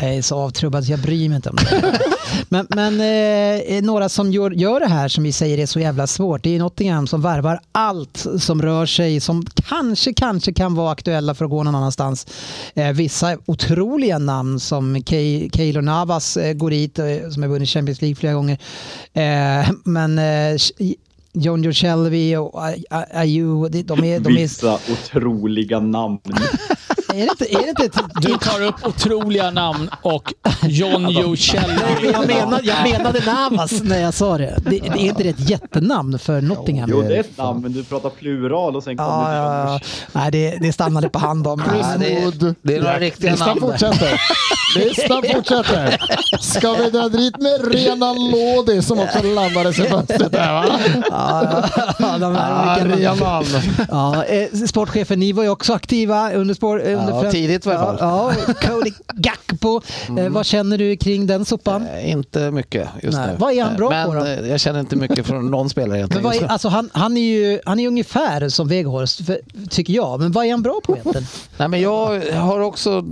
Jag 0.00 0.14
är 0.14 0.22
så 0.22 0.36
avtrubbad 0.36 0.84
så 0.84 0.92
jag 0.92 1.00
bryr 1.00 1.28
mig 1.28 1.36
inte 1.36 1.50
om 1.50 1.56
det. 1.56 2.00
Men, 2.48 2.66
men 2.70 3.00
eh, 3.00 3.82
några 3.82 4.08
som 4.08 4.32
gör, 4.32 4.50
gör 4.50 4.80
det 4.80 4.88
här 4.88 5.08
som 5.08 5.24
vi 5.24 5.32
säger 5.32 5.58
är 5.58 5.66
så 5.66 5.80
jävla 5.80 6.06
svårt. 6.06 6.42
Det 6.42 6.54
är 6.54 6.58
Nottingham 6.58 7.06
som 7.06 7.22
värvar 7.22 7.60
allt 7.72 8.26
som 8.38 8.62
rör 8.62 8.86
sig 8.86 9.20
som 9.20 9.46
kanske, 9.68 10.14
kanske 10.14 10.52
kan 10.52 10.74
vara 10.74 10.92
aktuella 10.92 11.34
för 11.34 11.44
att 11.44 11.50
gå 11.50 11.62
någon 11.62 11.74
annanstans. 11.74 12.26
Eh, 12.74 12.88
vissa 12.92 13.36
otroliga 13.94 14.18
namn 14.18 14.60
som 14.60 14.96
Key- 14.96 15.50
Keylor 15.56 15.82
Navas 15.82 16.36
eh, 16.36 16.52
går 16.52 16.70
dit, 16.70 16.98
eh, 16.98 17.28
som 17.30 17.42
har 17.42 17.50
vunnit 17.50 17.68
Champions 17.68 18.00
League 18.02 18.14
flera 18.16 18.34
gånger. 18.34 18.58
Eh, 19.12 19.70
men 19.84 20.20
John 21.32 21.62
Joe 21.62 21.72
och 23.62 23.70
de, 23.70 23.82
de 23.82 24.04
är... 24.04 24.20
De 24.20 24.32
är 24.32 24.38
Vissa 24.38 24.78
otroliga 24.92 25.80
namn. 25.80 26.18
är 27.14 27.24
det 27.26 27.30
inte, 27.30 27.44
är 27.54 27.62
det 27.62 27.68
inte 27.68 27.84
ett, 27.84 28.04
Du 28.20 28.36
tar 28.36 28.62
upp 28.62 28.86
otroliga 28.86 29.50
namn 29.50 29.90
och 30.02 30.32
John 30.62 31.08
Joe 31.10 31.36
Shelby. 31.36 31.82
Jag 32.12 32.26
menade, 32.26 32.62
jag 32.66 32.92
menade 32.92 33.20
Navas 33.26 33.82
när 33.82 34.00
jag 34.00 34.14
sa 34.14 34.38
det. 34.38 34.54
det. 34.64 34.70
Det 34.70 34.76
är 34.88 34.96
inte 34.96 35.22
det 35.22 35.28
ett 35.28 35.50
jättenamn 35.50 36.18
för 36.18 36.40
Nottingham? 36.40 36.88
Jo, 36.92 37.02
det 37.02 37.16
är 37.16 37.20
ett 37.20 37.38
namn, 37.38 37.60
men 37.62 37.72
du 37.72 37.84
pratar 37.84 38.10
plural 38.10 38.76
och 38.76 38.82
sen 38.84 38.96
kommer 38.96 39.10
Ja, 39.10 39.34
ja, 39.34 39.64
ja. 39.72 39.80
Nej, 40.12 40.30
det, 40.30 40.58
det 40.60 40.72
stannade 40.72 41.08
på 41.08 41.18
hand 41.18 41.46
om. 41.46 41.62
Chris 41.70 41.86
Ja, 41.92 41.98
det 41.98 42.16
är- 42.16 42.24
Wood. 42.24 42.54
det 42.62 42.74
är 42.74 42.80
några 42.80 42.98
riktiga 42.98 43.30
Listan 43.30 43.48
namn 43.48 43.60
fortsätter. 43.60 44.20
Listan 44.78 45.22
fortsätter. 45.34 45.96
Ska 46.40 46.72
vi 46.74 46.90
dra 46.90 47.08
dit 47.08 47.38
med 47.38 47.72
Renan 47.74 48.16
Lodi 48.30 48.82
som 48.82 48.98
också 49.00 49.22
landades 49.22 49.78
i 49.78 49.82
fönstret 49.82 50.32
där 50.32 50.52
va? 50.52 50.64
Ja, 51.10 51.64
ja, 51.98 52.18
de 52.18 52.34
här 52.36 52.50
Ja, 52.50 52.82
olika- 52.84 52.96
Renan. 52.96 53.44
ja, 53.90 54.24
eh, 54.24 54.48
sportchefen, 54.66 55.20
ni 55.20 55.32
var 55.32 55.42
ju 55.42 55.48
också 55.48 55.72
aktiva 55.72 56.32
under 56.32 56.54
spår... 56.54 56.80
Under 57.04 57.16
Ja, 57.16 57.22
främ- 57.28 57.30
tidigt 57.32 57.66
i 57.66 57.70
alla 57.70 57.78
fall. 57.78 57.96
Ja, 58.00 58.32
ja, 58.48 58.54
Cody 58.68 58.92
Gakpo. 59.14 59.80
Eh, 60.18 60.28
vad 60.28 60.46
känner 60.46 60.78
du 60.78 60.96
kring 60.96 61.26
den 61.26 61.44
sopan? 61.44 61.86
Eh, 61.86 62.10
Inte 62.10 62.50
mycket 62.50 62.88
just 63.02 63.18
Nej. 63.18 63.26
nu. 63.30 63.36
Vad 63.38 63.52
är 63.52 63.64
han 63.64 63.76
bra 63.76 63.90
Men 63.90 64.06
på 64.06 64.14
då? 64.14 64.24
eh, 64.24 64.48
jag 64.48 64.60
känner 64.60 64.80
inte 64.80 64.96
mycket 64.96 65.26
från 65.26 65.50
någon 65.50 65.70
spelare 65.70 65.98
egentligen. 65.98 66.26
är, 66.26 66.46
alltså 66.46 66.68
han, 66.68 66.90
han, 66.92 67.16
är 67.16 67.20
ju, 67.20 67.60
han 67.66 67.80
är 67.80 67.88
ungefär 67.88 68.48
som 68.48 68.68
Weghorst, 68.68 69.20
tycker 69.70 69.92
jag. 69.92 70.20
Men 70.20 70.32
vad 70.32 70.46
är 70.46 70.50
han 70.50 70.62
bra 70.62 70.80
på 70.84 70.92
egentligen? 70.92 71.26
Nej, 71.58 71.68
men 71.68 71.80
jag 71.80 72.20
har 72.34 72.60
också 72.60 73.04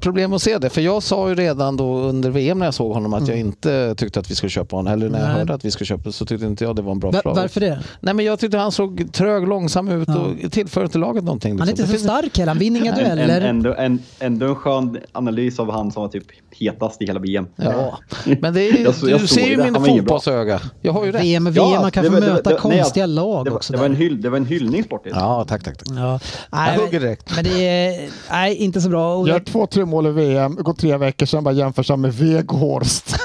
problem 0.00 0.32
att 0.32 0.42
se 0.42 0.58
det. 0.58 0.70
För 0.70 0.80
jag 0.80 1.02
sa 1.02 1.28
ju 1.28 1.34
redan 1.34 1.76
då 1.76 1.98
under 1.98 2.30
VM 2.30 2.58
när 2.58 2.66
jag 2.66 2.74
såg 2.74 2.92
honom 2.92 3.14
att 3.14 3.28
jag 3.28 3.38
inte 3.38 3.94
tyckte 3.96 4.20
att 4.20 4.30
vi 4.30 4.34
skulle 4.34 4.50
köpa 4.50 4.76
honom. 4.76 4.92
Eller 4.92 5.08
när 5.08 5.18
jag 5.18 5.28
Nej. 5.28 5.36
hörde 5.36 5.54
att 5.54 5.64
vi 5.64 5.70
skulle 5.70 5.86
köpa 5.86 6.12
så 6.12 6.26
tyckte 6.26 6.46
inte 6.46 6.64
jag 6.64 6.76
det 6.76 6.82
var 6.82 6.92
en 6.92 6.98
bra 6.98 7.10
Va, 7.10 7.12
förslag. 7.16 7.34
varför 7.34 7.60
det? 7.60 7.80
Nej, 8.00 8.14
men 8.14 8.24
jag 8.24 8.38
tyckte 8.38 8.58
han 8.58 8.72
såg 8.72 9.12
trög, 9.12 9.48
långsam 9.48 9.88
ut 9.88 10.08
och 10.08 10.52
tillförde 10.52 10.88
till 10.88 11.00
laget 11.00 11.24
någonting. 11.24 11.58
Han 11.58 11.68
är 11.68 11.72
liksom. 11.72 11.84
inte 11.84 11.92
Det 11.94 11.98
så 11.98 12.04
stark 12.04 12.38
heller. 12.38 12.48
Han 12.52 12.58
vinner 12.58 12.80
inga 12.98 13.10
En, 13.10 13.16
dueller. 13.16 13.40
en, 13.40 13.46
ändå, 13.56 13.74
en, 13.74 13.98
ändå 14.20 14.46
en 14.46 14.54
skön 14.54 14.98
analys 15.12 15.58
av 15.58 15.70
han 15.72 15.90
som 15.92 16.02
var 16.02 16.08
typ 16.08 16.24
hetast 16.60 17.02
i 17.02 17.06
hela 17.06 17.20
VM. 17.20 17.46
Ja. 17.56 17.98
Men 18.40 18.54
det 18.54 18.68
är, 18.68 18.78
Jag 18.84 18.94
jag 19.02 19.20
du 19.20 19.26
såg 19.26 19.28
ser 19.28 19.46
ju 19.46 19.56
det. 19.56 19.70
min 19.70 19.84
fotbollsöga. 19.84 20.60
Jag 20.82 20.92
har 20.92 21.04
ju 21.06 21.12
rätt. 21.12 21.22
VM, 21.24 21.44
VM, 21.44 21.54
Ja, 21.72 21.80
man 21.80 21.90
kan 21.90 22.04
det 22.04 22.10
få 22.10 22.16
det 22.20 22.26
möta 22.26 22.50
det- 22.50 22.60
nej, 22.64 22.78
konstiga 22.80 23.06
det 23.06 23.12
lag 23.12 23.44
Det 23.44 23.50
var, 23.50 23.56
också. 23.56 23.72
det, 23.72 23.78
var 23.78 23.86
en 23.86 23.96
hyll, 23.96 24.22
det 24.22 24.30
var 24.30 24.36
en 24.36 24.46
hyllning 24.46 24.84
sportigt. 24.84 25.16
Ja, 25.16 25.44
tack, 25.48 25.64
tack. 25.64 25.78
tack. 25.78 25.88
Ja. 25.98 26.10
Jag 26.12 26.20
Nej, 26.50 26.78
hugger 26.78 27.00
direkt. 27.00 27.34
Men 27.36 27.44
det 27.44 27.68
är 27.68 28.08
nej, 28.30 28.54
inte 28.54 28.80
så 28.80 28.88
bra. 28.88 29.14
Och 29.16 29.28
Gör 29.28 29.40
två, 29.40 29.66
tre 29.66 29.84
mål 29.84 30.06
i 30.06 30.10
VM, 30.10 30.54
går 30.60 30.72
tre 30.74 30.96
veckor 30.96 31.26
sedan 31.26 31.44
bara 31.44 31.54
jämför 31.54 31.82
sig 31.82 31.96
med 31.96 32.12
Weghorst. 32.14 33.16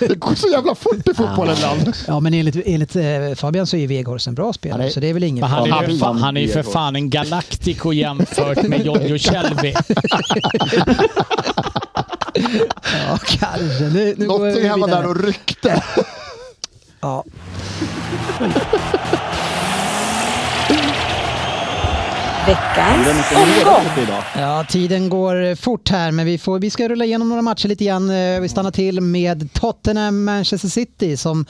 Det 0.00 0.14
går 0.14 0.34
så 0.34 0.48
jävla 0.48 0.74
fort 0.74 1.08
i 1.08 1.14
fotbollen 1.14 1.54
ibland. 1.56 1.92
Ja, 2.06 2.20
men 2.20 2.34
enligt, 2.34 2.56
enligt 2.66 2.96
eh, 2.96 3.02
Fabian 3.36 3.66
så 3.66 3.76
är 3.76 3.86
Weghorst 3.86 4.26
en 4.26 4.34
bra 4.34 4.52
spelare, 4.52 4.86
är- 4.86 4.90
så 4.90 5.00
det 5.00 5.08
är 5.10 5.14
väl 5.14 5.24
inget 5.24 5.44
han, 5.44 5.66
är 5.66 5.70
Han 5.72 5.90
ju 5.90 6.00
han 6.00 6.18
han 6.18 6.36
är 6.36 6.40
ju 6.40 6.48
för 6.48 6.62
fan 6.62 6.96
en 6.96 7.10
galaktico 7.10 7.92
jämfört 7.92 8.62
med 8.62 8.86
Jojo 8.86 9.18
Shelby. 9.18 9.74
Ja, 13.08 13.18
kanske. 13.26 13.84
Nu, 13.84 14.14
nu 14.18 14.26
var 14.26 14.38
vidare. 14.86 15.02
där 15.02 15.06
och 15.10 15.24
ryckte. 15.24 15.82
Ja. 17.00 17.24
Veckans 22.50 23.32
omgång. 23.34 24.16
Ja, 24.36 24.64
tiden 24.68 25.08
går 25.08 25.54
fort 25.54 25.88
här, 25.90 26.10
men 26.10 26.26
vi, 26.26 26.38
får, 26.38 26.58
vi 26.58 26.70
ska 26.70 26.88
rulla 26.88 27.04
igenom 27.04 27.28
några 27.28 27.42
matcher 27.42 27.68
lite 27.68 27.84
grann. 27.84 28.10
Eh, 28.10 28.40
Vi 28.40 28.48
stannar 28.48 28.70
till 28.70 29.00
med 29.00 29.52
Tottenham 29.52 30.24
Manchester 30.24 30.68
City 30.68 31.16
som 31.16 31.44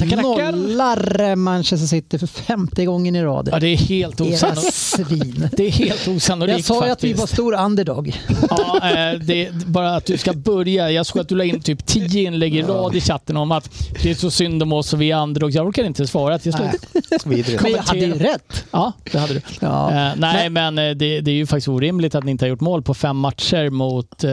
Tackar, 0.00 0.52
nollar 0.52 1.36
Manchester 1.36 1.86
City 1.86 2.18
för 2.18 2.26
femte 2.26 2.84
gången 2.84 3.16
i 3.16 3.22
rad. 3.22 3.48
Ja, 3.52 3.58
det 3.60 3.66
är 3.68 3.76
helt 3.76 4.20
osannolikt. 4.20 4.74
svin. 4.74 5.48
Det 5.52 5.66
är 5.66 5.70
helt 5.70 6.08
osannolikt 6.08 6.58
Jag 6.58 6.64
sa 6.64 6.86
ju 6.86 6.92
att 6.92 7.04
vi 7.04 7.12
var 7.12 7.26
stor 7.26 7.54
underdog. 7.54 8.20
Ja, 8.50 8.76
eh, 8.76 9.18
det 9.20 9.46
är 9.46 9.52
bara 9.66 9.96
att 9.96 10.06
du 10.06 10.18
ska 10.18 10.32
börja. 10.32 10.90
Jag 10.90 11.06
såg 11.06 11.20
att 11.22 11.28
du 11.28 11.34
la 11.34 11.44
in 11.44 11.60
typ 11.60 11.86
tio 11.86 12.22
inlägg 12.22 12.56
i 12.56 12.62
rad 12.62 12.94
i 12.96 13.00
chatten 13.00 13.36
om 13.36 13.52
att 13.52 13.70
det 14.02 14.10
är 14.10 14.14
så 14.14 14.30
synd 14.30 14.62
om 14.62 14.72
oss 14.72 14.92
och 14.92 15.00
vi 15.02 15.10
är 15.10 15.44
och 15.44 15.50
jag 15.50 15.66
orkar 15.66 15.84
inte 15.84 16.06
svara 16.06 16.38
till 16.38 16.52
slut. 16.52 16.86
Men 17.24 17.44
jag 17.72 17.82
hade 17.82 17.98
ju 18.00 18.14
rätt. 18.18 18.64
Ja, 18.70 18.92
det 19.12 19.18
hade 19.18 19.34
du. 19.34 19.40
Ja. 19.60 19.90
Eh, 19.90 20.12
nej, 20.16 20.41
men 20.50 20.78
eh, 20.78 20.90
det, 20.90 21.20
det 21.20 21.30
är 21.30 21.34
ju 21.34 21.46
faktiskt 21.46 21.68
orimligt 21.68 22.14
att 22.14 22.24
ni 22.24 22.30
inte 22.30 22.44
har 22.44 22.50
gjort 22.50 22.60
mål 22.60 22.82
på 22.82 22.94
fem 22.94 23.16
matcher 23.16 23.70
mot 23.70 24.24
eh, 24.24 24.32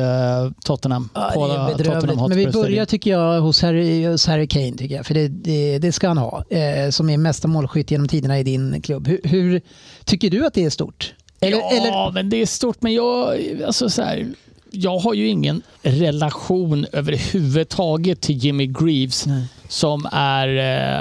Tottenham. 0.65 1.09
Ja, 1.13 1.21
det 1.21 1.33
är 1.33 1.35
Tottenham 1.35 1.77
bedrövligt. 1.77 2.19
Men 2.29 2.37
vi 2.37 2.47
börjar 2.47 2.85
tycker 2.85 3.11
jag 3.11 3.41
hos 3.41 3.61
Harry, 3.61 4.05
hos 4.07 4.27
Harry 4.27 4.47
Kane, 4.47 4.71
tycker 4.77 4.95
jag. 4.95 5.05
för 5.05 5.13
det, 5.13 5.27
det, 5.27 5.79
det 5.79 5.91
ska 5.91 6.07
han 6.07 6.17
ha. 6.17 6.43
Eh, 6.49 6.89
som 6.89 7.09
är 7.09 7.17
mesta 7.17 7.47
målskytt 7.47 7.91
genom 7.91 8.07
tiderna 8.07 8.39
i 8.39 8.43
din 8.43 8.81
klubb. 8.81 9.07
Hur, 9.07 9.21
hur 9.23 9.61
tycker 10.05 10.29
du 10.29 10.45
att 10.45 10.53
det 10.53 10.65
är 10.65 10.69
stort? 10.69 11.13
Eller, 11.41 11.57
ja, 11.57 11.71
eller, 11.71 12.11
men 12.11 12.29
det 12.29 12.37
är 12.37 12.45
stort. 12.45 12.81
Men 12.81 12.93
jag, 12.93 13.37
alltså 13.65 13.89
så 13.89 14.01
här, 14.01 14.27
jag 14.71 14.99
har 14.99 15.13
ju 15.13 15.27
ingen 15.27 15.61
relation 15.81 16.85
överhuvudtaget 16.91 18.21
till 18.21 18.37
Jimmy 18.37 18.67
Greaves 18.67 19.27
som 19.67 20.07
är 20.11 20.47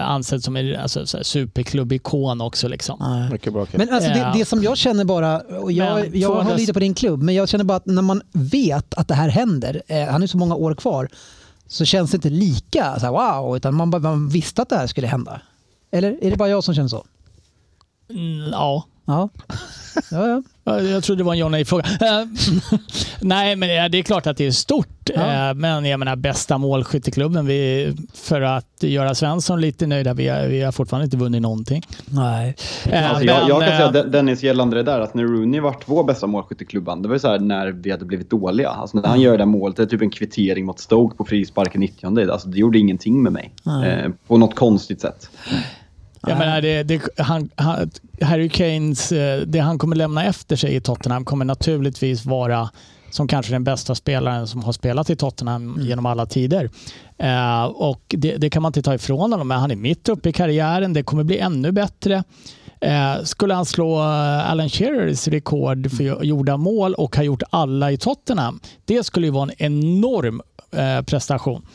eh, 0.00 0.08
ansedd 0.10 0.44
som 0.44 0.56
en 0.56 0.76
alltså, 0.76 1.06
superklubbikon 1.24 2.40
också. 2.40 2.68
Liksom. 2.68 2.96
Nej. 3.00 3.30
Mycket 3.30 3.52
bra 3.52 3.66
kille. 3.66 3.84
Men 3.84 3.94
alltså 3.94 4.10
det, 4.10 4.32
det 4.34 4.44
som 4.44 4.62
jag 4.62 4.76
känner 4.76 5.04
bara, 5.04 5.40
och 5.40 5.72
jag, 5.72 6.00
Men 6.00 6.20
jag 6.20 6.46
det- 6.46 6.56
lite 6.56 6.72
på 6.72 6.80
din 6.80 6.94
klubb, 6.94 7.22
men 7.22 7.34
jag 7.34 7.48
känner 7.48 7.64
bara 7.64 7.76
att 7.76 7.86
när 7.86 8.02
man 8.02 8.22
vet 8.32 8.94
att 8.94 9.08
det 9.08 9.14
här 9.14 9.28
händer, 9.28 9.82
eh, 9.86 10.04
han 10.06 10.22
är 10.22 10.26
så 10.26 10.38
många 10.38 10.54
år 10.54 10.74
kvar, 10.74 11.08
så 11.66 11.84
känns 11.84 12.10
det 12.10 12.14
inte 12.14 12.30
lika 12.30 13.00
så 13.00 13.06
här, 13.06 13.40
wow, 13.42 13.56
utan 13.56 13.74
man, 13.74 13.90
bara, 13.90 14.02
man 14.02 14.28
visste 14.28 14.62
att 14.62 14.68
det 14.68 14.76
här 14.76 14.86
skulle 14.86 15.06
hända. 15.06 15.40
Eller 15.90 16.24
är 16.24 16.30
det 16.30 16.36
bara 16.36 16.48
jag 16.48 16.64
som 16.64 16.74
känner 16.74 16.88
så? 16.88 17.04
Mm, 18.10 18.48
ja. 18.52 18.84
Ja. 19.08 19.28
ja, 20.10 20.28
ja. 20.28 20.42
Ja, 20.64 20.80
Jag 20.80 21.02
trodde 21.04 21.20
det 21.20 21.24
var 21.24 21.32
en 21.32 21.38
ja 21.38 21.48
nej-fråga. 21.48 21.84
Eh, 21.84 22.26
nej, 23.20 23.56
men 23.56 23.68
ja, 23.74 23.88
det 23.88 23.98
är 23.98 24.02
klart 24.02 24.26
att 24.26 24.36
det 24.36 24.46
är 24.46 24.50
stort. 24.50 25.10
Ja. 25.14 25.48
Eh, 25.48 25.54
Men 25.54 25.84
jag 25.84 25.98
menar 26.00 26.16
bästa 26.16 26.58
målskytt 26.58 27.08
i 27.08 27.10
klubben. 27.10 27.46
Vi, 27.46 27.94
för 28.14 28.40
att 28.40 28.66
göra 28.82 29.14
Svensson 29.14 29.60
lite 29.60 29.86
nöjda. 29.86 30.14
Vi 30.14 30.28
har, 30.28 30.46
vi 30.46 30.62
har 30.62 30.72
fortfarande 30.72 31.04
inte 31.04 31.16
vunnit 31.16 31.42
någonting. 31.42 31.82
Nej. 32.06 32.56
Eh, 32.90 33.10
Alltså 33.10 33.24
jag, 33.24 33.48
jag 33.48 33.60
kan 33.60 33.68
eh, 33.72 33.76
säga 33.76 33.90
Den- 33.90 34.10
Dennis 34.10 34.42
gällande 34.42 34.76
det 34.76 34.82
där 34.82 35.00
att 35.00 35.14
när 35.14 35.22
Rooney 35.24 35.60
vart 35.60 35.82
vår 35.88 36.04
bästa 36.04 36.26
målskytt 36.26 36.62
i 36.62 36.64
klubban, 36.64 37.02
det 37.02 37.08
var 37.08 37.14
ju 37.14 37.20
så 37.20 37.28
här 37.28 37.38
när 37.38 37.68
vi 37.68 37.90
hade 37.90 38.04
blivit 38.04 38.30
dåliga. 38.30 38.68
Alltså 38.68 38.98
när 39.00 39.08
han 39.08 39.20
gör 39.20 39.32
det 39.32 39.38
där 39.38 39.46
målet, 39.46 39.76
det 39.76 39.82
är 39.82 39.86
typ 39.86 40.02
en 40.02 40.10
kvittering 40.10 40.64
mot 40.66 40.78
Stoke 40.80 41.16
på 41.16 41.24
frispark 41.24 41.74
i 41.74 41.78
90 41.78 42.30
Alltså 42.30 42.48
det 42.48 42.58
gjorde 42.58 42.78
ingenting 42.78 43.22
med 43.22 43.32
mig. 43.32 43.54
Eh, 43.86 44.10
på 44.26 44.36
något 44.36 44.54
konstigt 44.54 45.00
sätt. 45.00 45.30
Jag 46.26 46.38
menar, 46.38 46.60
det, 46.60 46.82
det, 46.82 47.02
han, 47.18 47.50
han, 47.56 47.90
Harry 48.20 48.48
Kanes, 48.48 49.12
eh, 49.12 49.40
det 49.40 49.58
han 49.58 49.78
kommer 49.78 49.96
lämna 49.96 50.24
efter 50.24 50.56
sig 50.56 50.74
i 50.74 50.80
Tottenham 50.80 51.24
kommer 51.24 51.44
naturligtvis 51.44 52.24
vara 52.26 52.70
som 53.10 53.28
kanske 53.28 53.52
den 53.52 53.64
bästa 53.64 53.94
spelaren 53.94 54.46
som 54.46 54.64
har 54.64 54.72
spelat 54.72 55.10
i 55.10 55.16
Tottenham 55.16 55.78
genom 55.80 56.06
alla 56.06 56.26
tider. 56.26 56.70
Eh, 57.18 57.64
och 57.64 58.00
det, 58.08 58.36
det 58.36 58.50
kan 58.50 58.62
man 58.62 58.68
inte 58.70 58.82
ta 58.82 58.94
ifrån 58.94 59.32
honom, 59.32 59.48
men 59.48 59.58
han 59.60 59.70
är 59.70 59.76
mitt 59.76 60.08
uppe 60.08 60.28
i 60.28 60.32
karriären. 60.32 60.92
Det 60.92 61.02
kommer 61.02 61.24
bli 61.24 61.38
ännu 61.38 61.72
bättre. 61.72 62.24
Eh, 62.80 63.22
skulle 63.24 63.54
han 63.54 63.66
slå 63.66 63.98
eh, 63.98 64.50
Alan 64.50 64.68
Shearers 64.68 65.28
rekord 65.28 65.90
för 65.90 66.24
gjorda 66.24 66.56
mål 66.56 66.94
och 66.94 67.16
ha 67.16 67.22
gjort 67.22 67.42
alla 67.50 67.92
i 67.92 67.96
Tottenham, 67.96 68.60
det 68.84 69.04
skulle 69.04 69.26
ju 69.26 69.30
vara 69.32 69.50
en 69.50 69.54
enorm 69.58 70.42
eh, 70.72 71.02
prestation. 71.02 71.66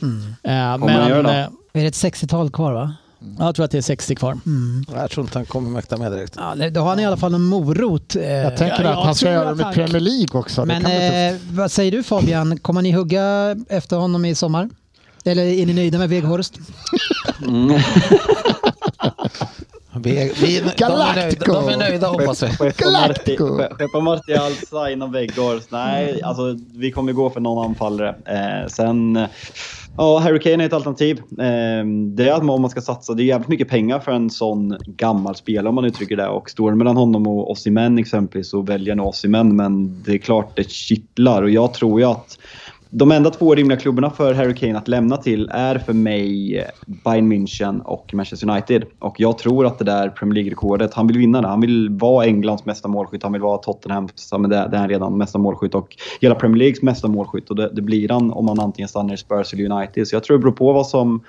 Eh, 0.43 0.77
det? 1.23 1.39
eh, 1.39 1.47
Är 1.73 1.81
det 1.81 1.87
ett 1.87 1.93
60-tal 1.93 2.51
kvar 2.51 2.73
va? 2.73 2.93
Jag 3.39 3.55
tror 3.55 3.65
att 3.65 3.71
det 3.71 3.77
är 3.77 3.81
60 3.81 4.15
kvar. 4.15 4.37
Jag 4.93 5.11
tror 5.11 5.25
inte 5.25 5.37
han 5.37 5.45
kommer 5.45 5.69
mäkta 5.69 5.97
med 5.97 6.11
direkt. 6.11 6.33
Ja, 6.37 6.55
det- 6.55 6.69
då 6.69 6.81
har 6.81 6.89
han 6.89 6.99
i 6.99 7.05
alla 7.05 7.17
fall 7.17 7.33
en 7.33 7.41
morot. 7.43 8.15
eh, 8.15 8.23
Jag 8.31 8.57
tänker 8.57 8.83
Ja, 8.83 8.89
att 8.89 8.95
jag 8.97 9.03
han 9.05 9.15
ska 9.15 9.31
göra 9.31 9.49
att 9.49 9.57
med 9.57 9.73
Premier 9.73 9.99
League 9.99 10.39
också. 10.39 10.65
Det 10.65 10.79
Men 10.79 10.85
eh, 11.33 11.39
vad 11.51 11.71
säger 11.71 11.91
du 11.91 12.03
Fabian, 12.03 12.57
kommer 12.59 12.81
ni 12.81 12.91
hugga 12.91 13.55
efter 13.69 13.97
honom 13.97 14.25
i 14.25 14.35
sommar? 14.35 14.69
Eller 15.25 15.43
är 15.43 15.65
ni 15.65 15.73
nöjda 15.73 15.97
med 15.97 16.09
Weghorst? 16.09 16.53
Vi, 19.95 20.31
vi, 20.41 20.59
de, 20.77 20.83
är 20.83 21.15
nöjda, 21.15 21.45
de 21.53 21.69
är 21.69 21.77
nöjda 21.77 22.07
hoppas 22.07 22.43
vi. 22.43 22.71
Galactico. 22.77 23.43
och 23.93 24.03
Martial 24.03 24.51
signa 24.51 25.07
Weghorst. 25.07 25.67
Nej, 25.71 26.21
alltså 26.23 26.57
vi 26.75 26.91
kommer 26.91 27.13
gå 27.13 27.29
för 27.29 27.39
någon 27.39 27.65
anfallare. 27.69 28.15
Eh, 28.25 28.67
sen, 28.67 29.15
eh, 29.15 29.27
ja, 29.97 30.19
Harry 30.19 30.39
Kane 30.39 30.63
är 30.63 30.67
ett 30.67 30.73
alternativ. 30.73 31.21
Ehm, 31.39 32.15
det 32.15 32.29
är 32.29 32.33
att 32.33 32.41
om 32.41 32.61
man 32.61 32.69
ska 32.69 32.81
satsa, 32.81 33.13
det 33.13 33.23
är 33.23 33.25
jävligt 33.25 33.49
mycket 33.49 33.69
pengar 33.69 33.99
för 33.99 34.11
en 34.11 34.29
sån 34.29 34.77
gammal 34.85 35.35
spelare 35.35 35.69
om 35.69 35.75
man 35.75 35.85
uttrycker 35.85 36.17
det. 36.17 36.27
Och 36.27 36.49
står 36.49 36.71
det 36.71 36.77
mellan 36.77 36.97
honom 36.97 37.27
och 37.27 37.51
Osimhen 37.51 37.99
exempelvis 37.99 38.49
så 38.49 38.61
väljer 38.61 38.95
jag 38.95 39.07
Ossie 39.07 39.29
Osimhen. 39.29 39.55
Men 39.55 40.03
det 40.03 40.13
är 40.13 40.17
klart 40.17 40.55
det 40.55 40.71
kittlar 40.71 41.43
och 41.43 41.49
jag 41.49 41.73
tror 41.73 41.99
ju 41.99 42.05
att 42.05 42.37
de 42.95 43.11
enda 43.11 43.29
två 43.29 43.55
rimliga 43.55 43.79
klubbarna 43.79 44.09
för 44.09 44.33
Harry 44.33 44.55
Kane 44.55 44.77
att 44.77 44.87
lämna 44.87 45.17
till 45.17 45.49
är 45.53 45.77
för 45.77 45.93
mig 45.93 46.67
Bayern 46.85 47.33
München 47.33 47.81
och 47.81 48.13
Manchester 48.13 48.49
United. 48.49 48.85
Och 48.99 49.15
jag 49.19 49.37
tror 49.37 49.65
att 49.65 49.79
det 49.79 49.85
där 49.85 50.09
Premier 50.09 50.43
League-rekordet, 50.43 50.93
han 50.93 51.07
vill 51.07 51.17
vinna 51.17 51.41
det. 51.41 51.47
Han 51.47 51.61
vill 51.61 51.89
vara 51.89 52.25
Englands 52.25 52.65
mesta 52.65 52.87
målskytt, 52.87 53.23
han 53.23 53.31
vill 53.31 53.41
vara 53.41 53.57
Tottenhams, 53.57 54.31
men 54.31 54.49
det, 54.49 54.55
det 54.55 54.77
är 54.77 54.79
han 54.79 54.89
redan, 54.89 55.17
mesta 55.17 55.37
målskytt 55.37 55.75
och 55.75 55.95
hela 56.21 56.35
Premier 56.35 56.57
Leagues 56.57 56.81
mesta 56.81 57.07
målskytt. 57.07 57.49
Och 57.49 57.55
det, 57.55 57.69
det 57.73 57.81
blir 57.81 58.09
han 58.09 58.31
om 58.31 58.47
han 58.47 58.59
antingen 58.59 58.87
stannar 58.87 59.13
i 59.13 59.17
Spurs 59.17 59.53
eller 59.53 59.71
United. 59.71 60.07
Så 60.07 60.15
jag 60.15 60.23
tror 60.23 60.37
det 60.37 60.41
beror 60.41 60.53
på 60.53 60.73
vad 60.73 60.87
som 60.87 61.21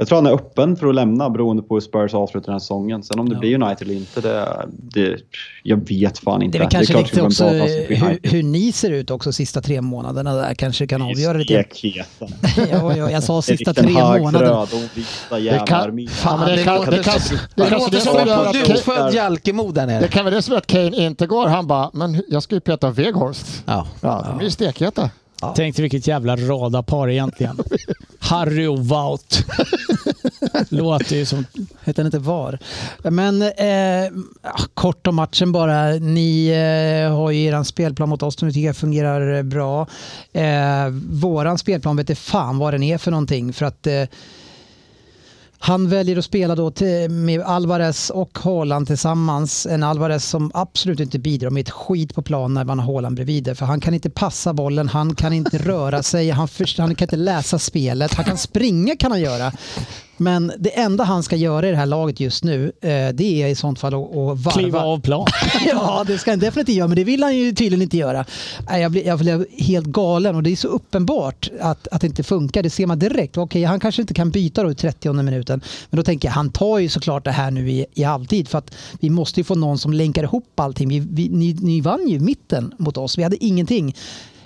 jag 0.00 0.08
tror 0.08 0.16
han 0.16 0.26
är 0.26 0.30
öppen 0.32 0.76
för 0.76 0.86
att 0.86 0.94
lämna 0.94 1.30
beroende 1.30 1.62
på 1.62 1.74
hur 1.74 1.80
Spurs 1.80 2.14
avslutar 2.14 2.46
den 2.46 2.52
här 2.54 2.58
säsongen. 2.58 3.02
Sen 3.02 3.18
om 3.18 3.28
det 3.28 3.34
Ja. 3.34 3.40
blir 3.40 3.62
United 3.62 3.82
eller 3.88 3.94
inte, 3.98 4.20
det, 4.20 4.66
det, 4.70 5.16
jag 5.62 5.88
vet 5.88 6.18
fan 6.18 6.38
Det 6.40 6.44
inte. 6.46 6.58
är 6.58 6.60
väl 6.60 6.68
kanske 6.70 6.96
lite 6.98 7.16
det 7.16 7.22
också 7.22 7.44
vara 7.44 7.52
bra 7.54 7.60
fast 7.62 7.90
i 7.90 7.94
hur, 7.94 8.18
hur 8.22 8.42
ni 8.42 8.72
ser 8.72 8.90
ut 8.90 9.10
också 9.10 9.32
sista 9.32 9.60
tre 9.60 9.80
månaderna 9.80 10.34
där 10.34 10.54
kanske 10.54 10.86
kan 10.86 11.02
avgöra 11.02 11.38
lite. 11.38 11.64
Ja, 12.70 12.96
ja, 12.96 13.10
jag 13.10 13.22
sa 13.22 13.42
sista 13.42 13.74
tre 13.74 13.90
månaderna. 13.92 14.66
Det 15.30 15.62
kan, 15.66 16.08
fan, 16.08 16.40
det, 16.48 16.56
det 16.56 16.62
kan, 16.64 16.80
det, 16.90 17.02
kan, 17.02 17.14
det, 17.30 17.64
Det 17.64 17.70
låter 17.70 17.90
det 17.90 18.00
som 18.00 18.16
en 18.16 18.52
pundutfödd 18.52 19.14
Jalkemo 19.14 19.72
där 19.72 19.86
det 19.86 19.92
nere. 19.92 20.08
kan 20.08 20.24
väl 20.24 20.34
det 20.34 20.42
som 20.42 20.52
gör 20.52 20.58
att 20.58 20.66
Kane 20.66 20.96
inte 20.96 21.26
går. 21.26 21.46
Han 21.46 21.66
bara, 21.66 21.90
men 21.92 22.22
jag 22.28 22.42
ska 22.42 22.54
ju 22.54 22.60
peta 22.60 22.90
Weghorst. 22.90 23.46
Ja. 23.66 23.86
Ja, 24.00 24.24
de 24.28 24.38
är 24.40 24.44
ju 24.44 24.50
stekheta. 24.50 25.10
Tänk 25.56 25.76
dig 25.76 25.82
vilket 25.82 26.06
jävla 26.06 26.36
radarpar 26.36 27.08
egentligen. 27.08 27.58
Harry 28.18 28.66
och 28.66 28.78
Wout. 28.78 29.44
Låter 30.68 31.16
ju 31.16 31.26
som... 31.26 31.44
Hette 31.80 32.00
han 32.00 32.06
inte 32.06 32.18
VAR. 32.18 32.58
Men 33.02 33.42
eh, 33.42 34.22
ja, 34.42 34.56
kort 34.74 35.06
om 35.06 35.14
matchen 35.14 35.52
bara. 35.52 35.88
Ni 35.90 36.48
eh, 36.48 37.16
har 37.16 37.30
ju 37.30 37.44
eran 37.44 37.64
spelplan 37.64 38.08
mot 38.08 38.22
oss 38.22 38.38
som 38.38 38.52
tycker 38.52 38.72
fungerar 38.72 39.42
bra. 39.42 39.86
Eh, 40.32 40.88
våran 41.10 41.58
spelplan 41.58 41.96
vet 41.96 42.10
inte 42.10 42.20
fan 42.22 42.58
vad 42.58 42.74
den 42.74 42.82
är 42.82 42.98
för 42.98 43.10
någonting. 43.10 43.52
För 43.52 43.66
att 43.66 43.86
eh, 43.86 44.04
han 45.60 45.88
väljer 45.88 46.16
att 46.16 46.24
spela 46.24 46.54
då 46.54 46.70
till, 46.70 47.10
med 47.10 47.40
Alvarez 47.40 48.10
och 48.10 48.38
Haaland 48.38 48.86
tillsammans. 48.86 49.66
En 49.66 49.82
Alvarez 49.82 50.24
som 50.24 50.50
absolut 50.54 51.00
inte 51.00 51.18
bidrar 51.18 51.50
med 51.50 51.60
ett 51.60 51.70
skit 51.70 52.14
på 52.14 52.22
plan 52.22 52.54
när 52.54 52.64
man 52.64 52.78
har 52.78 52.92
Haaland 52.92 53.16
bredvid. 53.16 53.44
det. 53.44 53.54
För 53.54 53.66
han 53.66 53.80
kan 53.80 53.94
inte 53.94 54.10
passa 54.10 54.52
bollen, 54.52 54.88
han 54.88 55.14
kan 55.14 55.32
inte 55.32 55.58
röra 55.58 56.02
sig, 56.02 56.30
han, 56.30 56.48
först, 56.48 56.78
han 56.78 56.94
kan 56.94 57.06
inte 57.06 57.16
läsa 57.16 57.58
spelet. 57.58 58.14
Han 58.14 58.24
kan 58.24 58.38
springa 58.38 58.96
kan 58.96 59.10
han 59.10 59.20
göra. 59.20 59.52
Men 60.18 60.52
det 60.58 60.78
enda 60.78 61.04
han 61.04 61.22
ska 61.22 61.36
göra 61.36 61.68
i 61.68 61.70
det 61.70 61.76
här 61.76 61.86
laget 61.86 62.20
just 62.20 62.44
nu, 62.44 62.72
eh, 62.80 63.08
det 63.14 63.42
är 63.42 63.46
i 63.46 63.54
sånt 63.54 63.78
fall 63.78 63.94
att, 63.94 64.00
varva. 64.00 64.50
Kliva 64.50 64.80
av 64.80 65.00
plan. 65.00 65.26
ja, 65.66 66.04
det 66.06 66.18
ska 66.18 66.30
han 66.30 66.38
definitivt 66.38 66.76
göra, 66.76 66.88
men 66.88 66.96
det 66.96 67.04
vill 67.04 67.22
han 67.22 67.36
ju 67.36 67.52
tydligen 67.52 67.82
inte 67.82 67.96
göra. 67.96 68.24
Jag 68.68 68.92
blir, 68.92 69.06
jag 69.06 69.18
blir 69.18 69.46
helt 69.62 69.86
galen 69.86 70.36
och 70.36 70.42
det 70.42 70.52
är 70.52 70.56
så 70.56 70.68
uppenbart 70.68 71.50
att, 71.60 71.88
att 71.88 72.00
det 72.00 72.06
inte 72.06 72.22
funkar. 72.22 72.62
Det 72.62 72.70
ser 72.70 72.86
man 72.86 72.98
direkt. 72.98 73.36
Okej, 73.36 73.64
han 73.64 73.80
kanske 73.80 74.02
inte 74.02 74.14
kan 74.14 74.30
byta 74.30 74.62
då 74.62 74.70
i 74.70 74.74
30 74.74 75.12
minuten, 75.12 75.60
men 75.90 75.96
då 75.96 76.02
tänker 76.02 76.28
jag 76.28 76.32
han 76.32 76.50
tar 76.50 76.78
ju 76.78 76.88
såklart 76.88 77.24
det 77.24 77.30
här 77.30 77.50
nu 77.50 77.70
i, 77.70 77.86
i 77.94 78.02
halvtid 78.02 78.48
för 78.48 78.58
att 78.58 78.74
vi 79.00 79.10
måste 79.10 79.40
ju 79.40 79.44
få 79.44 79.54
någon 79.54 79.78
som 79.78 79.92
länkar 79.92 80.22
ihop 80.22 80.60
allting. 80.60 80.88
Vi, 80.88 80.98
vi, 80.98 81.28
ni, 81.28 81.56
ni 81.60 81.80
vann 81.80 82.08
ju 82.08 82.20
mitten 82.20 82.74
mot 82.78 82.96
oss. 82.96 83.18
Vi 83.18 83.22
hade 83.22 83.44
ingenting. 83.44 83.94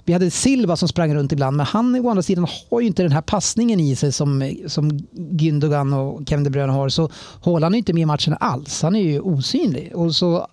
Vi 0.04 0.12
hade 0.12 0.30
Silva 0.30 0.76
som 0.76 0.88
sprang 0.88 1.14
runt 1.14 1.32
ibland, 1.32 1.56
men 1.56 1.66
han 1.66 1.94
å 1.94 2.10
andra 2.10 2.22
sidan 2.22 2.46
har 2.70 2.80
ju 2.80 2.86
inte 2.86 3.02
den 3.02 3.12
här 3.12 3.20
passningen 3.20 3.80
i 3.80 3.96
sig 3.96 4.12
som, 4.12 4.54
som 4.66 4.98
Gündogan 5.12 5.92
och 5.92 6.28
Kevin 6.28 6.44
De 6.44 6.50
Bruyne 6.50 6.72
har. 6.72 6.88
Så 6.88 7.10
Haaland 7.44 7.74
är 7.74 7.78
inte 7.78 7.92
med 7.92 8.02
i 8.02 8.06
matchen 8.06 8.36
alls. 8.40 8.82
Han 8.82 8.96
är 8.96 9.02
ju 9.02 9.20
osynlig. 9.20 9.92
Och 9.94 10.14
så, 10.14 10.46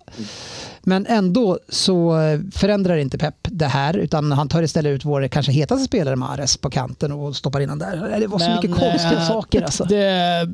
men 0.82 1.06
ändå 1.06 1.58
så 1.68 2.16
förändrar 2.52 2.96
inte 2.96 3.18
Pep 3.18 3.34
det 3.42 3.66
här 3.66 3.96
utan 3.96 4.32
han 4.32 4.48
tar 4.48 4.62
istället 4.62 4.90
ut 4.90 5.04
vår 5.04 5.28
kanske 5.28 5.52
hetaste 5.52 5.84
spelare 5.84 6.16
Mares 6.16 6.56
på 6.56 6.70
kanten 6.70 7.12
och 7.12 7.36
stoppar 7.36 7.60
in 7.60 7.68
den 7.68 7.78
där. 7.78 8.20
Det 8.20 8.26
var 8.26 8.38
så 8.38 8.50
mycket 8.50 8.70
konstiga 8.70 9.20
eh, 9.20 9.28
saker 9.28 9.62
alltså. 9.62 9.84
Det, 9.84 10.48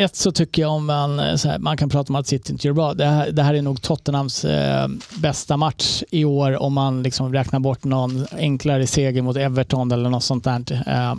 ett 0.00 0.16
så 0.16 0.32
tycker 0.32 0.62
jag 0.62 0.70
om 0.70 0.86
man, 0.86 1.20
eh, 1.20 1.36
så 1.36 1.48
här, 1.48 1.58
man 1.58 1.76
kan 1.76 1.88
prata 1.88 2.12
om 2.12 2.16
att 2.16 2.26
City 2.26 2.52
inte 2.52 2.66
gör 2.66 2.74
bra. 2.74 2.94
Det 2.94 3.06
här, 3.06 3.30
det 3.30 3.42
här 3.42 3.54
är 3.54 3.62
nog 3.62 3.82
Tottenhams 3.82 4.44
eh, 4.44 4.88
bästa 5.14 5.56
match 5.56 6.02
i 6.10 6.24
år 6.24 6.62
om 6.62 6.72
man 6.72 7.02
liksom 7.02 7.32
räknar 7.32 7.60
bort 7.60 7.84
någon 7.84 8.26
enklare 8.38 8.86
seger 8.86 9.22
mot 9.22 9.36
Everton 9.36 9.92
eller 9.92 10.10
något 10.10 10.24
sånt 10.24 10.44
där. 10.44 10.82
Eh, 10.86 11.14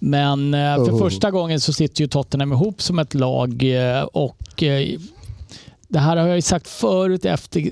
men 0.00 0.54
eh, 0.54 0.74
för 0.74 0.92
Oh. 0.92 0.98
första 0.98 1.30
gången 1.30 1.60
så 1.60 1.72
sitter 1.72 2.00
ju 2.02 2.08
Tottenham 2.08 2.52
ihop 2.52 2.82
som 2.82 2.98
ett 2.98 3.14
lag 3.14 3.62
eh, 3.62 4.02
och 4.02 4.62
eh, 4.62 4.98
det 5.88 5.98
här 5.98 6.16
har 6.16 6.26
jag 6.26 6.36
ju 6.36 6.42
sagt 6.42 6.68
förut 6.68 7.24
efter 7.24 7.70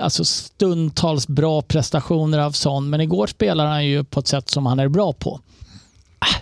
alltså 0.00 0.24
stundtals 0.24 1.28
bra 1.28 1.62
prestationer 1.62 2.38
av 2.38 2.50
Son, 2.50 2.90
men 2.90 3.00
igår 3.00 3.26
spelar 3.26 3.66
han 3.66 3.86
ju 3.86 4.04
på 4.04 4.20
ett 4.20 4.26
sätt 4.28 4.48
som 4.48 4.66
han 4.66 4.78
är 4.78 4.88
bra 4.88 5.12
på. 5.12 5.40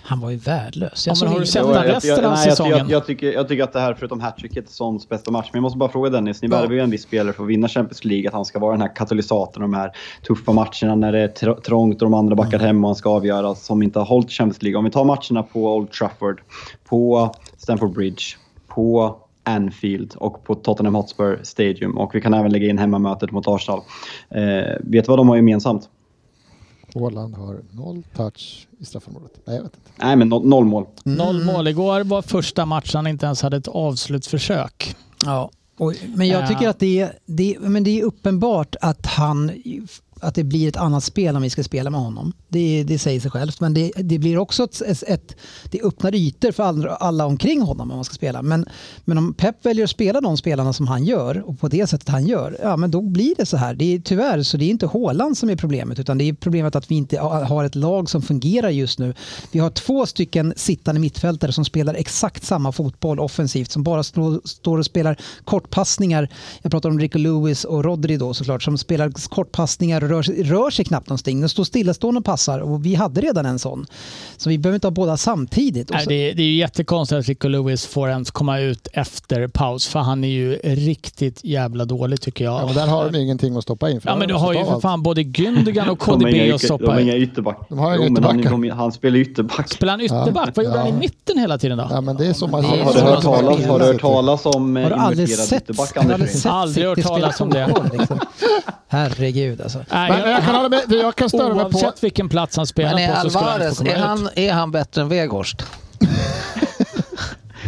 Han 0.02 0.20
var 0.20 0.30
ju 0.30 0.36
värdelös. 0.36 1.06
Ja, 1.06 1.10
Jag 1.10 1.16
såg 1.16 1.28
har 1.28 1.40
du 1.40 1.46
sett 1.46 1.66
jag- 1.66 1.86
resten 1.88 2.10
jag- 2.10 2.24
av 2.24 2.32
nej, 2.32 2.50
säsongen? 2.50 2.78
Jag, 2.78 2.90
jag, 2.90 3.06
tycker, 3.06 3.32
jag 3.32 3.48
tycker 3.48 3.64
att 3.64 3.72
det 3.72 3.80
här, 3.80 3.94
förutom 3.94 4.20
hattricket, 4.20 4.68
är 4.68 4.72
Sons 4.72 5.08
bästa 5.08 5.30
match. 5.30 5.48
Men 5.52 5.58
jag 5.58 5.62
måste 5.62 5.78
bara 5.78 5.88
fråga 5.90 6.10
Dennis, 6.10 6.42
ni 6.42 6.48
Ja. 6.48 6.56
värvar 6.60 6.72
ju 6.74 6.80
en 6.80 6.90
viss 6.90 7.02
spelare 7.02 7.32
för 7.32 7.42
att 7.42 7.48
vinna 7.48 7.68
Champions 7.68 8.04
League, 8.04 8.28
att 8.28 8.34
han 8.34 8.44
ska 8.44 8.58
vara 8.58 8.72
den 8.72 8.80
här 8.80 8.96
katalysatorn 8.96 9.62
de 9.62 9.74
här 9.74 9.90
tuffa 10.26 10.52
matcherna 10.52 10.94
när 10.94 11.12
det 11.12 11.18
är 11.18 11.28
tr- 11.28 11.60
trångt 11.60 11.94
och 12.02 12.10
de 12.10 12.14
andra 12.14 12.34
backar 12.36 12.58
hem 12.58 12.84
och 12.84 12.88
han 12.88 12.94
ska 12.96 13.10
avgöra, 13.10 13.54
som 13.54 13.82
inte 13.82 13.98
har 13.98 14.06
hållit 14.06 14.30
Champions 14.30 14.62
League. 14.62 14.78
Om 14.78 14.84
vi 14.84 14.90
tar 14.90 15.04
matcherna 15.04 15.42
på 15.42 15.76
Old 15.76 15.90
Trafford, 15.90 16.40
på 16.88 17.30
Stamford 17.58 17.92
Bridge, 17.94 18.22
på 18.68 19.16
Anfield 19.44 20.14
och 20.16 20.44
på 20.44 20.54
Tottenham 20.54 20.94
Hotspur 20.94 21.40
Stadium 21.42 21.98
och 21.98 22.14
vi 22.14 22.20
kan 22.20 22.34
även 22.34 22.52
lägga 22.52 22.68
in 22.70 22.78
hemmamötet 22.78 23.30
mot 23.30 23.48
Arsenal. 23.48 23.80
Eh, 24.34 24.40
vet 24.80 25.04
du 25.04 25.08
vad 25.08 25.18
de 25.18 25.28
har 25.28 25.36
gemensamt? 25.36 25.88
Haaland 26.94 27.34
har 27.34 27.60
noll 27.70 28.02
touch 28.16 28.66
i 28.78 28.84
straffområdet. 28.84 29.32
Nej, 29.44 29.56
jag 29.56 29.62
vet 29.62 29.74
inte. 29.76 29.90
Nej, 30.06 30.16
men 30.16 30.32
no- 30.32 30.46
noll 30.46 30.64
mål. 30.64 30.86
Noll 31.04 31.44
mål. 31.44 31.68
Igår 31.68 32.04
var 32.04 32.22
första 32.22 32.66
matchen 32.66 32.90
han 32.98 33.06
inte 33.06 33.26
ens 33.26 33.42
hade 33.42 33.56
ett 33.56 33.68
avslutsförsök. 33.68 34.96
Ja, 35.24 35.50
och, 35.78 35.94
men 36.16 36.28
jag 36.28 36.42
Ja. 36.42 36.46
tycker 36.48 36.68
att 36.68 36.78
det 36.78 37.00
är, 37.00 37.12
det, 37.26 37.54
är- 37.54 37.58
men 37.60 37.84
det 37.84 38.00
är 38.00 38.04
uppenbart 38.04 38.76
att, 38.80 39.06
han, 39.06 39.50
att 40.20 40.34
det 40.34 40.44
blir 40.44 40.68
ett 40.68 40.76
annat 40.76 41.04
spel 41.04 41.36
om 41.36 41.42
vi 41.42 41.50
ska 41.50 41.64
spela 41.64 41.90
med 41.90 42.00
honom. 42.00 42.32
Det, 42.48 42.84
det 42.84 42.98
säger 42.98 43.20
sig 43.20 43.30
självt. 43.30 43.60
Men 43.60 43.74
det, 43.74 43.92
det 43.96 44.18
blir 44.18 44.38
också 44.38 44.64
ett, 44.64 44.82
ett, 44.82 45.02
ett 45.02 45.36
det 45.70 45.82
öppnar 45.82 46.14
ytor 46.14 46.52
för 46.52 46.62
alla, 46.62 46.88
alla 46.88 47.26
omkring 47.26 47.62
honom 47.62 47.90
om 47.90 47.96
man 47.96 48.04
ska 48.04 48.14
spela. 48.14 48.42
Men, 48.42 48.66
men 49.04 49.18
om 49.18 49.34
Pep 49.34 49.66
väljer 49.66 49.84
att 49.84 49.90
spela 49.90 50.20
de 50.20 50.36
spelarna 50.36 50.72
som 50.72 50.86
han 50.86 51.04
gör 51.04 51.48
och 51.48 51.60
på 51.60 51.68
det 51.68 51.86
sättet 51.86 52.08
han 52.08 52.26
gör, 52.26 52.58
ja 52.62 52.76
men 52.76 52.90
då 52.90 53.02
blir 53.02 53.34
det 53.36 53.46
så 53.46 53.56
här. 53.56 53.74
Det 53.74 53.94
är 53.94 53.98
tyvärr 53.98 54.42
så 54.42 54.56
det 54.56 54.64
är 54.64 54.70
inte 54.70 54.86
Håland 54.86 55.38
som 55.38 55.50
är 55.50 55.56
problemet 55.56 55.98
utan 55.98 56.18
det 56.18 56.24
är 56.24 56.32
problemet 56.32 56.76
att 56.76 56.90
vi 56.90 56.94
inte 56.94 57.18
har 57.20 57.64
ett 57.64 57.74
lag 57.74 58.10
som 58.10 58.22
fungerar 58.22 58.70
just 58.70 58.98
nu. 58.98 59.14
Vi 59.52 59.58
har 59.58 59.70
två 59.70 60.06
stycken 60.06 60.54
sittande 60.56 61.00
mittfältare 61.00 61.52
som 61.52 61.64
spelar 61.64 61.94
exakt 61.94 62.44
samma 62.44 62.72
fotboll 62.72 63.20
offensivt 63.20 63.70
som 63.70 63.82
bara 63.82 64.02
står, 64.02 64.40
står 64.44 64.78
och 64.78 64.86
spelar 64.86 65.16
kortpassningar. 65.44 66.28
Jag 66.62 66.72
pratar 66.72 66.88
om 66.88 67.00
Rico 67.00 67.18
Lewis 67.18 67.64
och 67.64 67.84
Rodri 67.84 68.16
då 68.16 68.34
såklart 68.34 68.62
som 68.62 68.78
spelar 68.78 69.28
kortpassningar 69.28 70.02
och 70.04 70.09
rör, 70.10 70.22
sig- 70.22 70.42
rör 70.42 70.70
sig 70.70 70.84
knappt 70.84 71.08
någonting. 71.08 71.40
De 71.40 71.48
står 71.48 71.64
stillastående 71.64 72.18
och 72.18 72.24
passar 72.24 72.58
och 72.58 72.86
vi 72.86 72.94
hade 72.94 73.20
redan 73.20 73.46
en 73.46 73.58
sån. 73.58 73.86
Så 74.36 74.48
vi 74.48 74.58
behöver 74.58 74.74
inte 74.74 74.86
ha 74.86 74.92
båda 74.92 75.16
samtidigt. 75.16 75.90
Nej, 75.90 76.04
det, 76.08 76.14
är, 76.30 76.34
det 76.34 76.42
är 76.42 76.46
ju 76.46 76.56
jättekonstigt 76.56 77.18
att 77.18 77.26
Rico 77.28 77.48
Lewis 77.48 77.86
får 77.86 78.08
ens 78.10 78.30
komma 78.30 78.58
ut 78.60 78.88
efter 78.92 79.48
paus 79.48 79.86
för 79.86 79.98
han 80.00 80.24
är 80.24 80.28
ju 80.28 80.54
riktigt 80.62 81.44
jävla 81.44 81.84
dålig 81.84 82.20
tycker 82.20 82.44
jag. 82.44 82.60
Ja, 82.62 82.66
men 82.66 82.74
där 82.74 82.86
har 82.86 83.10
de 83.10 83.18
ingenting 83.18 83.56
att 83.56 83.62
stoppa 83.62 83.90
in. 83.90 84.00
för 84.00 84.08
Ja, 84.08 84.16
men 84.16 84.28
du 84.28 84.34
har 84.34 84.52
ju 84.54 84.64
för 84.64 84.72
allt. 84.72 84.82
fan 84.82 85.02
både 85.02 85.22
Gündogan 85.22 85.88
och 85.88 85.98
KDB 85.98 86.24
att 86.26 86.32
de 86.32 86.58
stoppa 86.58 86.92
har 86.92 87.00
inga 87.00 87.14
i. 87.14 87.22
ytterback. 87.22 87.58
De 87.68 87.78
har 87.78 87.94
inga 87.94 88.02
han, 88.04 88.12
ytterbackar. 88.12 88.50
de, 88.50 88.70
han 88.70 88.92
spelar 88.92 89.16
ytterback. 89.18 89.72
Spelar 89.72 89.92
han 89.92 90.00
ytterback? 90.00 90.50
Vad 90.56 90.64
gjorde 90.64 90.78
han 90.78 90.86
i 90.88 90.90
Ja. 90.90 90.96
mitten 90.98 91.38
hela 91.38 91.58
tiden 91.58 91.78
då? 91.78 91.86
Ja, 91.90 92.00
men 92.00 92.16
det 92.16 92.26
är 92.26 92.32
som 92.32 92.50
man 92.50 92.64
Har 92.64 92.76
så 92.76 92.98
du, 92.98 93.04
man 93.04 93.12
hört 93.12 93.22
talas, 93.22 93.66
har 93.66 93.78
du 93.78 93.84
hört 93.84 94.00
talas 94.00 94.46
om 94.46 94.76
eh, 94.76 94.82
har 94.82 94.90
du 94.90 94.96
aldrig 94.96 95.28
inverterad 95.28 95.48
sett, 95.48 95.62
ytterback, 95.62 95.96
har 95.96 96.04
du 96.04 96.12
aldrig 96.14 96.30
sett 96.30 96.52
Aldrig 96.52 96.86
hört 96.86 97.02
talas 97.02 97.40
om 97.40 97.50
det. 97.50 97.74
Liksom. 97.98 98.20
Herregud 98.88 99.60
alltså. 99.60 99.78
Nej, 100.00 100.10
Men, 100.10 100.20
men 100.22 100.30
jag 100.30 100.44
kan 100.44 100.70
med, 100.70 100.82
jag 101.02 101.16
kan 101.16 101.28
störa 101.28 101.54
mig 101.54 101.64
på... 101.64 101.70
Oavsett 101.70 102.04
vilken 102.04 102.28
plats 102.28 102.56
han 102.56 102.66
spelar 102.66 102.94
Men 102.94 103.10
är 103.10 103.14
på 103.14 103.20
så 103.20 103.30
ska 103.30 103.38
han 103.38 103.48
Alvarez, 103.48 103.78
få 103.78 103.84
komma 103.84 103.94
är 103.94 103.98
ut. 103.98 104.04
han, 104.04 104.28
är 104.34 104.52
han 104.52 104.70
bättre 104.70 105.02
än 105.02 105.08
Weghorst? 105.08 105.62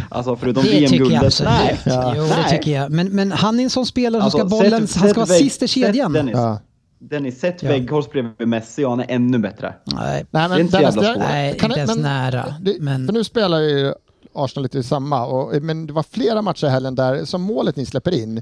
Alltså 0.09 0.35
förutom 0.35 0.63
Det 0.63 0.69
tycker 0.69 0.83
jag 0.83 0.89
VM-guldet. 0.99 1.41
Nej. 1.43 1.79
Jo, 1.85 2.23
det 2.23 2.29
Nej. 2.29 2.49
tycker 2.49 2.71
jag. 2.71 2.91
Men, 2.91 3.07
men 3.09 3.31
han 3.31 3.59
är 3.59 3.63
en 3.63 3.69
sån 3.69 3.85
spelare 3.85 4.21
som 4.21 4.25
Alltså, 4.25 4.37
ska 4.37 4.47
bollen, 4.47 4.87
sätt- 4.87 5.01
han 5.01 5.09
ska 5.09 5.19
vara 5.19 5.27
sist 5.27 5.55
i 5.63 5.67
sätt 5.67 5.69
kedjan. 5.69 6.13
Dennis, 6.13 6.33
Ja. 6.35 6.59
Dennis, 6.99 7.39
sätt 7.39 7.63
Ja. 7.63 7.69
Weghorst 7.69 8.11
bredvid 8.11 8.47
Messi 8.47 8.85
och 8.85 8.89
han 8.89 8.99
är 8.99 9.05
ännu 9.09 9.37
bättre. 9.37 9.73
Nej, 9.85 10.25
Nej, 10.31 10.49
Det 10.49 10.55
är 10.55 10.59
inte 10.59 10.77
Dennis. 10.79 10.95
Nej, 11.19 11.59
kan 11.59 11.69
inte 11.71 11.79
ens 11.79 11.95
men- 11.95 12.03
nära. 12.03 12.55
Det, 12.61 12.75
Men- 12.79 13.05
För 13.07 13.13
nu 13.13 13.23
spelar 13.23 13.59
ju 13.59 13.93
Arsenal 14.35 14.63
lite 14.63 14.83
samma, 14.83 15.25
och, 15.25 15.61
men 15.61 15.87
det 15.87 15.93
var 15.93 16.03
flera 16.11 16.41
matcher 16.41 16.67
i 16.67 16.69
helgen 16.69 16.95
där 16.95 17.25
som 17.25 17.41
målet 17.41 17.75
ni 17.75 17.85
släpper 17.85 18.11
in 18.13 18.41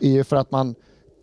är 0.00 0.10
ju 0.10 0.24
för 0.24 0.36
att 0.36 0.50
man 0.50 0.74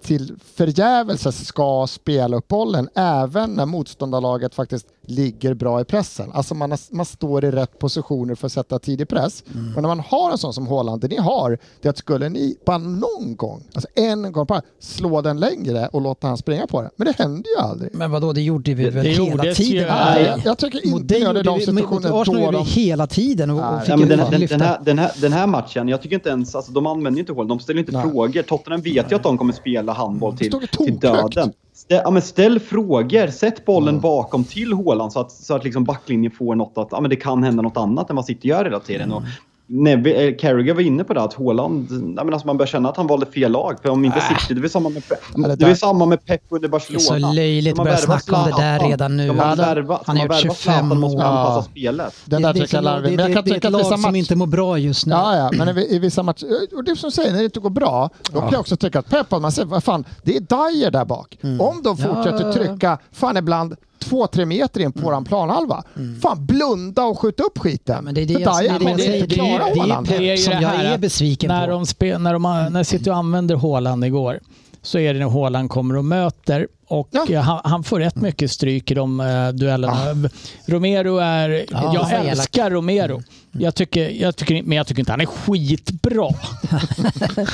till 0.02 0.40
förgävelse 0.44 1.32
ska 1.32 1.88
spela 1.88 2.38
upp 2.38 2.48
bollen 2.48 2.90
även 2.96 3.50
när 3.54 3.66
motståndarlaget 3.66 4.56
faktiskt 4.56 4.88
ligger 5.10 5.54
bra 5.54 5.82
i 5.82 5.84
pressen. 5.84 6.32
Alltså 6.32 6.56
man, 6.56 6.72
har, 6.72 6.80
man 6.96 7.06
står 7.06 7.46
i 7.46 7.52
rätt 7.52 7.80
positioner 7.80 8.36
för 8.36 8.46
att 8.46 8.52
sätta 8.54 8.80
tidig 8.80 9.08
press. 9.10 9.44
Mm. 9.54 9.76
Och 9.76 9.82
när 9.82 9.90
man 9.90 10.00
har 10.00 10.32
en 10.32 10.38
sån 10.38 10.54
som 10.54 10.68
Haaland, 10.68 11.02
det 11.02 11.08
ni 11.08 11.18
har, 11.18 11.58
det 11.82 11.88
är 11.88 11.90
att 11.90 11.98
skulle 11.98 12.30
ni 12.30 12.58
bara 12.66 12.78
någon 12.78 13.36
gång, 13.36 13.64
alltså 13.74 13.90
en 13.96 14.32
gång 14.32 14.46
bara, 14.46 14.62
slå 14.80 15.22
den 15.22 15.40
längre 15.40 15.88
och 15.88 16.02
låta 16.02 16.28
han 16.28 16.38
springa 16.38 16.68
på 16.68 16.82
den. 16.82 16.92
Men 16.96 17.08
det 17.08 17.24
händer 17.24 17.50
ju 17.58 17.64
aldrig. 17.64 17.96
Men 17.96 18.12
vadå, 18.12 18.34
det 18.34 18.42
gjorde 18.42 18.74
vi 18.74 18.90
väl 18.90 19.04
det 19.04 19.10
hela 19.10 19.54
tiden? 19.54 19.88
Nej, 19.88 20.24
jag, 20.24 20.42
jag 20.46 20.58
tycker 20.58 20.86
inte 20.88 21.14
det 21.14 21.20
gjorde 21.20 21.44
de 21.44 21.60
vi, 21.60 21.72
mot 21.72 21.80
situationer 21.82 22.22
Arsenal 22.22 22.40
då 22.40 22.46
gjorde 22.46 22.58
de... 22.58 22.64
vi 22.64 22.72
hela 22.72 23.08
tiden 23.08 23.50
och, 23.50 23.58
och 23.58 23.74
Nej, 23.74 23.80
fick 23.82 23.90
Ja, 23.90 23.96
men 23.98 24.10
ju 24.10 24.16
den, 24.16 24.32
den, 24.32 24.40
lyfta. 24.40 24.58
den, 24.58 24.68
här, 24.68 24.80
den, 24.86 25.00
här, 25.00 25.12
den 25.22 25.34
här 25.34 25.48
matchen, 25.48 25.88
jag 25.88 26.02
tycker 26.02 26.16
inte 26.16 26.30
ens, 26.30 26.56
alltså 26.56 26.72
de 26.72 26.88
använder 26.88 27.18
ju 27.18 27.20
inte 27.20 27.34
hål, 27.34 27.48
de 27.48 27.60
ställer 27.60 27.80
inte 27.80 27.92
Nej. 27.92 28.02
frågor. 28.02 28.42
Tottenham 28.42 28.82
vet 28.82 29.12
ju 29.12 29.16
att 29.16 29.24
de 29.24 29.38
kommer 29.38 29.54
spela 29.54 29.94
handboll 29.94 30.38
till, 30.38 30.52
till 30.78 31.00
döden. 31.00 31.54
Ställ, 31.90 32.02
ja, 32.04 32.12
men 32.12 32.22
ställ 32.22 32.60
frågor, 32.60 33.28
sätt 33.28 33.66
bollen 33.66 34.00
bakom 34.00 34.44
till 34.44 34.74
Haaland 34.74 35.14
så 35.14 35.20
att, 35.20 35.32
så 35.32 35.56
att 35.56 35.64
liksom 35.64 35.84
backlinjen 35.84 36.32
får 36.32 36.56
något 36.56 36.78
att, 36.78 36.88
ja 36.92 37.02
men 37.02 37.10
det 37.10 37.16
kan 37.16 37.44
hända 37.44 37.62
något 37.62 37.78
annat 37.78 38.10
än 38.10 38.16
vad 38.16 38.26
City 38.26 38.48
gör 38.48 38.66
hela 38.66 38.80
tiden. 38.80 39.12
Och 39.12 39.24
Neville, 39.72 40.28
eh, 40.28 40.36
Carragher 40.38 40.74
var 40.74 40.82
inne 40.82 41.04
på 41.04 41.14
det 41.14 41.22
att 41.22 41.34
Haaland, 41.34 41.88
ja, 42.18 42.24
men 42.24 42.34
alltså 42.34 42.48
man 42.48 42.58
börjar 42.58 42.68
känna 42.68 42.90
att 42.90 42.98
han 42.98 43.08
valde 43.08 43.26
fel 43.26 43.52
lag. 43.52 43.78
För 43.82 43.90
om 43.90 44.06
inte 44.06 44.22
City, 44.22 44.54
det 44.54 44.62
var 44.62 44.68
samma 44.68 44.90
med, 44.90 45.04
Pep- 45.04 45.48
det 45.48 45.56
det 45.56 45.66
var 45.66 45.74
samma 45.76 46.06
med 46.06 46.26
Pep 46.26 46.42
under 46.50 46.68
Det 46.68 46.68
är 46.68 46.72
Barcelona. 46.72 47.00
så 47.30 47.34
löjligt 47.36 47.80
att 47.80 47.86
börja 47.86 47.98
snacka 47.98 48.36
om 48.36 48.44
det 48.52 48.58
där 48.62 48.80
redan 48.80 49.18
nu. 49.18 49.28
Man 49.28 49.38
Ja, 49.50 49.56
värva, 49.56 50.00
han 50.06 50.18
har 50.18 50.24
gjort 50.24 50.32
värva 50.32 50.42
25 50.42 50.56
Zlatan 50.56 51.00
måste 51.00 51.18
mål. 51.18 51.26
anpassa 51.26 51.58
Ja. 51.60 51.72
spelet. 51.72 52.14
Den 52.26 52.42
där 52.42 52.50
är 52.50 52.54
tycker 52.54 52.76
jag 52.76 52.80
är 52.80 52.82
larvig. 52.82 53.12
det, 53.12 53.16
Men 53.16 53.20
jag 53.20 53.30
det, 53.30 53.34
kan 53.34 53.44
det 53.44 53.50
är 53.52 53.54
tycka 53.54 53.68
ett 53.68 53.74
att 53.74 53.80
vissa 53.80 53.90
lag 53.90 54.00
som 54.00 54.02
matcher... 54.12 54.18
inte 54.20 54.36
mår 54.36 54.48
bra 54.48 54.78
just 54.78 55.06
nu. 55.06 55.12
Ja, 55.14 55.36
ja, 55.38 55.66
men 55.66 55.78
i, 55.78 55.96
i 55.96 56.00
vissa 56.00 56.24
matcher, 56.24 56.46
och 56.76 56.84
det 56.84 56.92
är 56.92 56.96
som 56.96 57.12
säger, 57.12 57.32
när 57.32 57.40
det 57.40 57.46
inte 57.46 57.60
går 57.60 57.70
bra, 57.70 58.10
då 58.32 58.40
kan 58.40 58.50
jag 58.52 58.60
också 58.60 58.76
tycka 58.78 59.00
att 59.00 59.10
Pep, 59.10 59.32
man 59.32 59.52
säger, 59.52 59.68
vad 59.68 59.84
fan, 59.84 60.06
det 60.24 60.36
är 60.36 60.40
Dyer 60.40 60.92
där 60.92 61.06
bak. 61.06 61.38
Om 61.60 61.82
de 61.84 61.98
fortsätter 61.98 62.46
Ja. 62.46 62.54
trycka, 62.54 62.98
fan 63.12 63.38
ibland 63.38 63.76
två, 64.00 64.28
tre 64.28 64.46
meter 64.46 64.80
in 64.82 64.92
på 64.92 65.00
våran 65.00 65.26
planhalva, 65.26 65.84
fan 66.22 66.46
blunda 66.46 67.04
och 67.04 67.20
skjut 67.20 67.40
upp 67.40 67.58
skiten. 67.58 67.96
Ja, 67.96 68.02
men 68.02 68.14
det 68.16 68.22
är 68.22 68.26
det 68.26 68.34
jag, 68.34 68.42
det 68.42 68.68
det 68.80 68.84
jag 68.86 68.92
inte 68.92 69.06
Det 69.06 69.26
det 69.36 69.40
är 69.40 69.78
Haaland. 69.80 70.08
Pep 70.08 70.18
Det 70.18 70.30
är 70.30 70.38
som 70.38 70.54
det 70.54 70.62
jag 70.62 70.76
är 70.76 70.98
besviken 70.98 71.48
när 71.48 71.66
på. 71.68 71.72
De 71.72 71.86
spe, 71.86 72.18
när, 72.18 72.34
de, 72.34 72.68
när 72.72 72.84
City 72.84 73.10
använder 73.10 73.56
Haaland 73.56 74.06
igår 74.06 74.40
så 74.82 75.00
är 75.00 75.14
det 75.14 75.20
när 75.20 75.30
Haaland 75.30 75.70
kommer 75.70 75.98
och 75.98 76.06
möter. 76.06 76.68
Och 76.88 77.08
Ja. 77.12 77.26
eh, 77.30 77.42
han, 77.42 77.62
han 77.64 77.84
får 77.84 78.00
rätt 78.00 78.16
mycket 78.16 78.52
stryk 78.52 78.92
i 78.92 78.94
de 78.94 79.20
eh, 79.20 79.50
duellerna. 79.50 80.30
Romero 80.66 81.18
är... 81.18 81.66
Ja, 81.72 82.08
jag 82.12 82.26
älskar 82.26 82.70
Romero. 82.72 83.22
Jag 83.52 83.76
tycker, 83.76 84.10
jag 84.10 84.36
tycker, 84.36 84.64
men 84.64 84.78
jag 84.78 84.88
tycker 84.88 85.00
inte 85.00 85.12
han 85.12 85.22
är 85.22 85.26
skitbra. 85.26 86.30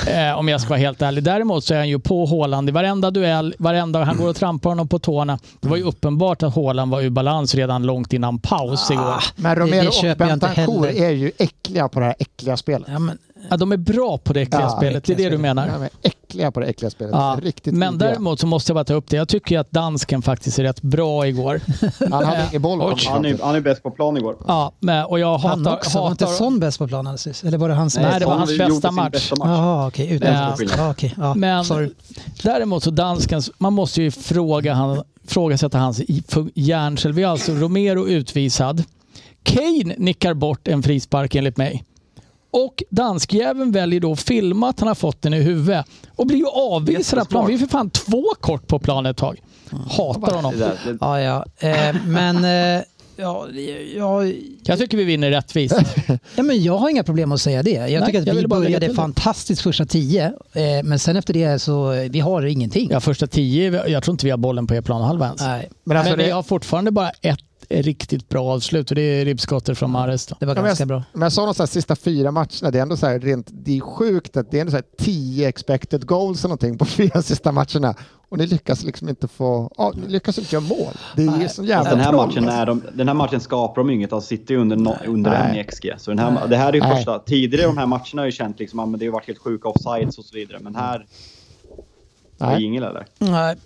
eh, 0.30 0.38
om 0.38 0.48
jag 0.48 0.60
ska 0.60 0.70
vara 0.70 0.78
helt 0.78 1.02
ärlig. 1.02 1.24
Däremot 1.24 1.64
så 1.64 1.74
är 1.74 1.78
han 1.78 1.88
ju 1.88 1.98
på 1.98 2.26
Haaland 2.26 2.68
i 2.68 2.72
varenda 2.72 3.10
duell, 3.10 3.54
varenda 3.58 4.04
han 4.04 4.16
går 4.16 4.28
och 4.28 4.36
trampar 4.36 4.70
honom 4.70 4.88
på 4.88 4.98
tårna. 4.98 5.38
Det 5.60 5.68
var 5.68 5.76
ju 5.76 5.82
uppenbart 5.82 6.42
att 6.42 6.54
Haaland 6.54 6.90
var 6.90 7.00
ur 7.00 7.10
balans 7.10 7.54
redan 7.54 7.82
långt 7.82 8.12
innan 8.12 8.38
paus 8.38 8.90
igår. 8.90 9.24
Men 9.36 9.54
det 9.56 9.62
Romero 9.62 10.10
och 10.10 10.16
Bentancourt 10.16 10.94
är 10.94 11.10
ju 11.10 11.32
äckliga 11.38 11.88
på 11.88 12.00
det 12.00 12.06
här 12.06 12.14
äckliga 12.18 12.56
spelet. 12.56 12.88
Ja, 12.92 12.98
men, 12.98 13.18
Ja, 13.50 13.56
de 13.56 13.72
är 13.72 13.76
bra 13.76 14.18
på 14.18 14.32
det 14.32 14.40
äckliga 14.40 14.60
Ja, 14.60 14.68
spelet, 14.68 15.04
det 15.04 15.12
är 15.12 15.16
det 15.16 15.22
äckliga 15.22 15.30
du 15.30 15.38
menar. 15.38 15.68
De 15.68 15.82
är 15.82 15.90
äckliga 16.02 16.50
på 16.50 16.60
det 16.60 16.66
äckliga 16.66 16.90
spelet. 16.90 17.14
Ja, 17.14 17.38
Riktigt 17.42 17.74
men 17.74 17.92
vidriga. 17.92 18.10
däremot 18.10 18.40
så 18.40 18.46
måste 18.46 18.70
jag 18.70 18.74
bara 18.74 18.84
ta 18.84 18.94
upp 18.94 19.08
det. 19.08 19.16
Jag 19.16 19.28
tycker 19.28 19.58
att 19.58 19.70
dansken 19.70 20.22
faktiskt 20.22 20.58
är 20.58 20.62
rätt 20.62 20.82
bra 20.82 21.26
igår. 21.26 21.60
Han 22.10 22.24
hade 22.24 22.46
ingen 22.50 22.62
boll. 22.62 22.80
Han 23.06 23.24
är, 23.24 23.38
han 23.42 23.54
är 23.54 23.60
bäst 23.60 23.82
på 23.82 23.90
plan 23.90 24.16
igår. 24.16 24.36
Ja, 24.48 24.72
men, 24.80 25.04
och 25.04 25.18
jag 25.18 25.38
han 25.38 25.58
hatar... 25.66 25.76
också. 25.76 25.98
Var 25.98 26.10
inte 26.10 26.24
hatar 26.24 26.36
Son 26.36 26.60
bäst 26.60 26.78
på 26.78 26.88
planen 26.88 27.06
alldeles? 27.06 27.44
Eller 27.44 27.58
var 27.58 27.68
det 27.68 27.74
han 27.74 27.90
som... 27.90 28.02
Nej, 28.02 28.20
det 28.20 28.26
var 28.26 28.34
hans 28.34 28.58
bästa 28.58 28.90
match. 28.90 29.12
bästa 29.12 29.36
match. 29.36 29.48
Jaha, 29.48 29.86
okej. 29.88 30.12
Utan... 30.12 30.34
Ja. 30.34 30.56
Ja, 30.76 30.90
okej. 30.90 31.14
Ja, 31.18 31.34
men 31.34 31.64
sorry. 31.64 31.90
däremot 32.42 32.82
så 32.82 32.90
danskens... 32.90 33.50
Man 33.58 33.72
måste 33.72 34.02
ju 34.02 34.10
fråga 34.10 34.74
han, 34.74 35.02
ifrågasätta 35.24 35.78
hans 35.78 36.00
hjärnsel. 36.54 37.12
Vi 37.12 37.22
har 37.22 37.32
alltså 37.32 37.52
Romero 37.52 38.06
utvisad. 38.08 38.84
Kane 39.42 39.94
nickar 39.98 40.34
bort 40.34 40.68
en 40.68 40.82
frispark 40.82 41.34
enligt 41.34 41.56
mig. 41.56 41.84
Och 42.64 42.82
danskjäveln 42.90 43.72
väljer 43.72 44.00
då 44.00 44.12
att 44.12 44.20
filma 44.20 44.68
att 44.68 44.80
han 44.80 44.88
har 44.88 44.94
fått 44.94 45.22
den 45.22 45.34
i 45.34 45.40
huvudet 45.40 45.86
och 46.16 46.26
blir 46.26 46.38
ju 46.38 46.46
avvisad 46.46 47.18
av 47.18 47.24
plan. 47.24 47.46
Vi 47.46 47.54
är 47.54 47.58
för 47.58 47.66
fan 47.66 47.90
två 47.90 48.24
kort 48.40 48.66
på 48.66 48.78
planen 48.78 49.10
ett 49.10 49.16
tag. 49.16 49.40
Hatar 49.90 50.34
honom. 50.34 50.54
Ja, 51.00 51.20
ja. 51.20 51.44
Eh, 51.58 51.96
men... 52.06 52.44
Eh, 52.44 52.82
ja, 53.16 53.46
ja, 53.96 54.24
Jag 54.62 54.78
tycker 54.78 54.96
vi 54.96 55.04
vinner 55.04 55.30
rättvist. 55.30 55.74
ja, 56.36 56.42
men 56.42 56.62
jag 56.62 56.78
har 56.78 56.90
inga 56.90 57.04
problem 57.04 57.32
att 57.32 57.40
säga 57.40 57.62
det. 57.62 57.70
Jag 57.70 57.90
Nej, 57.90 58.06
tycker 58.06 58.20
att 58.20 58.26
jag 58.26 58.34
vi 58.34 58.46
började 58.46 58.94
fantastiskt 58.94 59.62
första 59.62 59.86
tio. 59.86 60.24
Eh, 60.52 60.62
men 60.84 60.98
sen 60.98 61.16
efter 61.16 61.34
det 61.34 61.58
så 61.58 61.92
eh, 61.92 62.10
vi 62.10 62.20
har 62.20 62.42
ingenting. 62.42 62.88
Ja, 62.90 63.00
första 63.00 63.26
tio, 63.26 63.88
jag 63.88 64.02
tror 64.02 64.12
inte 64.14 64.26
vi 64.26 64.30
har 64.30 64.38
bollen 64.38 64.66
på 64.66 64.74
er 64.74 64.80
planhalva 64.80 65.26
ens. 65.26 65.40
Nej, 65.40 65.68
Men 65.84 65.96
alltså 65.96 66.10
Men 66.10 66.18
vi 66.18 66.24
det, 66.24 66.30
har 66.30 66.42
fortfarande 66.42 66.90
bara 66.90 67.10
ett 67.10 67.45
riktigt 67.68 68.28
bra 68.28 68.44
avslut 68.44 68.90
och 68.90 68.94
det 68.94 69.02
är 69.02 69.24
ribbskottet 69.24 69.78
från 69.78 69.90
Mahrez. 69.90 70.26
då. 70.26 70.36
det 70.40 70.46
var 70.46 70.56
Ja, 70.56 70.62
ganska 70.62 70.82
jag, 70.82 70.88
bra. 70.88 71.02
men 71.12 71.22
jag 71.22 71.32
sa 71.32 71.46
här 71.46 71.66
sista 71.66 71.96
fyra 71.96 72.30
matcherna, 72.30 72.70
det 72.72 72.78
är 72.78 72.82
ändå 72.82 72.96
så 72.96 73.06
här 73.06 73.18
rent, 73.20 73.46
det 73.52 73.76
är 73.76 73.80
sjukt 73.80 74.36
att 74.36 74.50
det 74.50 74.56
är 74.56 74.60
ändå 74.60 74.70
så 74.70 74.76
här 74.76 74.84
10 74.98 75.48
expected 75.48 76.06
goals 76.06 76.40
eller 76.40 76.48
någonting 76.48 76.78
på 76.78 76.84
fyra 76.96 77.22
sista 77.22 77.52
matcherna. 77.52 77.94
Och 78.28 78.38
ni 78.38 78.46
lyckas 78.46 78.84
liksom 78.84 79.08
inte 79.08 79.28
få, 79.28 79.70
ja, 79.76 79.92
ni 79.96 80.08
lyckas 80.12 80.38
inte 80.38 80.54
göra 80.54 80.64
mål. 80.64 80.92
Det 81.16 81.22
är 81.24 81.40
ju 81.42 81.48
så 81.48 81.64
jävla 81.64 81.90
den, 81.90 82.00
här 82.00 82.12
matchen 82.12 82.48
är 82.48 82.66
de, 82.66 82.82
den 82.94 83.08
här 83.08 83.14
matchen 83.14 83.40
skapar 83.40 83.82
de 83.82 83.90
inget 83.90 84.12
av. 84.12 84.20
City 84.20 84.56
under, 84.56 84.76
no, 84.76 84.94
under 85.06 85.30
Nej. 85.30 85.50
en 85.50 85.56
i 85.56 85.64
XG. 85.64 85.92
Så 85.98 86.10
den 86.10 86.18
här, 86.18 86.48
det 86.48 86.56
här 86.56 86.68
är 86.68 86.72
ju 86.72 86.80
första... 86.96 87.18
Tidigare 87.18 87.62
i 87.62 87.66
de 87.66 87.78
här 87.78 87.86
matcherna 87.86 88.22
har 88.22 88.26
ju 88.26 88.32
känt 88.32 88.58
liksom, 88.58 88.90
men 88.90 89.00
det 89.00 89.06
har 89.06 89.12
varit 89.12 89.26
helt 89.26 89.38
sjuka 89.38 89.68
offsides 89.68 90.18
och 90.18 90.24
så 90.24 90.34
vidare. 90.34 90.58
Men 90.60 90.74
här... 90.74 91.06
Nej. 92.38 92.64
ingen 92.64 92.82
eller? 92.82 93.06
Nej, 93.18 93.56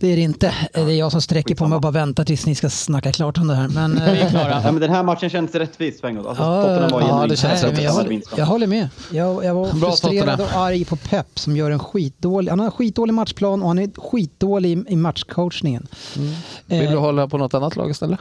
det 0.00 0.12
är 0.12 0.16
det 0.16 0.22
inte. 0.22 0.54
Det 0.74 0.80
är 0.80 0.88
jag 0.88 1.12
som 1.12 1.22
sträcker 1.22 1.54
på 1.54 1.66
mig 1.68 1.76
och 1.76 1.82
bara 1.82 1.92
väntar 1.92 2.24
tills 2.24 2.46
ni 2.46 2.54
ska 2.54 2.70
snacka 2.70 3.12
klart 3.12 3.38
om 3.38 3.46
det 3.48 3.54
här. 3.54 3.68
Men, 3.68 3.98
eh, 3.98 4.12
Vi 4.12 4.20
är 4.20 4.30
klara. 4.30 4.60
Ja, 4.64 4.72
men 4.72 4.80
den 4.80 4.90
här 4.90 5.02
matchen 5.02 5.30
kändes 5.30 5.54
rättvis. 5.54 6.04
Alltså, 6.04 6.42
Ja, 6.42 6.62
Tottenham 6.62 6.90
var 6.90 7.00
ja, 7.00 7.26
det 7.26 7.36
känns 7.36 7.62
Nej, 7.62 7.70
rätt. 7.70 7.76
men 7.76 7.84
jag, 7.84 7.92
håller, 7.92 8.22
jag 8.36 8.46
håller 8.46 8.66
med. 8.66 8.88
Jag, 9.12 9.44
jag 9.44 9.54
var 9.54 9.72
Bra 9.72 9.90
frustrerad 9.90 10.38
Tottenham. 10.38 10.60
och 10.60 10.66
arg 10.66 10.84
på 10.84 10.96
Pep 10.96 11.38
som 11.38 11.56
gör 11.56 11.70
en 11.70 11.78
skitdålig, 11.78 12.50
han 12.50 12.58
har 12.58 12.66
en 12.66 12.72
skitdålig 12.72 13.14
matchplan 13.14 13.62
och 13.62 13.68
han 13.68 13.78
är 13.78 13.90
skitdålig 14.00 14.70
i, 14.78 14.84
i 14.92 14.96
matchcoachningen. 14.96 15.86
Vill 16.66 16.84
Eh, 16.84 16.90
du 16.90 16.96
hålla 16.96 17.28
på 17.28 17.38
något 17.38 17.54
annat 17.54 17.76
lag 17.76 17.90
istället? 17.90 18.18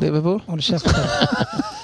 Liverpool? 0.00 0.40
Håll 0.46 0.60
käften. 0.62 0.94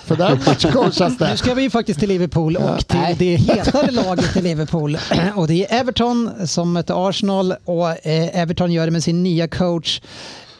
För 0.09 0.17
där 0.17 0.41
matchcoachas 0.47 1.21
Nu 1.21 1.27
det. 1.27 1.37
ska 1.37 1.55
vi 1.55 1.71
faktiskt 1.71 2.01
till 2.01 2.09
Liverpool 2.09 2.57
och 2.57 2.87
till 2.87 2.99
det 3.19 3.37
hetare 3.37 3.91
laget 3.91 4.37
i 4.37 4.43
Liverpool. 4.43 4.99
Och 5.35 5.49
det 5.49 5.65
är 5.65 5.81
Everton 5.81 6.47
som 6.47 6.73
möter 6.73 7.09
Arsenal 7.09 7.55
och 7.65 7.89
eh, 8.07 8.41
Everton 8.41 8.73
gör 8.73 8.87
det 8.87 8.91
med 8.91 9.05
sin 9.05 9.23
nya 9.23 9.49
coach 9.49 10.01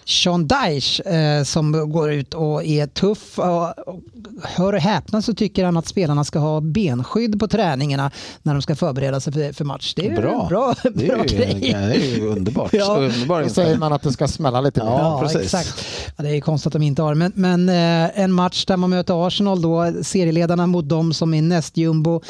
Sean 0.09 0.47
Dyche 0.49 1.03
eh, 1.03 1.43
som 1.45 1.91
går 1.93 2.13
ut 2.13 2.35
och 2.35 2.65
är 2.65 2.87
tuff. 2.87 3.39
Och, 3.39 3.79
och, 3.89 4.01
hör 4.43 4.73
och 4.73 4.81
häpna 4.81 5.23
så 5.23 5.35
tycker 5.35 5.65
han 5.65 5.77
att 5.77 5.87
spelarna 5.89 6.25
ska 6.25 6.39
ha 6.39 6.61
benskydd 6.61 7.41
på 7.41 7.49
träningarna 7.49 8.11
när 8.43 8.53
de 8.53 8.63
ska 8.63 8.77
förbereda 8.77 9.21
sig 9.21 9.33
för, 9.33 9.53
för 9.53 9.65
match. 9.65 9.95
Det 9.97 10.07
är 10.07 10.17
Bra. 10.21 10.43
en 10.43 10.49
bra, 10.49 10.75
Det 10.83 10.91
bra 11.07 11.17
är, 11.17 11.29
ju, 11.33 11.37
grej. 11.37 11.71
ja, 11.71 11.79
det 11.79 11.95
är 11.95 12.17
ju 12.17 12.27
underbart. 12.29 12.73
Ja. 12.73 12.97
Underbar 12.99 13.43
Då 13.43 13.49
säger 13.49 13.77
man 13.79 13.93
att 13.93 14.03
det 14.03 14.13
ska 14.13 14.29
smälla 14.29 14.61
lite 14.61 14.85
mer. 14.85 14.91
Ja, 14.91 14.99
Ja, 14.99 15.21
precis. 15.23 15.41
exakt. 15.55 15.85
Ja, 16.17 16.23
det 16.25 16.37
är 16.37 16.41
konstigt 16.41 16.67
att 16.67 16.73
de 16.73 16.83
inte 16.83 17.03
har. 17.03 17.15
Men, 17.15 17.33
men 17.35 17.69
eh, 17.69 18.21
en 18.21 18.33
match 18.33 18.65
där 18.65 18.77
man 18.77 18.91
möter 18.91 19.27
Arsenal 19.27 19.63
då, 19.63 19.93
serieledarna 20.03 20.67
mot 20.67 20.89
dem 20.89 21.13
som 21.15 21.35
är 21.35 21.43
näst 21.43 21.77
jumbo. 21.77 22.21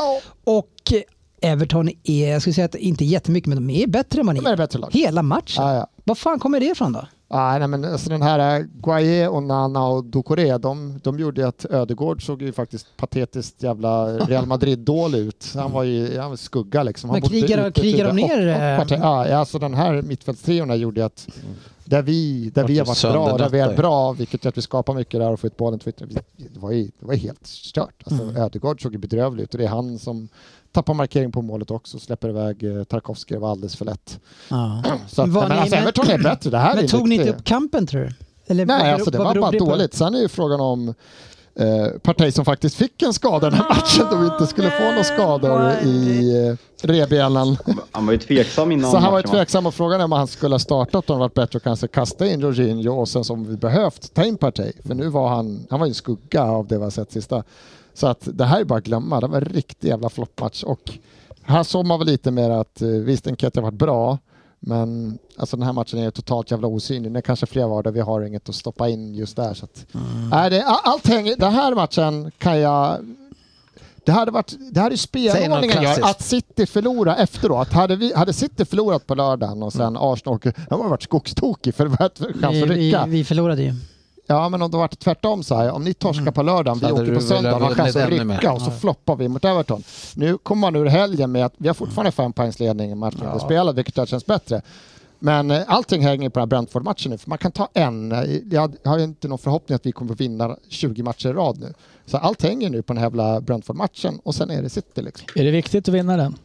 Och 0.45 0.73
Everton 1.43 1.91
är, 2.05 2.31
jag 2.33 2.41
skulle 2.43 2.55
säga 2.55 2.65
att 2.65 2.75
inte 2.75 3.05
jättemycket, 3.05 3.49
men 3.49 3.67
de 3.67 3.71
är 3.83 3.87
bättre 3.87 4.21
än 4.21 4.27
ni 4.27 4.41
De 4.41 4.47
är 4.47 4.57
bättre 4.57 4.79
lag. 4.79 4.91
Hela 4.93 5.23
matchen. 5.23 5.65
Ja, 5.65 5.75
ja. 5.75 5.87
Vad 6.05 6.19
fan 6.19 6.39
kommer 6.39 6.61
det 6.61 6.67
ifrån 6.67 6.93
då? 6.93 7.07
Ah, 7.31 7.59
nej, 7.59 7.69
men 7.69 7.85
alltså 7.85 8.11
den 8.11 8.23
här 8.23 8.69
Guaye 8.83 9.29
och 9.29 9.43
Nana 9.43 9.87
och 9.87 10.05
Ducoré, 10.05 10.59
de, 10.59 11.01
de 11.05 11.19
gjorde 11.19 11.41
ju 11.41 11.47
att 11.47 11.65
Ödegård 11.71 12.27
såg 12.27 12.43
ju 12.43 12.53
faktiskt 12.53 12.87
patetiskt 12.97 13.63
jävla 13.63 14.07
Real 14.19 14.47
Madrid-dålig 14.47 15.19
ut. 15.19 15.53
Han 15.55 15.73
var 15.73 15.83
ju 15.83 16.19
han 16.19 16.29
var 16.31 16.37
skugga 16.37 16.83
liksom. 16.83 17.11
Han 17.11 17.21
Men 17.21 17.31
krigar- 17.31 17.69
ut- 17.69 17.75
krigar 17.75 18.07
de 18.07 18.17
ner, 18.17 18.79
och- 18.79 18.85
och 18.85 18.93
eh, 18.93 19.01
Ja, 19.01 19.35
alltså 19.37 19.59
den 19.59 19.75
här 19.75 20.03
mittfältstrion 20.03 20.81
gjorde 20.81 21.01
ju 21.01 21.07
att 21.07 21.29
där 21.85 22.03
vi, 22.03 22.51
där 22.55 22.65
vi 22.65 22.79
har 22.79 22.87
varit 22.87 23.03
bra, 23.03 23.37
där 23.39 23.49
vi 23.49 23.59
är 23.61 23.77
bra, 23.77 24.13
vilket 24.13 24.45
gör 24.45 24.49
att 24.49 24.59
vi 24.59 24.63
skapar 24.63 24.95
mycket 24.95 25.21
där 25.21 25.33
och 25.33 25.41
får 25.41 25.47
ut 25.49 25.57
bollen. 25.57 25.81
Det 26.37 26.59
var 26.61 26.71
ju, 26.73 26.85
det 26.85 27.07
var 27.07 27.13
ju 27.15 27.21
helt 27.21 27.47
stört. 27.47 28.03
Alltså, 28.05 28.23
Mm. 28.23 28.37
Ödegård 28.37 28.83
såg 28.83 28.93
ju 28.93 28.99
bedrövlig 28.99 29.43
ut 29.45 29.55
och 29.55 29.59
det 29.59 29.65
är 29.65 29.69
han 29.69 29.99
som 29.99 30.29
tappar 30.73 30.95
markering 30.95 31.33
på 31.33 31.43
målet 31.43 31.71
också, 31.71 31.99
släpper 31.99 32.29
iväg 32.29 32.77
eh, 32.77 32.85
Tarkovsky, 32.85 33.35
det 33.35 33.41
var 33.41 33.51
alldeles 33.51 33.77
för 33.77 33.85
lätt. 33.85 34.21
Ja. 34.49 34.83
Så 35.09 35.23
att, 35.23 35.29
Var 35.29 35.49
men 35.49 35.57
ni- 35.57 35.63
alltså, 35.63 35.77
Everton 35.77 36.11
är 36.11 36.19
bättre, 36.19 36.51
det 36.51 36.59
här 36.59 36.75
Men 36.75 36.85
är 36.85 36.89
tog 36.89 37.09
ni 37.09 37.15
inte 37.15 37.31
upp 37.31 37.45
kampen 37.45 37.87
tror 37.87 38.01
du? 38.01 38.11
Eller 38.47 38.67
Nej, 38.67 38.93
alltså 38.93 39.11
det 39.11 39.19
var 39.19 39.35
bara 39.35 39.51
det 39.51 39.59
dåligt. 39.59 39.95
Sen 39.95 40.15
är 40.15 40.19
ju 40.19 40.29
frågan 40.29 40.61
om 40.61 40.95
eh, 41.59 41.99
Partey 42.03 42.33
som 42.33 42.45
faktiskt 42.45 42.77
fick 42.77 43.03
en 43.03 43.13
skada 43.13 43.51
den 43.51 43.59
här 43.59 43.69
matchen 43.69 44.07
då 44.11 44.17
vi 44.17 44.27
inte 44.27 44.47
skulle 44.47 44.71
få 44.71 44.83
några 44.85 45.05
skador 45.05 45.71
i 45.85 46.31
eh, 46.49 46.87
revbenen. 46.87 47.57
Han 47.91 48.07
var 48.07 48.13
ju 48.13 48.19
tveksam 48.19 48.73
innan 48.73 48.91
Så 48.91 48.97
han 48.97 49.13
var 49.13 49.19
ju 49.19 49.29
tveksam 49.29 49.67
och 49.67 49.75
frågan 49.75 50.01
är 50.01 50.05
om 50.05 50.13
han 50.13 50.27
skulle 50.27 50.55
ha 50.55 50.59
startat 50.59 51.11
om 51.11 51.17
det 51.17 51.21
varit 51.21 51.35
bättre 51.35 51.57
att 51.57 51.63
kanske 51.63 51.89
kasta 51.89 52.27
in 52.27 52.41
Jorginho 52.41 52.93
och 53.01 53.09
sen 53.09 53.25
som 53.25 53.45
vi 53.45 53.57
behövt 53.57 54.15
ta 54.15 54.25
in 54.25 54.37
Partey. 54.37 54.73
För 54.87 54.95
nu 54.95 55.09
var 55.09 55.29
han, 55.29 55.67
han 55.71 55.81
var 55.81 55.87
ju 55.87 55.91
en 55.91 55.95
skugga 55.95 56.43
av 56.43 56.67
det 56.67 56.77
vi 56.79 56.85
har 56.85 56.91
sett 56.91 57.13
sista. 57.13 57.43
Så 57.99 58.07
att 58.07 58.29
det 58.33 58.45
här 58.45 58.61
är 58.61 58.65
bara 58.65 58.79
att 58.79 58.85
glömma. 58.85 59.21
Det 59.21 59.27
var 59.27 59.37
en 59.39 59.45
riktig 59.45 59.89
jävla 59.89 60.09
floppmatch 60.09 60.63
och 60.65 60.91
här 61.43 61.63
såg 61.63 61.87
man 61.87 61.99
väl 61.99 62.09
lite 62.09 62.31
mer 62.31 62.51
att 62.51 62.83
eh, 62.83 62.89
visst 62.89 63.27
Enketia 63.27 63.63
har 63.63 63.71
varit 63.71 63.79
bra 63.79 64.19
men 64.61 65.19
alltså 65.37 65.57
den 65.57 65.67
här 65.67 65.73
matchen 65.73 65.99
är 65.99 66.11
totalt 66.11 66.51
jävla 66.51 66.69
osynlig. 66.69 67.13
Det 67.13 67.19
är 67.19 67.23
kanske 67.23 67.47
fler 67.47 67.67
var 67.67 67.83
där 67.83 67.91
vi 67.91 68.01
har 68.01 68.21
inget 68.23 68.49
att 68.49 68.55
stoppa 68.55 68.89
in 68.89 69.15
just 69.15 69.37
där. 69.37 69.55
Så 69.55 69.65
att, 69.65 69.87
nej, 70.31 70.51
det, 70.51 70.63
all- 70.65 70.81
allt 70.85 71.07
hänger, 71.07 71.37
den 71.37 71.53
här 71.53 71.75
matchen 71.75 72.31
kan 72.39 72.61
jag 72.61 72.99
det 74.05 74.13
hade 74.13 74.31
varit, 74.31 74.55
det 74.73 74.81
hade 74.81 74.93
ju 74.93 74.97
spelordningen 74.97 75.83
gör, 75.83 76.05
att 76.11 76.23
City 76.23 76.67
förlorar 76.67 77.17
efteråt. 77.17 77.73
Hade, 77.73 77.97
vi, 77.97 78.15
hade 78.15 78.33
City 78.33 78.65
förlorat 78.65 79.07
på 79.07 79.15
lördagen 79.15 79.63
och 79.63 79.73
sen 79.73 79.97
Arsenal 80.01 80.35
åker, 80.37 80.55
de 80.69 80.81
har 80.81 80.89
varit 80.89 81.03
skogstokig 81.03 81.75
för 81.75 81.85
det 81.85 81.97
var 81.99 82.07
ett 82.07 82.19
chans 82.19 82.55
Vi, 82.55 82.63
att 82.63 82.71
vi, 82.71 82.75
rycka. 82.75 83.05
vi 83.09 83.25
förlorade 83.25 83.63
ju. 83.63 83.75
Ja 84.31 84.49
men 84.49 84.63
om 84.63 84.71
det 84.71 84.77
varit 84.77 84.99
tvärtom 84.99 85.43
så 85.43 85.55
här, 85.55 85.71
om 85.71 85.85
ni 85.85 85.95
torskar 85.95 86.31
på 86.31 86.43
lördagen, 86.43 86.79
vi 86.79 86.93
åker 86.93 87.15
på 87.15 87.21
söndag, 87.21 87.59
velat 87.59 87.63
har 87.63 87.75
chans 87.75 87.97
att 87.97 88.09
rycka 88.09 88.53
och 88.53 88.63
så 88.63 88.71
floppar 88.71 89.17
vi 89.17 89.29
mot 89.29 89.45
Everton. 89.45 89.83
Nu 90.15 90.39
kommer 90.39 90.61
man 90.61 90.77
ur 90.77 90.87
helgen 90.87 91.33
med 91.33 91.45
att 91.47 91.55
vi 91.57 91.69
har 91.69 91.75
fortfarande 91.75 92.13
fem 92.13 92.33
poängs 92.33 92.61
ledning 92.61 92.91
i 92.91 92.95
matchen 92.95 93.21
ja. 93.23 93.39
spelat, 93.39 93.77
vilket 93.77 93.97
har 93.97 94.07
känns 94.07 94.27
bättre. 94.27 94.63
Men 95.19 95.51
eh, 95.51 95.63
allting 95.67 96.03
hänger 96.03 96.29
på 96.29 96.39
den 96.39 96.43
här 96.43 96.47
Brentford-matchen 96.47 97.11
nu, 97.11 97.19
för 97.19 97.29
man 97.29 97.39
kan 97.39 97.53
ta 97.53 97.69
en. 97.75 98.15
Jag 98.51 98.77
har 98.85 98.99
ju 98.99 99.05
inte 99.05 99.29
någon 99.29 99.39
förhoppning 99.39 99.77
att 99.77 99.87
vi 99.87 99.93
kommer 99.93 100.13
att 100.13 100.21
vinna 100.21 100.57
20 100.69 101.03
matcher 101.03 101.29
i 101.29 101.33
rad 101.33 101.61
nu. 101.61 101.73
Så 102.07 102.17
allt 102.17 102.43
hänger 102.43 102.71
nu 102.71 102.83
på 102.83 102.93
den 102.93 102.99
här 102.99 103.07
jävla 103.07 103.41
Brentford-matchen 103.41 104.21
och 104.23 104.35
sen 104.35 104.51
är 104.51 104.63
det 104.63 104.71
City 104.71 105.03
liksom. 105.03 105.29
Är 105.35 105.45
det 105.45 105.51
viktigt 105.51 105.89
att 105.89 105.95
vinna 105.95 106.17
den? 106.17 106.37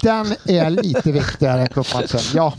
Den 0.00 0.26
är 0.44 0.70
lite 0.70 1.12
viktigare 1.12 1.60
än 1.60 1.68
cupmatchen, 1.68 2.20
ja. 2.34 2.54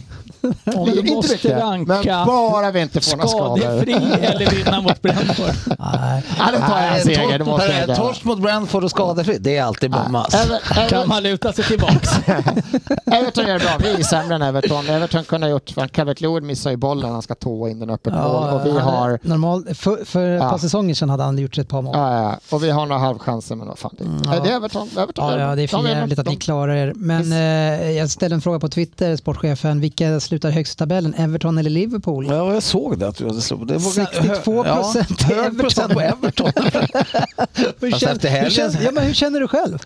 Om 0.75 0.85
du 0.85 0.99
inte 0.99 1.13
måste 1.13 1.33
mycket, 1.33 1.51
ranka 1.61 1.93
Men 1.93 2.25
bara 2.25 2.71
vi 2.71 2.81
inte 2.81 3.01
får 3.01 3.17
några 3.17 3.27
skador. 3.27 3.57
skadefri 3.57 3.93
eller 3.93 4.51
vinna 4.51 4.81
mot 4.81 5.01
Brentford. 5.01 5.75
Nej. 5.79 6.23
Ja, 6.37 6.45
då 6.53 6.57
tar 6.59 6.81
jag 6.81 6.95
en 6.97 7.01
seger, 7.03 7.39
det 7.39 7.45
måste 7.45 7.65
jag 7.67 7.73
Nej, 7.75 7.81
göra. 7.87 7.95
Torsk 7.95 8.23
mot 8.23 8.39
Brentford 8.41 8.83
och 8.83 8.89
skadefri, 8.91 9.37
det 9.39 9.57
är 9.57 9.63
alltid. 9.63 9.93
Ever- 9.95 10.89
Kan 10.89 11.07
man 11.07 11.23
luta 11.23 11.53
sig 11.53 11.65
tillbaks. 11.65 12.09
Everton 13.05 13.45
gör 13.47 13.53
det 13.53 13.59
bra. 13.65 13.77
Vi 13.79 13.89
är 13.99 14.03
sämre 14.03 14.35
än 14.35 14.41
Everton. 14.41 14.89
Everton 14.89 15.23
kunde 15.23 15.47
ha 15.47 15.51
gjort... 15.51 15.69
för 15.69 15.87
Calvert 15.87 16.21
Lewin 16.21 16.45
missar 16.45 16.71
ju 16.71 16.77
bollen. 16.77 17.11
Han 17.11 17.21
ska 17.21 17.35
tåa 17.35 17.69
in 17.69 17.79
den 17.79 17.89
öppet 17.89 18.13
mål. 18.13 18.53
Och 18.53 18.65
vi 18.65 18.79
har... 18.79 19.19
Normal, 19.21 19.65
för 19.75 20.05
för 20.05 20.29
ett 20.35 20.41
Ja. 20.43 20.49
par 20.49 20.57
säsonger 20.57 20.95
sedan 20.95 21.09
hade 21.09 21.23
han 21.23 21.37
gjort 21.37 21.57
ett 21.57 21.69
par 21.69 21.81
mål. 21.81 21.95
Ja, 21.97 22.21
ja. 22.23 22.37
Och 22.55 22.63
vi 22.63 22.69
har 22.71 22.85
några 22.85 23.01
halvchanser, 23.01 23.55
men 23.55 23.67
vad 23.67 23.79
fan. 23.79 23.95
Det, 23.99 24.05
ja. 24.25 24.39
det 24.39 24.49
är 24.49 24.55
Everton. 24.55 24.89
Everton 24.97 25.29
Ja, 25.31 25.39
ja, 25.39 25.55
det 25.55 25.61
är 25.63 25.67
för 25.67 25.77
de 25.77 25.85
jävligt 25.89 26.19
att 26.19 26.25
ni 26.27 26.35
klarar 26.35 26.73
er. 26.75 26.93
Men 26.95 27.31
eh, 27.31 27.91
jag 27.91 28.09
ställde 28.09 28.35
en 28.35 28.41
fråga 28.41 28.59
på 28.59 28.69
Twitter, 28.69 29.15
sportchefen. 29.15 29.79
Vilka 29.81 30.19
slutar 30.33 30.51
högst 30.51 30.73
i 30.73 30.77
tabellen? 30.77 31.13
Everton 31.13 31.57
eller 31.57 31.69
Liverpool? 31.69 32.27
Ja, 32.27 32.53
jag 32.53 32.63
såg 32.63 32.99
det 32.99 33.07
att 33.07 33.17
du 33.17 33.27
hade 33.27 33.41
slagit. 33.41 33.67
Det 33.67 33.77
var 33.77 33.91
62 33.91 34.63
procent 34.63 35.19
till 35.19 35.35
hög 35.35 35.59
procent 35.59 35.93
på 35.93 36.01
Everton. 36.01 36.51
Hur 37.79 37.91
känner, 37.91 38.43
hur, 38.43 38.49
känner, 38.49 38.83
ja, 38.83 38.91
men 38.91 39.03
hur 39.03 39.13
känner 39.13 39.39
du 39.39 39.47
själv? 39.47 39.79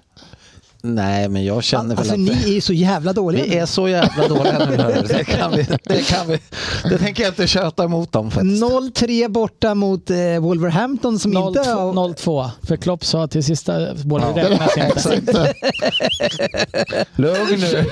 Nej, 0.82 1.30
men 1.30 1.46
jag 1.46 1.64
känner 1.64 1.90
väl 1.90 1.98
Alltså 1.98 2.14
att... 2.14 2.20
ni 2.20 2.58
är 2.58 2.62
så 2.62 2.74
jävla 2.74 3.14
dåliga. 3.14 3.44
Vi 3.44 3.58
är 3.58 3.66
så 3.66 3.88
jävla 3.88 4.28
dåliga 4.28 4.66
nu. 4.70 4.78
Det 5.08 5.24
kan 5.24 5.52
vi. 5.52 5.68
Det, 5.84 6.02
kan 6.08 6.28
vi. 6.28 6.40
det 6.90 6.98
tänker 6.98 7.24
jag 7.24 7.32
inte 7.32 7.48
köta 7.48 7.84
emot 7.84 8.12
dem 8.12 8.32
faktiskt. 8.32 8.64
0-3 8.64 9.28
borta 9.30 9.76
mot 9.76 10.10
eh, 10.10 10.18
Wolverhampton 10.40 11.20
som 11.20 11.38
inte... 11.38 11.60
har- 11.60 11.94
0-2. 11.94 12.50
För 12.68 12.78
Klopp 12.78 13.06
sa 13.06 13.28
till 13.28 13.44
sista 13.44 13.80
målet 14.06 14.28
Ja, 14.36 14.50
räknas 14.50 15.06
inte. 15.06 15.16
Inte. 15.16 15.54
Lugn 17.16 17.60
nu. 17.60 17.86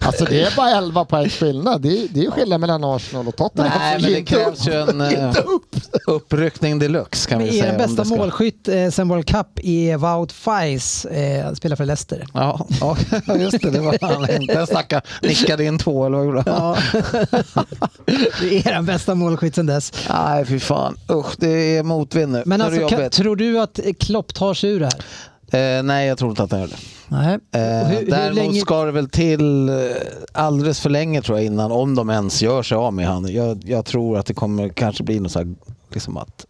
Alltså 0.00 0.24
det 0.24 0.42
är 0.42 0.56
bara 0.56 0.70
11 0.70 1.04
poängs 1.04 1.32
skillnad. 1.34 1.82
Det 1.82 1.88
är, 1.88 2.06
det 2.10 2.24
är 2.24 2.30
skillnad 2.30 2.60
mellan 2.60 2.84
Arsenal 2.84 3.28
och 3.28 3.36
Tottenham. 3.36 3.72
Nej, 3.78 3.98
men 4.02 4.12
det 4.12 4.22
krävs 4.22 4.68
ju 4.68 4.72
en 4.72 5.00
eh, 5.00 5.34
uppryckning 6.06 6.78
deluxe 6.78 7.28
kan 7.28 7.38
Men 7.38 7.46
vi 7.48 7.58
er 7.58 7.62
säga. 7.62 7.72
om 7.72 7.78
bästa 7.78 8.04
målskytt 8.16 8.68
eh, 8.68 8.88
sen 8.90 9.08
World 9.08 9.26
Cup 9.26 9.46
är 9.62 9.96
Wout 9.96 10.32
Fais, 10.32 11.04
eh, 11.04 11.52
spelar 11.70 11.76
för 11.76 11.84
Leicester. 11.84 12.26
Ja, 12.34 12.66
ja, 12.80 13.36
just 13.36 13.62
det. 13.62 13.70
Det 13.70 13.80
var 13.80 13.98
han 14.00 14.30
inte. 14.42 14.54
Den 14.54 14.66
stackaren 14.66 15.02
nickade 15.22 15.64
in 15.64 15.78
två 15.78 16.06
eller 16.06 16.16
vad 16.16 16.26
gjorde 16.26 16.50
han? 16.50 16.54
Ja. 16.54 16.76
det 18.40 18.66
är 18.66 18.78
er 18.78 18.82
bästa 18.82 19.14
målskytt 19.14 19.54
sen 19.54 19.66
dess. 19.66 19.92
Nej, 20.08 20.44
fy 20.44 20.60
fan. 20.60 20.96
Usch, 21.10 21.36
det 21.38 21.76
är 21.76 21.82
motvind 21.82 22.32
nu. 22.32 22.42
Men 22.46 22.60
alltså, 22.60 22.88
kan, 22.88 23.10
tror 23.10 23.36
du 23.36 23.60
att 23.60 23.80
Klopp 23.98 24.34
tar 24.34 24.54
sig 24.54 24.70
ur 24.70 24.80
det 24.80 24.90
här? 25.52 25.78
Eh, 25.78 25.82
nej, 25.82 26.08
jag 26.08 26.18
tror 26.18 26.30
inte 26.30 26.42
att 26.42 26.50
han 26.50 26.60
gör 26.60 26.68
det. 26.68 26.76
Nej. 27.08 27.38
Eh, 27.52 27.88
hur, 27.88 28.00
hur 28.00 28.10
däremot 28.10 28.36
länge... 28.36 28.60
ska 28.60 28.84
det 28.84 28.92
väl 28.92 29.08
till 29.08 29.68
eh, 29.68 29.74
alldeles 30.32 30.80
för 30.80 30.90
länge 30.90 31.22
tror 31.22 31.38
jag 31.38 31.46
innan, 31.46 31.72
om 31.72 31.94
de 31.94 32.10
ens 32.10 32.42
gör 32.42 32.62
sig 32.62 32.76
av 32.76 32.92
med 32.92 33.06
han. 33.06 33.32
Jag, 33.32 33.62
jag 33.64 33.84
tror 33.84 34.18
att 34.18 34.26
det 34.26 34.34
kommer 34.34 34.68
kanske 34.68 35.04
bli 35.04 35.20
något 35.20 35.32
så 35.32 35.38
här, 35.38 35.54
liksom 35.92 36.16
att 36.16 36.46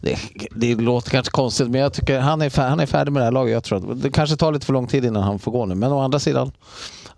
det, 0.00 0.18
det 0.50 0.74
låter 0.74 1.10
kanske 1.10 1.30
konstigt 1.30 1.70
men 1.70 1.80
jag 1.80 1.92
tycker 1.92 2.20
han 2.20 2.42
är, 2.42 2.68
han 2.68 2.80
är 2.80 2.86
färdig 2.86 3.12
med 3.12 3.20
det 3.20 3.24
här 3.24 3.32
laget. 3.32 3.52
Jag 3.52 3.64
tror 3.64 3.92
att 3.92 4.02
det 4.02 4.10
kanske 4.10 4.36
tar 4.36 4.52
lite 4.52 4.66
för 4.66 4.72
lång 4.72 4.86
tid 4.86 5.04
innan 5.04 5.22
han 5.22 5.38
får 5.38 5.52
gå 5.52 5.66
nu. 5.66 5.74
Men 5.74 5.92
å 5.92 6.00
andra 6.00 6.18
sidan, 6.18 6.52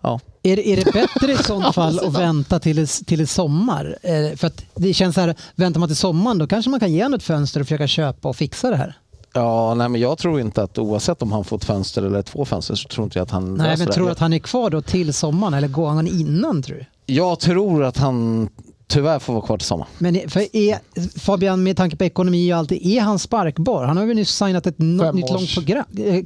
ja. 0.01 0.19
Är, 0.43 0.59
är 0.59 0.75
det 0.75 0.93
bättre 0.93 1.31
i 1.31 1.37
sånt 1.43 1.75
fall 1.75 1.99
att 1.99 2.13
vänta 2.13 2.59
till, 2.59 2.87
till 2.87 3.27
sommar? 3.27 3.97
Eh, 4.03 4.35
för 4.37 4.47
att 4.47 4.65
det 4.75 4.93
känns 4.93 5.15
så 5.15 5.21
här, 5.21 5.35
väntar 5.55 5.79
man 5.79 5.89
till 5.89 5.95
sommaren 5.95 6.37
då 6.37 6.47
kanske 6.47 6.71
man 6.71 6.79
kan 6.79 6.91
ge 6.91 7.03
honom 7.03 7.17
ett 7.17 7.23
fönster 7.23 7.59
och 7.59 7.67
försöka 7.67 7.87
köpa 7.87 8.29
och 8.29 8.35
fixa 8.35 8.69
det 8.69 8.75
här. 8.75 8.97
Ja, 9.33 9.73
nej, 9.73 9.89
men 9.89 10.01
jag 10.01 10.17
tror 10.17 10.39
inte 10.39 10.63
att 10.63 10.77
oavsett 10.77 11.21
om 11.21 11.31
han 11.31 11.43
får 11.43 11.57
ett 11.57 11.65
fönster 11.65 12.03
eller 12.03 12.21
två 12.21 12.45
fönster 12.45 12.75
så 12.75 12.87
tror 12.87 13.03
inte 13.03 13.19
jag 13.19 13.23
att 13.23 13.31
han 13.31 13.55
Nej, 13.55 13.77
men 13.77 13.87
tror 13.87 14.05
du 14.05 14.11
att 14.11 14.19
han 14.19 14.33
är 14.33 14.39
kvar 14.39 14.69
då 14.69 14.81
till 14.81 15.13
sommaren 15.13 15.53
eller 15.53 15.67
går 15.67 15.89
han 15.89 16.07
innan 16.07 16.63
tror 16.63 16.77
du? 16.77 16.85
Jag 17.13 17.39
tror 17.39 17.83
att 17.83 17.97
han 17.97 18.49
tyvärr 18.93 19.19
får 19.19 19.33
vara 19.33 19.45
kvar 19.45 19.57
till 19.57 19.67
sommar. 19.67 19.87
Men 19.97 20.29
för 20.29 20.55
är, 20.55 20.79
Fabian, 21.19 21.63
med 21.63 21.77
tanke 21.77 21.95
på 21.95 22.03
ekonomi 22.03 22.53
och 22.53 22.57
allt, 22.57 22.71
är 22.71 23.01
han 23.01 23.19
sparkbar? 23.19 23.83
Han 23.83 23.97
har 23.97 24.05
väl 24.05 24.15
nyss 24.15 24.29
signat 24.29 24.67
ett 24.67 24.77
Fem 24.77 24.97
nytt 25.15 25.23
års. 25.25 25.31
långt 25.31 25.53
program, 25.53 25.85
eh, 25.97 26.13
Till, 26.13 26.25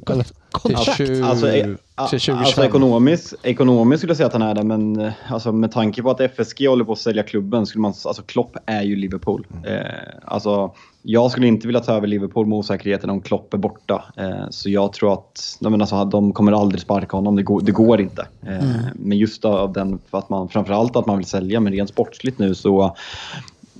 kontrakt? 0.50 0.96
20, 0.96 1.22
Alltså, 1.22 1.48
e- 1.48 1.62
till 1.62 1.76
a- 1.94 2.06
2025. 2.06 2.38
alltså 2.38 2.64
ekonomiskt, 2.64 3.34
ekonomiskt 3.42 4.00
skulle 4.00 4.10
jag 4.10 4.16
säga 4.16 4.26
att 4.26 4.32
han 4.32 4.42
är 4.42 4.54
det, 4.54 4.64
men 4.64 5.00
eh, 5.00 5.12
alltså, 5.28 5.52
med 5.52 5.72
tanke 5.72 6.02
på 6.02 6.10
att 6.10 6.20
FSG 6.20 6.66
håller 6.68 6.84
på 6.84 6.92
att 6.92 6.98
sälja 6.98 7.22
klubben, 7.22 7.66
skulle 7.66 7.82
man, 7.82 7.94
alltså 8.04 8.22
Klopp 8.22 8.56
är 8.66 8.82
ju 8.82 8.96
Liverpool. 8.96 9.46
Mm. 9.56 9.64
Eh, 9.76 9.86
alltså, 10.24 10.74
jag 11.10 11.30
skulle 11.30 11.46
inte 11.46 11.66
vilja 11.66 11.80
ta 11.80 11.92
över 11.92 12.06
Liverpool 12.06 12.46
med 12.46 12.58
osäkerheten 12.58 13.10
om 13.10 13.20
Klopp 13.20 13.54
är 13.54 13.58
borta. 13.58 14.04
Eh, 14.16 14.50
så 14.50 14.70
jag 14.70 14.92
tror 14.92 15.12
att 15.12 15.56
de, 15.60 15.80
alltså, 15.80 16.04
de 16.04 16.32
kommer 16.32 16.52
aldrig 16.52 16.80
sparka 16.80 17.16
honom, 17.16 17.36
det 17.36 17.42
går, 17.42 17.60
det 17.60 17.72
går 17.72 18.00
inte. 18.00 18.26
Eh, 18.46 18.48
Mm. 18.58 18.72
Men 18.94 19.18
just 19.18 19.44
av 19.44 19.72
den, 19.72 19.98
för 20.10 20.18
att 20.18 20.28
man, 20.28 20.48
framförallt 20.48 20.96
att 20.96 21.06
man 21.06 21.16
vill 21.18 21.26
sälja, 21.26 21.60
men 21.60 21.72
rent 21.72 21.90
sportsligt 21.90 22.38
nu 22.38 22.54
så 22.54 22.96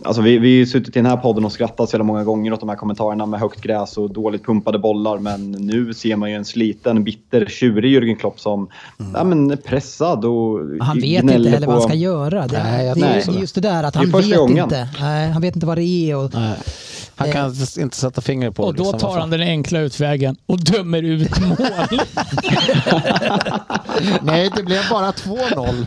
Alltså 0.04 0.22
vi, 0.22 0.38
vi 0.38 0.48
har 0.48 0.58
ju 0.58 0.66
suttit 0.66 0.88
i 0.96 0.98
den 0.98 1.06
här 1.06 1.16
podden 1.16 1.44
och 1.44 1.52
skrattat 1.52 1.88
så 1.90 1.94
jävla 1.94 2.04
många 2.04 2.24
gånger 2.24 2.52
åt 2.52 2.60
de 2.60 2.68
här 2.68 2.76
kommentarerna 2.76 3.26
med 3.26 3.40
högt 3.40 3.60
gräs 3.60 3.98
och 3.98 4.10
dåligt 4.10 4.44
pumpade 4.46 4.78
bollar. 4.78 5.18
Men 5.18 5.50
nu 5.52 5.94
ser 5.94 6.16
man 6.16 6.30
ju 6.30 6.36
en 6.36 6.44
sliten, 6.44 7.04
bitter, 7.04 7.46
tjurig 7.46 7.96
Jürgen 7.96 8.16
Klopp 8.16 8.40
som 8.40 8.68
ja, 9.14 9.24
men 9.24 9.50
är 9.50 9.56
pressad 9.56 10.24
och 10.24 10.60
Han 10.80 10.96
vet 11.00 11.22
inte 11.22 11.32
heller 11.34 11.60
vad 11.66 11.68
han 11.68 11.76
på- 11.82 11.88
ska 11.88 11.94
göra. 11.94 12.46
Det, 12.46 12.62
Nej, 12.62 12.86
det, 12.86 12.94
tror 12.94 13.06
är 13.06 13.32
det. 13.32 13.40
just 13.40 13.54
det 13.54 13.60
där 13.60 13.84
att 13.84 13.92
Det 13.94 13.98
han 13.98 14.10
vet 14.10 14.36
gången. 14.38 14.64
inte. 14.64 14.88
Nej, 15.00 15.30
han 15.30 15.42
vet 15.42 15.54
inte 15.56 15.66
vad 15.66 15.78
det 15.78 16.10
är. 16.10 16.16
Och, 16.16 16.30
Nej. 16.34 16.54
Han 17.18 17.28
Eh. 17.28 17.32
kan 17.34 17.54
inte 17.78 17.96
sätta 17.96 18.20
fingret 18.20 18.54
på 18.54 18.62
Och 18.62 18.74
då 18.74 18.82
liksom, 18.82 19.00
tar 19.00 19.08
fan. 19.10 19.20
han 19.20 19.30
den 19.30 19.40
enkla 19.40 19.80
utvägen 19.80 20.36
och 20.46 20.64
dömer 20.64 21.02
ut 21.02 21.40
mål. 21.40 21.56
Nej, 24.22 24.50
det 24.56 24.62
blev 24.62 24.82
bara 24.90 25.10
2-0. 25.12 25.86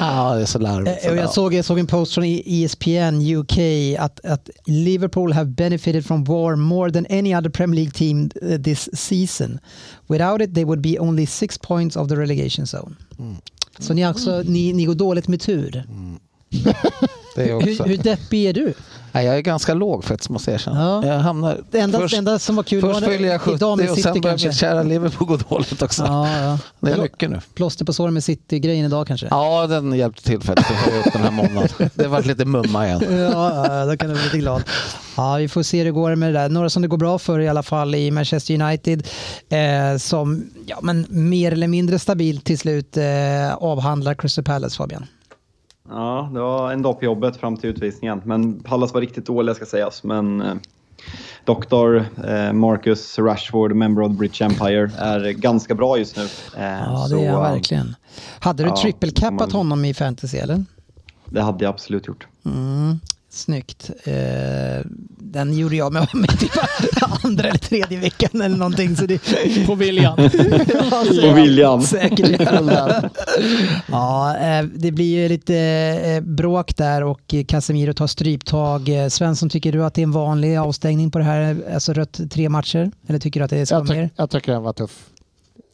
Ja, 0.00 0.34
det 0.34 0.42
är 0.42 0.46
så 0.46 0.58
larvigt. 0.58 1.04
Eh, 1.04 1.10
och 1.10 1.16
jag, 1.16 1.30
såg, 1.30 1.54
jag 1.54 1.64
såg 1.64 1.78
en 1.78 1.86
post 1.86 2.14
från 2.14 2.24
E- 2.24 2.42
ESPN 2.46 3.36
UK 3.36 3.58
att, 3.98 4.24
att 4.24 4.50
Liverpool 4.66 5.32
have 5.32 5.50
benefited 5.50 6.06
from 6.06 6.24
war 6.24 6.56
more 6.56 6.92
than 6.92 7.06
any 7.10 7.34
other 7.36 7.50
Premier 7.50 7.74
League 7.76 7.92
team 7.92 8.30
eh, 8.50 8.60
this 8.62 8.88
season. 8.92 9.58
Without 10.06 10.42
it 10.42 10.54
they 10.54 10.64
would 10.64 10.80
be 10.80 10.98
only 10.98 11.26
six 11.26 11.58
points 11.58 11.96
of 11.96 12.08
the 12.08 12.14
relegation 12.16 12.66
zone. 12.66 12.94
Så 13.78 13.94
ni, 13.94 14.06
också, 14.06 14.42
ni, 14.46 14.72
ni 14.72 14.84
går 14.84 14.94
dåligt 14.94 15.28
med 15.28 15.40
tur. 15.40 15.84
det 17.36 17.54
också. 17.54 17.68
Hur, 17.68 17.84
hur 17.84 17.96
deppig 17.96 18.44
är 18.44 18.52
du? 18.52 18.74
Nej, 19.16 19.26
jag 19.26 19.36
är 19.36 19.40
ganska 19.40 19.74
låg 19.74 20.04
faktiskt 20.04 20.30
måste 20.30 20.50
jag 20.50 20.54
erkänna. 20.54 20.80
Ja. 20.80 21.06
Jag 21.06 21.18
hamnar... 21.18 21.60
Det 21.70 21.78
enda, 21.78 21.98
först 21.98 22.16
enda 22.16 22.38
som 22.38 22.56
var 22.56 22.62
kul 22.62 22.80
var 22.80 22.94
först 22.94 23.06
fyller 23.06 23.28
jag 23.28 23.40
70 23.40 23.56
idag 23.56 23.78
med 23.78 23.90
och 23.90 23.98
sen 23.98 24.20
börjar 24.20 24.46
mitt 24.46 24.56
kära 24.56 24.82
Liverpool 24.82 25.28
gå 25.28 25.36
dåligt 25.36 25.82
också. 25.82 26.02
Ja, 26.02 26.42
ja. 26.42 26.58
Det 26.80 26.92
är 26.92 27.02
mycket 27.02 27.30
nu. 27.30 27.40
Plåster 27.54 27.84
på 27.84 27.92
såren 27.92 28.14
med 28.14 28.24
City-grejen 28.24 28.86
idag 28.86 29.06
kanske? 29.06 29.26
Ja, 29.30 29.66
den 29.66 29.92
hjälpte 29.92 30.22
till 30.22 30.40
för 30.40 30.52
att 30.52 30.60
höja 30.60 31.00
upp 31.00 31.12
den 31.12 31.22
här 31.22 31.30
månaden. 31.30 31.90
Det 31.94 32.06
var 32.06 32.22
lite 32.22 32.44
mumma 32.44 32.86
igen. 32.86 33.02
Ja, 33.10 33.66
ja, 33.78 33.86
då 33.86 33.96
kan 33.96 34.08
du 34.08 34.14
bli 34.14 34.24
lite 34.24 34.38
glad. 34.38 34.62
Ja, 35.16 35.36
vi 35.36 35.48
får 35.48 35.62
se 35.62 35.78
hur 35.78 35.84
det 35.84 35.90
går 35.90 36.14
med 36.14 36.34
det 36.34 36.40
där. 36.40 36.48
Några 36.48 36.70
som 36.70 36.82
det 36.82 36.88
går 36.88 36.98
bra 36.98 37.18
för 37.18 37.40
i 37.40 37.48
alla 37.48 37.62
fall 37.62 37.94
i 37.94 38.10
Manchester 38.10 38.62
United 38.62 39.06
eh, 39.48 39.98
som 39.98 40.50
ja, 40.66 40.78
men 40.82 41.06
mer 41.08 41.52
eller 41.52 41.68
mindre 41.68 41.98
stabilt 41.98 42.44
till 42.44 42.58
slut 42.58 42.96
eh, 42.96 43.54
avhandlar 43.54 44.14
Crystal 44.14 44.44
Palace, 44.44 44.76
Fabian. 44.76 45.06
Ja, 45.90 46.30
det 46.34 46.40
var 46.40 46.72
en 46.72 46.82
dag 46.82 46.98
på 46.98 47.04
jobbet 47.04 47.36
fram 47.36 47.56
till 47.56 47.70
utvisningen. 47.70 48.22
Men 48.24 48.60
Pallas 48.60 48.94
var 48.94 49.00
riktigt 49.00 49.26
dåliga 49.26 49.54
ska 49.54 49.66
sägas. 49.66 50.02
Men 50.04 50.40
eh, 50.40 50.54
Dr. 51.44 51.96
Eh, 52.28 52.52
Marcus 52.52 53.18
Rashford, 53.18 53.72
member 53.74 54.02
of 54.02 54.08
the 54.12 54.16
British 54.18 54.42
Empire, 54.42 54.90
är 54.98 55.30
ganska 55.32 55.74
bra 55.74 55.98
just 55.98 56.16
nu. 56.16 56.22
Eh, 56.22 56.28
Ja, 56.62 57.06
det 57.10 57.24
är 57.26 57.30
han 57.32 57.44
eh, 57.44 57.52
verkligen. 57.52 57.96
Hade 58.40 58.62
du 58.62 58.68
ja, 58.68 58.76
trippelcappat 58.76 59.40
man- 59.40 59.50
honom 59.50 59.84
i 59.84 59.94
fantasy 59.94 60.36
eller? 60.38 60.64
Det 61.24 61.42
hade 61.42 61.64
jag 61.64 61.70
absolut 61.74 62.06
gjort. 62.06 62.26
Mm, 62.44 63.00
snyggt. 63.36 63.90
Eh, 64.04 64.14
den 65.18 65.54
gjorde 65.58 65.76
jag 65.76 65.92
med, 65.92 66.08
med 66.14 66.38
typ 66.40 66.50
andra 67.24 67.48
eller 67.48 67.58
tredje 67.58 67.98
veckan 67.98 68.40
eller 68.40 68.56
någonting. 68.56 68.96
Så 68.96 69.06
det, 69.06 69.20
På 69.66 69.74
viljan. 69.74 70.18
ja, 70.90 71.00
Och 71.30 71.38
William. 71.38 71.82
Säkert. 71.82 72.40
ja, 73.90 74.36
eh, 74.36 74.62
det 74.74 74.92
blir 74.92 75.16
ju 75.22 75.28
lite 75.28 75.56
eh, 76.04 76.20
bråk 76.20 76.76
där 76.76 77.02
och 77.02 77.34
Casemiro 77.48 77.92
tar 77.92 78.06
stryptag. 78.06 78.90
Svensson, 79.10 79.48
tycker 79.50 79.72
du 79.72 79.84
att 79.84 79.94
det 79.94 80.00
är 80.00 80.02
en 80.02 80.12
vanlig 80.12 80.56
avstängning 80.56 81.10
på 81.10 81.18
det 81.18 81.24
här? 81.24 81.56
Alltså 81.74 81.92
rött 81.92 82.20
tre 82.30 82.48
matcher? 82.48 82.90
Eller 83.06 83.18
tycker 83.18 83.40
du 83.40 83.44
att 83.44 83.50
det 83.50 83.66
ska 83.66 83.74
Jag, 83.74 83.84
vara 83.84 83.98
mer? 83.98 84.10
jag 84.16 84.30
tycker 84.30 84.52
den 84.52 84.62
var 84.62 84.72
tuff. 84.72 85.06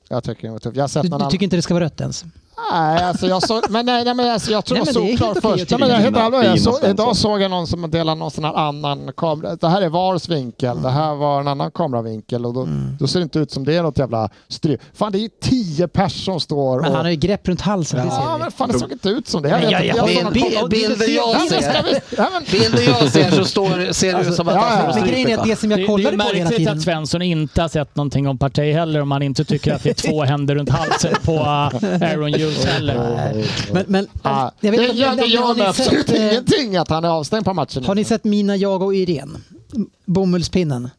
Jag 0.08 0.24
tycker 0.24 0.42
den 0.42 0.52
var 0.52 0.58
tuff. 0.58 0.76
Jag 0.76 0.82
har 0.82 0.88
sett 0.88 1.02
Du, 1.02 1.08
du 1.18 1.24
tycker 1.30 1.44
inte 1.44 1.56
det 1.56 1.62
ska 1.62 1.74
vara 1.74 1.84
rött 1.84 2.00
ens? 2.00 2.24
Nej, 2.70 3.02
alltså 3.02 3.26
jag 3.26 3.42
såg, 3.42 3.62
men 3.70 3.86
nej, 3.86 4.04
nej, 4.04 4.14
men 4.14 4.30
alltså 4.30 4.50
jag 4.52 4.64
tror 4.64 4.76
Nej, 4.78 4.84
men 4.84 4.94
solklart 4.94 5.20
helt 5.34 5.44
okej 5.44 5.50
först. 5.58 5.72
att 5.72 5.80
Nej, 5.80 5.88
men 5.88 5.88
jag, 5.96 5.96
helt 6.04 6.16
allvarligt, 6.16 6.48
jag 6.50 6.60
så, 6.60 6.86
idag 6.86 7.16
såg 7.16 7.40
jag 7.40 7.50
någon 7.50 7.66
som 7.66 7.90
delade 7.90 8.18
någon 8.18 8.30
sån 8.30 8.44
här 8.44 8.54
annan 8.54 9.10
kamera. 9.16 9.56
Det 9.56 9.68
här 9.68 9.82
är 9.82 9.88
VARs 9.88 10.28
vinkel, 10.28 10.82
det 10.82 10.90
här 10.90 11.14
var 11.14 11.40
en 11.40 11.48
annan 11.48 11.70
kameravinkel 11.70 12.46
och 12.46 12.54
då, 12.54 12.60
Mm. 12.62 12.96
då 13.00 13.06
ser 13.06 13.18
det 13.18 13.22
inte 13.22 13.38
ut 13.38 13.50
som 13.50 13.64
det 13.64 13.76
är 13.76 13.82
något 13.82 13.98
jävla 13.98 14.28
stryk. 14.48 14.80
Fan, 14.94 15.12
det 15.12 15.18
är 15.18 15.20
ju 15.20 15.28
tio 15.42 15.88
pers 15.88 16.24
som 16.24 16.40
står 16.40 16.80
Men 16.80 16.90
och... 16.90 16.96
han 16.96 17.04
har 17.04 17.10
ju 17.10 17.16
grepp 17.16 17.48
runt 17.48 17.60
halsen, 17.60 18.04
det 18.06 18.12
ser 18.12 18.20
Ja, 18.20 18.38
men 18.38 18.50
fan 18.52 18.68
det 18.72 18.78
såg 18.78 18.92
inte 18.92 19.08
ut 19.08 19.28
som 19.28 19.42
det. 19.42 19.48
Men 19.48 19.70
jag- 19.70 19.86
jag- 19.86 19.96
såg 19.96 20.06
bild- 20.32 20.52
Ja, 20.52 21.08
jag 21.08 21.36
men 21.38 21.48
ser. 21.48 22.00
ja, 22.16 22.28
men- 22.32 22.42
Bilden 22.50 22.84
jag 22.84 23.10
ser 23.12 23.30
så 23.30 23.44
står, 23.44 23.92
ser 23.92 24.14
det 24.18 24.28
ut 24.28 24.34
som 24.34 24.48
att 24.48 24.54
Ja, 24.54 24.60
han 24.60 24.84
ja. 24.84 24.92
står 24.92 25.00
Men 25.00 25.10
grejen 25.10 25.30
är 25.30 25.38
att 25.38 25.44
det 25.46 25.56
som 25.56 25.70
jag 25.70 25.86
kollade 25.86 26.16
på 26.18 26.22
hela 26.36 26.50
tiden. 26.50 26.76
att 26.78 26.82
Svensson 26.82 27.22
inte 27.22 27.62
har 27.62 27.68
sett 27.68 27.96
någonting 27.96 28.28
om 28.28 28.38
Partey 28.38 28.72
heller 28.72 29.00
om 29.02 29.10
han 29.10 29.22
inte 29.22 29.44
tycker 29.44 29.74
att 29.74 29.82
det 29.82 29.90
är 29.90 30.10
två 30.10 30.22
händer 30.24 30.54
runt 30.54 30.70
halsen 30.70 31.14
på 31.24 31.32
uh, 31.32 31.40
Aaron 32.10 32.32
Junior. 32.32 32.51
Heller. 32.64 33.44
Men, 33.72 33.84
men 33.88 34.06
Ah, 34.22 34.50
jag 34.60 34.70
vet 34.70 34.80
det 34.80 34.86
gör- 34.98 35.14
mig 35.54 35.74
sett, 35.74 35.86
absolut 35.86 36.10
eh, 36.10 36.30
ingenting 36.30 36.76
att 36.76 36.88
han 36.88 37.04
är 37.04 37.08
avstängd 37.08 37.44
på 37.44 37.54
matchen. 37.54 37.84
Har 37.84 37.94
ni 37.94 38.04
sett 38.04 38.24
Mina, 38.24 38.56
jag 38.56 38.82
och 38.82 38.94
Irene? 38.94 39.38
Bomullspinnen. 40.06 40.90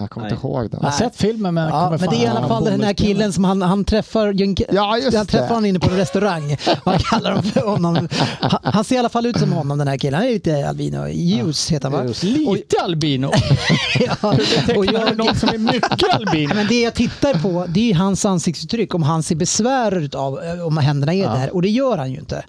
Jag 0.00 0.10
kommer 0.10 0.26
Nej. 0.26 0.34
inte 0.34 0.46
ihåg 0.46 0.70
den. 0.70 0.80
Jag 0.82 0.88
har 0.90 0.96
sett 0.98 1.16
filmen 1.16 1.54
men 1.54 1.68
Ja, 1.68 1.90
men 1.90 2.10
det 2.10 2.16
är 2.16 2.22
i 2.22 2.26
alla 2.26 2.48
fall 2.48 2.64
den 2.64 2.82
här 2.82 2.92
killen 2.92 3.32
som 3.32 3.44
han, 3.44 3.62
han 3.62 3.84
träffar. 3.84 4.34
Ja, 4.74 4.98
just 4.98 5.16
han 5.16 5.26
träffar 5.26 5.48
det. 5.48 5.54
han 5.54 5.66
inne 5.66 5.78
på 5.78 5.90
en 5.90 5.96
restaurang. 5.96 6.56
Han 6.84 6.98
kallar 6.98 7.30
dem 7.34 7.42
för 7.42 7.60
honom. 7.60 8.08
Han, 8.40 8.60
han 8.64 8.84
ser 8.84 8.94
i 8.94 8.98
alla 8.98 9.08
fall 9.08 9.26
ut 9.26 9.38
som 9.38 9.52
honom 9.52 9.78
den 9.78 9.88
här 9.88 9.96
killen. 9.98 10.20
Han 10.20 10.28
är 10.28 10.32
lite 10.32 10.68
albino. 10.68 11.08
Ljus 11.08 11.70
heter 11.70 11.90
han 11.90 12.06
va? 12.06 12.12
Lite 12.22 12.76
albino. 12.82 13.30
Ja, 14.22 14.34
och 14.76 14.86
jag, 14.86 15.16
någon 15.16 15.34
som 15.34 15.48
är 15.48 15.58
mycket 15.58 16.14
albino? 16.14 16.54
men 16.54 16.66
det 16.66 16.80
jag 16.82 16.94
tittar 16.94 17.34
på 17.34 17.64
det 17.68 17.90
är 17.90 17.94
hans 17.94 18.24
ansiktsuttryck. 18.24 18.94
Om 18.94 19.02
han 19.02 19.22
ser 19.22 19.34
besvär 19.36 20.08
av 20.16 20.38
om 20.66 20.76
händerna 20.76 21.14
är 21.14 21.28
där. 21.28 21.54
Och 21.54 21.62
det 21.62 21.68
gör 21.68 21.98
han 21.98 22.12
ju 22.12 22.18
inte. 22.18 22.44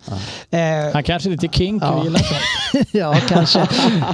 Eh, 0.51 0.59
Han 0.93 1.03
kanske 1.03 1.29
är 1.29 1.31
lite 1.31 1.47
kinky 1.47 1.85
och 1.87 2.03
gillar 2.03 2.19
sånt. 2.73 2.87
ja, 2.91 3.15
kanske. 3.27 3.67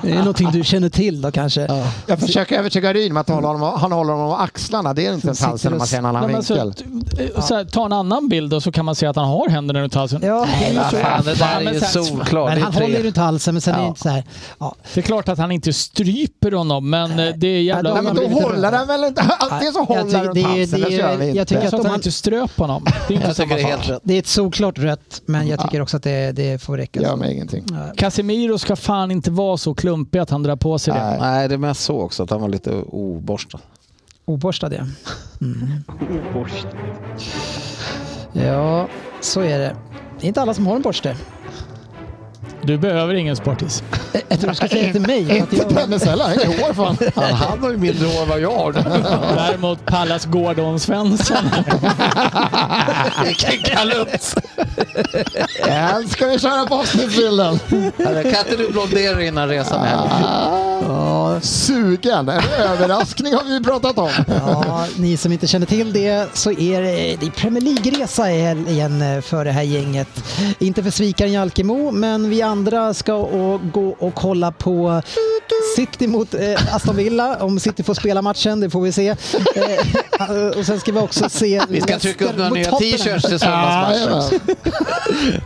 Det 0.04 0.12
är 0.12 0.16
någonting 0.18 0.52
du 0.52 0.64
känner 0.64 0.90
till 0.90 1.22
då 1.22 1.32
kanske. 1.32 1.68
Jag 2.08 2.20
försöker 2.20 2.60
övertyga 2.60 2.94
Ryn 2.94 3.14
med 3.14 3.22
att 3.22 3.27
hålla 3.34 3.48
honom, 3.48 3.80
han 3.80 3.92
håller 3.92 4.14
honom 4.14 4.28
om 4.28 4.34
axlarna. 4.40 4.94
Det 4.94 5.06
är 5.06 5.14
inte 5.14 5.28
ens 5.28 5.42
halsen 5.42 5.72
när 5.72 5.78
man 5.78 5.88
ser 5.88 5.98
en 5.98 6.06
annan 6.06 6.22
Nej, 6.22 6.32
men 6.32 6.42
vinkel. 6.42 7.32
så, 7.36 7.42
så 7.42 7.56
här, 7.56 7.66
ta 7.66 7.86
en 7.86 7.94
annan 7.94 8.30
bild 8.30 8.54
och 8.54 8.64
så 8.64 8.72
kan 8.72 8.86
man 8.86 8.96
se 8.96 9.06
att 9.06 9.16
han 9.16 9.28
har 9.28 9.50
händerna 9.50 9.80
runt 9.82 9.94
halsen. 9.96 10.22
Ja, 10.24 10.48
Det 10.60 10.66
är 10.66 10.90
så. 10.90 10.98
Fan, 10.98 11.24
det 11.26 11.34
där 11.34 11.62
är 11.62 11.74
ju 11.74 11.80
solklart. 11.80 12.50
men 12.54 12.62
han 12.64 12.74
håller 12.74 13.04
runt 13.04 13.18
halsen 13.18 13.54
men 13.56 13.62
sen 13.62 13.74
är 13.74 13.78
det 13.78 13.84
Ja. 13.84 13.88
inte 13.90 14.02
så 14.02 14.10
här. 14.10 14.24
Ja. 14.60 14.76
Det 14.94 15.00
är 15.00 15.02
klart 15.02 15.30
att 15.30 15.38
han 15.38 15.52
inte 15.52 15.74
stryper 15.74 16.52
honom, 16.52 16.90
men 16.90 17.20
eh, 17.20 17.34
det 17.38 17.48
är 17.48 17.62
jävla... 17.62 17.90
Ja, 17.90 18.02
Nej, 18.02 18.04
men 18.04 18.16
då 18.34 18.40
håller 18.42 18.72
han 18.72 18.88
väl 18.88 19.04
inte? 19.04 19.22
Antingen 19.40 19.74
så 19.74 19.80
Jag 19.80 19.86
håller 19.86 20.04
tycker 20.04 20.18
han 20.18 20.28
runt 20.28 20.44
halsen, 20.46 20.80
det 20.82 20.86
eller 20.86 20.86
så 20.86 20.92
gör 21.28 21.36
jag 21.36 21.48
tycker 21.48 21.62
så 21.70 21.76
att 21.76 21.80
att 21.82 21.86
han 21.88 21.96
inte 21.96 22.12
ströp 22.12 22.58
honom. 22.60 22.86
Det 23.08 23.14
är 23.14 23.16
inte 23.16 23.34
samma 23.34 23.56
tycker 23.56 23.68
det 23.68 23.74
är 23.74 23.82
sak. 23.94 24.02
Det 24.04 24.14
är 24.14 24.20
ett 24.20 24.28
solklart 24.28 24.80
rött, 24.80 25.22
men 25.26 25.48
jag 25.48 25.60
tycker 25.62 25.82
också 25.82 25.98
att 25.98 26.04
det, 26.04 26.32
det 26.32 26.62
får 26.62 26.78
räcka. 26.78 27.02
Gör 27.02 27.16
mig 27.16 27.34
ingenting. 27.34 27.66
Casemiro 27.98 28.58
ska 28.58 28.76
fan 28.76 29.12
inte 29.12 29.32
vara 29.32 29.58
så 29.58 29.74
klumpig 29.74 30.20
att 30.20 30.30
han 30.30 30.44
drar 30.44 30.56
på 30.56 30.80
sig 30.80 30.94
det. 30.94 31.04
Nej. 31.04 31.18
Nej, 31.22 31.48
det 31.48 31.54
är 31.56 31.58
mest 31.58 31.82
så 31.84 32.00
också 32.02 32.24
att 32.24 32.30
han 32.30 32.42
var 32.42 32.50
lite 32.50 32.72
oborstad. 33.18 33.60
Oborstad 34.26 34.74
ja. 34.74 34.84
Borst. 36.34 36.68
Ja, 38.34 38.88
så 39.22 39.42
är 39.42 39.60
det. 39.60 39.76
Det 40.20 40.26
är 40.26 40.28
inte 40.28 40.42
alla 40.42 40.54
som 40.54 40.68
har 40.68 40.76
en 40.76 40.82
borste. 40.82 41.16
Du 42.62 42.78
behöver 42.78 43.14
ingen 43.14 43.36
sportis. 43.36 43.84
Jag- 44.14 44.22
Jag 44.30 44.40
tror 44.40 44.50
du 44.50 44.56
ska 44.56 44.68
säga 44.68 44.92
till 44.92 45.02
mig. 45.02 45.42
Att 45.42 45.54
Inte 45.54 45.56
jag, 45.56 45.76
Dennis 45.76 46.04
heller, 46.06 46.24
han 46.24 46.38
har 46.38 46.46
hår 46.68 46.74
fan. 46.74 46.98
Han, 47.16 47.34
han 47.34 47.60
har 47.64 47.72
ju 47.72 47.78
mindre 47.78 48.08
hår 48.08 48.22
än 48.24 48.30
vad 48.30 48.40
jag 48.40 48.52
har. 48.58 48.72
Däremot 49.36 49.86
Pallas 49.86 50.26
Gordon 50.26 50.80
Svensson. 50.80 51.38
Vilken 53.26 53.52
kalutt! 53.64 54.36
Än 55.68 56.08
ska 56.08 56.26
vi 56.28 56.40
köra 56.40 56.66
på 56.66 56.76
avsnittsbilden. 56.76 57.60
Kan 57.98 58.18
inte 58.26 58.56
du 58.58 58.70
blondera 58.72 59.24
innan 59.24 59.48
resan 59.50 59.86
hem? 59.86 60.08
Ja, 61.38 61.42
Sugen, 61.42 62.30
en 62.30 62.42
överraskning 62.60 63.34
har 63.34 63.44
vi 63.44 63.64
pratat 63.64 63.98
om. 63.98 64.10
ja, 64.28 64.88
ni 64.98 65.18
som 65.18 65.32
inte 65.32 65.48
känner 65.48 65.66
till 65.66 65.94
det 65.94 66.28
så 66.34 66.52
är 66.52 66.82
det, 66.82 67.32
Premier 67.32 67.64
League-resa 67.64 68.32
igen 68.70 69.22
för 69.22 69.46
det 69.46 69.52
här 69.52 69.64
gänget. 69.64 70.08
Inte 70.60 70.84
för 70.84 70.92
svikaren 70.92 71.32
Jalkemo, 71.32 71.92
men 71.92 72.30
vi 72.30 72.42
andra 72.42 72.94
ska 72.94 73.14
och 73.14 73.72
gå 73.72 73.90
och 74.00 74.16
kolla 74.16 74.52
på 74.52 75.02
City 75.76 76.08
mot 76.08 76.34
eh, 76.34 76.76
Aston 76.76 76.96
Villa. 76.96 77.38
Om 77.44 77.60
City 77.60 77.84
får 77.84 77.94
spela 77.94 78.22
matchen, 78.22 78.60
det 78.60 78.70
får 78.70 78.82
vi 78.82 78.92
se. 78.92 79.08
Eh, 79.08 79.16
och 80.60 80.66
sen 80.66 80.80
ska 80.80 80.92
vi 80.92 81.00
också 81.00 81.30
se 81.30 81.62
Vi 81.70 81.82
ska 81.82 82.00
trycka 82.00 82.26
upp 82.26 82.38
några 82.38 82.50
nya 82.50 82.72
t-shirts 82.72 83.28
till 83.28 83.40
söndagsmatchen. 83.40 84.40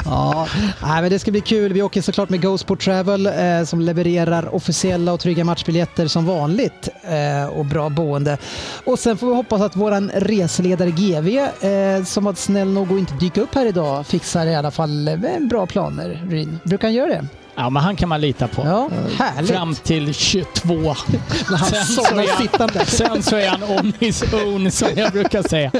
Ja, 0.06 0.48
nej, 0.82 1.02
men 1.02 1.10
det 1.10 1.20
ska 1.20 1.32
bli 1.32 1.42
kul. 1.42 1.74
Vi 1.74 1.82
åker 1.82 2.02
såklart 2.02 2.30
med 2.30 2.42
GoSport 2.42 2.82
Travel 2.82 3.28
eh, 3.28 3.64
som 3.66 3.82
levererar 3.82 4.56
officiella 4.56 5.14
och 5.14 5.20
trygga 5.20 5.44
matchbiljetter 5.44 5.81
som 6.08 6.26
vanligt 6.26 6.90
eh, 7.04 7.46
och 7.46 7.66
bra 7.66 7.90
boende. 7.90 8.38
Och 8.86 9.00
sen 9.00 9.18
får 9.18 9.28
vi 9.28 9.34
hoppas 9.36 9.62
att 9.62 9.76
våran 9.76 10.12
reseledare 10.14 10.92
GV 10.92 11.38
eh, 11.68 12.04
som 12.04 12.24
var 12.24 12.34
snäll 12.34 12.68
nog 12.68 12.94
att 12.94 13.00
inte 13.00 13.14
dyka 13.14 13.42
upp 13.42 13.56
här 13.56 13.66
idag 13.66 14.08
fixar 14.08 14.46
i 14.46 14.56
alla 14.56 14.72
fall 14.72 15.08
eh, 15.08 15.18
bra 15.40 15.66
planer. 15.66 16.28
Ryn. 16.30 16.60
Brukar 16.64 16.88
han 16.88 16.94
göra 16.96 17.08
det? 17.08 17.26
Ja, 17.56 17.70
men 17.70 17.84
han 17.84 17.96
kan 17.96 18.10
man 18.10 18.22
lita 18.22 18.48
på. 18.48 18.62
Ja, 18.66 18.90
härligt. 19.18 19.52
Fram 19.52 19.76
till 19.76 20.14
22. 20.14 20.74
När 20.74 21.58
han 21.58 21.70
Sen 21.70 21.86
så, 21.86 22.02
är 22.02 22.58
han, 22.60 22.86
sen 22.86 23.24
så 23.24 23.36
är 23.36 23.48
han 23.48 23.64
on 23.64 23.94
his 24.00 24.34
own 24.34 24.72
som 24.72 24.88
jag 24.96 25.12
brukar 25.12 25.44
säga. 25.44 25.72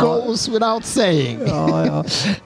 Goes 0.00 0.48
without 0.48 0.84
saying. 0.84 1.40
Ja, 1.46 1.86
ja. 1.86 2.04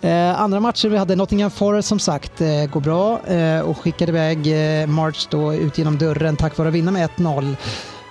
Eh, 0.09 0.41
andra 0.41 0.61
matcher 0.61 0.89
vi 0.89 0.97
hade 0.97 1.17
Nottingham 1.17 1.51
Forest 1.51 1.89
som 1.89 1.99
sagt 1.99 2.41
eh, 2.41 2.65
går 2.73 2.81
bra 2.81 3.21
eh, 3.27 3.61
och 3.61 3.79
skickade 3.79 4.11
iväg 4.13 4.39
eh, 4.83 4.87
March 4.87 5.27
då 5.31 5.55
ut 5.55 5.79
genom 5.79 5.99
dörren 5.99 6.37
tack 6.37 6.59
vare 6.59 6.69
att 6.69 6.75
vinna 6.75 6.91
med 6.91 7.09
1-0. 7.17 7.57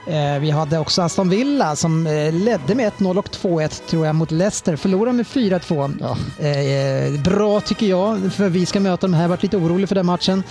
Eh, 0.09 0.39
vi 0.39 0.49
hade 0.49 0.79
också 0.79 1.01
Aston 1.01 1.29
Villa 1.29 1.75
som 1.75 2.07
eh, 2.07 2.33
ledde 2.33 2.75
med 2.75 2.91
1-0 2.93 3.17
och 3.17 3.29
2-1 3.29 3.81
tror 3.89 4.05
jag 4.05 4.15
mot 4.15 4.31
Leicester. 4.31 4.75
Förlorade 4.75 5.13
med 5.13 5.25
4-2. 5.25 5.97
Ja. 5.99 6.45
Eh, 6.47 7.21
bra 7.21 7.61
tycker 7.61 7.85
jag, 7.85 8.33
för 8.33 8.49
vi 8.49 8.65
ska 8.65 8.79
möta 8.79 9.07
dem 9.07 9.13
här. 9.13 9.27
Varit 9.27 9.43
lite 9.43 9.57
orolig 9.57 9.87
för 9.87 9.95
den 9.95 10.05
matchen. 10.05 10.43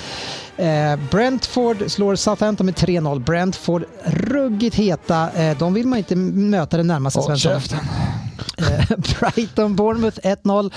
Brentford 1.11 1.91
slår 1.91 2.17
Southampton 2.17 2.67
med 2.67 2.75
3-0. 2.75 3.19
Brentford 3.21 3.85
ruggigt 4.05 4.77
heta. 4.77 5.29
De 5.59 5.75
vill 5.75 5.87
man 5.87 5.99
inte 5.99 6.17
möta 6.17 6.77
den 6.77 6.87
närmaste 6.87 7.21
Håll 7.21 7.27
Svensson. 7.39 7.53
käften. 7.61 7.79
Brighton 9.21 9.77
Bournemouth 9.77 10.19
1-0 10.23 10.71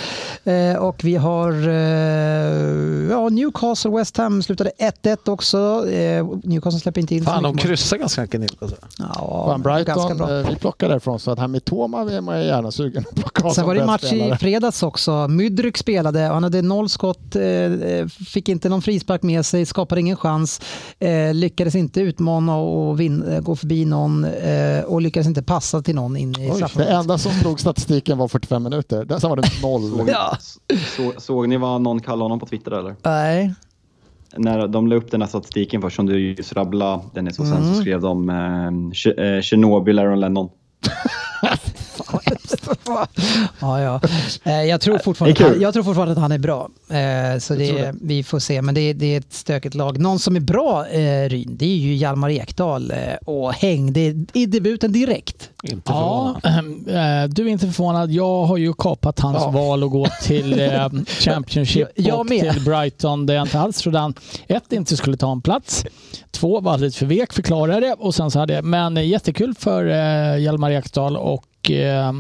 eh, 0.44 0.76
och 0.78 1.04
vi 1.04 1.16
har 1.16 1.68
eh, 1.68 3.10
ja, 3.12 3.30
Newcastle 3.30 3.92
West 3.92 4.18
Ham 4.18 4.44
slutade 4.44 4.72
1-1 5.04 5.30
också. 5.30 5.90
Eh, 5.92 6.28
Newcastle 6.44 6.80
släpper 6.80 7.02
inte 7.02 7.16
in 7.16 7.24
så 7.26 7.30
Fan, 7.32 7.44
de 7.44 7.52
mycket 7.56 7.66
mål. 7.66 7.70
kryssar 7.78 7.98
ganska 7.98 8.28
knivigt. 8.28 8.62
Alltså. 8.82 9.04
Ja, 9.20 9.58
ganska 9.64 9.70
Brighton, 9.70 10.18
bra. 10.18 10.40
eh, 10.40 10.50
vi 10.50 10.56
plockar 10.56 10.90
därifrån 10.90 11.20
så 11.20 11.32
att 11.32 11.40
här 11.40 11.48
med 11.48 11.66
Toma 11.66 12.12
är 12.12 12.22
man 12.22 12.42
gärna 12.46 12.72
sugen 12.72 13.04
att 13.10 13.16
plocka 13.16 13.44
av 13.48 13.50
Sen 13.52 13.66
var 13.66 13.76
det 13.76 13.86
match 13.86 14.04
spelare. 14.06 14.36
i 14.36 14.38
fredags 14.38 14.84
också. 14.84 15.28
Mydryk 15.28 15.78
spelade, 15.78 16.20
han 16.20 16.44
hade 16.44 16.62
noll 16.62 16.90
skott, 16.90 17.36
eh, 17.36 18.08
fick 18.28 18.50
inte 18.50 18.70
någon 18.70 18.82
frispark 18.82 19.24
med 19.24 19.46
sig, 19.46 19.66
skapade 19.66 20.02
ingen 20.02 20.18
chans, 20.18 20.62
eh, 21.00 21.34
lyckades 21.34 21.76
inte 21.76 22.02
utmana 22.02 22.56
och 22.58 23.02
eh, 23.02 23.40
gå 23.42 23.56
förbi 23.56 23.86
någon 23.86 24.26
eh, 24.26 24.82
och 24.84 25.02
lyckades 25.02 25.28
inte 25.28 25.44
passa 25.44 25.82
till 25.82 25.96
någon 25.96 26.18
in 26.18 26.30
i 26.30 26.34
Oj, 26.40 26.48
det 26.50 26.56
straffområdet. 26.56 26.94
enda 26.96 27.18
som 27.18 27.32
slog 27.32 27.60
statistiken 27.60 28.18
var 28.18 28.28
45 28.28 28.64
minuter. 28.64 29.06
Där 29.06 29.20
sen 29.20 29.30
var 29.30 29.38
det 29.38 29.50
noll. 29.62 30.10
Ja. 30.14 30.38
Så, 30.98 31.14
såg 31.18 31.50
ni 31.50 31.58
vad 31.58 31.82
någon 31.82 32.00
kallade 32.02 32.24
honom 32.24 32.40
på 32.40 32.46
Twitter 32.46 32.72
eller? 32.72 32.96
Nej. 33.04 33.54
När 34.38 34.68
de 34.68 34.88
la 34.88 34.96
upp 34.96 35.12
den 35.12 35.22
här 35.22 35.28
statistiken 35.30 35.82
först 35.82 35.96
som 35.96 36.06
du 36.06 36.20
just 36.20 36.54
rabblade 36.54 37.04
Dennis 37.14 37.40
och 37.40 37.48
sen 37.48 37.58
Mm. 37.58 37.74
så 37.76 37.82
skrev 37.82 38.02
de 38.02 38.30
eh, 38.30 38.66
eh, 39.26 39.42
Chernobyl, 39.42 40.00
Aaron 40.00 40.20
Lennon. 40.20 40.50
ja, 43.60 43.82
ja. 43.82 44.02
Eh, 44.44 44.64
Jag, 44.64 44.82
tror 44.82 44.98
fortfarande 44.98 45.40
Det 45.40 45.44
han, 45.50 45.62
jag 45.62 45.74
tror 45.74 45.84
fortfarande 45.84 46.12
att 46.12 46.18
han 46.20 46.32
är 46.32 46.38
bra. 46.38 46.70
Eh, 46.90 47.40
Så 47.40 47.56
det, 47.56 47.94
vi 48.02 48.24
får 48.24 48.40
se. 48.40 48.62
Men 48.62 48.76
det, 48.76 48.82
är- 48.82 48.94
det 48.94 49.14
är 49.16 49.18
ett 49.20 49.34
stökigt 49.34 49.76
lag. 49.76 50.00
Någon 50.00 50.20
som 50.20 50.36
är 50.36 50.40
bra, 50.40 50.88
eh, 50.88 51.30
Ryn, 51.30 51.58
det 51.58 51.66
är 51.66 51.76
ju 51.78 51.94
Hjalmar 51.96 52.30
Ekdal. 52.30 52.94
Och 53.26 53.54
hängde 53.54 54.00
i 54.34 54.46
debuten 54.46 54.92
direkt. 54.92 55.50
Inte 55.64 55.82
Ja, 55.86 56.38
förvånad. 56.44 57.34
du 57.36 57.44
är 57.46 57.48
inte 57.48 57.66
förvånad. 57.72 58.12
Jag 58.12 58.46
har 58.46 58.58
ju 58.58 58.74
kapat 58.74 59.20
hans 59.20 59.38
Ja. 59.40 59.50
val 59.50 59.84
att 59.84 59.92
gå 59.92 60.08
till 60.24 60.54
Championship 61.08 61.88
Jag- 61.96 62.08
jag 62.08 62.20
och 62.20 62.28
till 62.28 62.62
Brighton 62.66 63.26
där 63.26 63.34
jag 63.34 63.44
inte 63.46 63.60
alls 63.60 63.78
trodde 63.78 64.00
han 64.00 64.14
ett 64.48 64.72
inte 64.74 64.98
skulle 64.98 65.18
ta 65.18 65.32
en 65.32 65.42
plats. 65.42 65.86
Två 66.32 66.60
var 66.60 66.74
alldeles 66.74 66.96
för 66.98 67.06
vek, 67.06 67.34
förklarade 67.34 67.80
det. 67.80 67.94
Och 67.94 68.16
sen 68.16 68.32
så 68.32 68.40
hade 68.40 68.54
jag, 68.54 68.64
men 68.64 69.08
jättekul 69.10 69.54
för 69.60 69.86
Hjalmar 70.38 70.72
Ekdal 70.72 71.18
och 71.18 71.72
eh, 71.72 72.14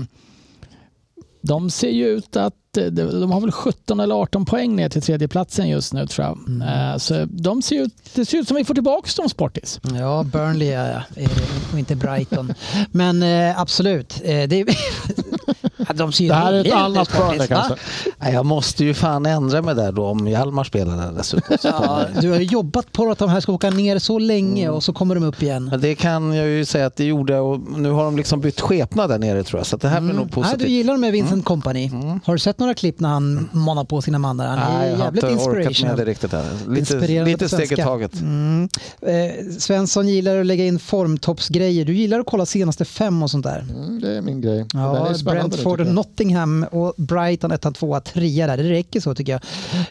de 1.41 1.69
ser 1.69 1.89
ju 1.89 2.07
ut 2.07 2.35
att 2.35 2.53
eh, 2.77 2.85
de 2.85 3.31
har 3.31 3.41
väl 3.41 3.51
17 3.51 3.99
eller 3.99 4.15
18 4.15 4.45
poäng 4.45 4.75
ner 4.75 4.89
till 4.89 5.01
tredjeplatsen 5.01 5.69
just 5.69 5.93
nu 5.93 6.07
tror 6.07 6.27
jag. 6.27 6.37
Mm. 6.47 6.61
Eh, 6.91 6.97
Så 6.97 7.25
de 7.25 7.61
ser 7.61 7.81
ut, 7.83 7.93
det 8.15 8.25
ser 8.25 8.37
ut 8.37 8.47
som 8.47 8.57
vi 8.57 8.65
får 8.65 8.73
tillbaka 8.73 9.09
dem 9.17 9.29
Sportis. 9.29 9.79
Ja, 9.99 10.23
Burnley 10.23 10.67
ja. 10.69 11.01
Eh, 11.15 11.29
och 11.73 11.79
inte 11.79 11.95
Brighton. 11.95 12.53
Men 12.91 13.23
absolut. 13.57 14.21
Det, 14.23 14.51
Ja, 14.51 14.65
de 15.97 16.11
ser 16.11 16.27
Det 16.27 16.33
här 16.33 16.53
är 16.53 16.65
ett 16.65 16.73
annat 16.73 17.19
va? 17.19 17.33
kanske. 17.47 17.75
Nej, 18.17 18.33
Jag 18.33 18.45
måste 18.45 18.85
ju 18.85 18.93
fan 18.93 19.25
ändra 19.25 19.61
mig 19.61 19.75
där 19.75 19.91
då 19.91 20.05
om 20.05 20.27
Hjalmar 20.27 20.63
spelar 20.63 20.97
där 20.97 21.11
dessutom. 21.17 21.57
Ja, 21.63 22.01
du 22.21 22.29
har 22.31 22.37
ju 22.37 22.43
jobbat 22.45 22.91
på 22.91 23.11
att 23.11 23.17
de 23.17 23.29
här 23.29 23.39
ska 23.39 23.51
åka 23.51 23.69
ner 23.69 23.99
så 23.99 24.19
länge 24.19 24.63
Mm. 24.63 24.75
och 24.75 24.83
så 24.83 24.93
kommer 24.93 25.15
de 25.15 25.23
upp 25.23 25.43
igen. 25.43 25.65
Men 25.65 25.81
det 25.81 25.95
kan 25.95 26.33
jag 26.33 26.47
ju 26.47 26.65
säga 26.65 26.85
att 26.85 26.95
det 26.95 27.03
gjorde 27.05 27.39
och 27.39 27.59
nu 27.79 27.89
har 27.91 28.03
de 28.03 28.17
liksom 28.17 28.41
bytt 28.41 28.61
skepnad 28.61 29.09
där 29.09 29.17
nere 29.19 29.43
tror 29.43 29.59
jag. 29.59 29.67
Så 29.67 29.77
det 29.77 29.87
här 29.87 30.01
blir 30.01 30.13
nog 30.13 30.25
Nej, 30.25 30.29
du 30.35 30.41
positivt. 30.41 30.69
gillar 30.69 30.93
dem 30.93 31.01
med 31.01 31.11
Vincent 31.11 31.45
Company. 31.45 31.91
Har 32.25 32.33
du 32.33 32.39
sett 32.39 32.59
några 32.59 32.73
klipp 32.73 32.99
när 32.99 33.09
han 33.09 33.49
manar 33.51 33.83
på 33.83 34.01
sina 34.01 34.17
mannar? 34.19 34.47
Han 34.47 34.59
är 34.59 34.79
Nej, 34.79 34.89
jag 34.89 34.97
har 34.97 35.03
jävligt 35.05 35.23
inte 35.23 35.43
orkat 35.43 35.81
med 35.83 35.97
det 35.97 36.05
riktigt 36.05 36.31
här. 36.31 36.43
Lite, 36.67 36.79
Inspirerande 36.79 37.31
lite 37.31 37.49
steg 37.49 37.71
i 37.71 37.75
taget. 37.75 38.21
Mm. 38.21 38.69
Eh, 39.01 39.15
Svensson 39.59 40.07
gillar 40.07 40.39
att 40.39 40.45
lägga 40.45 40.65
in 40.65 40.79
formtoppsgrejer. 40.79 41.85
Du 41.85 41.93
gillar 41.93 42.19
att 42.19 42.25
kolla 42.25 42.45
senaste 42.45 42.85
fem 42.85 43.23
och 43.23 43.31
sånt 43.31 43.45
där. 43.45 43.65
Mm, 43.75 43.99
det 44.01 44.17
är 44.17 44.21
min 44.21 44.41
grej. 44.41 44.65
Ja, 44.73 45.07
det 45.23 45.57
Brentford 45.80 45.88
och 45.88 45.93
Nottingham 46.10 46.65
och 46.72 46.93
Brighton 46.97 47.51
1 47.51 47.65
2 47.76 47.99
3 47.99 48.45
där. 48.47 48.57
Det 48.57 48.64
räcker 48.69 48.99
så 48.99 49.15
tycker 49.15 49.31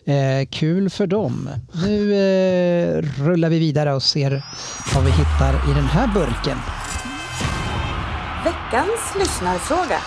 jag. 0.05 0.40
Eh, 0.40 0.47
kul 0.47 0.90
för 0.90 1.06
dem. 1.06 1.48
Nu 1.85 2.15
eh, 2.15 3.02
rullar 3.24 3.48
vi 3.48 3.59
vidare 3.59 3.94
och 3.94 4.02
ser 4.02 4.43
vad 4.94 5.05
vi 5.05 5.10
hittar 5.10 5.70
i 5.70 5.74
den 5.74 5.85
här 5.85 6.06
burken. 6.15 6.59
Veckans 8.44 9.15
lyssnarfråga. 9.19 9.98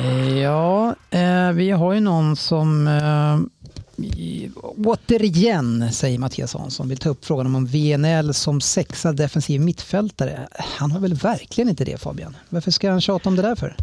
Eh, 0.00 0.38
Ja, 0.38 0.94
eh, 1.10 1.50
vi 1.52 1.70
har 1.70 1.92
ju 1.92 2.00
någon 2.00 2.36
som 2.36 2.88
eh, 2.88 4.04
i- 4.04 4.50
återigen, 4.84 5.92
säger 5.92 6.18
Mattias 6.18 6.54
Hansson, 6.54 6.88
vill 6.88 6.98
ta 6.98 7.08
upp 7.08 7.24
frågan 7.24 7.54
om 7.56 7.66
VNL 7.66 8.34
som 8.34 8.60
sexa 8.60 9.12
defensiv 9.12 9.60
mittfältare. 9.60 10.48
Han 10.78 10.90
har 10.92 11.00
väl 11.00 11.14
verkligen 11.14 11.68
inte 11.70 11.84
det 11.84 12.00
Fabian? 12.00 12.36
Varför 12.48 12.70
ska 12.70 12.90
han 12.90 13.00
tjata 13.00 13.28
om 13.28 13.36
det 13.36 13.42
där 13.42 13.54
för? 13.56 13.76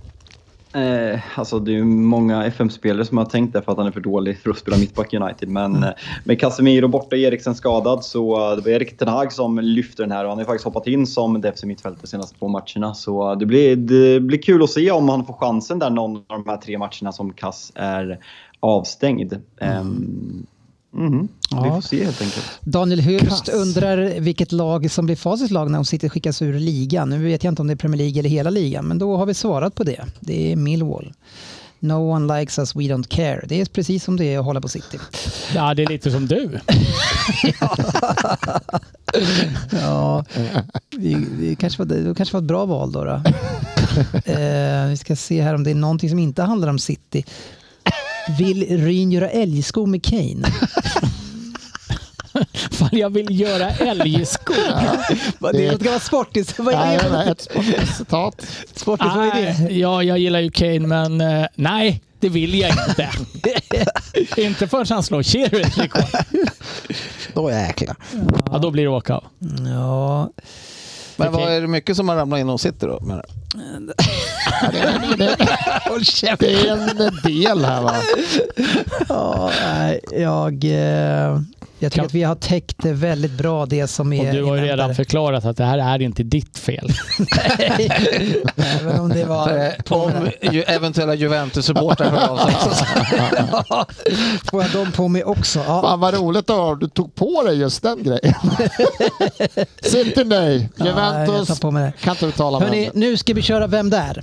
Eh, 0.74 1.40
alltså 1.40 1.60
det 1.60 1.78
är 1.78 1.84
många 1.84 2.46
FM-spelare 2.46 3.06
som 3.06 3.18
har 3.18 3.26
tänkt 3.26 3.54
det 3.54 3.62
för 3.62 3.72
att 3.72 3.78
han 3.78 3.88
är 3.88 3.92
för 3.92 4.00
dålig 4.00 4.40
för 4.40 4.50
att 4.50 4.58
spela 4.58 4.78
mittback 4.78 5.14
i 5.14 5.18
United. 5.18 5.50
Men 5.50 5.84
eh, 5.84 5.90
med 6.24 6.40
Casemiro 6.40 6.88
borta, 6.88 7.16
Eriksen 7.16 7.56
skadad, 7.56 8.04
så 8.04 8.52
eh, 8.52 8.56
det 8.56 8.62
var 8.62 8.70
Erik 8.70 8.98
Ten 8.98 9.08
Hag 9.08 9.34
som 9.34 9.60
lyfte 9.60 10.04
den 10.04 10.12
här 10.12 10.24
och 10.24 10.30
han 10.30 10.38
har 10.38 10.46
faktiskt 10.46 10.66
hoppat 10.66 10.88
in 10.88 11.08
som 11.08 11.42
defensiv 11.42 11.68
mittfältare 11.68 12.02
de 12.02 12.08
senaste 12.08 12.40
två 12.40 12.48
matcherna. 12.48 12.94
Så 12.94 13.32
eh, 13.32 13.38
det 13.38 13.46
blir, 13.46 13.76
det 13.76 14.20
blir 14.20 14.42
kul 14.42 14.64
att 14.64 14.70
se 14.70 14.92
om 14.92 15.10
han 15.10 15.26
får 15.26 15.34
chansen 15.34 15.80
där 15.80 15.90
någon 15.90 16.18
av 16.18 16.24
de 16.28 16.46
här 16.48 16.58
tre 16.58 16.78
matcherna 16.78 17.12
som 17.12 17.34
Kass 17.34 17.72
är 17.76 18.20
avstängd. 18.60 19.34
Ehm, 19.60 19.88
mhm. 19.88 20.46
Vi 20.94 21.28
Ja. 21.52 21.64
får 21.76 21.82
se 21.82 22.04
helt 22.04 22.22
enkelt. 22.22 22.46
Daniel 22.62 23.00
Hurst 23.02 23.28
Kass. 23.30 23.50
undrar 23.50 24.20
vilket 24.20 24.52
lag 24.52 24.92
som 24.92 25.06
blir 25.06 25.16
facits 25.16 25.52
lag 25.52 25.72
när 25.72 25.78
de 25.78 25.86
sitter 25.86 26.10
skickas 26.10 26.42
ur 26.42 26.60
ligan. 26.60 27.10
Nu 27.10 27.24
vet 27.24 27.44
jag 27.44 27.52
inte 27.52 27.62
om 27.62 27.68
det 27.68 27.74
är 27.74 27.76
Premier 27.76 27.98
League 27.98 28.20
eller 28.20 28.30
hela 28.30 28.50
ligan, 28.50 28.86
men 28.86 29.00
då 29.00 29.18
har 29.18 29.26
vi 29.26 29.34
svarat 29.34 29.76
på 29.76 29.84
det. 29.84 30.06
Det 30.20 30.52
är 30.52 30.56
Millwall. 30.56 31.14
No 31.80 31.94
one 31.94 32.40
likes 32.40 32.60
us, 32.60 32.76
we 32.76 32.80
don't 32.82 33.08
care. 33.08 33.46
Det 33.48 33.62
är 33.62 33.66
precis 33.66 34.04
som 34.04 34.18
det 34.18 34.26
är 34.26 34.40
att 34.40 34.46
hålla 34.46 34.62
på 34.62 34.68
City. 34.68 34.98
Ja, 35.56 35.74
det 35.74 35.84
är 35.84 35.88
lite 35.88 36.12
som 36.12 36.28
du. 36.28 36.60
Ja, 39.72 40.26
det, 40.98 41.18
det, 41.40 41.56
kanske 41.56 41.84
var, 41.84 41.86
det 41.96 42.16
kanske 42.18 42.34
var 42.34 42.42
ett 42.42 42.48
bra 42.48 42.66
val 42.66 42.92
då. 42.92 43.04
då. 43.04 43.22
Eh, 44.26 44.88
vi 44.88 44.98
ska 44.98 45.16
se 45.16 45.42
här 45.42 45.54
om 45.56 45.64
det 45.64 45.72
är 45.72 45.76
någonting 45.76 46.10
som 46.10 46.20
inte 46.20 46.44
handlar 46.44 46.68
om 46.68 46.80
City. 46.80 47.26
Vill 48.38 48.78
Ryn 48.86 49.12
göra 49.12 49.30
älgskor 49.30 49.88
med 49.88 50.04
Kane? 50.04 50.48
Fan, 52.72 52.90
jag 52.92 53.10
vill 53.10 53.40
göra 53.40 53.70
älgskor. 53.70 54.56
Vad- 55.40 55.54
Det 55.54 55.68
är 55.68 55.72
något 55.72 55.82
gammalt 55.82 56.04
sportis. 56.04 56.60
Vad 56.60 56.74
är 56.74 57.00
det? 57.04 57.10
nej, 57.12 57.30
ett 57.32 57.42
sportcitat. 57.42 58.48
Sportis, 58.76 59.08
vad 59.16 59.28
är 59.28 59.42
det? 59.68 59.74
Ja, 59.74 60.04
jag 60.04 60.18
gillar 60.20 60.40
ju 60.40 60.52
Kane, 60.52 60.80
men 60.80 61.22
eh, 61.22 61.46
nej, 61.56 62.02
det 62.20 62.30
vill 62.30 62.56
jag 62.60 62.70
inte. 62.90 63.10
inte 64.42 64.68
förrän 64.68 64.86
han 64.90 65.04
slår 65.04 65.24
Chiric 65.24 65.78
rekord. 65.78 66.04
Då 67.34 67.52
jäklar. 67.52 67.96
Ja, 68.52 68.58
då 68.58 68.72
blir 68.72 68.84
det 68.84 68.90
av. 68.90 69.24
Ja, 69.66 70.30
Men 71.16 71.32
vad 71.34 71.54
är 71.54 71.62
det 71.62 71.68
mycket 71.68 71.96
som 71.96 72.10
har 72.10 72.16
ramlat 72.16 72.40
in 72.40 72.50
och 72.50 72.62
sitter 72.62 72.88
då? 72.88 73.00
håll 75.90 76.06
käften. 76.06 76.50
Det 76.50 76.68
är 76.68 77.08
en 77.08 77.20
del 77.24 77.66
här 77.66 77.82
va? 77.82 77.96
Ja, 79.10 79.52
nej, 79.66 80.00
jag, 80.12 80.64
eh, 80.64 81.42
jag 81.80 81.92
tycker 81.92 82.06
att 82.06 82.14
vi 82.14 82.24
har 82.24 82.36
täckt 82.36 82.76
det 82.84 82.94
väldigt 82.94 83.32
bra 83.32 83.66
det 83.66 83.88
som 83.88 84.14
är 84.14 84.28
Och 84.28 84.34
du 84.36 84.44
har 84.44 84.56
ju 84.56 84.62
redan 84.62 84.96
förklarat 84.96 85.46
att 85.46 85.58
det 85.58 85.64
här 85.64 85.78
är 85.78 86.02
inte 86.02 86.24
ditt 86.24 86.58
fel. 86.58 86.90
Även 88.56 89.00
om 89.00 89.10
det 89.10 89.26
var 89.26 89.82
på 89.84 89.96
om 89.96 90.12
mig. 90.12 90.38
ju, 90.42 90.62
eventuella 90.62 91.14
Juventus-supportrar 91.16 92.10
hör 92.10 92.28
av 92.30 92.38
sig. 92.38 92.86
Ja, 93.70 93.86
Får 94.52 94.62
jag 94.64 94.72
dem 94.72 94.92
på 94.92 95.08
mig 95.08 95.24
också? 95.24 95.60
Ja. 95.68 95.82
Fan 95.82 96.00
vad 96.00 96.14
roligt 96.14 96.50
att 96.50 96.80
du 96.80 96.88
tog 96.90 97.16
på 97.16 97.44
dig 97.44 97.58
just 97.60 97.84
den 97.84 98.04
grejen. 98.04 98.36
City 99.82 100.24
nej, 100.24 100.70
Ja, 100.76 100.86
Juventus 100.86 101.60
på 101.60 101.72
mig 101.72 101.84
det. 101.84 101.94
kan 102.04 102.12
inte 102.12 102.26
uttala 102.26 102.60
men 102.60 102.90
nu 102.94 103.18
ska 103.18 103.34
vi 103.34 103.42
köra 103.42 103.68
Vem 103.68 103.90
där? 103.90 104.22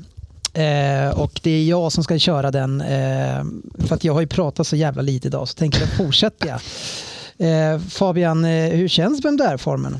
Eh, 0.59 1.21
och 1.21 1.41
det 1.43 1.51
är 1.51 1.65
jag 1.65 1.93
som 1.93 2.05
ska 2.05 2.19
köra 2.19 2.51
den. 2.51 2.81
Eh, 2.81 3.45
för 3.87 3.95
att 3.95 4.05
jag 4.05 4.13
har 4.15 4.21
ju 4.21 4.27
pratat 4.27 4.67
så 4.67 4.77
jävla 4.77 5.03
lite 5.03 5.29
idag 5.29 5.49
så 5.49 5.55
tänker 5.55 5.81
jag 5.81 5.89
fortsätta. 5.97 6.47
jag. 6.49 6.61
Eh, 7.41 7.79
Fabian, 7.79 8.45
eh, 8.45 8.71
hur 8.71 8.89
känns 8.89 9.25
Vem 9.25 9.37
där-formen? 9.37 9.97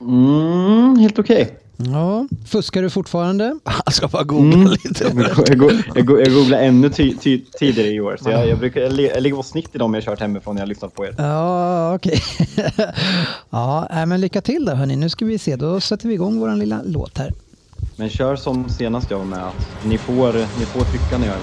Mm, 0.00 0.96
helt 0.98 1.18
okej. 1.18 1.58
Ja, 1.76 2.26
fuskar 2.46 2.82
du 2.82 2.90
fortfarande? 2.90 3.58
Han 3.64 3.92
ska 3.92 4.08
bara 4.08 4.22
googla 4.24 4.70
lite. 4.70 5.04
Jag, 5.04 5.16
go- 5.16 5.44
jag, 5.46 5.58
go- 5.58 5.70
jag, 5.94 6.06
go- 6.06 6.18
jag 6.20 6.32
googlade 6.32 6.62
ännu 6.64 6.90
ty- 6.90 7.16
ty- 7.20 7.44
tidigare 7.58 7.88
i 7.88 8.00
år. 8.00 8.18
Så 8.22 8.30
jag, 8.30 8.48
jag, 8.48 8.58
brukar, 8.58 8.80
jag, 8.80 8.92
jag 9.00 9.22
ligger 9.22 9.36
på 9.36 9.42
snitt 9.42 9.68
i 9.74 9.78
dem 9.78 9.94
jag 9.94 10.02
kört 10.04 10.20
hemifrån 10.20 10.54
när 10.54 10.60
jag 10.60 10.66
har 10.66 10.68
lyssnat 10.68 10.94
på 10.94 11.06
er. 11.06 11.14
Ja, 11.18 11.94
okej. 11.94 12.20
ja, 13.50 13.88
nej, 13.94 14.06
men 14.06 14.20
lycka 14.20 14.40
till 14.40 14.64
då 14.64 14.72
hörni. 14.74 14.96
Nu 14.96 15.08
ska 15.08 15.24
vi 15.24 15.38
se, 15.38 15.56
då 15.56 15.80
sätter 15.80 16.08
vi 16.08 16.14
igång 16.14 16.40
vår 16.40 16.56
lilla 16.56 16.80
låt 16.84 17.18
här. 17.18 17.32
Men 17.96 18.08
kör 18.10 18.36
som 18.36 18.68
senast 18.68 19.10
jag 19.10 19.18
var 19.18 19.24
med. 19.24 19.42
Att 19.46 19.84
ni, 19.86 19.98
får, 19.98 20.32
ni 20.58 20.66
får 20.66 20.80
trycka 20.84 21.18
när 21.18 21.26
jag 21.26 21.36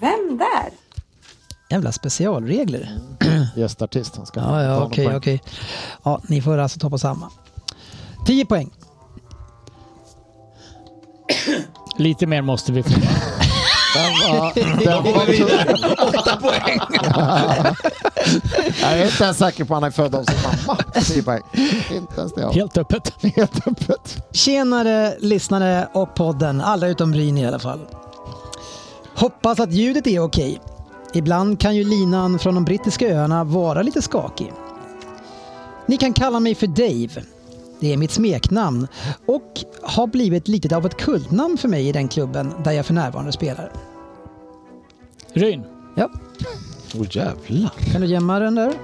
Vem 0.00 0.38
där? 0.38 0.70
Jävla 1.70 1.92
specialregler. 1.92 2.98
gästartist. 3.56 4.16
Han 4.16 4.26
ska 4.26 4.40
Ja, 4.40 4.62
ja, 4.62 4.84
okej, 4.84 5.04
poäng. 5.04 5.16
okej. 5.16 5.42
Ja, 6.02 6.20
ni 6.28 6.42
får 6.42 6.58
alltså 6.58 6.78
ta 6.78 6.90
på 6.90 6.98
samma. 6.98 7.30
10 8.26 8.46
poäng. 8.46 8.70
Lite 11.98 12.26
mer 12.26 12.42
måste 12.42 12.72
vi 12.72 12.82
få. 12.82 12.90
Den 13.96 14.32
var, 14.32 14.54
den 15.64 15.82
var 15.82 16.18
Åtta 16.18 16.36
poäng. 16.36 16.80
Jag 18.82 18.92
är 18.92 19.04
inte 19.04 19.24
ens 19.24 19.38
säker 19.38 19.64
på 19.64 19.74
att 19.74 19.82
han 19.82 19.86
är 19.86 19.90
född 19.90 20.14
av 20.14 20.24
sin 20.24 20.36
mamma. 20.42 20.82
10 21.02 21.22
poäng. 21.22 21.42
Inte 21.92 22.20
ens 22.20 22.32
det. 22.34 22.52
Helt 22.52 22.78
öppet. 22.78 23.12
Helt 23.36 23.66
öppet. 23.66 24.16
Tjenare 24.32 25.14
lyssnare 25.20 25.88
och 25.92 26.14
podden, 26.14 26.60
alla 26.60 26.86
utom 26.88 27.10
Bryn 27.12 27.38
i 27.38 27.46
alla 27.46 27.58
fall. 27.58 27.80
Hoppas 29.16 29.60
att 29.60 29.72
ljudet 29.72 30.06
är 30.06 30.20
okej. 30.20 30.60
Ibland 31.14 31.60
kan 31.60 31.76
ju 31.76 31.84
linan 31.84 32.38
från 32.38 32.54
de 32.54 32.64
brittiska 32.64 33.08
öarna 33.08 33.44
vara 33.44 33.82
lite 33.82 34.02
skakig. 34.02 34.52
Ni 35.86 35.96
kan 35.96 36.12
kalla 36.12 36.40
mig 36.40 36.54
för 36.54 36.66
Dave. 36.66 37.22
Det 37.80 37.92
är 37.92 37.96
mitt 37.96 38.10
smeknamn 38.10 38.88
och 39.26 39.64
har 39.82 40.06
blivit 40.06 40.48
lite 40.48 40.76
av 40.76 40.86
ett 40.86 40.96
kultnamn 40.96 41.58
för 41.58 41.68
mig 41.68 41.88
i 41.88 41.92
den 41.92 42.08
klubben 42.08 42.52
där 42.64 42.72
jag 42.72 42.86
för 42.86 42.94
närvarande 42.94 43.32
spelar. 43.32 43.72
Ryn. 45.32 45.64
Ja, 45.96 46.10
Åh 46.94 47.06
jävlar. 47.10 47.72
kan 47.92 48.00
du 48.00 48.06
gömma 48.06 48.38
den 48.38 48.54
där? 48.54 48.74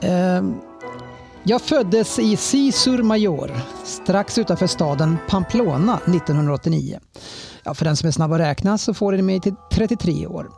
Ehm, 0.00 0.54
jag 1.44 1.62
föddes 1.62 2.18
i 2.18 2.36
Cisur 2.36 3.02
Major, 3.02 3.50
strax 3.84 4.38
utanför 4.38 4.66
staden 4.66 5.18
Pamplona 5.28 5.98
1989. 6.06 6.98
Ja, 7.64 7.74
för 7.74 7.84
den 7.84 7.96
som 7.96 8.06
är 8.06 8.10
snabb 8.12 8.32
att 8.32 8.40
räkna 8.40 8.78
så 8.78 8.94
får 8.94 9.12
det 9.12 9.22
mig 9.22 9.40
till 9.40 9.54
33 9.72 10.26
år. 10.26 10.50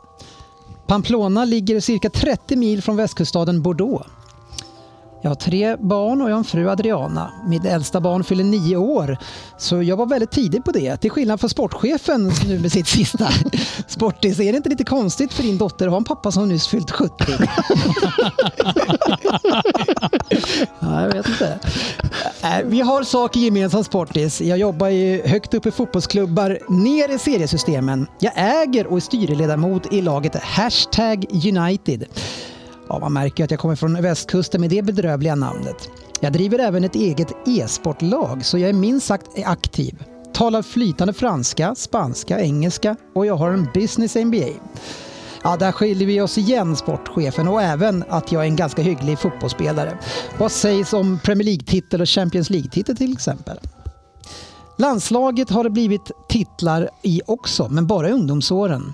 Pamplona 0.87 1.45
ligger 1.45 1.79
cirka 1.79 2.09
30 2.09 2.55
mil 2.55 2.81
från 2.81 2.95
västkuststaden 2.95 3.61
Bordeaux. 3.61 4.05
Jag 5.25 5.29
har 5.29 5.35
tre 5.35 5.75
barn 5.75 6.21
och 6.21 6.29
jag 6.29 6.33
har 6.33 6.37
en 6.39 6.43
fru 6.43 6.69
Adriana. 6.69 7.31
Mitt 7.47 7.65
äldsta 7.65 8.01
barn 8.01 8.23
fyller 8.23 8.43
nio 8.43 8.77
år, 8.77 9.17
så 9.57 9.81
jag 9.83 9.97
var 9.97 10.05
väldigt 10.05 10.31
tidig 10.31 10.63
på 10.65 10.71
det. 10.71 10.97
Till 10.97 11.11
skillnad 11.11 11.39
från 11.39 11.49
sportchefen 11.49 12.31
nu 12.47 12.59
med 12.59 12.71
sitt 12.71 12.87
sista. 12.97 13.27
Sportis, 13.87 14.39
är 14.39 14.51
det 14.51 14.57
inte 14.57 14.69
lite 14.69 14.83
konstigt 14.83 15.33
för 15.33 15.43
din 15.43 15.57
dotter 15.57 15.85
att 15.85 15.91
ha 15.91 15.97
en 15.97 16.03
pappa 16.03 16.31
som 16.31 16.49
nyss 16.49 16.67
fyllt 16.67 16.91
70? 16.91 17.13
ja, 20.79 21.01
jag 21.01 21.13
vet 21.13 21.27
inte. 21.27 21.59
Äh, 22.43 22.57
Vi 22.65 22.81
har 22.81 23.03
saker 23.03 23.39
gemensamt 23.39 23.85
Sportis. 23.85 24.41
Jag 24.41 24.57
jobbar 24.57 24.87
ju 24.87 25.27
högt 25.27 25.53
upp 25.53 25.65
i 25.65 25.71
fotbollsklubbar 25.71 26.59
ner 26.69 27.15
i 27.15 27.19
seriesystemen. 27.19 28.07
Jag 28.19 28.33
äger 28.35 28.87
och 28.87 28.97
är 28.97 29.01
styrelledamot 29.01 29.93
i 29.93 30.01
laget 30.01 30.35
Hashtag 30.35 31.25
United. 31.31 32.05
Ja, 32.89 32.99
man 32.99 33.13
märker 33.13 33.43
ju 33.43 33.45
att 33.45 33.51
jag 33.51 33.59
kommer 33.59 33.75
från 33.75 34.01
västkusten 34.01 34.61
med 34.61 34.69
det 34.69 34.81
bedrövliga 34.81 35.35
namnet. 35.35 35.89
Jag 36.19 36.33
driver 36.33 36.59
även 36.59 36.83
ett 36.83 36.95
eget 36.95 37.31
e-sportlag 37.47 38.45
så 38.45 38.57
jag 38.57 38.69
är 38.69 38.73
minst 38.73 39.07
sagt 39.07 39.27
aktiv. 39.45 40.03
Talar 40.33 40.61
flytande 40.61 41.13
franska, 41.13 41.75
spanska, 41.75 42.41
engelska 42.41 42.95
och 43.15 43.25
jag 43.25 43.35
har 43.35 43.51
en 43.51 43.67
business 43.73 44.15
MBA. 44.15 44.49
Ja, 45.43 45.57
där 45.57 45.71
skiljer 45.71 46.07
vi 46.07 46.21
oss 46.21 46.37
igen, 46.37 46.75
sportchefen, 46.75 47.47
och 47.47 47.61
även 47.61 48.03
att 48.09 48.31
jag 48.31 48.41
är 48.41 48.47
en 48.47 48.55
ganska 48.55 48.81
hygglig 48.81 49.19
fotbollsspelare. 49.19 49.97
Vad 50.37 50.51
sägs 50.51 50.93
om 50.93 51.19
Premier 51.23 51.45
League-titel 51.45 52.01
och 52.01 52.09
Champions 52.09 52.49
League-titel 52.49 52.97
till 52.97 53.13
exempel? 53.13 53.59
Landslaget 54.77 55.49
har 55.49 55.63
det 55.63 55.69
blivit 55.69 56.11
titlar 56.29 56.89
i 57.03 57.21
också, 57.25 57.69
men 57.69 57.87
bara 57.87 58.09
i 58.09 58.11
ungdomsåren. 58.11 58.93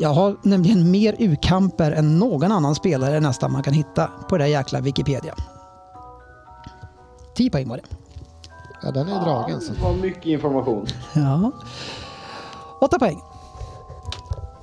Jag 0.00 0.08
har 0.08 0.36
nämligen 0.42 0.90
mer 0.90 1.16
U-kamper 1.18 1.92
än 1.92 2.18
någon 2.18 2.52
annan 2.52 2.74
spelare 2.74 3.20
nästan 3.20 3.52
man 3.52 3.62
kan 3.62 3.74
hitta 3.74 4.06
på 4.28 4.38
det 4.38 4.44
där 4.44 4.50
jäkla 4.50 4.80
Wikipedia. 4.80 5.34
10 7.34 7.50
poäng 7.50 7.68
var 7.68 7.76
det. 7.76 7.82
Ja, 8.82 8.90
den 8.90 9.08
är 9.08 9.24
dragen. 9.24 9.60
Så. 9.60 9.72
Det 9.72 9.80
var 9.80 9.94
mycket 9.94 10.26
information. 10.26 10.86
Ja. 11.12 11.52
Åtta 12.80 12.98
poäng. 12.98 13.20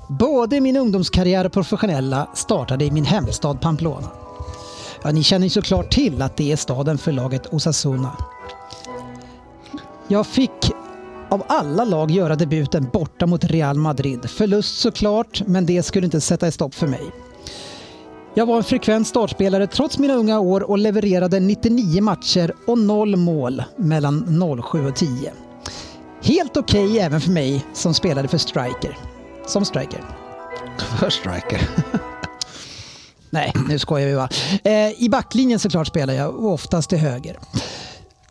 Både 0.10 0.62
min 0.62 0.78
ungdomskarriär 0.78 1.46
och 1.46 1.52
professionella 1.52 2.28
startade 2.34 2.86
i 2.86 2.92
min 2.92 3.06
hemstad 3.06 3.62
Pamplona. 3.62 4.08
Ja, 5.04 5.12
ni 5.12 5.24
känner 5.24 5.46
ju 5.46 5.50
såklart 5.50 5.92
till 5.92 6.22
att 6.22 6.38
det 6.38 6.52
är 6.52 6.56
staden 6.56 6.98
för 6.98 7.12
laget 7.12 7.54
Osasuna. 7.54 8.12
Jag 10.08 10.28
fick 10.28 10.65
av 11.30 11.44
alla 11.48 11.86
lag 11.86 12.12
göra 12.12 12.36
debuten 12.36 12.90
borta 12.94 13.26
mot 13.26 13.44
Real 13.44 13.78
Madrid. 13.78 14.30
Förlust 14.30 14.80
såklart, 14.80 15.42
men 15.46 15.66
det 15.66 15.84
skulle 15.84 16.06
inte 16.06 16.22
sätta 16.22 16.52
stopp 16.52 16.74
för 16.74 16.88
mig. 16.88 17.04
Jag 18.34 18.46
var 18.46 18.58
en 18.58 18.64
frekvent 18.64 19.08
startspelare 19.08 19.68
trots 19.68 19.98
mina 19.98 20.14
unga 20.14 20.40
år 20.40 20.70
och 20.70 20.78
levererade 20.78 21.40
99 21.40 22.02
matcher 22.02 22.54
och 22.68 22.78
0 22.78 23.16
mål 23.16 23.64
mellan 23.78 24.44
07 24.72 24.88
och 24.88 24.96
10. 24.96 25.34
Helt 26.24 26.58
okej 26.58 27.00
även 27.00 27.22
för 27.22 27.32
mig 27.32 27.66
som 27.74 27.94
spelade 27.94 28.28
för 28.28 28.38
striker. 28.38 28.98
Som 29.48 29.66
striker. 29.66 30.02
För 31.00 31.10
striker. 31.10 31.70
Nej, 33.30 33.54
nu 33.68 33.80
skojar 33.80 34.08
vi 34.08 34.14
va. 34.14 34.30
Eh, 34.64 35.04
I 35.04 35.10
backlinjen 35.12 35.60
såklart 35.60 35.88
spelar 35.88 36.14
jag 36.14 36.36
och 36.36 36.54
oftast 36.54 36.90
till 36.90 37.00
höger. 37.00 37.40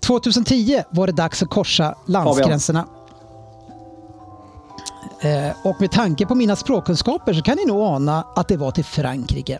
2010 0.06 0.82
var 0.90 1.06
det 1.06 1.12
dags 1.12 1.42
att 1.42 1.50
korsa 1.50 1.94
landsgränserna. 2.06 2.86
Eh, 5.20 5.56
och 5.64 5.80
med 5.80 5.92
tanke 5.92 6.26
på 6.26 6.34
mina 6.34 6.56
språkkunskaper 6.56 7.32
så 7.34 7.42
kan 7.42 7.56
ni 7.56 7.64
nog 7.64 7.80
ana 7.80 8.24
att 8.36 8.48
det 8.48 8.56
var 8.56 8.70
till 8.70 8.84
Frankrike. 8.84 9.58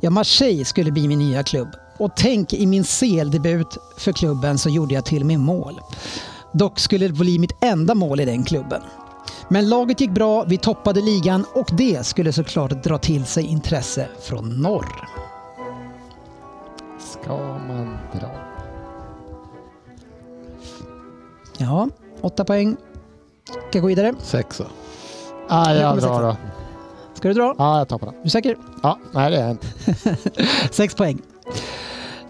Ja, 0.00 0.10
Marseille 0.10 0.64
skulle 0.64 0.92
bli 0.92 1.08
min 1.08 1.18
nya 1.18 1.42
klubb. 1.42 1.68
Och 1.98 2.10
tänk 2.16 2.52
i 2.52 2.66
min 2.66 2.84
CL-debut 2.84 3.78
för 3.96 4.12
klubben 4.12 4.58
så 4.58 4.68
gjorde 4.70 4.94
jag 4.94 5.04
till 5.04 5.20
och 5.20 5.26
med 5.26 5.40
mål. 5.40 5.80
Dock 6.52 6.78
skulle 6.78 7.06
det 7.08 7.14
bli 7.14 7.38
mitt 7.38 7.64
enda 7.64 7.94
mål 7.94 8.20
i 8.20 8.24
den 8.24 8.44
klubben. 8.44 8.82
Men 9.48 9.68
laget 9.68 10.00
gick 10.00 10.10
bra, 10.10 10.44
vi 10.44 10.58
toppade 10.58 11.00
ligan 11.00 11.44
och 11.54 11.68
det 11.72 12.06
skulle 12.06 12.32
såklart 12.32 12.82
dra 12.82 12.98
till 12.98 13.24
sig 13.24 13.44
intresse 13.46 14.08
från 14.22 14.62
norr. 14.62 15.08
Ska 16.98 17.38
man 17.68 17.98
dra? 18.20 18.47
Ja, 21.58 21.88
åtta 22.20 22.44
poäng. 22.44 22.76
Ska 23.48 23.58
jag 23.72 23.82
gå 23.82 23.88
vidare? 23.88 24.14
Sexa. 24.22 24.64
Ah, 25.48 25.72
Jag 25.74 25.82
jag 25.82 25.98
drar 25.98 26.22
då. 26.22 26.36
Ska 27.14 27.28
du 27.28 27.34
dra? 27.34 27.54
Ja, 27.58 27.78
jag 27.78 27.88
tar 27.88 27.98
på 27.98 28.06
den. 28.06 28.14
Är 28.14 28.24
du 28.24 28.30
säker? 28.30 28.56
Ja, 28.82 28.98
nej 29.12 29.30
det 29.30 29.36
är 29.36 29.40
jag 29.40 29.50
inte. 29.50 29.66
Sex 30.74 30.94
poäng. 30.94 31.18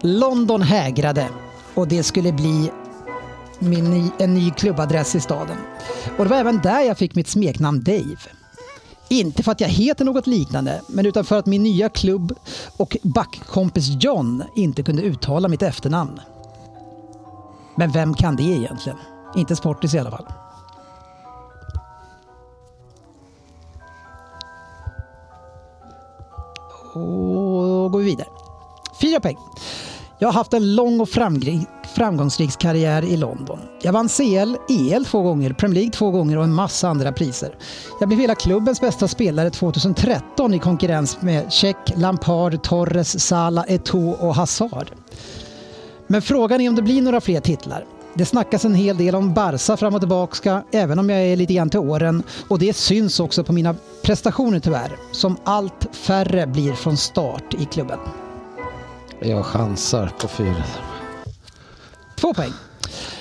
London 0.01 0.61
hägrade 0.61 1.27
och 1.73 1.87
det 1.87 2.03
skulle 2.03 2.31
bli 2.31 2.71
min 3.59 3.91
ny, 3.91 4.09
en 4.17 4.33
ny 4.33 4.51
klubbadress 4.51 5.15
i 5.15 5.19
staden. 5.19 5.57
Och 6.17 6.23
det 6.23 6.29
var 6.29 6.37
även 6.37 6.57
där 6.61 6.81
jag 6.81 6.97
fick 6.97 7.15
mitt 7.15 7.27
smeknamn 7.27 7.83
Dave. 7.83 8.17
Inte 9.09 9.43
för 9.43 9.51
att 9.51 9.61
jag 9.61 9.67
heter 9.67 10.05
något 10.05 10.27
liknande, 10.27 10.81
men 10.87 11.05
utan 11.05 11.25
för 11.25 11.39
att 11.39 11.45
min 11.45 11.63
nya 11.63 11.89
klubb 11.89 12.33
och 12.77 12.97
backkompis 13.03 13.87
John 14.03 14.43
inte 14.55 14.83
kunde 14.83 15.01
uttala 15.01 15.47
mitt 15.47 15.61
efternamn. 15.61 16.19
Men 17.75 17.91
vem 17.91 18.13
kan 18.13 18.35
det 18.35 18.43
egentligen? 18.43 18.97
Inte 19.35 19.55
Sportis 19.55 19.93
i 19.93 19.99
alla 19.99 20.11
fall. 20.11 20.25
Och 26.93 27.91
går 27.91 27.99
vi 27.99 28.05
vidare. 28.05 28.27
Fyra 29.01 29.19
poäng. 29.19 29.37
Jag 30.19 30.27
har 30.27 30.33
haft 30.33 30.53
en 30.53 30.75
lång 30.75 30.99
och 30.99 31.09
framgångsrik 31.95 32.57
karriär 32.57 33.03
i 33.03 33.17
London. 33.17 33.59
Jag 33.81 33.93
vann 33.93 34.09
CL, 34.09 34.55
EL 34.69 35.05
två 35.05 35.21
gånger, 35.21 35.53
Premier 35.53 35.75
League 35.75 35.91
två 35.91 36.11
gånger 36.11 36.37
och 36.37 36.43
en 36.43 36.53
massa 36.53 36.89
andra 36.89 37.11
priser. 37.11 37.55
Jag 37.99 38.09
blev 38.09 38.19
hela 38.19 38.35
klubbens 38.35 38.81
bästa 38.81 39.07
spelare 39.07 39.49
2013 39.49 40.53
i 40.53 40.59
konkurrens 40.59 41.21
med 41.21 41.53
Cech, 41.53 41.75
Lampard, 41.95 42.63
Torres, 42.63 43.25
Salah, 43.25 43.65
Eto'o 43.65 44.13
och 44.13 44.35
Hazard. 44.35 44.91
Men 46.07 46.21
frågan 46.21 46.61
är 46.61 46.69
om 46.69 46.75
det 46.75 46.81
blir 46.81 47.01
några 47.01 47.21
fler 47.21 47.41
titlar. 47.41 47.85
Det 48.13 48.25
snackas 48.25 48.65
en 48.65 48.75
hel 48.75 48.97
del 48.97 49.15
om 49.15 49.33
Barca 49.33 49.77
fram 49.77 49.93
och 49.95 50.01
tillbaka, 50.01 50.63
även 50.71 50.99
om 50.99 51.09
jag 51.09 51.19
är 51.19 51.35
lite 51.35 51.53
grann 51.53 51.69
till 51.69 51.79
åren. 51.79 52.23
Och 52.47 52.59
det 52.59 52.75
syns 52.75 53.19
också 53.19 53.43
på 53.43 53.53
mina 53.53 53.75
prestationer 54.03 54.59
tyvärr, 54.59 54.97
som 55.11 55.37
allt 55.43 55.87
färre 55.91 56.47
blir 56.47 56.73
från 56.73 56.97
start 56.97 57.53
i 57.53 57.65
klubben. 57.65 57.99
Jag 59.19 59.45
chansar 59.45 60.11
på 60.21 60.27
fyra. 60.27 60.63
Två 62.17 62.33
poäng. 62.33 62.51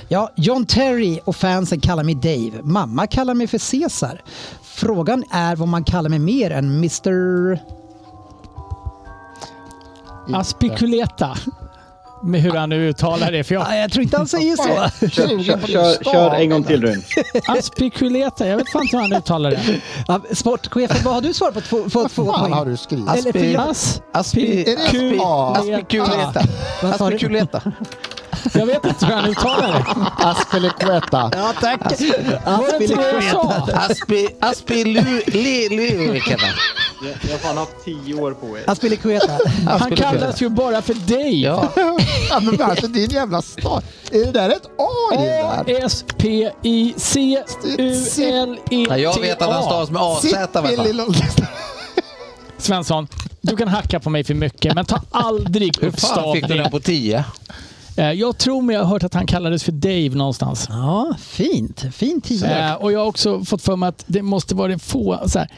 Ja, 0.08 0.32
John 0.36 0.66
Terry 0.66 1.20
och 1.24 1.36
fansen 1.36 1.80
kallar 1.80 2.04
mig 2.04 2.14
Dave. 2.14 2.62
Mamma 2.62 3.06
kallar 3.06 3.34
mig 3.34 3.46
för 3.46 3.70
Caesar. 3.70 4.22
Frågan 4.62 5.24
är 5.30 5.56
vad 5.56 5.68
man 5.68 5.84
kallar 5.84 6.10
mig 6.10 6.18
mer 6.18 6.50
än 6.50 6.76
Mr... 6.76 7.58
Aspiculeta. 10.34 11.36
Med 12.22 12.40
hur 12.40 12.52
han 12.52 12.68
nu 12.68 12.88
uttalar 12.88 13.32
det. 13.32 13.44
För 13.44 13.54
jag, 13.54 13.64
Nej, 13.68 13.80
jag 13.80 13.92
tror 13.92 14.02
inte 14.02 14.16
han 14.16 14.26
säger 14.26 14.56
så. 14.56 15.08
Kör, 15.08 15.42
kör, 15.42 15.66
kör, 15.66 16.04
kör 16.04 16.34
en 16.34 16.50
gång 16.50 16.64
till 16.64 16.82
Ryn. 16.82 17.02
aspiculeta, 17.46 18.46
jag 18.48 18.56
vet 18.56 18.68
fan 18.72 18.82
inte 18.82 18.96
hur 18.96 19.02
han 19.02 19.12
uttalar 19.12 19.50
det. 19.50 20.36
Sportchefen, 20.36 20.96
vad 21.04 21.14
har 21.14 21.20
du 21.20 21.34
svarat 21.34 21.54
på? 21.54 21.60
Två, 21.60 21.82
på 21.82 22.08
två 22.08 22.22
Vad 22.22 22.40
poäng? 22.40 22.52
har 22.52 22.66
du 22.66 22.76
skrivit? 22.76 23.08
Aspi, 23.08 23.56
aspi, 24.12 25.18
A? 25.22 25.56
aspiculeta. 25.58 26.42
Vad 26.82 26.96
sa 26.96 27.10
du? 27.10 27.14
Aspiculeta. 27.16 27.62
jag 28.54 28.66
vet 28.66 28.84
inte 28.84 29.06
hur 29.06 29.14
han 29.14 29.30
uttalar 29.30 29.72
det. 29.72 29.84
Aspelekueta. 30.28 31.30
Ja, 31.34 31.52
tack. 31.60 31.80
Det 31.88 32.04
inte 32.82 32.94
det 36.36 36.38
jag 37.02 37.08
han. 37.08 37.18
Jag 37.22 37.30
har 37.30 37.38
fan 37.38 37.56
haft 37.56 37.84
tio 37.84 38.14
år 38.14 38.32
på 38.32 38.58
er. 38.58 38.70
Aspilicueta. 38.70 39.38
Han 39.66 39.96
kallas 39.96 40.42
ju 40.42 40.48
bara 40.48 40.82
för 40.82 40.94
Dave. 40.94 41.30
Ja, 41.30 41.68
Ja, 42.30 42.40
men 42.40 42.56
varför 42.56 42.88
din 42.88 43.10
jävla 43.10 43.42
start? 43.42 43.84
Är 44.12 44.18
det 44.24 44.30
där 44.32 44.50
ett 44.50 44.66
A 44.78 45.14
i 45.14 45.16
det 45.16 45.26
där? 45.26 45.64
S-P-I-C-U-L-E-T-A. 45.86 48.86
Nej, 48.88 49.00
jag 49.02 49.20
vet 49.20 49.42
att 49.42 49.52
han 49.52 49.62
stavas 49.62 49.90
med 49.90 50.02
AZ. 50.02 50.34
Svensson, 52.58 53.08
du 53.40 53.56
kan 53.56 53.68
hacka 53.68 54.00
på 54.00 54.10
mig 54.10 54.24
för 54.24 54.34
mycket, 54.34 54.74
men 54.74 54.84
ta 54.84 55.00
aldrig 55.10 55.78
Hur 55.80 55.88
upp 55.88 56.00
fan 56.00 56.34
fick 56.34 56.48
du 56.48 56.54
den 56.54 56.70
på 56.70 56.80
10? 56.80 57.24
Eh, 57.96 58.12
Jag 58.12 58.38
tror 58.38 58.62
mig 58.62 58.74
jag 58.74 58.82
har 58.82 58.88
hört 58.90 59.04
att 59.04 59.14
han 59.14 59.26
kallades 59.26 59.64
för 59.64 59.72
Dave 59.72 60.08
någonstans. 60.10 60.66
Ja, 60.68 61.14
fint. 61.20 61.84
Fin 61.92 62.20
tia. 62.20 62.68
Eh, 62.68 62.74
och 62.74 62.92
jag 62.92 62.98
har 63.00 63.06
också 63.06 63.44
fått 63.44 63.62
för 63.62 63.76
mig 63.76 63.88
att 63.88 64.04
det 64.06 64.22
måste 64.22 64.54
vara 64.54 64.68
det 64.68 64.78
få... 64.78 65.18
Så 65.26 65.38
här, 65.38 65.48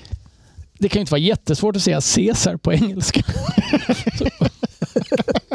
det 0.81 0.89
kan 0.89 0.99
ju 0.99 1.01
inte 1.01 1.11
vara 1.13 1.21
jättesvårt 1.21 1.77
att 1.77 1.83
säga 1.83 2.01
Caesar 2.15 2.57
på 2.57 2.73
engelska. 2.73 3.23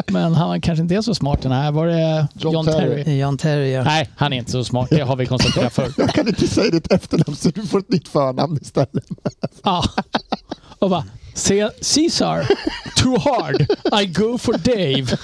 Men 0.08 0.34
han 0.36 0.62
kanske 0.62 0.82
inte 0.84 0.96
är 0.96 1.02
så 1.02 1.16
smart 1.16 1.42
den 1.42 1.52
här. 1.52 1.72
Var 1.72 1.88
det 1.88 2.28
John 2.34 2.54
John, 2.54 2.66
Terry. 2.66 3.04
Terry? 3.04 3.20
John 3.20 3.38
Terry, 3.38 3.72
ja. 3.72 3.84
Nej, 3.84 4.10
han 4.18 4.34
är 4.34 4.38
inte 4.38 4.52
så 4.52 4.64
smart. 4.64 4.88
Det 4.90 5.02
har 5.02 5.16
vi 5.16 5.26
konstaterat 5.26 5.74
förr. 5.74 5.92
Jag 5.98 6.10
kan 6.14 6.28
inte 6.28 6.48
säga 6.48 6.72
ditt 6.72 6.92
efternamn 6.92 7.36
så 7.36 7.50
du 7.50 7.68
får 7.68 7.80
ett 7.80 7.90
nytt 7.90 8.08
förnamn 8.08 8.60
istället. 8.62 9.04
Ja. 9.64 9.84
Och 10.80 10.90
bara, 10.90 11.04
"Ce- 11.36 11.72
Caesar, 11.96 12.48
too 12.98 13.18
hard. 13.20 13.62
I 14.02 14.06
go 14.06 14.38
for 14.38 14.54
Dave. 14.54 15.18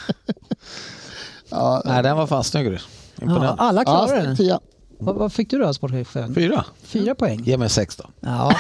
Ja, 1.50 1.82
Nej, 1.86 2.04
den 2.04 2.18
var 2.18 2.28
fan 2.28 2.44
snygg. 2.44 2.68
ja 2.74 2.78
Imponerande. 3.22 3.62
alla 3.62 3.82
ja, 3.82 4.06
klarar 4.08 4.22
den. 4.36 4.60
Vad, 5.02 5.16
vad 5.16 5.34
fick 5.34 5.50
du 5.50 5.58
då, 5.58 5.74
sportchefen? 5.74 6.36
Fyra. 6.36 6.66
Fyra 6.84 7.16
poäng. 7.16 7.44
Ge 7.44 7.58
mig 7.58 7.70
sex 7.70 7.96
då. 7.96 8.06
Ja. 8.20 8.56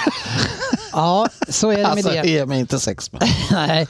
ja, 0.91 1.27
så 1.49 1.69
är 1.69 1.75
det 1.75 1.81
med 1.81 1.87
Alltså, 1.91 2.09
det. 2.09 2.27
ge 2.29 2.45
mig 2.45 2.59
inte 2.59 2.79
sex. 2.79 3.11
Men. 3.11 3.21
Nej, 3.51 3.87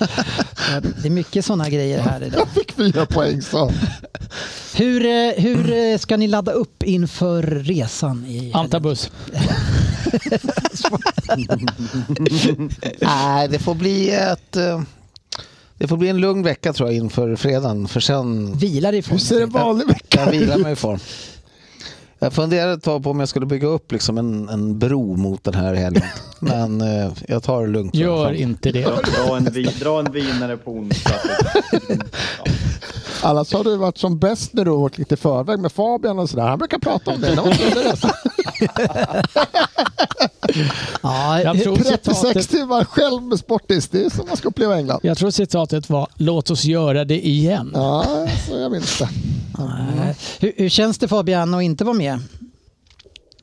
det 1.02 1.08
är 1.08 1.10
mycket 1.10 1.46
sådana 1.46 1.70
grejer 1.70 2.00
här 2.00 2.24
idag. 2.24 2.40
Jag 2.42 2.48
fick 2.50 2.72
fyra 2.72 3.06
poäng 3.06 3.42
så. 3.42 3.72
Hur, 4.76 5.06
eh, 5.06 5.32
hur 5.44 5.74
eh, 5.74 5.98
ska 5.98 6.18
ni 6.18 6.28
ladda 6.28 6.52
upp 6.52 6.84
inför 6.84 7.44
resan? 7.44 8.26
I? 8.26 8.52
Antabus. 8.54 9.12
Nej, 13.00 13.48
det 13.48 13.60
får 13.60 13.76
bli 13.76 14.10
ett... 14.12 14.56
eh, 14.56 14.82
Det 15.78 15.88
får 15.88 15.98
bli 15.98 16.10
en 16.10 16.18
lugn 16.22 16.44
vecka 16.44 16.74
tror 16.74 16.90
jag 16.90 16.96
inför 16.98 17.36
fredagen. 17.36 17.88
För 17.88 18.00
sen 18.00 18.54
Vilar 18.58 18.94
ifrån 18.94 19.18
Hur 19.18 19.26
ser 19.26 19.42
en 19.42 19.50
vanlig 19.50 19.88
vecka 19.88 20.22
jag 20.26 20.32
vilar 20.32 20.58
mig 20.58 20.74
i 20.74 20.76
form. 20.76 21.00
Jag 22.24 22.34
funderade 22.34 22.74
ett 22.74 22.84
tag 22.84 23.04
på 23.04 23.10
om 23.10 23.20
jag 23.20 23.30
skulle 23.30 23.46
bygga 23.46 23.68
upp 23.68 23.92
liksom 23.92 24.18
en, 24.18 24.50
en 24.50 24.80
bro 24.80 25.16
mot 25.16 25.44
den 25.44 25.54
här 25.54 25.74
helgen. 25.74 26.04
Men 26.40 26.82
eh, 26.82 27.12
jag 27.28 27.44
tar 27.44 27.62
det 27.62 27.68
lugnt. 27.68 27.96
Gör 27.96 28.34
inte 28.34 28.72
det. 28.72 28.82
Dra 28.82 29.38
en, 29.38 29.48
vi, 29.52 29.64
dra 29.64 30.00
en 30.00 30.12
vinare 30.12 30.58
på 30.58 30.72
onsdag. 30.72 31.16
Ja. 31.72 32.46
Annars 33.24 33.54
har 33.54 33.64
du 33.64 33.76
varit 33.78 33.98
som 33.98 34.20
bäst 34.20 34.54
när 34.54 34.66
du 34.66 34.72
har 34.72 34.78
åkt 34.78 34.98
lite 34.98 35.18
förväg 35.18 35.60
med 35.60 35.72
Fabian 35.72 36.20
och 36.20 36.30
sådär. 36.30 36.44
Han 36.44 36.60
brukar 36.60 36.80
prata 36.80 37.12
om 37.12 37.22
det. 37.22 37.36
Ja, 41.02 41.42
Jag 41.42 41.64
tror 41.64 41.76
36 41.76 42.20
citatet, 42.20 42.50
timmar 42.50 42.84
själv 42.86 43.24
med 43.24 43.40
Sportis. 43.40 43.88
Det 43.90 44.06
är 44.06 44.10
som 44.10 44.28
man 44.28 44.38
ska 44.38 44.48
uppleva 44.48 44.78
England. 44.78 45.00
jag 45.04 45.18
tror 45.18 45.32
citatet 45.32 45.90
var 45.90 46.08
“Låt 46.16 46.52
oss 46.52 46.64
göra 46.66 47.06
det 47.06 47.28
igen”. 47.28 47.72
Ja, 47.74 48.06
så 48.48 48.58
jag 48.58 48.72
minns 48.72 49.00
det. 49.00 49.10
Nej. 49.58 50.16
Hur, 50.40 50.54
hur 50.58 50.70
känns 50.70 50.98
det 50.98 51.08
Fabian 51.08 51.54
att 51.54 51.64
inte 51.64 51.84
vara 51.84 51.96
med? 51.98 52.20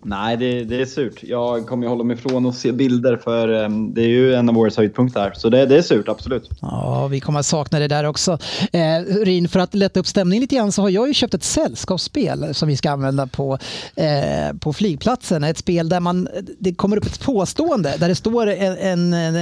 Nej, 0.03 0.37
det, 0.37 0.65
det 0.65 0.81
är 0.81 0.87
surt. 0.87 1.23
Jag 1.23 1.67
kommer 1.67 1.83
ju 1.83 1.89
hålla 1.89 2.05
mig 2.05 2.17
ifrån 2.17 2.47
att 2.47 2.55
se 2.55 2.73
bilder 2.73 3.17
för 3.17 3.49
um, 3.49 3.95
det 3.95 4.03
är 4.03 4.09
ju 4.09 4.35
en 4.35 4.49
av 4.49 4.59
årets 4.59 4.77
höjdpunkter. 4.77 5.33
Så 5.37 5.49
det, 5.49 5.67
det 5.67 5.77
är 5.77 5.83
surt, 5.83 6.09
absolut. 6.09 6.51
Ja, 6.61 7.07
vi 7.07 7.21
kommer 7.21 7.41
att 7.41 7.47
sakna 7.47 7.79
det 7.79 7.89
där 7.89 8.05
också. 8.05 8.39
Eh, 8.73 9.25
Rin, 9.25 9.49
för 9.49 9.61
att 9.61 9.75
lätta 9.75 10.01
upp 10.01 10.07
stämningen 10.07 10.41
lite 10.41 10.55
grann 10.55 10.73
så 10.73 10.83
har 10.83 10.89
jag 10.89 11.09
ju 11.09 11.15
köpt 11.15 11.35
ett 11.35 11.45
sällskapsspel 11.45 12.55
som 12.55 12.69
vi 12.69 12.77
ska 12.77 12.91
använda 12.91 13.27
på, 13.27 13.59
eh, 13.95 14.57
på 14.61 14.73
flygplatsen. 14.73 15.45
Ett 15.45 15.59
spel 15.59 15.89
där 15.89 16.01
man, 16.01 16.29
det 16.59 16.75
kommer 16.75 16.97
upp 16.97 17.07
ett 17.07 17.21
påstående 17.21 17.95
där 17.99 18.09
det 18.09 18.15
står 18.15 18.47
en, 18.47 18.77
en, 18.79 19.15
en, 19.15 19.37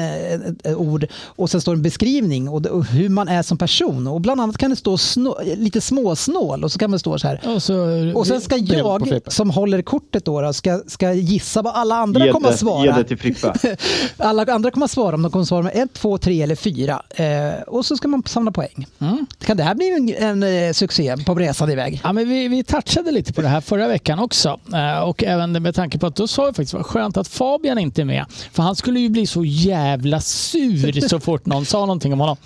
ett 0.65 0.77
ord 0.77 1.07
och 1.25 1.51
sen 1.51 1.61
står 1.61 1.73
en 1.73 1.83
beskrivning 1.83 2.49
och, 2.49 2.67
och, 2.67 2.85
hur 2.85 3.09
man 3.09 3.29
är 3.29 3.43
som 3.43 3.59
person. 3.59 4.07
Och 4.07 4.21
bland 4.21 4.41
annat 4.41 4.59
kan 4.59 4.71
det 4.71 4.77
stå 4.77 4.99
snå, 4.99 5.39
lite 5.57 5.81
småsnål 5.81 6.65
och 6.65 6.73
så 6.73 6.79
kan 6.79 6.91
det 6.91 6.99
stå 6.99 7.19
så 7.19 7.29
här. 7.29 7.41
Och, 7.55 7.63
så, 7.63 7.77
och 8.15 8.27
sen 8.27 8.41
ska 8.41 8.57
jag 8.57 9.21
som 9.27 9.51
håller 9.51 9.83
kortet 9.83 10.25
då 10.25 10.46
ska, 10.53 10.81
ska 10.87 11.13
gissa 11.13 11.63
vad 11.63 11.75
alla 11.75 11.95
andra 11.95 12.27
ge 12.27 12.33
kommer 12.33 12.49
att 12.49 12.59
svara. 12.59 12.85
Ge 12.85 12.93
det 12.93 13.05
till 13.05 13.19
Frippe. 13.19 13.77
alla 14.17 14.45
andra 14.45 14.71
kommer 14.71 14.85
att 14.85 14.91
svara 14.91 15.15
om 15.15 15.23
de 15.23 15.31
kommer 15.31 15.43
att 15.43 15.49
svara 15.49 15.63
med 15.63 15.73
ett, 15.75 15.93
två, 15.93 16.19
tre 16.19 16.43
eller 16.43 16.57
fyra. 16.57 17.03
Eh, 17.11 17.63
och 17.67 17.87
så 17.87 17.97
ska 17.97 18.09
man 18.09 18.23
samla 18.27 18.51
poäng. 18.51 18.87
Mm. 18.99 19.27
Kan 19.45 19.57
det 19.57 19.63
här 19.63 19.75
bli 19.75 19.93
en, 19.93 20.29
en, 20.29 20.43
en 20.43 20.67
eh, 20.69 20.73
succé 20.73 21.17
på 21.27 21.35
resan 21.35 21.71
iväg? 21.71 22.01
Ja, 22.05 22.13
men 22.13 22.29
vi, 22.29 22.49
vi 22.49 22.65
touchade 22.65 23.11
lite 23.11 23.33
på 23.33 23.43
det 23.43 23.49
här 23.49 23.61
förra 23.61 23.89
veckan 23.89 24.19
också. 24.19 24.61
Eh, 24.75 24.99
och 24.99 25.25
även 25.25 25.63
med 25.63 25.75
tanke 25.75 25.99
på 25.99 26.07
att 26.07 26.17
då 26.17 26.29
sa 26.29 26.47
vi 26.47 26.49
faktiskt 26.49 26.75
vad 26.75 26.87
skönt 26.87 27.17
att 27.17 27.29
Fabian 27.29 27.79
inte 27.79 28.01
är 28.01 28.05
med. 28.05 28.25
För 28.53 28.63
han 28.63 28.77
skulle 28.77 29.01
ju 29.01 29.09
bli 29.09 29.27
så 29.27 29.45
jävla 29.45 30.21
sur 30.21 31.01
så 31.09 31.21
fort 31.21 31.47
någon 31.47 31.67
sa 31.67 31.81
någonting 31.81 32.13
om 32.13 32.21
honom. 32.21 32.37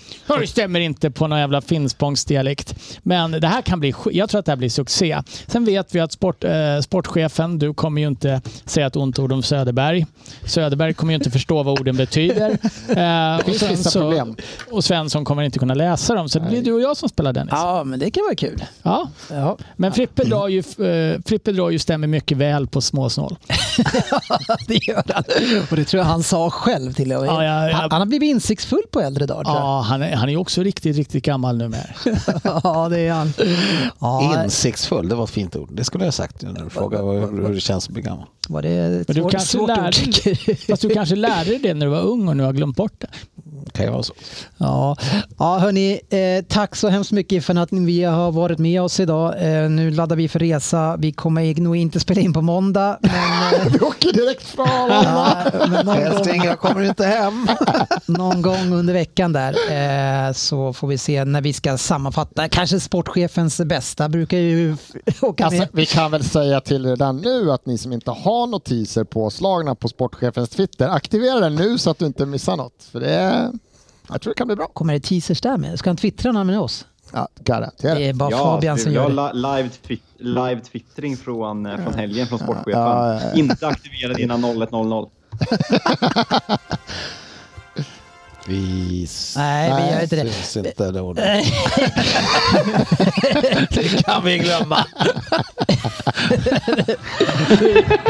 Det 0.41 0.47
stämmer 0.47 0.81
inte 0.81 1.11
på 1.11 1.27
någon 1.27 1.39
jävla 1.39 1.61
finspångsdialekt. 1.61 2.75
Men 3.03 3.31
det 3.31 3.47
här 3.47 3.63
kan 3.63 3.81
bli, 3.81 3.95
jag 4.13 4.31
tror 4.31 4.39
att 4.39 4.47
det 4.47 4.53
här 4.53 4.57
blir 4.57 4.69
succé. 4.69 5.23
Sen 5.47 5.65
vet 5.65 5.95
vi 5.95 6.01
att 6.01 6.13
sport, 6.13 6.45
eh, 6.45 6.81
sportchefen, 6.83 7.59
du 7.59 7.75
kommer 7.75 7.90
kommer 7.91 8.01
ju 8.01 8.09
inte 8.09 8.41
säga 8.65 8.87
ett 8.87 8.97
ont 8.97 9.19
ord 9.19 9.33
om 9.33 9.43
Söderberg. 9.43 10.07
Söderberg 10.45 10.95
kommer 10.95 11.13
ju 11.13 11.15
inte 11.15 11.31
förstå 11.31 11.63
vad 11.63 11.81
orden 11.81 11.97
betyder. 11.97 12.59
Eh, 12.91 13.39
och, 13.39 13.55
sen 13.55 13.77
så, 13.77 14.35
och 14.71 14.85
Svensson 14.85 15.25
kommer 15.25 15.43
inte 15.43 15.59
kunna 15.59 15.75
läsa 15.75 16.15
dem. 16.15 16.29
Så 16.29 16.39
det 16.39 16.49
blir 16.49 16.63
du 16.63 16.73
och 16.73 16.81
jag 16.81 16.97
som 16.97 17.09
spelar 17.09 17.33
Dennis. 17.33 17.53
Ja, 17.53 17.85
men 17.85 17.99
det 17.99 18.11
kan 18.11 18.25
vara 18.25 18.35
kul. 18.35 18.65
Ja. 18.83 19.11
ja. 19.31 19.57
Men 19.77 19.93
Frippe 19.93 20.25
drar 20.25 20.49
ju, 20.49 20.59
uh, 20.59 21.21
Frippe 21.27 21.53
drar 21.53 21.71
ju 21.71 21.79
stämmer 21.79 22.07
mycket 22.07 22.39
väl 22.39 22.67
på 22.67 22.81
småsnål. 22.81 23.37
det 24.69 24.87
gör 24.87 25.03
han. 25.09 25.25
Och 25.71 25.77
det 25.77 25.85
tror 25.85 25.99
jag 25.99 26.05
han 26.05 26.23
sa 26.23 26.51
själv 26.51 26.93
till 26.93 27.13
och 27.13 27.27
ja, 27.27 27.45
ja, 27.45 27.69
ja. 27.69 27.77
Han, 27.77 27.91
han, 27.91 28.01
har 28.01 28.07
blivit 28.07 28.29
insiktsfull 28.29 28.83
på 28.91 29.01
äldre 29.01 29.27
dagar. 29.27 29.55
Ja, 29.55 29.81
han 29.81 30.03
är, 30.03 30.17
han 30.17 30.29
är 30.29 30.37
också 30.37 30.63
riktigt, 30.63 30.97
riktigt 30.97 31.25
gammal 31.25 31.57
nu 31.57 31.69
med. 31.69 31.95
ja, 32.45 32.89
det 32.91 33.01
är 33.01 33.13
han. 33.13 33.33
Ja. 33.99 34.45
Insiktsfull, 34.45 35.09
det 35.09 35.15
var 35.15 35.25
ett 35.25 35.31
fint 35.31 35.57
ord. 35.57 35.69
Det 35.73 35.85
skulle 35.85 36.05
jag 36.05 36.07
ha 36.07 36.13
sagt 36.13 36.43
när 36.43 36.65
du 36.65 36.71
frågade 36.71 37.05
hur 37.05 37.55
det 37.55 37.61
känns 37.61 37.80
att 37.89 37.95
bli 37.95 38.03
gammal. 38.03 38.27
Var 38.49 38.63
det 38.63 38.71
ett 38.71 39.09
Men 39.09 39.17
du 39.17 39.23
svårt, 39.23 39.33
kanske 39.33 39.59
svårt 39.59 39.69
lärde, 39.69 40.57
Fast 40.57 40.83
du 40.83 40.89
kanske 40.89 41.17
lärde 41.17 41.51
dig 41.51 41.59
det 41.59 41.75
när 41.75 41.87
du 41.87 41.93
var 41.93 42.03
ung 42.03 42.29
och 42.29 42.37
nu 42.37 42.43
har 42.43 42.53
glömt 42.53 42.77
bort 42.77 43.01
det. 43.01 43.09
Kan 43.73 43.85
ju 43.85 43.93
vara 43.93 44.03
så. 44.03 44.15
Ja, 44.59 44.97
ja 45.39 45.59
hörni, 45.59 46.01
eh, 46.11 46.45
tack 46.49 46.77
så 46.77 46.89
hemskt 46.89 47.13
mycket 47.13 47.45
för 47.45 47.59
att 47.59 47.71
ni 47.71 48.03
har 48.03 48.33
varit 48.33 48.59
med 48.59 48.83
oss 48.83 49.01
idag. 49.01 49.35
Eh, 49.39 49.71
nu 49.71 49.91
laddar 49.91 50.17
vi 50.17 50.29
för 50.29 50.39
resa. 50.39 50.97
Vi 50.97 51.13
kommer 51.13 51.61
nog 51.61 51.77
inte 51.77 52.01
spela 52.01 52.21
in 52.21 52.33
på 52.33 52.43
måndag. 52.43 52.99
Men, 53.01 53.11
eh, 53.67 53.73
vi 53.73 53.81
åker 53.81 54.13
direkt 54.13 54.43
från 54.43 54.67
ja, 54.69 55.45
Jag 56.45 56.59
kommer 56.59 56.83
inte 56.83 57.05
hem. 57.05 57.49
någon 58.07 58.43
gång 58.43 58.73
under 58.73 58.95
veckan 58.95 59.33
där 59.33 59.53
eh, 60.29 60.33
så 60.33 60.73
får 60.73 60.89
vi 60.89 60.99
se 60.99 61.25
när 61.25 61.41
vi 61.41 61.53
ska 61.53 61.79
sammanfatta. 61.79 62.49
Kanske 62.49 62.81
sportchefens 62.81 63.61
bästa 63.61 64.09
brukar 64.09 64.39
ju 64.39 64.77
åka 65.21 65.45
alltså, 65.45 65.61
med. 65.61 65.69
Vi 65.73 65.87
kan 65.87 66.11
väl 66.11 66.25
säga 66.25 66.61
till 66.61 66.87
redan 66.87 67.17
nu 67.17 67.53
att 67.53 67.67
ni 67.67 67.79
som 67.79 67.93
inte 67.93 68.11
har 68.11 68.47
notiser 68.47 69.05
påslagna 69.05 69.75
på 69.75 69.89
sportchefens 69.89 70.49
Twitter, 70.49 70.89
aktivera 70.89 71.41
den 71.41 71.55
nu 71.55 71.79
så 71.79 71.91
att 71.91 71.99
du 71.99 72.07
inte 72.07 72.27
missar 72.27 72.57
något. 72.57 72.85
För 72.93 73.01
det 73.01 73.11
är, 73.11 73.50
jag 74.13 74.21
tror 74.21 74.31
det 74.35 74.39
kan 74.39 74.47
bli 74.47 74.57
bra. 74.57 74.67
Kommer 74.67 74.93
det 74.95 75.01
teasers 75.01 75.41
där 75.41 75.57
med? 75.57 75.79
Ska 75.79 75.91
han 75.91 75.97
twittra 75.97 76.33
någon 76.33 76.47
med 76.47 76.59
oss? 76.61 76.87
Ja, 77.13 77.29
garanterat. 77.45 77.97
Det 77.97 78.09
är 78.09 78.13
bara 78.13 78.31
ja, 78.31 78.39
Fabian 78.39 78.79
som 78.79 78.93
gör 78.93 79.09
det. 79.11 79.33
Live, 79.33 79.69
twi 79.87 80.01
live 80.19 80.61
twittring 80.61 81.17
från, 81.17 81.67
eh, 81.67 81.77
från 81.85 81.95
helgen 81.95 82.27
från 82.27 82.39
sportchefen. 82.39 82.73
Ja, 82.81 83.21
ja, 83.23 83.33
inte 83.33 83.67
aktiverad 83.67 84.19
innan 84.19 84.45
01.00. 84.45 85.09
Vi... 88.47 89.09
Nej, 89.37 89.83
vi 89.83 89.93
gör 89.95 90.03
inte 90.03 90.17
det. 90.17 90.33
Syns 90.33 90.67
inte 90.67 90.91
det 90.91 91.01
ordet. 91.11 91.45
det 93.71 94.05
kan 94.05 94.25
vi 94.25 94.39
glömma. 94.39 94.77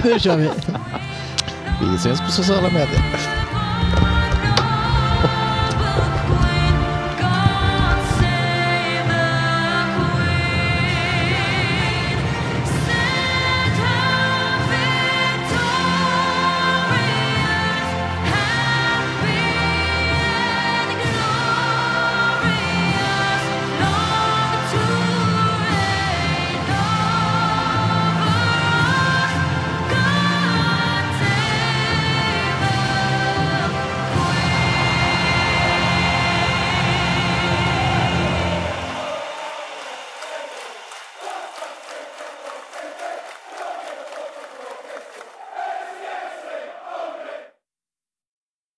nu 0.04 0.18
kör 0.20 0.36
vi. 0.36 0.50
Vi 1.80 1.96
ses 1.96 2.20
på 2.20 2.30
sociala 2.30 2.68
medier. 2.68 3.49